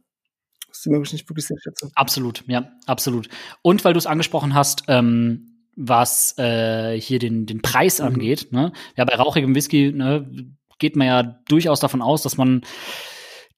das 0.69 0.79
ist 0.79 0.87
immer 0.87 0.99
wirklich 0.99 1.29
wirklich 1.29 1.47
sehr 1.47 1.59
schätze. 1.61 1.91
Absolut, 1.95 2.45
ja, 2.47 2.73
absolut. 2.87 3.29
Und 3.63 3.85
weil 3.85 3.93
du 3.93 3.99
es 3.99 4.07
angesprochen 4.07 4.55
hast. 4.55 4.85
Ähm 4.89 5.51
was 5.77 6.39
äh, 6.39 6.99
hier 7.01 7.19
den, 7.19 7.47
den 7.47 7.63
Preis 7.63 7.99
mhm. 7.99 8.07
angeht. 8.07 8.53
Ne? 8.53 8.73
Ja, 8.97 9.05
bei 9.05 9.17
rauchigem 9.17 9.57
Whisky 9.57 9.93
ne, 9.93 10.25
geht 10.79 10.97
man 10.97 11.07
ja 11.07 11.23
durchaus 11.49 11.81
davon 11.81 12.03
aus, 12.03 12.23
dass 12.23 12.37
man 12.37 12.63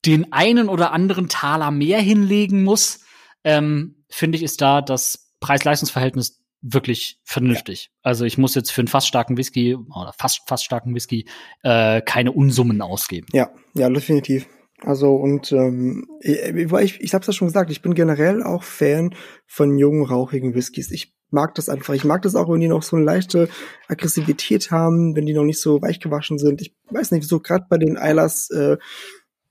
den 0.05 0.33
einen 0.33 0.69
oder 0.69 0.93
anderen 0.93 1.29
Taler 1.29 1.71
mehr 1.71 2.01
hinlegen 2.01 2.63
muss, 2.63 3.01
ähm, 3.45 4.05
finde 4.09 4.37
ich, 4.37 4.45
ist 4.45 4.61
da 4.61 4.83
das 4.83 5.33
Preis-Leistungs-Verhältnis 5.41 6.43
wirklich 6.63 7.21
vernünftig. 7.25 7.91
Ja. 7.93 8.11
Also 8.11 8.25
ich 8.25 8.39
muss 8.39 8.55
jetzt 8.55 8.73
für 8.73 8.81
einen 8.81 8.89
fast 8.89 9.07
starken 9.07 9.37
Whisky 9.37 9.75
oder 9.77 10.13
fast 10.19 10.43
fast 10.49 10.65
starken 10.65 10.95
Whisky 10.95 11.29
äh, 11.63 12.01
keine 12.03 12.33
Unsummen 12.33 12.83
ausgeben. 12.83 13.27
Ja, 13.33 13.51
ja, 13.75 13.89
definitiv. 13.89 14.47
Also 14.81 15.15
und 15.15 15.53
ähm, 15.53 16.07
ich, 16.21 17.01
ich 17.01 17.15
hab's 17.15 17.27
ja 17.27 17.33
schon 17.33 17.49
gesagt, 17.49 17.71
ich 17.71 17.83
bin 17.83 17.95
generell 17.95 18.43
auch 18.43 18.63
Fan 18.63 19.15
von 19.47 19.79
jungen, 19.79 20.05
rauchigen 20.05 20.55
Whiskys. 20.55 20.91
Ich 20.91 21.15
mag 21.31 21.55
das 21.55 21.69
einfach. 21.69 21.95
Ich 21.95 22.05
mag 22.05 22.23
das 22.23 22.35
auch, 22.35 22.51
wenn 22.51 22.61
die 22.61 22.69
noch 22.69 22.83
so 22.83 22.97
eine 22.97 23.05
leichte 23.05 23.49
Aggressivität 23.89 24.71
haben, 24.71 25.17
wenn 25.17 25.27
die 25.27 25.35
noch 25.35 25.45
nicht 25.45 25.61
so 25.61 25.81
weich 25.83 26.01
gewaschen 26.01 26.39
sind. 26.39 26.61
Ich 26.61 26.75
weiß 26.91 27.13
nicht, 27.13 27.29
so 27.29 27.41
gerade 27.41 27.67
bei 27.69 27.79
den 27.79 27.97
Eilers 27.97 28.51
äh, 28.51 28.77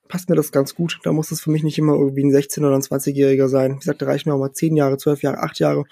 passt 0.07 0.29
mir 0.29 0.35
das 0.35 0.51
ganz 0.51 0.75
gut. 0.75 0.99
Da 1.03 1.11
muss 1.11 1.31
es 1.31 1.41
für 1.41 1.51
mich 1.51 1.63
nicht 1.63 1.77
immer 1.77 1.93
irgendwie 1.93 2.23
ein 2.23 2.31
16- 2.31 2.59
oder 2.59 2.75
ein 2.75 2.81
20-Jähriger 2.81 3.47
sein. 3.47 3.75
Wie 3.75 3.79
gesagt, 3.79 4.01
da 4.01 4.05
reichen 4.05 4.29
mir 4.29 4.35
auch 4.35 4.39
mal 4.39 4.53
10 4.53 4.75
Jahre, 4.75 4.97
12 4.97 5.23
Jahre, 5.23 5.39
8 5.39 5.59
Jahre 5.59 5.83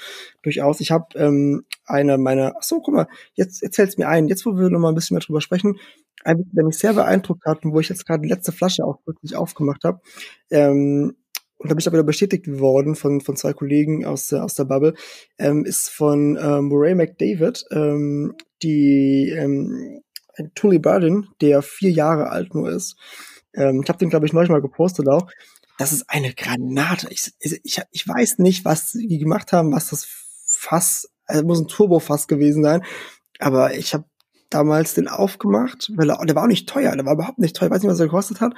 durchaus. 0.41 0.79
Ich 0.79 0.91
habe 0.91 1.07
ähm, 1.15 1.65
eine 1.85 2.17
meiner, 2.17 2.53
ach 2.57 2.63
so, 2.63 2.79
guck 2.81 2.93
mal, 2.93 3.07
jetzt 3.33 3.63
erzähl's 3.63 3.97
mir 3.97 4.07
ein. 4.07 4.27
Jetzt, 4.27 4.45
wo 4.45 4.55
wir 4.55 4.69
noch 4.69 4.79
mal 4.79 4.89
ein 4.89 4.95
bisschen 4.95 5.15
mehr 5.15 5.21
drüber 5.21 5.41
sprechen, 5.41 5.79
ein 6.23 6.49
der 6.51 6.63
mich 6.65 6.77
sehr 6.77 6.93
beeindruckt 6.93 7.45
hat 7.45 7.65
und 7.65 7.73
wo 7.73 7.79
ich 7.79 7.89
jetzt 7.89 8.05
gerade 8.05 8.21
die 8.21 8.29
letzte 8.29 8.51
Flasche 8.51 8.85
auch 8.85 8.99
wirklich 9.05 9.35
aufgemacht 9.35 9.83
habe. 9.83 9.99
Ähm, 10.49 11.15
und 11.57 11.69
da 11.69 11.75
bin 11.75 11.79
ich 11.79 11.87
aber 11.87 11.97
wieder 11.97 12.03
bestätigt 12.03 12.59
worden 12.59 12.95
von, 12.95 13.21
von 13.21 13.37
zwei 13.37 13.53
Kollegen 13.53 14.05
aus 14.05 14.27
der, 14.27 14.43
aus 14.43 14.55
der 14.55 14.65
Bubble, 14.65 14.95
ähm, 15.37 15.63
ist 15.63 15.89
von 15.89 16.37
ähm, 16.41 16.65
Murray 16.65 16.93
McDavid, 16.93 17.63
ähm, 17.71 18.35
die 18.61 19.29
ähm, 19.29 20.01
Tully 20.55 20.79
Burden, 20.79 21.29
der 21.41 21.61
vier 21.61 21.91
Jahre 21.91 22.29
alt 22.29 22.53
nur 22.53 22.69
ist. 22.69 22.97
Ähm, 23.53 23.81
ich 23.83 23.89
habe 23.89 23.99
den, 23.99 24.09
glaube 24.09 24.25
ich, 24.25 24.33
neulich 24.33 24.49
mal 24.49 24.61
gepostet 24.61 25.07
auch. 25.07 25.27
Das 25.77 25.91
ist 25.91 26.09
eine 26.09 26.33
Granate. 26.33 27.07
Ich, 27.09 27.33
ich, 27.39 27.81
ich 27.91 28.07
weiß 28.07 28.37
nicht, 28.39 28.63
was 28.65 28.91
die 28.91 29.17
gemacht 29.17 29.53
haben, 29.53 29.71
was 29.71 29.89
das 29.89 30.05
Fass, 30.45 31.09
also 31.25 31.45
muss 31.45 31.59
ein 31.59 31.67
Turbofass 31.67 32.27
gewesen 32.27 32.63
sein. 32.63 32.83
Aber 33.39 33.75
ich 33.75 33.93
habe 33.93 34.05
damals 34.49 34.93
den 34.93 35.07
aufgemacht, 35.07 35.91
weil 35.95 36.09
er, 36.09 36.23
der 36.25 36.35
war 36.35 36.43
auch 36.43 36.47
nicht 36.47 36.69
teuer, 36.69 36.95
der 36.95 37.05
war 37.05 37.13
überhaupt 37.13 37.39
nicht 37.39 37.55
teuer, 37.55 37.67
ich 37.67 37.73
weiß 37.73 37.81
nicht, 37.81 37.91
was 37.91 37.99
er 37.99 38.05
gekostet 38.05 38.39
hat. 38.39 38.53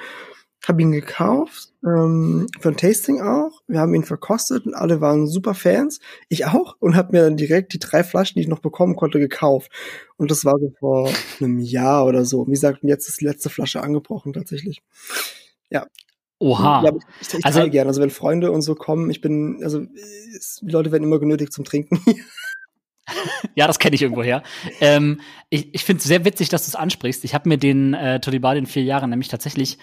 Hab 0.67 0.79
ihn 0.79 0.91
gekauft, 0.91 1.73
ähm, 1.83 2.47
für 2.59 2.69
ein 2.69 2.77
Tasting 2.77 3.21
auch. 3.21 3.61
Wir 3.67 3.79
haben 3.79 3.93
ihn 3.93 4.03
verkostet 4.03 4.65
und 4.65 4.73
alle 4.73 4.99
waren 4.99 5.27
super 5.27 5.53
Fans. 5.53 5.99
Ich 6.27 6.45
auch 6.45 6.75
und 6.79 6.95
habe 6.95 7.11
mir 7.11 7.23
dann 7.23 7.37
direkt 7.37 7.73
die 7.73 7.79
drei 7.79 8.03
Flaschen, 8.03 8.35
die 8.35 8.41
ich 8.41 8.47
noch 8.47 8.59
bekommen 8.59 8.95
konnte, 8.95 9.19
gekauft. 9.19 9.71
Und 10.17 10.31
das 10.31 10.43
war 10.43 10.57
so 10.59 10.71
vor 10.79 11.11
einem 11.39 11.59
Jahr 11.59 12.05
oder 12.05 12.25
so. 12.25 12.47
Wie 12.47 12.51
gesagt, 12.51 12.79
jetzt 12.81 13.07
ist 13.07 13.21
die 13.21 13.25
letzte 13.25 13.49
Flasche 13.49 13.81
angebrochen 13.81 14.33
tatsächlich. 14.33 14.81
Ja. 15.69 15.85
Oha. 16.39 16.83
Ja, 16.83 16.91
ich, 17.21 17.27
ich, 17.27 17.33
ich 17.35 17.45
also, 17.45 17.69
gerne. 17.69 17.87
Also 17.87 18.01
wenn 18.01 18.09
Freunde 18.09 18.51
und 18.51 18.61
so 18.61 18.75
kommen, 18.75 19.09
ich 19.09 19.21
bin, 19.21 19.59
also 19.63 19.81
die 19.81 20.71
Leute 20.71 20.91
werden 20.91 21.03
immer 21.03 21.19
genötigt 21.19 21.53
zum 21.53 21.63
Trinken. 21.63 22.01
ja, 23.55 23.67
das 23.67 23.79
kenne 23.79 23.95
ich 23.95 24.01
irgendwoher. 24.01 24.43
Ähm, 24.81 25.21
ich 25.49 25.73
ich 25.73 25.83
finde 25.83 25.99
es 25.99 26.05
sehr 26.05 26.25
witzig, 26.25 26.49
dass 26.49 26.65
du 26.65 26.69
es 26.69 26.75
ansprichst. 26.75 27.23
Ich 27.23 27.33
habe 27.33 27.47
mir 27.47 27.57
den 27.57 27.93
äh, 27.93 28.19
Tolibar 28.19 28.55
in 28.55 28.65
vier 28.65 28.83
Jahren 28.83 29.11
nämlich 29.11 29.29
tatsächlich 29.29 29.77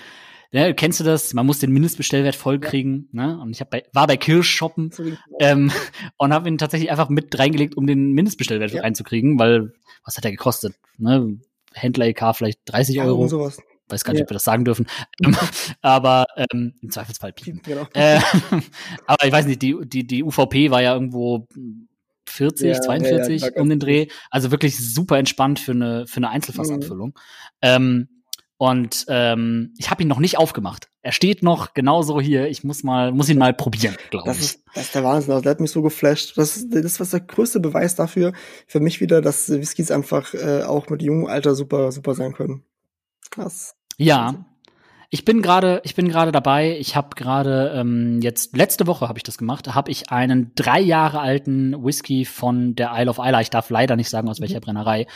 Ne, 0.55 0.75
kennst 0.75 1.01
du 1.01 1.05
das? 1.05 1.33
Man 1.33 1.47
muss 1.47 1.61
den 1.61 1.73
Mindestbestellwert 1.73 2.37
vollkriegen. 2.37 3.09
Ja. 3.13 3.27
Ne? 3.27 3.41
Und 3.41 3.51
ich 3.53 3.61
hab 3.61 3.71
bei, 3.71 3.85
war 3.95 4.07
bei 4.07 4.19
Kirsch 4.19 4.51
shoppen 4.51 4.91
ähm, 5.41 5.73
und 6.19 6.33
habe 6.33 6.49
ihn 6.49 6.59
tatsächlich 6.59 6.91
einfach 6.91 7.09
mit 7.09 7.37
reingelegt, 7.39 7.77
um 7.77 7.87
den 7.87 8.13
Mindestbestellwert 8.13 8.71
ja. 8.73 8.83
reinzukriegen, 8.83 9.39
weil 9.39 9.73
was 10.05 10.17
hat 10.17 10.27
er 10.27 10.31
gekostet? 10.31 10.75
Ne? 10.99 11.39
Händler 11.73 12.07
EK 12.07 12.35
vielleicht 12.35 12.61
30 12.67 12.97
ja, 12.97 13.05
Euro. 13.05 13.29
Sowas. 13.29 13.59
Weiß 13.89 14.05
gar 14.05 14.13
nicht, 14.13 14.21
ja. 14.21 14.25
ob 14.25 14.31
wir 14.31 14.35
das 14.35 14.45
sagen 14.45 14.65
dürfen. 14.67 14.87
aber 15.83 16.27
ähm, 16.37 16.75
im 16.83 16.91
Zweifelsfall 16.91 17.33
piepen. 17.33 17.63
Genau. 17.63 17.87
Äh, 17.95 18.21
aber 19.07 19.25
ich 19.25 19.33
weiß 19.33 19.47
nicht, 19.47 19.63
die, 19.63 19.77
die, 19.85 20.07
die 20.07 20.23
UVP 20.23 20.71
war 20.71 20.83
ja 20.83 20.93
irgendwo 20.93 21.47
40, 22.27 22.69
ja, 22.69 22.81
42 22.81 23.43
ja, 23.43 23.49
um 23.61 23.69
den 23.71 23.81
Dreh. 23.81 24.09
Also 24.31 24.51
wirklich 24.51 24.79
super 24.79 25.19
entspannt 25.19 25.61
für 25.61 25.73
eine, 25.73 26.07
für 26.07 26.19
eine 26.19 26.31
Einzelfassabfüllung. 26.31 27.09
Mhm. 27.09 27.15
Ähm, 27.63 28.09
und 28.63 29.07
ähm, 29.09 29.75
ich 29.77 29.91
habe 29.91 30.05
ihn 30.05 30.09
noch 30.09 30.21
nicht 30.21 30.39
aufgemacht. 30.39 30.89
Er 31.01 31.11
steht 31.11 31.43
noch 31.43 31.75
genauso 31.75 32.21
hier. 32.21 32.47
Ich 32.47 32.63
muss 32.63 32.85
mal, 32.85 33.11
muss 33.11 33.29
ihn 33.29 33.37
mal 33.37 33.53
probieren, 33.53 33.97
glaube 34.11 34.31
ich. 34.31 34.39
Ist, 34.39 34.63
das 34.73 34.85
ist 34.85 34.95
der 34.95 35.03
Wahnsinn. 35.03 35.33
Also, 35.33 35.43
der 35.43 35.51
hat 35.51 35.59
mich 35.59 35.73
so 35.73 35.83
geflasht. 35.83 36.39
Das 36.39 36.57
ist, 36.57 36.73
das 36.73 37.01
ist 37.01 37.13
der 37.13 37.19
größte 37.19 37.59
Beweis 37.59 37.97
dafür, 37.97 38.33
für 38.69 38.79
mich 38.79 39.01
wieder, 39.01 39.21
dass 39.21 39.51
Whiskys 39.51 39.91
einfach 39.91 40.33
äh, 40.35 40.63
auch 40.63 40.89
mit 40.91 41.03
jungem 41.03 41.27
Alter 41.27 41.57
super, 41.57 41.91
super 41.91 42.15
sein 42.15 42.35
können. 42.35 42.63
Krass. 43.33 43.75
Ja. 43.97 44.45
Ich 45.11 45.25
bin 45.25 45.43
gerade, 45.43 45.81
ich 45.83 45.97
bin 45.97 46.09
gerade 46.09 46.31
dabei. 46.31 46.79
Ich 46.79 46.95
habe 46.95 47.17
gerade 47.17 47.73
ähm, 47.75 48.21
jetzt 48.23 48.57
letzte 48.57 48.87
Woche 48.87 49.09
habe 49.09 49.19
ich 49.19 49.25
das 49.25 49.39
gemacht. 49.39 49.75
Habe 49.75 49.91
ich 49.91 50.11
einen 50.11 50.53
drei 50.55 50.79
Jahre 50.79 51.19
alten 51.19 51.85
Whisky 51.85 52.25
von 52.25 52.77
der 52.77 52.93
Isle 52.95 53.11
of 53.11 53.19
Isla. 53.19 53.41
Ich 53.41 53.51
darf 53.51 53.71
leider 53.71 53.97
nicht 53.97 54.09
sagen 54.09 54.29
aus 54.29 54.41
welcher 54.41 54.59
mhm. 54.59 54.67
Brennerei. 54.67 55.07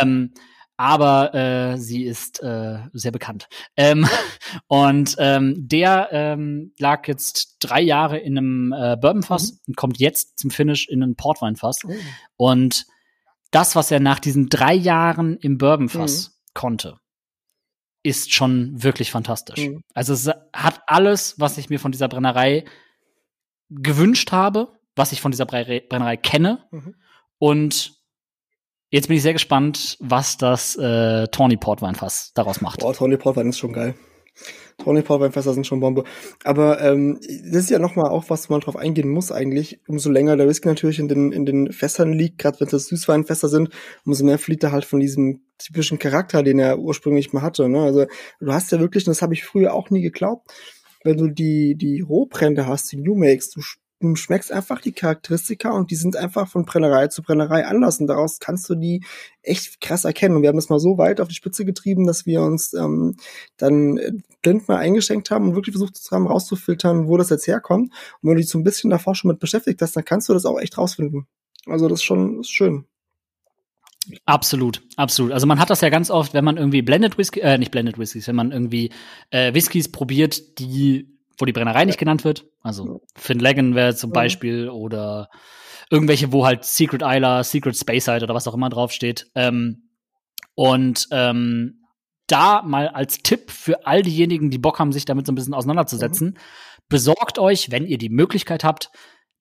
Ähm, 0.00 0.32
aber 0.76 1.34
äh, 1.34 1.78
sie 1.78 2.04
ist 2.04 2.42
äh, 2.42 2.78
sehr 2.92 3.12
bekannt. 3.12 3.48
Ähm, 3.76 4.06
und 4.66 5.16
ähm, 5.18 5.54
der 5.68 6.08
ähm, 6.12 6.72
lag 6.78 7.08
jetzt 7.08 7.56
drei 7.60 7.80
Jahre 7.80 8.18
in 8.18 8.36
einem 8.36 8.72
äh, 8.72 8.96
Bourbonfass 8.96 9.52
mhm. 9.52 9.58
und 9.68 9.76
kommt 9.76 9.98
jetzt 9.98 10.38
zum 10.38 10.50
Finish 10.50 10.88
in 10.88 11.02
ein 11.02 11.16
Portweinfass. 11.16 11.78
Oh. 11.84 11.92
Und 12.36 12.86
das, 13.50 13.76
was 13.76 13.90
er 13.90 14.00
nach 14.00 14.18
diesen 14.18 14.48
drei 14.48 14.74
Jahren 14.74 15.36
im 15.38 15.58
Bourbonfass 15.58 16.28
mhm. 16.28 16.52
konnte, 16.54 17.00
ist 18.02 18.32
schon 18.32 18.82
wirklich 18.82 19.10
fantastisch. 19.10 19.66
Mhm. 19.66 19.82
Also 19.94 20.12
es 20.12 20.28
hat 20.52 20.82
alles, 20.86 21.40
was 21.40 21.58
ich 21.58 21.70
mir 21.70 21.80
von 21.80 21.92
dieser 21.92 22.08
Brennerei 22.08 22.64
gewünscht 23.70 24.30
habe, 24.30 24.78
was 24.94 25.12
ich 25.12 25.20
von 25.20 25.30
dieser 25.32 25.46
Brennerei 25.46 26.16
kenne. 26.16 26.66
Mhm. 26.70 26.94
Und 27.38 27.95
Jetzt 28.96 29.08
bin 29.08 29.18
ich 29.18 29.22
sehr 29.22 29.34
gespannt, 29.34 29.98
was 30.00 30.38
das 30.38 30.74
äh, 30.76 31.28
Tawny 31.28 31.58
Portweinfass 31.58 32.32
daraus 32.32 32.62
macht. 32.62 32.80
Boah, 32.80 32.94
Tawny 32.94 33.18
Portwein 33.18 33.50
ist 33.50 33.58
schon 33.58 33.74
geil. 33.74 33.92
Tawny 34.78 35.02
Portweinfässer 35.02 35.52
sind 35.52 35.66
schon 35.66 35.80
Bombe. 35.80 36.04
Aber 36.44 36.80
ähm, 36.80 37.20
das 37.20 37.64
ist 37.64 37.70
ja 37.70 37.78
noch 37.78 37.94
mal 37.94 38.08
auch 38.08 38.30
was, 38.30 38.48
wo 38.48 38.54
man 38.54 38.62
drauf 38.62 38.74
eingehen 38.74 39.10
muss 39.10 39.30
eigentlich. 39.30 39.80
Umso 39.86 40.10
länger 40.10 40.38
der 40.38 40.48
Whisky 40.48 40.68
natürlich 40.68 40.98
in 40.98 41.08
den, 41.08 41.30
in 41.30 41.44
den 41.44 41.74
Fässern 41.74 42.14
liegt, 42.14 42.38
gerade 42.38 42.58
wenn 42.58 42.68
es 42.68 42.86
Süßweinfässer 42.86 43.50
sind, 43.50 43.68
umso 44.06 44.24
mehr 44.24 44.38
verliert 44.38 44.64
er 44.64 44.72
halt 44.72 44.86
von 44.86 44.98
diesem 44.98 45.42
typischen 45.58 45.98
Charakter, 45.98 46.42
den 46.42 46.58
er 46.58 46.78
ursprünglich 46.78 47.34
mal 47.34 47.42
hatte. 47.42 47.68
Ne? 47.68 47.82
Also 47.82 48.06
du 48.40 48.50
hast 48.50 48.72
ja 48.72 48.80
wirklich, 48.80 49.06
und 49.06 49.10
das 49.10 49.20
habe 49.20 49.34
ich 49.34 49.44
früher 49.44 49.74
auch 49.74 49.90
nie 49.90 50.00
geglaubt, 50.00 50.50
wenn 51.04 51.18
du 51.18 51.28
die, 51.28 51.74
die 51.76 52.00
Rohbrände 52.00 52.66
hast, 52.66 52.90
die 52.92 52.96
New 52.96 53.14
Makes, 53.14 53.50
du 53.50 53.60
du 54.00 54.14
schmeckst 54.14 54.52
einfach 54.52 54.80
die 54.80 54.92
Charakteristika 54.92 55.70
und 55.70 55.90
die 55.90 55.96
sind 55.96 56.16
einfach 56.16 56.48
von 56.48 56.64
Brennerei 56.64 57.08
zu 57.08 57.22
Brennerei 57.22 57.66
anders 57.66 57.98
und 58.00 58.06
daraus 58.06 58.38
kannst 58.40 58.68
du 58.68 58.74
die 58.74 59.02
echt 59.42 59.80
krass 59.80 60.04
erkennen. 60.04 60.36
Und 60.36 60.42
wir 60.42 60.48
haben 60.48 60.56
das 60.56 60.68
mal 60.68 60.78
so 60.78 60.98
weit 60.98 61.20
auf 61.20 61.28
die 61.28 61.34
Spitze 61.34 61.64
getrieben, 61.64 62.06
dass 62.06 62.26
wir 62.26 62.42
uns 62.42 62.74
ähm, 62.74 63.16
dann 63.56 63.96
äh, 63.98 64.12
blind 64.42 64.68
mal 64.68 64.76
eingeschenkt 64.76 65.30
haben 65.30 65.48
und 65.48 65.54
wirklich 65.54 65.74
versucht 65.74 65.98
haben 66.10 66.26
rauszufiltern, 66.26 67.08
wo 67.08 67.16
das 67.16 67.30
jetzt 67.30 67.46
herkommt. 67.46 67.92
Und 68.20 68.28
wenn 68.28 68.36
du 68.36 68.42
dich 68.42 68.50
so 68.50 68.58
ein 68.58 68.64
bisschen 68.64 68.90
davor 68.90 69.14
schon 69.14 69.30
mit 69.30 69.40
beschäftigt 69.40 69.80
hast, 69.80 69.96
dann 69.96 70.04
kannst 70.04 70.28
du 70.28 70.34
das 70.34 70.44
auch 70.44 70.60
echt 70.60 70.76
rausfinden. 70.76 71.26
Also 71.66 71.88
das 71.88 72.00
ist 72.00 72.04
schon 72.04 72.40
ist 72.40 72.50
schön. 72.50 72.84
Absolut, 74.24 74.82
absolut. 74.96 75.32
Also 75.32 75.46
man 75.46 75.58
hat 75.58 75.70
das 75.70 75.80
ja 75.80 75.88
ganz 75.88 76.10
oft, 76.10 76.32
wenn 76.32 76.44
man 76.44 76.58
irgendwie 76.58 76.82
Blended 76.82 77.18
Whisky, 77.18 77.40
äh, 77.40 77.58
nicht 77.58 77.72
Blended 77.72 77.98
Whiskys, 77.98 78.28
wenn 78.28 78.36
man 78.36 78.52
irgendwie 78.52 78.90
äh, 79.30 79.52
Whiskys 79.52 79.90
probiert, 79.90 80.60
die 80.60 81.15
wo 81.38 81.44
die 81.44 81.52
Brennerei 81.52 81.84
nicht 81.84 81.98
genannt 81.98 82.24
wird. 82.24 82.46
Also 82.62 83.02
Finlagon 83.14 83.74
wäre 83.74 83.94
zum 83.94 84.10
Beispiel 84.12 84.68
oder 84.68 85.28
irgendwelche, 85.90 86.32
wo 86.32 86.46
halt 86.46 86.64
Secret 86.64 87.02
Isla, 87.02 87.44
Secret 87.44 87.76
Speyside 87.76 88.24
oder 88.24 88.34
was 88.34 88.48
auch 88.48 88.54
immer 88.54 88.70
draufsteht. 88.70 89.30
Ähm, 89.34 89.90
und 90.54 91.08
ähm, 91.10 91.84
da 92.26 92.62
mal 92.62 92.88
als 92.88 93.18
Tipp 93.18 93.50
für 93.50 93.86
all 93.86 94.02
diejenigen, 94.02 94.50
die 94.50 94.58
Bock 94.58 94.78
haben, 94.78 94.92
sich 94.92 95.04
damit 95.04 95.26
so 95.26 95.32
ein 95.32 95.36
bisschen 95.36 95.54
auseinanderzusetzen, 95.54 96.30
mhm. 96.30 96.38
besorgt 96.88 97.38
euch, 97.38 97.70
wenn 97.70 97.86
ihr 97.86 97.98
die 97.98 98.08
Möglichkeit 98.08 98.64
habt, 98.64 98.90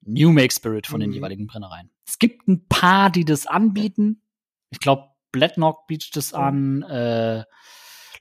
New 0.02 0.32
Make 0.32 0.54
Spirit 0.54 0.86
von 0.86 1.00
mhm. 1.00 1.06
den 1.06 1.14
jeweiligen 1.14 1.48
Brennereien. 1.48 1.90
Es 2.08 2.20
gibt 2.20 2.48
ein 2.48 2.68
paar, 2.68 3.10
die 3.10 3.26
das 3.26 3.48
anbieten. 3.48 4.22
Ich 4.70 4.80
glaube, 4.80 5.10
Bladnock 5.32 5.88
bietet 5.88 6.16
es 6.16 6.34
an. 6.34 6.84
Äh, 6.84 7.44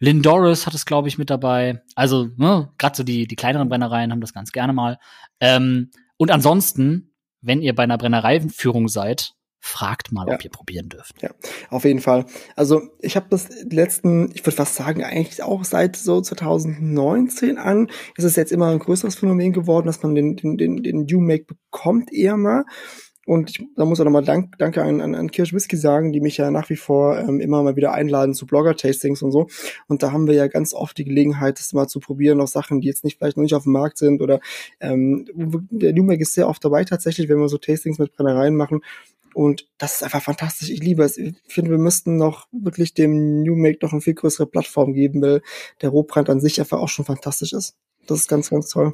Lindoris 0.01 0.67
hat 0.67 0.75
es, 0.75 0.87
glaube 0.87 1.09
ich, 1.09 1.19
mit 1.19 1.31
dabei. 1.31 1.83
Also, 1.95 2.29
ne, 2.37 2.71
gerade 2.79 2.97
so 2.97 3.03
die, 3.03 3.27
die 3.27 3.37
kleineren 3.37 3.69
Brennereien 3.69 4.13
haben 4.13 4.21
das 4.21 4.33
ganz 4.33 4.53
gerne 4.53 4.73
mal. 4.73 4.99
Ähm, 5.41 5.91
und 6.17 6.31
ansonsten, 6.31 7.15
wenn 7.41 7.63
ihr 7.63 7.75
bei 7.75 7.83
einer 7.83 7.99
Brennereiführung 7.99 8.89
seid, 8.89 9.35
fragt 9.65 10.13
mal, 10.13 10.29
ja. 10.29 10.35
ob 10.35 10.45
ihr 10.45 10.51
probieren 10.51 10.91
dürft. 10.91 11.23
Ja, 11.23 11.31
auf 11.71 11.85
jeden 11.85 12.01
Fall. 12.01 12.27
Also 12.55 12.83
ich 13.01 13.17
habe 13.17 13.27
das 13.31 13.49
letzten, 13.71 14.31
ich 14.35 14.45
würde 14.45 14.57
fast 14.57 14.75
sagen, 14.75 15.03
eigentlich 15.03 15.43
auch 15.43 15.65
seit 15.65 15.97
so 15.97 16.21
2019 16.21 17.57
an, 17.57 17.89
ist 18.15 18.25
es 18.25 18.37
jetzt 18.37 18.53
immer 18.53 18.69
ein 18.69 18.79
größeres 18.79 19.15
Phänomen 19.15 19.55
geworden, 19.55 19.87
dass 19.87 20.03
man 20.03 20.15
den, 20.15 20.37
den, 20.37 20.59
den, 20.59 20.83
den 20.83 21.07
New 21.07 21.21
Make 21.21 21.47
bekommt 21.47 22.13
eher 22.13 22.37
mal. 22.37 22.67
Und 23.27 23.51
ich, 23.51 23.67
da 23.77 23.85
muss 23.85 24.01
auch 24.01 24.05
nochmal 24.05 24.25
Dank, 24.25 24.59
Danke 24.59 24.83
an, 24.83 25.01
an, 25.01 25.15
an 25.15 25.31
Kirsch 25.31 25.53
Whisky 25.53 25.77
sagen, 25.77 26.13
die 26.13 26.21
mich 26.21 26.37
ja 26.37 26.51
nach 26.51 26.69
wie 26.71 26.77
vor 26.77 27.19
ähm, 27.19 27.41
immer 27.41 27.63
mal 27.63 27.77
wieder 27.77 27.93
einladen 27.93 28.35
zu 28.35 28.47
Blogger-Tastings 28.47 29.23
und 29.23 29.33
so. 29.33 29.49
Und 29.89 30.03
da 30.03 30.13
haben 30.13 30.27
wir 30.27 30.35
ja 30.35 30.47
ganz 30.47 30.75
oft 30.75 30.97
die 30.99 31.05
Gelegenheit, 31.05 31.59
das 31.59 31.73
mal 31.73 31.87
zu 31.87 32.01
probieren, 32.01 32.41
auch 32.41 32.49
Sachen, 32.49 32.81
die 32.81 32.89
jetzt 32.89 33.05
nicht 33.05 33.19
vielleicht 33.19 33.37
noch 33.37 33.43
nicht 33.43 33.55
auf 33.55 33.65
dem 33.65 33.73
Markt 33.73 33.99
sind 33.99 34.21
oder 34.21 34.41
ähm, 34.81 35.27
der 35.71 35.93
Newmake 35.93 36.23
ist 36.23 36.35
sehr 36.35 36.49
oft 36.49 36.65
dabei 36.65 36.85
tatsächlich, 36.85 37.29
wenn 37.29 37.39
wir 37.39 37.49
so 37.49 37.59
Tastings 37.59 37.99
mit 37.99 38.13
Brennereien 38.13 38.57
machen. 38.57 38.81
Und 39.35 39.69
das 39.79 39.97
ist 39.97 40.03
einfach 40.05 40.23
fantastisch. 40.23 40.71
Ich 40.71 40.81
liebe 40.81 41.03
es. 41.03 41.19
Ich 41.19 41.35
finde, 41.49 41.73
wir 41.73 41.79
müssten 41.79 42.17
noch 42.17 42.47
wirklich 42.53 42.95
dem 42.95 43.43
New 43.43 43.57
Make 43.57 43.79
noch 43.83 43.93
eine 43.93 44.01
viel 44.01 44.15
größere 44.15 44.47
Plattform 44.47 44.93
geben, 44.93 45.21
weil 45.21 45.43
der 45.83 45.91
Rohbrand 45.91 46.31
an 46.31 46.41
sich 46.41 46.61
einfach 46.61 46.79
auch 46.79 46.89
schon 46.89 47.05
fantastisch 47.05 47.53
ist. 47.53 47.77
Das 48.07 48.21
ist 48.21 48.29
ganz, 48.29 48.51
ganz 48.51 48.69
toll. 48.69 48.93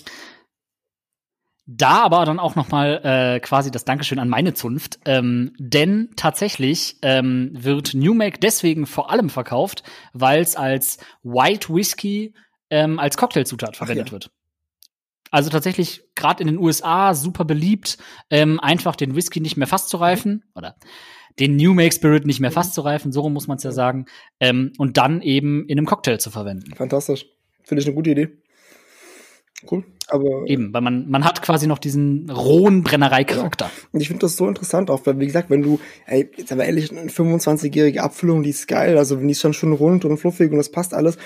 Da 1.73 2.03
aber 2.03 2.25
dann 2.25 2.41
auch 2.41 2.57
noch 2.57 2.71
mal 2.71 3.01
äh, 3.05 3.39
quasi 3.39 3.71
das 3.71 3.85
Dankeschön 3.85 4.19
an 4.19 4.29
meine 4.29 4.55
Zunft, 4.55 4.99
ähm, 5.05 5.53
denn 5.57 6.11
tatsächlich 6.17 6.97
ähm, 7.03 7.51
wird 7.53 7.95
New 7.95 8.13
Make 8.13 8.41
deswegen 8.41 8.87
vor 8.87 9.13
allem 9.13 9.31
verkauft, 9.31 9.85
weil 10.13 10.41
es 10.41 10.57
als 10.57 10.99
White 11.23 11.73
Whisky 11.73 12.35
ähm, 12.71 12.99
als 12.99 13.17
Cocktailzutat 13.17 13.77
verwendet 13.77 14.09
ja. 14.09 14.13
wird. 14.13 14.33
Also 15.31 15.49
tatsächlich 15.49 16.03
gerade 16.17 16.43
in 16.43 16.49
den 16.49 16.59
USA 16.59 17.15
super 17.15 17.45
beliebt, 17.45 17.99
ähm, 18.31 18.59
einfach 18.59 18.97
den 18.97 19.15
Whisky 19.15 19.41
nicht 19.41 19.57
mehr 19.57 19.69
fast 19.69 19.91
zu 19.91 19.99
reifen 19.99 20.43
oder 20.57 20.75
den 21.39 21.55
New 21.55 21.73
Make 21.73 21.95
Spirit 21.95 22.27
nicht 22.27 22.41
mehr 22.41 22.51
fast 22.51 22.75
zu 22.75 22.81
reifen, 22.81 23.13
so 23.13 23.29
muss 23.29 23.47
man 23.47 23.59
es 23.59 23.63
ja 23.63 23.71
sagen, 23.71 24.07
ähm, 24.41 24.73
und 24.77 24.97
dann 24.97 25.23
eben 25.23 25.69
in 25.69 25.79
einem 25.79 25.87
Cocktail 25.87 26.19
zu 26.19 26.33
verwenden. 26.33 26.75
Fantastisch. 26.75 27.27
Finde 27.63 27.83
ich 27.83 27.87
eine 27.87 27.95
gute 27.95 28.11
Idee. 28.11 28.40
Cool. 29.69 29.85
Aber 30.09 30.45
eben, 30.47 30.73
weil 30.73 30.81
man 30.81 31.09
man 31.09 31.25
hat 31.25 31.43
quasi 31.43 31.67
noch 31.67 31.79
diesen 31.79 32.31
rohen 32.31 32.83
Brennereicharakter. 32.83 33.67
Ja. 33.67 33.71
Und 33.93 34.01
ich 34.01 34.09
finde 34.09 34.23
das 34.23 34.37
so 34.37 34.49
interessant 34.49 34.91
auch, 34.91 35.07
weil 35.07 35.19
wie 35.21 35.27
gesagt, 35.27 35.51
wenn 35.51 35.63
du, 35.63 35.79
ey, 36.07 36.29
jetzt 36.37 36.51
aber 36.53 36.65
ehrlich, 36.65 36.91
eine 36.91 37.11
25-jährige 37.11 38.03
Abfüllung, 38.03 38.43
die 38.43 38.51
ist 38.51 38.67
geil, 38.67 38.99
also 38.99 39.19
wenn 39.19 39.29
die 39.29 39.33
ist 39.33 39.45
dann 39.45 39.53
schon 39.53 39.73
rund 39.73 40.05
und 40.05 40.19
fluffig 40.19 40.51
und 40.51 40.59
das 40.59 40.71
passt 40.71 40.95
alles. 40.95 41.17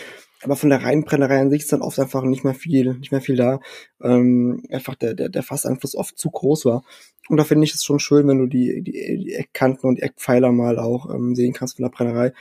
Aber 0.43 0.57
von 0.57 0.68
der 0.68 0.82
reinen 0.82 1.05
Brennerei 1.05 1.41
an 1.41 1.51
sich 1.51 1.62
ist 1.62 1.72
dann 1.72 1.80
oft 1.80 1.99
einfach 1.99 2.22
nicht 2.22 2.45
mehr 2.45 2.55
viel, 2.55 2.95
nicht 2.95 3.12
mehr 3.12 3.22
viel 3.22 3.37
da. 3.37 3.61
Ähm, 4.03 4.62
einfach 4.70 4.95
der, 4.95 5.14
der, 5.14 5.30
der 5.30 5.43
Fasseinfluss 5.43 5.95
oft 5.95 6.18
zu 6.18 6.30
groß 6.30 6.66
war. 6.66 6.82
Und 7.30 7.39
da 7.39 7.45
finde 7.45 7.64
ich 7.64 7.72
es 7.72 7.82
schon 7.82 7.99
schön, 7.99 8.28
wenn 8.28 8.39
du 8.39 8.47
die, 8.47 8.82
die, 8.82 8.93
die 8.93 9.35
Eckkanten 9.35 9.89
und 9.89 9.97
die 9.97 10.03
Eckpfeiler 10.03 10.53
mal 10.53 10.78
auch 10.78 11.09
ähm, 11.09 11.35
sehen 11.35 11.55
kannst 11.55 11.76
von 11.76 11.85
der 11.85 11.91
Brennerei. 11.91 12.32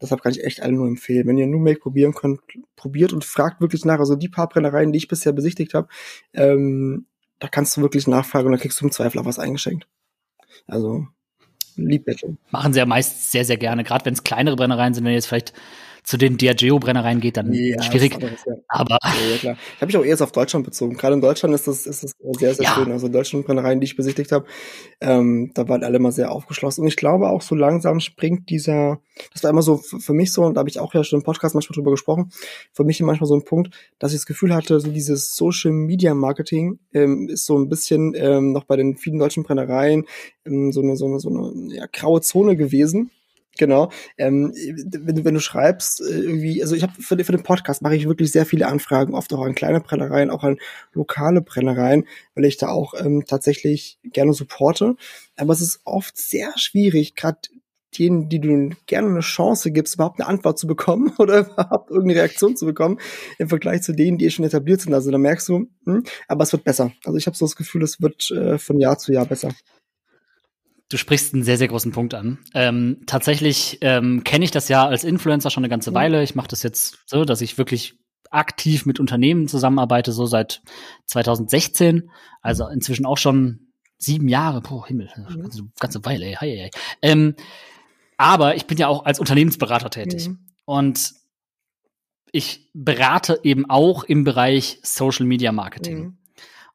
Deshalb 0.00 0.22
kann 0.22 0.32
ich 0.32 0.44
echt 0.44 0.62
allen 0.62 0.76
nur 0.76 0.86
empfehlen. 0.86 1.26
Wenn 1.26 1.38
ihr 1.38 1.46
New 1.46 1.58
Make 1.58 1.80
probieren 1.80 2.14
könnt, 2.14 2.40
probiert 2.76 3.12
und 3.12 3.24
fragt 3.24 3.60
wirklich 3.60 3.84
nach. 3.84 3.98
Also 3.98 4.14
die 4.14 4.28
paar 4.28 4.48
Brennereien, 4.48 4.92
die 4.92 4.98
ich 4.98 5.08
bisher 5.08 5.32
besichtigt 5.32 5.74
habe, 5.74 5.88
ähm, 6.34 7.06
da 7.40 7.48
kannst 7.48 7.76
du 7.76 7.80
wirklich 7.80 8.06
nachfragen 8.06 8.46
und 8.46 8.52
dann 8.52 8.60
kriegst 8.60 8.80
du 8.80 8.84
im 8.84 8.92
Zweifel 8.92 9.18
auch 9.20 9.24
was 9.24 9.38
eingeschenkt. 9.38 9.88
Also 10.66 11.06
lieb. 11.76 12.06
Machen 12.50 12.72
sie 12.72 12.80
ja 12.80 12.86
meist 12.86 13.30
sehr, 13.30 13.44
sehr 13.44 13.56
gerne. 13.56 13.84
Gerade 13.84 14.04
wenn 14.04 14.14
es 14.14 14.24
kleinere 14.24 14.56
Brennereien 14.56 14.94
sind, 14.94 15.04
wenn 15.04 15.12
ihr 15.12 15.16
jetzt 15.16 15.26
vielleicht 15.26 15.52
zu 16.08 16.16
den 16.16 16.38
Diageo-Brennereien 16.38 17.20
geht, 17.20 17.36
dann 17.36 17.52
ja, 17.52 17.82
schwierig. 17.82 18.14
Anderes, 18.14 18.42
ja. 18.46 18.54
Aber 18.68 18.98
ja, 19.02 19.36
klar. 19.36 19.56
Ich 19.74 19.82
habe 19.82 19.86
mich 19.88 19.96
auch 19.98 20.04
eher 20.06 20.18
auf 20.18 20.32
Deutschland 20.32 20.64
bezogen. 20.64 20.96
Gerade 20.96 21.12
in 21.12 21.20
Deutschland 21.20 21.54
ist 21.54 21.68
das, 21.68 21.86
ist 21.86 22.02
das 22.02 22.12
sehr, 22.38 22.54
sehr 22.54 22.66
schön. 22.66 22.90
Also 22.90 23.08
deutschen 23.08 23.44
Brennereien, 23.44 23.78
die 23.78 23.84
ich 23.84 23.94
besichtigt 23.94 24.32
habe, 24.32 24.46
ähm, 25.02 25.50
da 25.52 25.68
waren 25.68 25.84
alle 25.84 25.98
mal 25.98 26.10
sehr 26.10 26.32
aufgeschlossen. 26.32 26.80
Und 26.80 26.88
ich 26.88 26.96
glaube 26.96 27.28
auch 27.28 27.42
so 27.42 27.54
langsam 27.54 28.00
springt 28.00 28.48
dieser, 28.48 29.02
das 29.34 29.42
war 29.42 29.50
immer 29.50 29.60
so 29.60 29.76
für 29.76 30.14
mich 30.14 30.32
so, 30.32 30.44
und 30.44 30.54
da 30.54 30.60
habe 30.60 30.70
ich 30.70 30.80
auch 30.80 30.94
ja 30.94 31.04
schon 31.04 31.18
im 31.18 31.24
Podcast 31.24 31.54
manchmal 31.54 31.74
drüber 31.74 31.90
gesprochen, 31.90 32.30
für 32.72 32.84
mich 32.84 33.02
manchmal 33.02 33.28
so 33.28 33.34
ein 33.34 33.44
Punkt, 33.44 33.76
dass 33.98 34.12
ich 34.12 34.20
das 34.20 34.26
Gefühl 34.26 34.54
hatte, 34.54 34.80
so 34.80 34.90
dieses 34.90 35.34
Social 35.34 35.72
Media 35.72 36.14
Marketing 36.14 36.78
ähm, 36.94 37.28
ist 37.28 37.44
so 37.44 37.58
ein 37.58 37.68
bisschen 37.68 38.14
ähm, 38.16 38.52
noch 38.52 38.64
bei 38.64 38.76
den 38.76 38.96
vielen 38.96 39.18
deutschen 39.18 39.42
Brennereien 39.42 40.06
ähm, 40.46 40.72
so 40.72 40.80
eine, 40.80 40.96
so 40.96 41.04
eine, 41.04 41.20
so 41.20 41.28
eine 41.28 41.74
ja, 41.74 41.84
graue 41.92 42.22
Zone 42.22 42.56
gewesen 42.56 43.10
Genau. 43.58 43.90
Ähm, 44.16 44.54
wenn, 44.54 45.16
du, 45.16 45.24
wenn 45.24 45.34
du 45.34 45.40
schreibst, 45.40 46.00
äh, 46.00 46.04
irgendwie, 46.04 46.62
also 46.62 46.74
ich 46.74 46.82
habe 46.82 46.92
für, 47.00 47.22
für 47.22 47.32
den 47.32 47.42
Podcast 47.42 47.82
mache 47.82 47.96
ich 47.96 48.08
wirklich 48.08 48.32
sehr 48.32 48.46
viele 48.46 48.66
Anfragen, 48.66 49.14
oft 49.14 49.32
auch 49.34 49.42
an 49.42 49.54
kleine 49.54 49.80
Brennereien, 49.80 50.30
auch 50.30 50.44
an 50.44 50.58
lokale 50.92 51.42
Brennereien, 51.42 52.06
weil 52.34 52.44
ich 52.44 52.56
da 52.56 52.68
auch 52.68 52.94
ähm, 52.98 53.24
tatsächlich 53.26 53.98
gerne 54.04 54.32
supporte. 54.32 54.96
Aber 55.36 55.52
es 55.52 55.60
ist 55.60 55.80
oft 55.84 56.16
sehr 56.16 56.52
schwierig, 56.56 57.14
gerade 57.14 57.38
denen, 57.98 58.28
die 58.28 58.40
du 58.40 58.70
gerne 58.86 59.08
eine 59.08 59.20
Chance 59.20 59.72
gibst, 59.72 59.94
überhaupt 59.94 60.20
eine 60.20 60.28
Antwort 60.28 60.58
zu 60.58 60.66
bekommen 60.66 61.12
oder 61.18 61.40
überhaupt 61.40 61.90
irgendeine 61.90 62.20
Reaktion 62.20 62.56
zu 62.56 62.66
bekommen, 62.66 62.98
im 63.38 63.48
Vergleich 63.48 63.82
zu 63.82 63.92
denen, 63.92 64.18
die 64.18 64.26
eh 64.26 64.30
schon 64.30 64.44
etabliert 64.44 64.80
sind. 64.80 64.94
Also 64.94 65.10
da 65.10 65.18
merkst 65.18 65.48
du, 65.48 65.68
hm, 65.84 66.04
aber 66.28 66.44
es 66.44 66.52
wird 66.52 66.64
besser. 66.64 66.92
Also 67.04 67.18
ich 67.18 67.26
habe 67.26 67.36
so 67.36 67.44
das 67.44 67.56
Gefühl, 67.56 67.82
es 67.82 68.00
wird 68.00 68.30
äh, 68.30 68.58
von 68.58 68.78
Jahr 68.78 68.98
zu 68.98 69.12
Jahr 69.12 69.26
besser. 69.26 69.50
Du 70.88 70.96
sprichst 70.96 71.34
einen 71.34 71.42
sehr, 71.42 71.58
sehr 71.58 71.68
großen 71.68 71.92
Punkt 71.92 72.14
an. 72.14 72.38
Ähm, 72.54 73.02
tatsächlich 73.06 73.78
ähm, 73.82 74.24
kenne 74.24 74.44
ich 74.44 74.50
das 74.50 74.68
ja 74.68 74.86
als 74.86 75.04
Influencer 75.04 75.50
schon 75.50 75.62
eine 75.62 75.68
ganze 75.68 75.90
mhm. 75.90 75.96
Weile. 75.96 76.22
Ich 76.22 76.34
mache 76.34 76.48
das 76.48 76.62
jetzt 76.62 76.98
so, 77.06 77.24
dass 77.24 77.42
ich 77.42 77.58
wirklich 77.58 77.98
aktiv 78.30 78.86
mit 78.86 79.00
Unternehmen 79.00 79.48
zusammenarbeite, 79.48 80.12
so 80.12 80.26
seit 80.26 80.62
2016. 81.06 82.10
Also 82.40 82.68
inzwischen 82.68 83.04
auch 83.04 83.18
schon 83.18 83.68
sieben 83.98 84.28
Jahre. 84.28 84.62
Boah, 84.62 84.86
Himmel, 84.86 85.10
mhm. 85.16 85.42
ganze, 85.42 85.68
ganze 85.78 86.04
Weile, 86.04 86.26
ey. 86.26 86.34
Hei, 86.34 86.56
hei. 86.56 86.70
Ähm, 87.02 87.34
aber 88.16 88.56
ich 88.56 88.66
bin 88.66 88.78
ja 88.78 88.88
auch 88.88 89.04
als 89.04 89.20
Unternehmensberater 89.20 89.90
tätig. 89.90 90.28
Mhm. 90.28 90.38
Und 90.64 91.14
ich 92.32 92.70
berate 92.74 93.40
eben 93.42 93.68
auch 93.68 94.04
im 94.04 94.24
Bereich 94.24 94.80
Social 94.82 95.26
Media 95.26 95.52
Marketing. 95.52 95.98
Mhm. 95.98 96.18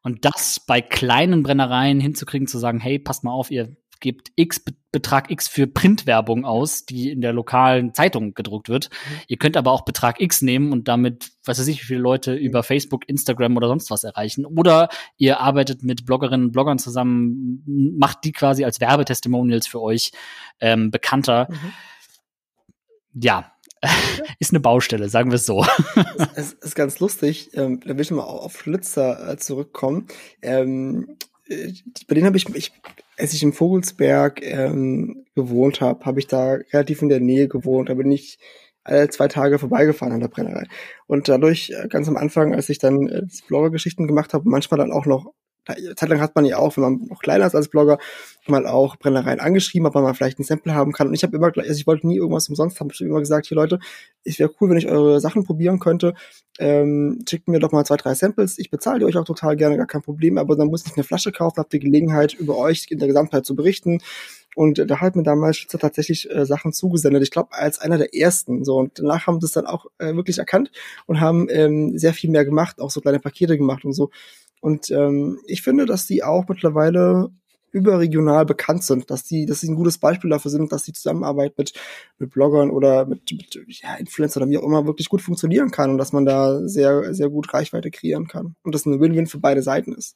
Und 0.02 0.26
das 0.26 0.60
bei 0.60 0.82
kleinen 0.82 1.44
Brennereien 1.44 2.00
hinzukriegen, 2.00 2.48
zu 2.48 2.60
sagen, 2.60 2.80
hey, 2.80 3.00
passt 3.00 3.24
mal 3.24 3.32
auf, 3.32 3.52
ihr 3.52 3.76
gebt 4.04 4.32
X 4.36 4.62
Betrag 4.92 5.32
X 5.32 5.48
für 5.48 5.66
Printwerbung 5.66 6.46
aus, 6.46 6.86
die 6.86 7.10
in 7.10 7.22
der 7.22 7.34
lokalen 7.34 7.96
Zeitung 7.96 8.36
gedruckt 8.36 8.70
wird. 8.70 8.92
Mhm. 8.92 9.16
Ihr 9.28 9.38
könnt 9.38 9.58
aber 9.58 9.72
auch 9.72 9.86
Betrag 9.86 10.22
X 10.22 10.44
nehmen 10.44 10.72
und 10.72 10.88
damit, 10.88 11.32
was 11.46 11.58
weiß 11.58 11.68
ich, 11.68 11.82
wie 11.82 11.86
viele 11.88 12.00
Leute 12.02 12.36
über 12.36 12.62
Facebook, 12.62 13.10
Instagram 13.10 13.58
oder 13.58 13.70
sonst 13.70 13.90
was 13.90 14.04
erreichen. 14.04 14.46
Oder 14.46 14.90
ihr 15.18 15.40
arbeitet 15.40 15.82
mit 15.82 16.06
Bloggerinnen 16.06 16.48
und 16.48 16.52
Bloggern 16.52 16.78
zusammen, 16.78 17.64
macht 17.98 18.24
die 18.24 18.34
quasi 18.34 18.66
als 18.66 18.82
Werbetestimonials 18.82 19.66
für 19.66 19.82
euch 19.82 20.12
ähm, 20.60 20.92
bekannter. 20.92 21.48
Mhm. 21.50 21.74
Ja, 23.24 23.52
ist 24.40 24.52
eine 24.52 24.60
Baustelle, 24.60 25.10
sagen 25.10 25.32
wir 25.32 25.38
es 25.38 25.46
so. 25.46 25.66
es 26.36 26.54
ist 26.54 26.76
ganz 26.76 27.00
lustig, 27.00 27.50
ähm, 27.54 27.80
da 27.80 27.96
will 27.96 28.02
ich 28.02 28.12
mal 28.12 28.24
auf 28.24 28.54
Flitzer 28.54 29.32
äh, 29.32 29.38
zurückkommen. 29.38 30.08
Ähm, 30.42 31.18
äh, 31.48 31.74
bei 32.08 32.16
denen 32.16 32.28
habe 32.28 32.38
ich, 32.38 32.48
ich, 32.56 32.72
als 33.18 33.34
ich 33.34 33.44
im 33.44 33.54
Vogelsberg 33.54 34.42
ähm, 34.44 35.26
gewohnt 35.36 35.82
habe, 35.82 36.06
habe 36.06 36.20
ich 36.20 36.28
da 36.28 36.54
relativ 36.72 37.02
in 37.02 37.10
der 37.10 37.20
Nähe 37.20 37.48
gewohnt, 37.48 37.90
da 37.90 37.94
bin 37.94 38.12
ich 38.12 38.40
alle 38.84 39.10
zwei 39.10 39.28
Tage 39.28 39.60
vorbeigefahren 39.60 40.14
an 40.14 40.20
der 40.20 40.28
Brennerei. 40.28 40.66
Und 41.08 41.30
dadurch, 41.30 41.72
äh, 41.72 41.88
ganz 41.88 42.08
am 42.08 42.18
Anfang, 42.18 42.54
als 42.54 42.70
ich 42.70 42.80
dann 42.80 43.08
äh, 43.08 43.22
Blogger-Geschichten 43.48 44.08
gemacht 44.08 44.34
habe, 44.34 44.50
manchmal 44.50 44.78
dann 44.78 44.92
auch 44.92 45.06
noch 45.06 45.34
Zeitlang 45.66 46.20
hat 46.20 46.36
man 46.36 46.46
ja 46.46 46.58
auch, 46.58 46.76
wenn 46.76 46.84
man 46.84 47.08
noch 47.08 47.20
kleiner 47.20 47.46
ist 47.46 47.56
als 47.56 47.70
Blogger, 47.70 47.98
mal 48.48 48.68
auch 48.68 48.98
Brennereien 48.98 49.40
angeschrieben, 49.40 49.88
ob 49.88 49.96
man 49.96 50.14
vielleicht 50.14 50.40
ein 50.40 50.44
Sample 50.44 50.74
haben 50.74 50.92
kann. 50.92 51.08
Und 51.08 51.14
ich 51.14 51.24
habe 51.24 51.36
immer, 51.38 51.52
also 51.56 51.72
ich 51.72 51.88
wollte 51.88 52.06
nie 52.08 52.18
irgendwas 52.18 52.50
umsonst 52.50 52.80
haben. 52.80 52.90
Ich 52.92 53.00
habe 53.00 53.10
immer 53.10 53.20
gesagt, 53.20 53.48
hier 53.48 53.56
Leute, 53.56 53.80
es 54.26 54.40
wäre 54.40 54.52
cool, 54.60 54.70
wenn 54.70 54.78
ich 54.78 54.90
eure 54.90 55.22
Sachen 55.22 55.46
probieren 55.46 55.80
könnte. 55.80 56.14
Ähm, 56.60 57.24
schickt 57.28 57.48
mir 57.48 57.60
doch 57.60 57.72
mal 57.72 57.86
zwei, 57.86 57.98
drei 57.98 58.14
Samples. 58.14 58.60
Ich 58.60 58.70
bezahle 58.70 59.00
die 59.00 59.06
euch 59.06 59.18
auch 59.18 59.26
total 59.26 59.56
gerne, 59.56 59.78
gar 59.78 59.88
kein 59.88 60.02
Problem. 60.02 60.38
Aber 60.38 60.56
dann 60.56 60.68
muss 60.68 60.86
ich 60.86 60.94
eine 60.96 61.04
Flasche 61.04 61.32
kaufen, 61.32 61.58
habt 61.58 61.74
die 61.74 61.80
Gelegenheit, 61.80 62.34
über 62.34 62.58
euch 62.58 62.88
in 62.90 63.00
der 63.00 63.08
Gesamtheit 63.08 63.46
zu 63.46 63.56
berichten. 63.56 64.00
Und 64.56 64.78
da 64.90 65.02
hat 65.02 65.16
mir 65.16 65.24
damals 65.24 65.58
Schützer 65.58 65.80
tatsächlich 65.80 66.30
äh, 66.30 66.46
Sachen 66.46 66.74
zugesendet. 66.74 67.24
Ich 67.24 67.32
glaube, 67.32 67.54
als 67.54 67.80
einer 67.80 67.98
der 67.98 68.14
ersten. 68.14 68.64
So 68.64 68.78
und 68.78 69.00
danach 69.00 69.28
haben 69.28 69.40
das 69.40 69.52
dann 69.52 69.66
auch 69.66 69.88
äh, 69.98 70.14
wirklich 70.16 70.38
erkannt 70.38 70.72
und 71.06 71.20
haben 71.20 71.48
ähm, 71.50 71.98
sehr 71.98 72.14
viel 72.14 72.30
mehr 72.30 72.46
gemacht, 72.46 72.80
auch 72.80 72.92
so 72.92 73.02
kleine 73.02 73.20
Pakete 73.20 73.58
gemacht 73.58 73.86
und 73.86 73.94
so. 73.94 74.12
Und 74.64 74.90
ähm, 74.92 75.42
ich 75.46 75.62
finde, 75.62 75.86
dass 75.86 76.08
die 76.08 76.24
auch 76.24 76.48
mittlerweile 76.48 77.32
überregional 77.74 78.46
bekannt 78.46 78.82
sind, 78.86 79.12
dass 79.12 79.26
die, 79.26 79.46
dass 79.46 79.60
sie 79.60 79.70
ein 79.70 79.76
gutes 79.76 79.98
Beispiel 79.98 80.30
dafür 80.30 80.52
sind, 80.52 80.72
dass 80.72 80.84
die 80.84 80.94
Zusammenarbeit 80.94 81.58
mit, 81.58 81.74
mit 82.18 82.30
Bloggern 82.30 82.70
oder 82.70 83.06
mit, 83.06 83.30
mit 83.30 83.60
ja, 83.82 83.96
Influencer 83.96 84.40
oder 84.40 84.50
wie 84.50 84.58
auch 84.58 84.64
immer 84.64 84.86
wirklich 84.86 85.10
gut 85.10 85.22
funktionieren 85.22 85.70
kann 85.70 85.90
und 85.90 85.98
dass 85.98 86.14
man 86.14 86.24
da 86.24 86.66
sehr, 86.66 87.14
sehr 87.14 87.30
gut 87.30 87.54
Reichweite 87.54 87.92
kreieren 87.92 88.30
kann 88.30 88.56
und 88.64 88.74
das 88.74 88.88
eine 88.88 89.02
Win-Win 89.02 89.28
für 89.28 89.40
beide 89.40 89.62
Seiten 89.62 89.92
ist. 89.92 90.16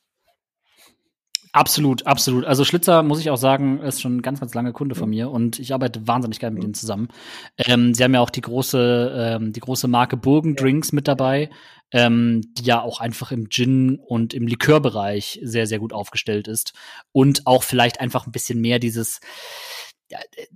Absolut, 1.57 2.05
absolut. 2.05 2.45
Also 2.45 2.63
Schlitzer, 2.63 3.01
muss 3.01 3.19
ich 3.19 3.31
auch 3.31 3.37
sagen, 3.37 3.79
ist 3.81 3.99
schon 3.99 4.17
ein 4.17 4.21
ganz, 4.21 4.39
ganz 4.39 4.53
lange 4.53 4.73
Kunde 4.73 4.93
von 4.93 5.09
mir 5.09 5.31
und 5.31 5.57
ich 5.57 5.73
arbeite 5.73 6.07
wahnsinnig 6.07 6.39
gerne 6.39 6.53
mit 6.53 6.63
ihnen 6.63 6.75
zusammen. 6.75 7.07
Ähm, 7.57 7.95
sie 7.95 8.03
haben 8.03 8.13
ja 8.13 8.19
auch 8.19 8.29
die 8.29 8.41
große, 8.41 9.11
ähm, 9.17 9.53
die 9.53 9.59
große 9.59 9.87
Marke 9.87 10.17
Burgen 10.17 10.55
Drinks 10.55 10.91
mit 10.91 11.07
dabei, 11.07 11.49
ähm, 11.91 12.41
die 12.53 12.65
ja 12.65 12.79
auch 12.79 12.99
einfach 12.99 13.31
im 13.31 13.49
Gin 13.49 13.95
und 13.95 14.35
im 14.35 14.45
Likörbereich 14.45 15.39
sehr, 15.41 15.65
sehr 15.65 15.79
gut 15.79 15.93
aufgestellt 15.93 16.47
ist 16.47 16.73
und 17.11 17.47
auch 17.47 17.63
vielleicht 17.63 18.01
einfach 18.01 18.27
ein 18.27 18.31
bisschen 18.31 18.61
mehr 18.61 18.77
dieses 18.77 19.19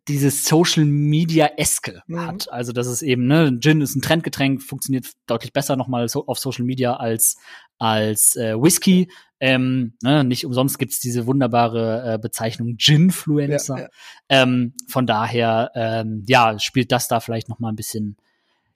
dieses 0.07 0.45
Social 0.45 0.85
Media 0.85 1.51
Eske 1.57 2.01
mhm. 2.07 2.25
hat. 2.25 2.51
Also 2.51 2.71
das 2.71 2.87
ist 2.87 3.01
eben, 3.01 3.27
ne, 3.27 3.57
Gin 3.59 3.81
ist 3.81 3.95
ein 3.95 4.01
Trendgetränk, 4.01 4.61
funktioniert 4.61 5.07
deutlich 5.27 5.53
besser 5.53 5.75
nochmal 5.75 6.07
so 6.09 6.27
auf 6.27 6.39
Social 6.39 6.65
Media 6.65 6.95
als 6.95 7.37
als 7.77 8.35
äh, 8.35 8.55
Whisky. 8.55 9.11
Ähm, 9.39 9.93
ne, 10.03 10.23
nicht 10.23 10.45
umsonst 10.45 10.77
gibt's 10.77 10.99
diese 10.99 11.25
wunderbare 11.25 12.13
äh, 12.13 12.19
Bezeichnung 12.19 12.75
Ginfluencer. 12.77 13.75
Ja, 13.75 13.83
ja. 13.83 13.89
Ähm, 14.29 14.73
von 14.87 15.07
daher, 15.07 15.71
ähm, 15.73 16.23
ja, 16.27 16.59
spielt 16.59 16.91
das 16.91 17.07
da 17.07 17.19
vielleicht 17.19 17.49
noch 17.49 17.59
mal 17.59 17.69
ein 17.69 17.75
bisschen 17.75 18.17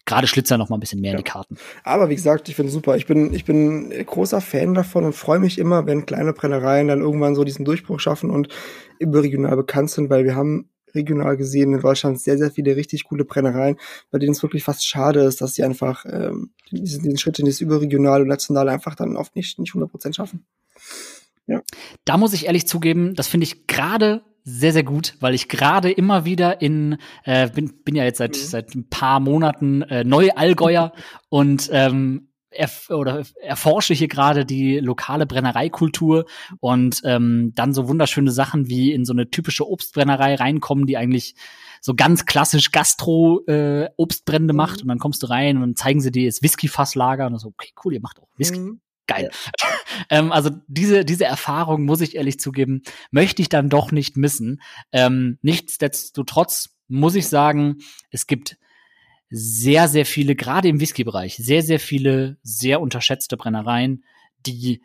gerade 0.05 0.27
Schlitzer 0.27 0.57
noch 0.57 0.69
mal 0.69 0.77
ein 0.77 0.79
bisschen 0.79 1.01
mehr 1.01 1.11
ja. 1.11 1.17
in 1.17 1.23
die 1.23 1.29
Karten. 1.29 1.57
Aber 1.83 2.09
wie 2.09 2.15
gesagt, 2.15 2.47
ich 2.49 2.55
finde 2.55 2.71
super. 2.71 2.95
Ich 2.95 3.05
bin, 3.05 3.33
ich 3.33 3.45
bin 3.45 3.89
großer 4.05 4.41
Fan 4.41 4.73
davon 4.73 5.03
und 5.03 5.13
freue 5.13 5.39
mich 5.39 5.57
immer, 5.57 5.85
wenn 5.85 6.05
kleine 6.05 6.33
Brennereien 6.33 6.87
dann 6.87 7.01
irgendwann 7.01 7.35
so 7.35 7.43
diesen 7.43 7.65
Durchbruch 7.65 7.99
schaffen 7.99 8.29
und 8.29 8.49
überregional 8.99 9.55
bekannt 9.55 9.89
sind, 9.89 10.09
weil 10.09 10.23
wir 10.23 10.35
haben 10.35 10.69
regional 10.93 11.37
gesehen 11.37 11.73
in 11.73 11.81
Deutschland 11.81 12.19
sehr, 12.19 12.37
sehr 12.37 12.51
viele 12.51 12.75
richtig 12.75 13.03
coole 13.03 13.25
Brennereien, 13.25 13.77
bei 14.11 14.17
denen 14.17 14.31
es 14.31 14.41
wirklich 14.41 14.63
fast 14.63 14.87
schade 14.87 15.21
ist, 15.21 15.41
dass 15.41 15.53
sie 15.53 15.63
einfach 15.63 16.05
ähm, 16.05 16.51
diesen, 16.71 17.03
diesen 17.03 17.17
Schritt 17.17 17.37
in 17.39 17.45
das 17.45 17.59
überregionale 17.59 18.23
und 18.23 18.29
nationale 18.29 18.71
einfach 18.71 18.95
dann 18.95 19.17
oft 19.17 19.35
nicht, 19.35 19.59
nicht 19.59 19.73
100% 19.73 20.15
schaffen. 20.15 20.45
Ja. 21.47 21.61
Da 22.05 22.17
muss 22.17 22.33
ich 22.33 22.45
ehrlich 22.45 22.67
zugeben, 22.67 23.13
das 23.13 23.27
finde 23.27 23.43
ich 23.43 23.67
gerade 23.67 24.23
sehr, 24.47 24.73
sehr 24.73 24.83
gut, 24.83 25.15
weil 25.19 25.33
ich 25.33 25.49
gerade 25.49 25.91
immer 25.91 26.23
wieder 26.23 26.61
in, 26.61 26.99
äh, 27.23 27.49
bin, 27.49 27.83
bin 27.83 27.95
ja 27.95 28.03
jetzt 28.03 28.19
seit, 28.19 28.33
mhm. 28.33 28.41
seit 28.41 28.75
ein 28.75 28.89
paar 28.89 29.19
Monaten 29.19 29.81
äh, 29.81 30.03
Neu-Allgäuer 30.03 30.93
und 31.29 31.67
ähm, 31.73 32.29
erf 32.51 32.91
oder 32.91 33.23
erforsche 33.41 33.95
hier 33.95 34.07
gerade 34.07 34.45
die 34.45 34.79
lokale 34.79 35.25
Brennereikultur 35.25 36.25
und 36.59 37.01
ähm, 37.03 37.53
dann 37.55 37.73
so 37.73 37.89
wunderschöne 37.89 38.31
Sachen 38.31 38.69
wie 38.69 38.93
in 38.93 39.03
so 39.03 39.13
eine 39.13 39.31
typische 39.31 39.67
Obstbrennerei 39.67 40.35
reinkommen, 40.35 40.85
die 40.85 40.95
eigentlich 40.95 41.35
so 41.81 41.95
ganz 41.95 42.25
klassisch 42.25 42.71
Gastro 42.71 43.41
äh, 43.47 43.89
Obstbrände 43.97 44.53
mhm. 44.53 44.57
macht 44.57 44.83
und 44.83 44.89
dann 44.89 44.99
kommst 44.99 45.23
du 45.23 45.27
rein 45.27 45.57
und 45.57 45.61
dann 45.63 45.75
zeigen 45.75 46.01
sie 46.01 46.11
dir 46.11 46.29
das 46.29 46.43
Whisky-Fasslager 46.43 47.25
und 47.25 47.39
so, 47.39 47.49
okay, 47.49 47.71
cool, 47.83 47.95
ihr 47.95 48.01
macht 48.01 48.19
auch 48.19 48.29
Whisky. 48.37 48.59
Mhm 48.59 48.79
geil. 49.07 49.29
Ja. 49.61 49.67
ähm, 50.09 50.31
also 50.31 50.51
diese, 50.67 51.05
diese 51.05 51.25
Erfahrung, 51.25 51.85
muss 51.85 52.01
ich 52.01 52.15
ehrlich 52.15 52.39
zugeben, 52.39 52.81
möchte 53.11 53.41
ich 53.41 53.49
dann 53.49 53.69
doch 53.69 53.91
nicht 53.91 54.17
missen. 54.17 54.61
Ähm, 54.91 55.37
nichtsdestotrotz 55.41 56.75
muss 56.87 57.15
ich 57.15 57.27
sagen, 57.27 57.77
es 58.11 58.27
gibt 58.27 58.57
sehr, 59.29 59.87
sehr 59.87 60.05
viele, 60.05 60.35
gerade 60.35 60.67
im 60.67 60.79
Whisky-Bereich, 60.79 61.35
sehr, 61.37 61.61
sehr 61.61 61.79
viele 61.79 62.37
sehr 62.43 62.79
unterschätzte 62.79 63.37
Brennereien, 63.37 64.03
die 64.45 64.81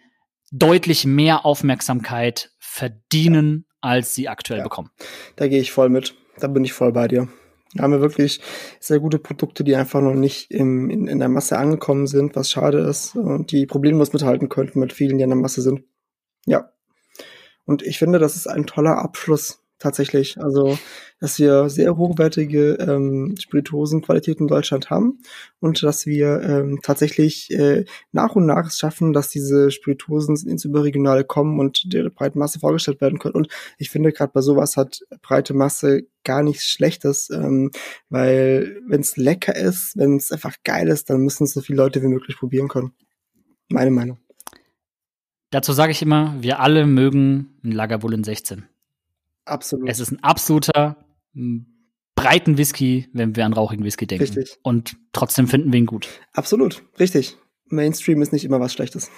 deutlich 0.50 1.04
mehr 1.04 1.44
Aufmerksamkeit 1.44 2.50
verdienen, 2.58 3.66
als 3.80 4.14
sie 4.14 4.28
aktuell 4.28 4.58
ja, 4.58 4.64
bekommen. 4.64 4.90
Da 5.36 5.48
gehe 5.48 5.60
ich 5.60 5.72
voll 5.72 5.88
mit. 5.88 6.14
Da 6.38 6.48
bin 6.48 6.64
ich 6.64 6.72
voll 6.72 6.92
bei 6.92 7.06
dir. 7.06 7.28
Haben 7.78 7.92
wir 7.92 8.00
wirklich 8.00 8.40
sehr 8.80 8.98
gute 8.98 9.18
Produkte, 9.18 9.62
die 9.62 9.76
einfach 9.76 10.00
noch 10.00 10.14
nicht 10.14 10.50
im, 10.50 10.90
in, 10.90 11.06
in 11.06 11.20
der 11.20 11.28
Masse 11.28 11.56
angekommen 11.56 12.06
sind, 12.06 12.34
was 12.34 12.50
schade 12.50 12.78
ist 12.78 13.14
und 13.14 13.52
die 13.52 13.66
problemlos 13.66 14.12
mithalten 14.12 14.48
könnten 14.48 14.80
mit 14.80 14.92
vielen, 14.92 15.18
die 15.18 15.24
in 15.24 15.30
der 15.30 15.38
Masse 15.38 15.62
sind. 15.62 15.84
Ja. 16.46 16.72
Und 17.64 17.82
ich 17.82 17.98
finde, 17.98 18.18
das 18.18 18.34
ist 18.34 18.48
ein 18.48 18.66
toller 18.66 18.98
Abschluss 18.98 19.59
tatsächlich. 19.80 20.40
Also, 20.40 20.78
dass 21.18 21.38
wir 21.40 21.68
sehr 21.68 21.96
hochwertige 21.96 22.74
ähm, 22.74 23.34
Spirituosenqualität 23.38 24.38
in 24.38 24.46
Deutschland 24.46 24.90
haben 24.90 25.18
und 25.58 25.82
dass 25.82 26.06
wir 26.06 26.40
ähm, 26.42 26.78
tatsächlich 26.82 27.50
äh, 27.50 27.84
nach 28.12 28.36
und 28.36 28.46
nach 28.46 28.68
es 28.68 28.78
schaffen, 28.78 29.12
dass 29.12 29.28
diese 29.28 29.72
Spirituosen 29.72 30.36
ins 30.48 30.64
Überregionale 30.64 31.24
kommen 31.24 31.58
und 31.58 31.92
der 31.92 32.10
breiten 32.10 32.38
Masse 32.38 32.60
vorgestellt 32.60 33.00
werden 33.00 33.18
können. 33.18 33.34
Und 33.34 33.48
ich 33.78 33.90
finde, 33.90 34.12
gerade 34.12 34.32
bei 34.32 34.40
sowas 34.40 34.76
hat 34.76 35.00
breite 35.22 35.54
Masse 35.54 36.02
gar 36.22 36.42
nichts 36.42 36.64
Schlechtes, 36.66 37.30
ähm, 37.30 37.70
weil 38.08 38.80
wenn 38.86 39.00
es 39.00 39.16
lecker 39.16 39.56
ist, 39.56 39.96
wenn 39.96 40.16
es 40.16 40.30
einfach 40.30 40.56
geil 40.62 40.88
ist, 40.88 41.10
dann 41.10 41.22
müssen 41.22 41.46
so 41.46 41.60
viele 41.60 41.78
Leute 41.78 42.02
wie 42.02 42.08
möglich 42.08 42.36
probieren 42.36 42.68
können. 42.68 42.92
Meine 43.68 43.90
Meinung. 43.90 44.18
Dazu 45.50 45.72
sage 45.72 45.90
ich 45.90 46.02
immer, 46.02 46.36
wir 46.40 46.60
alle 46.60 46.86
mögen 46.86 47.58
ein 47.64 47.72
Lagerwullen 47.72 48.22
16. 48.22 48.64
Absolut. 49.50 49.88
Es 49.88 50.00
ist 50.00 50.12
ein 50.12 50.22
absoluter 50.22 50.96
breiten 52.14 52.58
Whisky, 52.58 53.08
wenn 53.12 53.36
wir 53.36 53.46
an 53.46 53.52
rauchigen 53.52 53.84
Whisky 53.84 54.06
denken. 54.06 54.24
Richtig. 54.24 54.58
Und 54.62 54.96
trotzdem 55.12 55.46
finden 55.48 55.72
wir 55.72 55.78
ihn 55.78 55.86
gut. 55.86 56.08
Absolut, 56.32 56.84
richtig. 56.98 57.36
Mainstream 57.66 58.20
ist 58.20 58.32
nicht 58.32 58.44
immer 58.44 58.60
was 58.60 58.72
Schlechtes. 58.72 59.10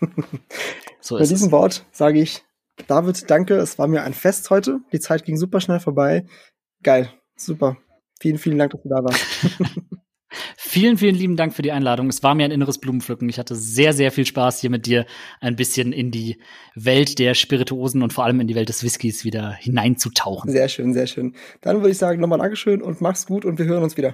so 1.00 1.18
Mit 1.18 1.30
diesem 1.30 1.46
es. 1.46 1.52
Wort 1.52 1.86
sage 1.92 2.20
ich, 2.20 2.42
David, 2.86 3.30
danke. 3.30 3.56
Es 3.56 3.78
war 3.78 3.88
mir 3.88 4.02
ein 4.02 4.14
Fest 4.14 4.50
heute. 4.50 4.80
Die 4.92 5.00
Zeit 5.00 5.24
ging 5.24 5.36
super 5.36 5.60
schnell 5.60 5.80
vorbei. 5.80 6.26
Geil, 6.82 7.10
super. 7.36 7.78
Vielen, 8.20 8.38
vielen 8.38 8.58
Dank, 8.58 8.72
dass 8.72 8.82
du 8.82 8.88
da 8.88 9.02
warst. 9.02 9.24
Vielen, 10.56 10.98
vielen 10.98 11.14
lieben 11.14 11.36
Dank 11.36 11.54
für 11.54 11.62
die 11.62 11.72
Einladung. 11.72 12.08
Es 12.08 12.22
war 12.22 12.34
mir 12.34 12.44
ein 12.44 12.50
inneres 12.50 12.78
Blumenpflücken. 12.78 13.28
Ich 13.28 13.38
hatte 13.38 13.54
sehr, 13.54 13.92
sehr 13.92 14.10
viel 14.10 14.26
Spaß, 14.26 14.60
hier 14.60 14.70
mit 14.70 14.86
dir 14.86 15.06
ein 15.40 15.56
bisschen 15.56 15.92
in 15.92 16.10
die 16.10 16.38
Welt 16.74 17.18
der 17.18 17.34
Spirituosen 17.34 18.02
und 18.02 18.12
vor 18.12 18.24
allem 18.24 18.40
in 18.40 18.46
die 18.46 18.54
Welt 18.54 18.68
des 18.68 18.82
Whiskys 18.82 19.24
wieder 19.24 19.52
hineinzutauchen. 19.52 20.50
Sehr 20.50 20.68
schön, 20.68 20.92
sehr 20.92 21.06
schön. 21.06 21.34
Dann 21.60 21.76
würde 21.76 21.90
ich 21.90 21.98
sagen, 21.98 22.20
nochmal 22.20 22.38
Dankeschön 22.38 22.82
und 22.82 23.00
mach's 23.00 23.26
gut 23.26 23.44
und 23.44 23.58
wir 23.58 23.66
hören 23.66 23.82
uns 23.82 23.96
wieder. 23.96 24.12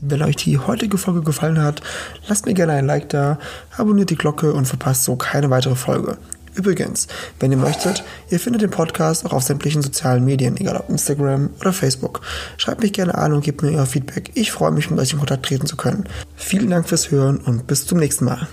Wenn 0.00 0.22
euch 0.22 0.36
die 0.36 0.56
heutige 0.56 0.96
Folge 0.96 1.20
gefallen 1.20 1.60
hat, 1.60 1.82
lasst 2.28 2.46
mir 2.46 2.54
gerne 2.54 2.72
ein 2.72 2.86
Like 2.86 3.10
da, 3.10 3.38
abonniert 3.76 4.08
die 4.08 4.16
Glocke 4.16 4.54
und 4.54 4.64
verpasst 4.66 5.04
so 5.04 5.16
keine 5.16 5.50
weitere 5.50 5.74
Folge. 5.74 6.16
Übrigens, 6.54 7.08
wenn 7.40 7.52
ihr 7.52 7.58
möchtet, 7.58 8.04
ihr 8.30 8.40
findet 8.40 8.62
den 8.62 8.70
Podcast 8.70 9.24
auch 9.26 9.32
auf 9.32 9.42
sämtlichen 9.42 9.82
sozialen 9.82 10.24
Medien, 10.24 10.56
egal 10.56 10.76
ob 10.76 10.88
Instagram 10.88 11.50
oder 11.60 11.72
Facebook. 11.72 12.20
Schreibt 12.56 12.82
mich 12.82 12.92
gerne 12.92 13.16
an 13.16 13.32
und 13.32 13.44
gebt 13.44 13.62
mir 13.62 13.72
euer 13.72 13.86
Feedback. 13.86 14.30
Ich 14.34 14.52
freue 14.52 14.70
mich, 14.70 14.90
mit 14.90 14.98
euch 14.98 15.12
in 15.12 15.18
Kontakt 15.18 15.46
treten 15.46 15.66
zu 15.66 15.76
können. 15.76 16.04
Vielen 16.36 16.70
Dank 16.70 16.88
fürs 16.88 17.10
Hören 17.10 17.38
und 17.38 17.66
bis 17.66 17.86
zum 17.86 17.98
nächsten 17.98 18.24
Mal. 18.24 18.48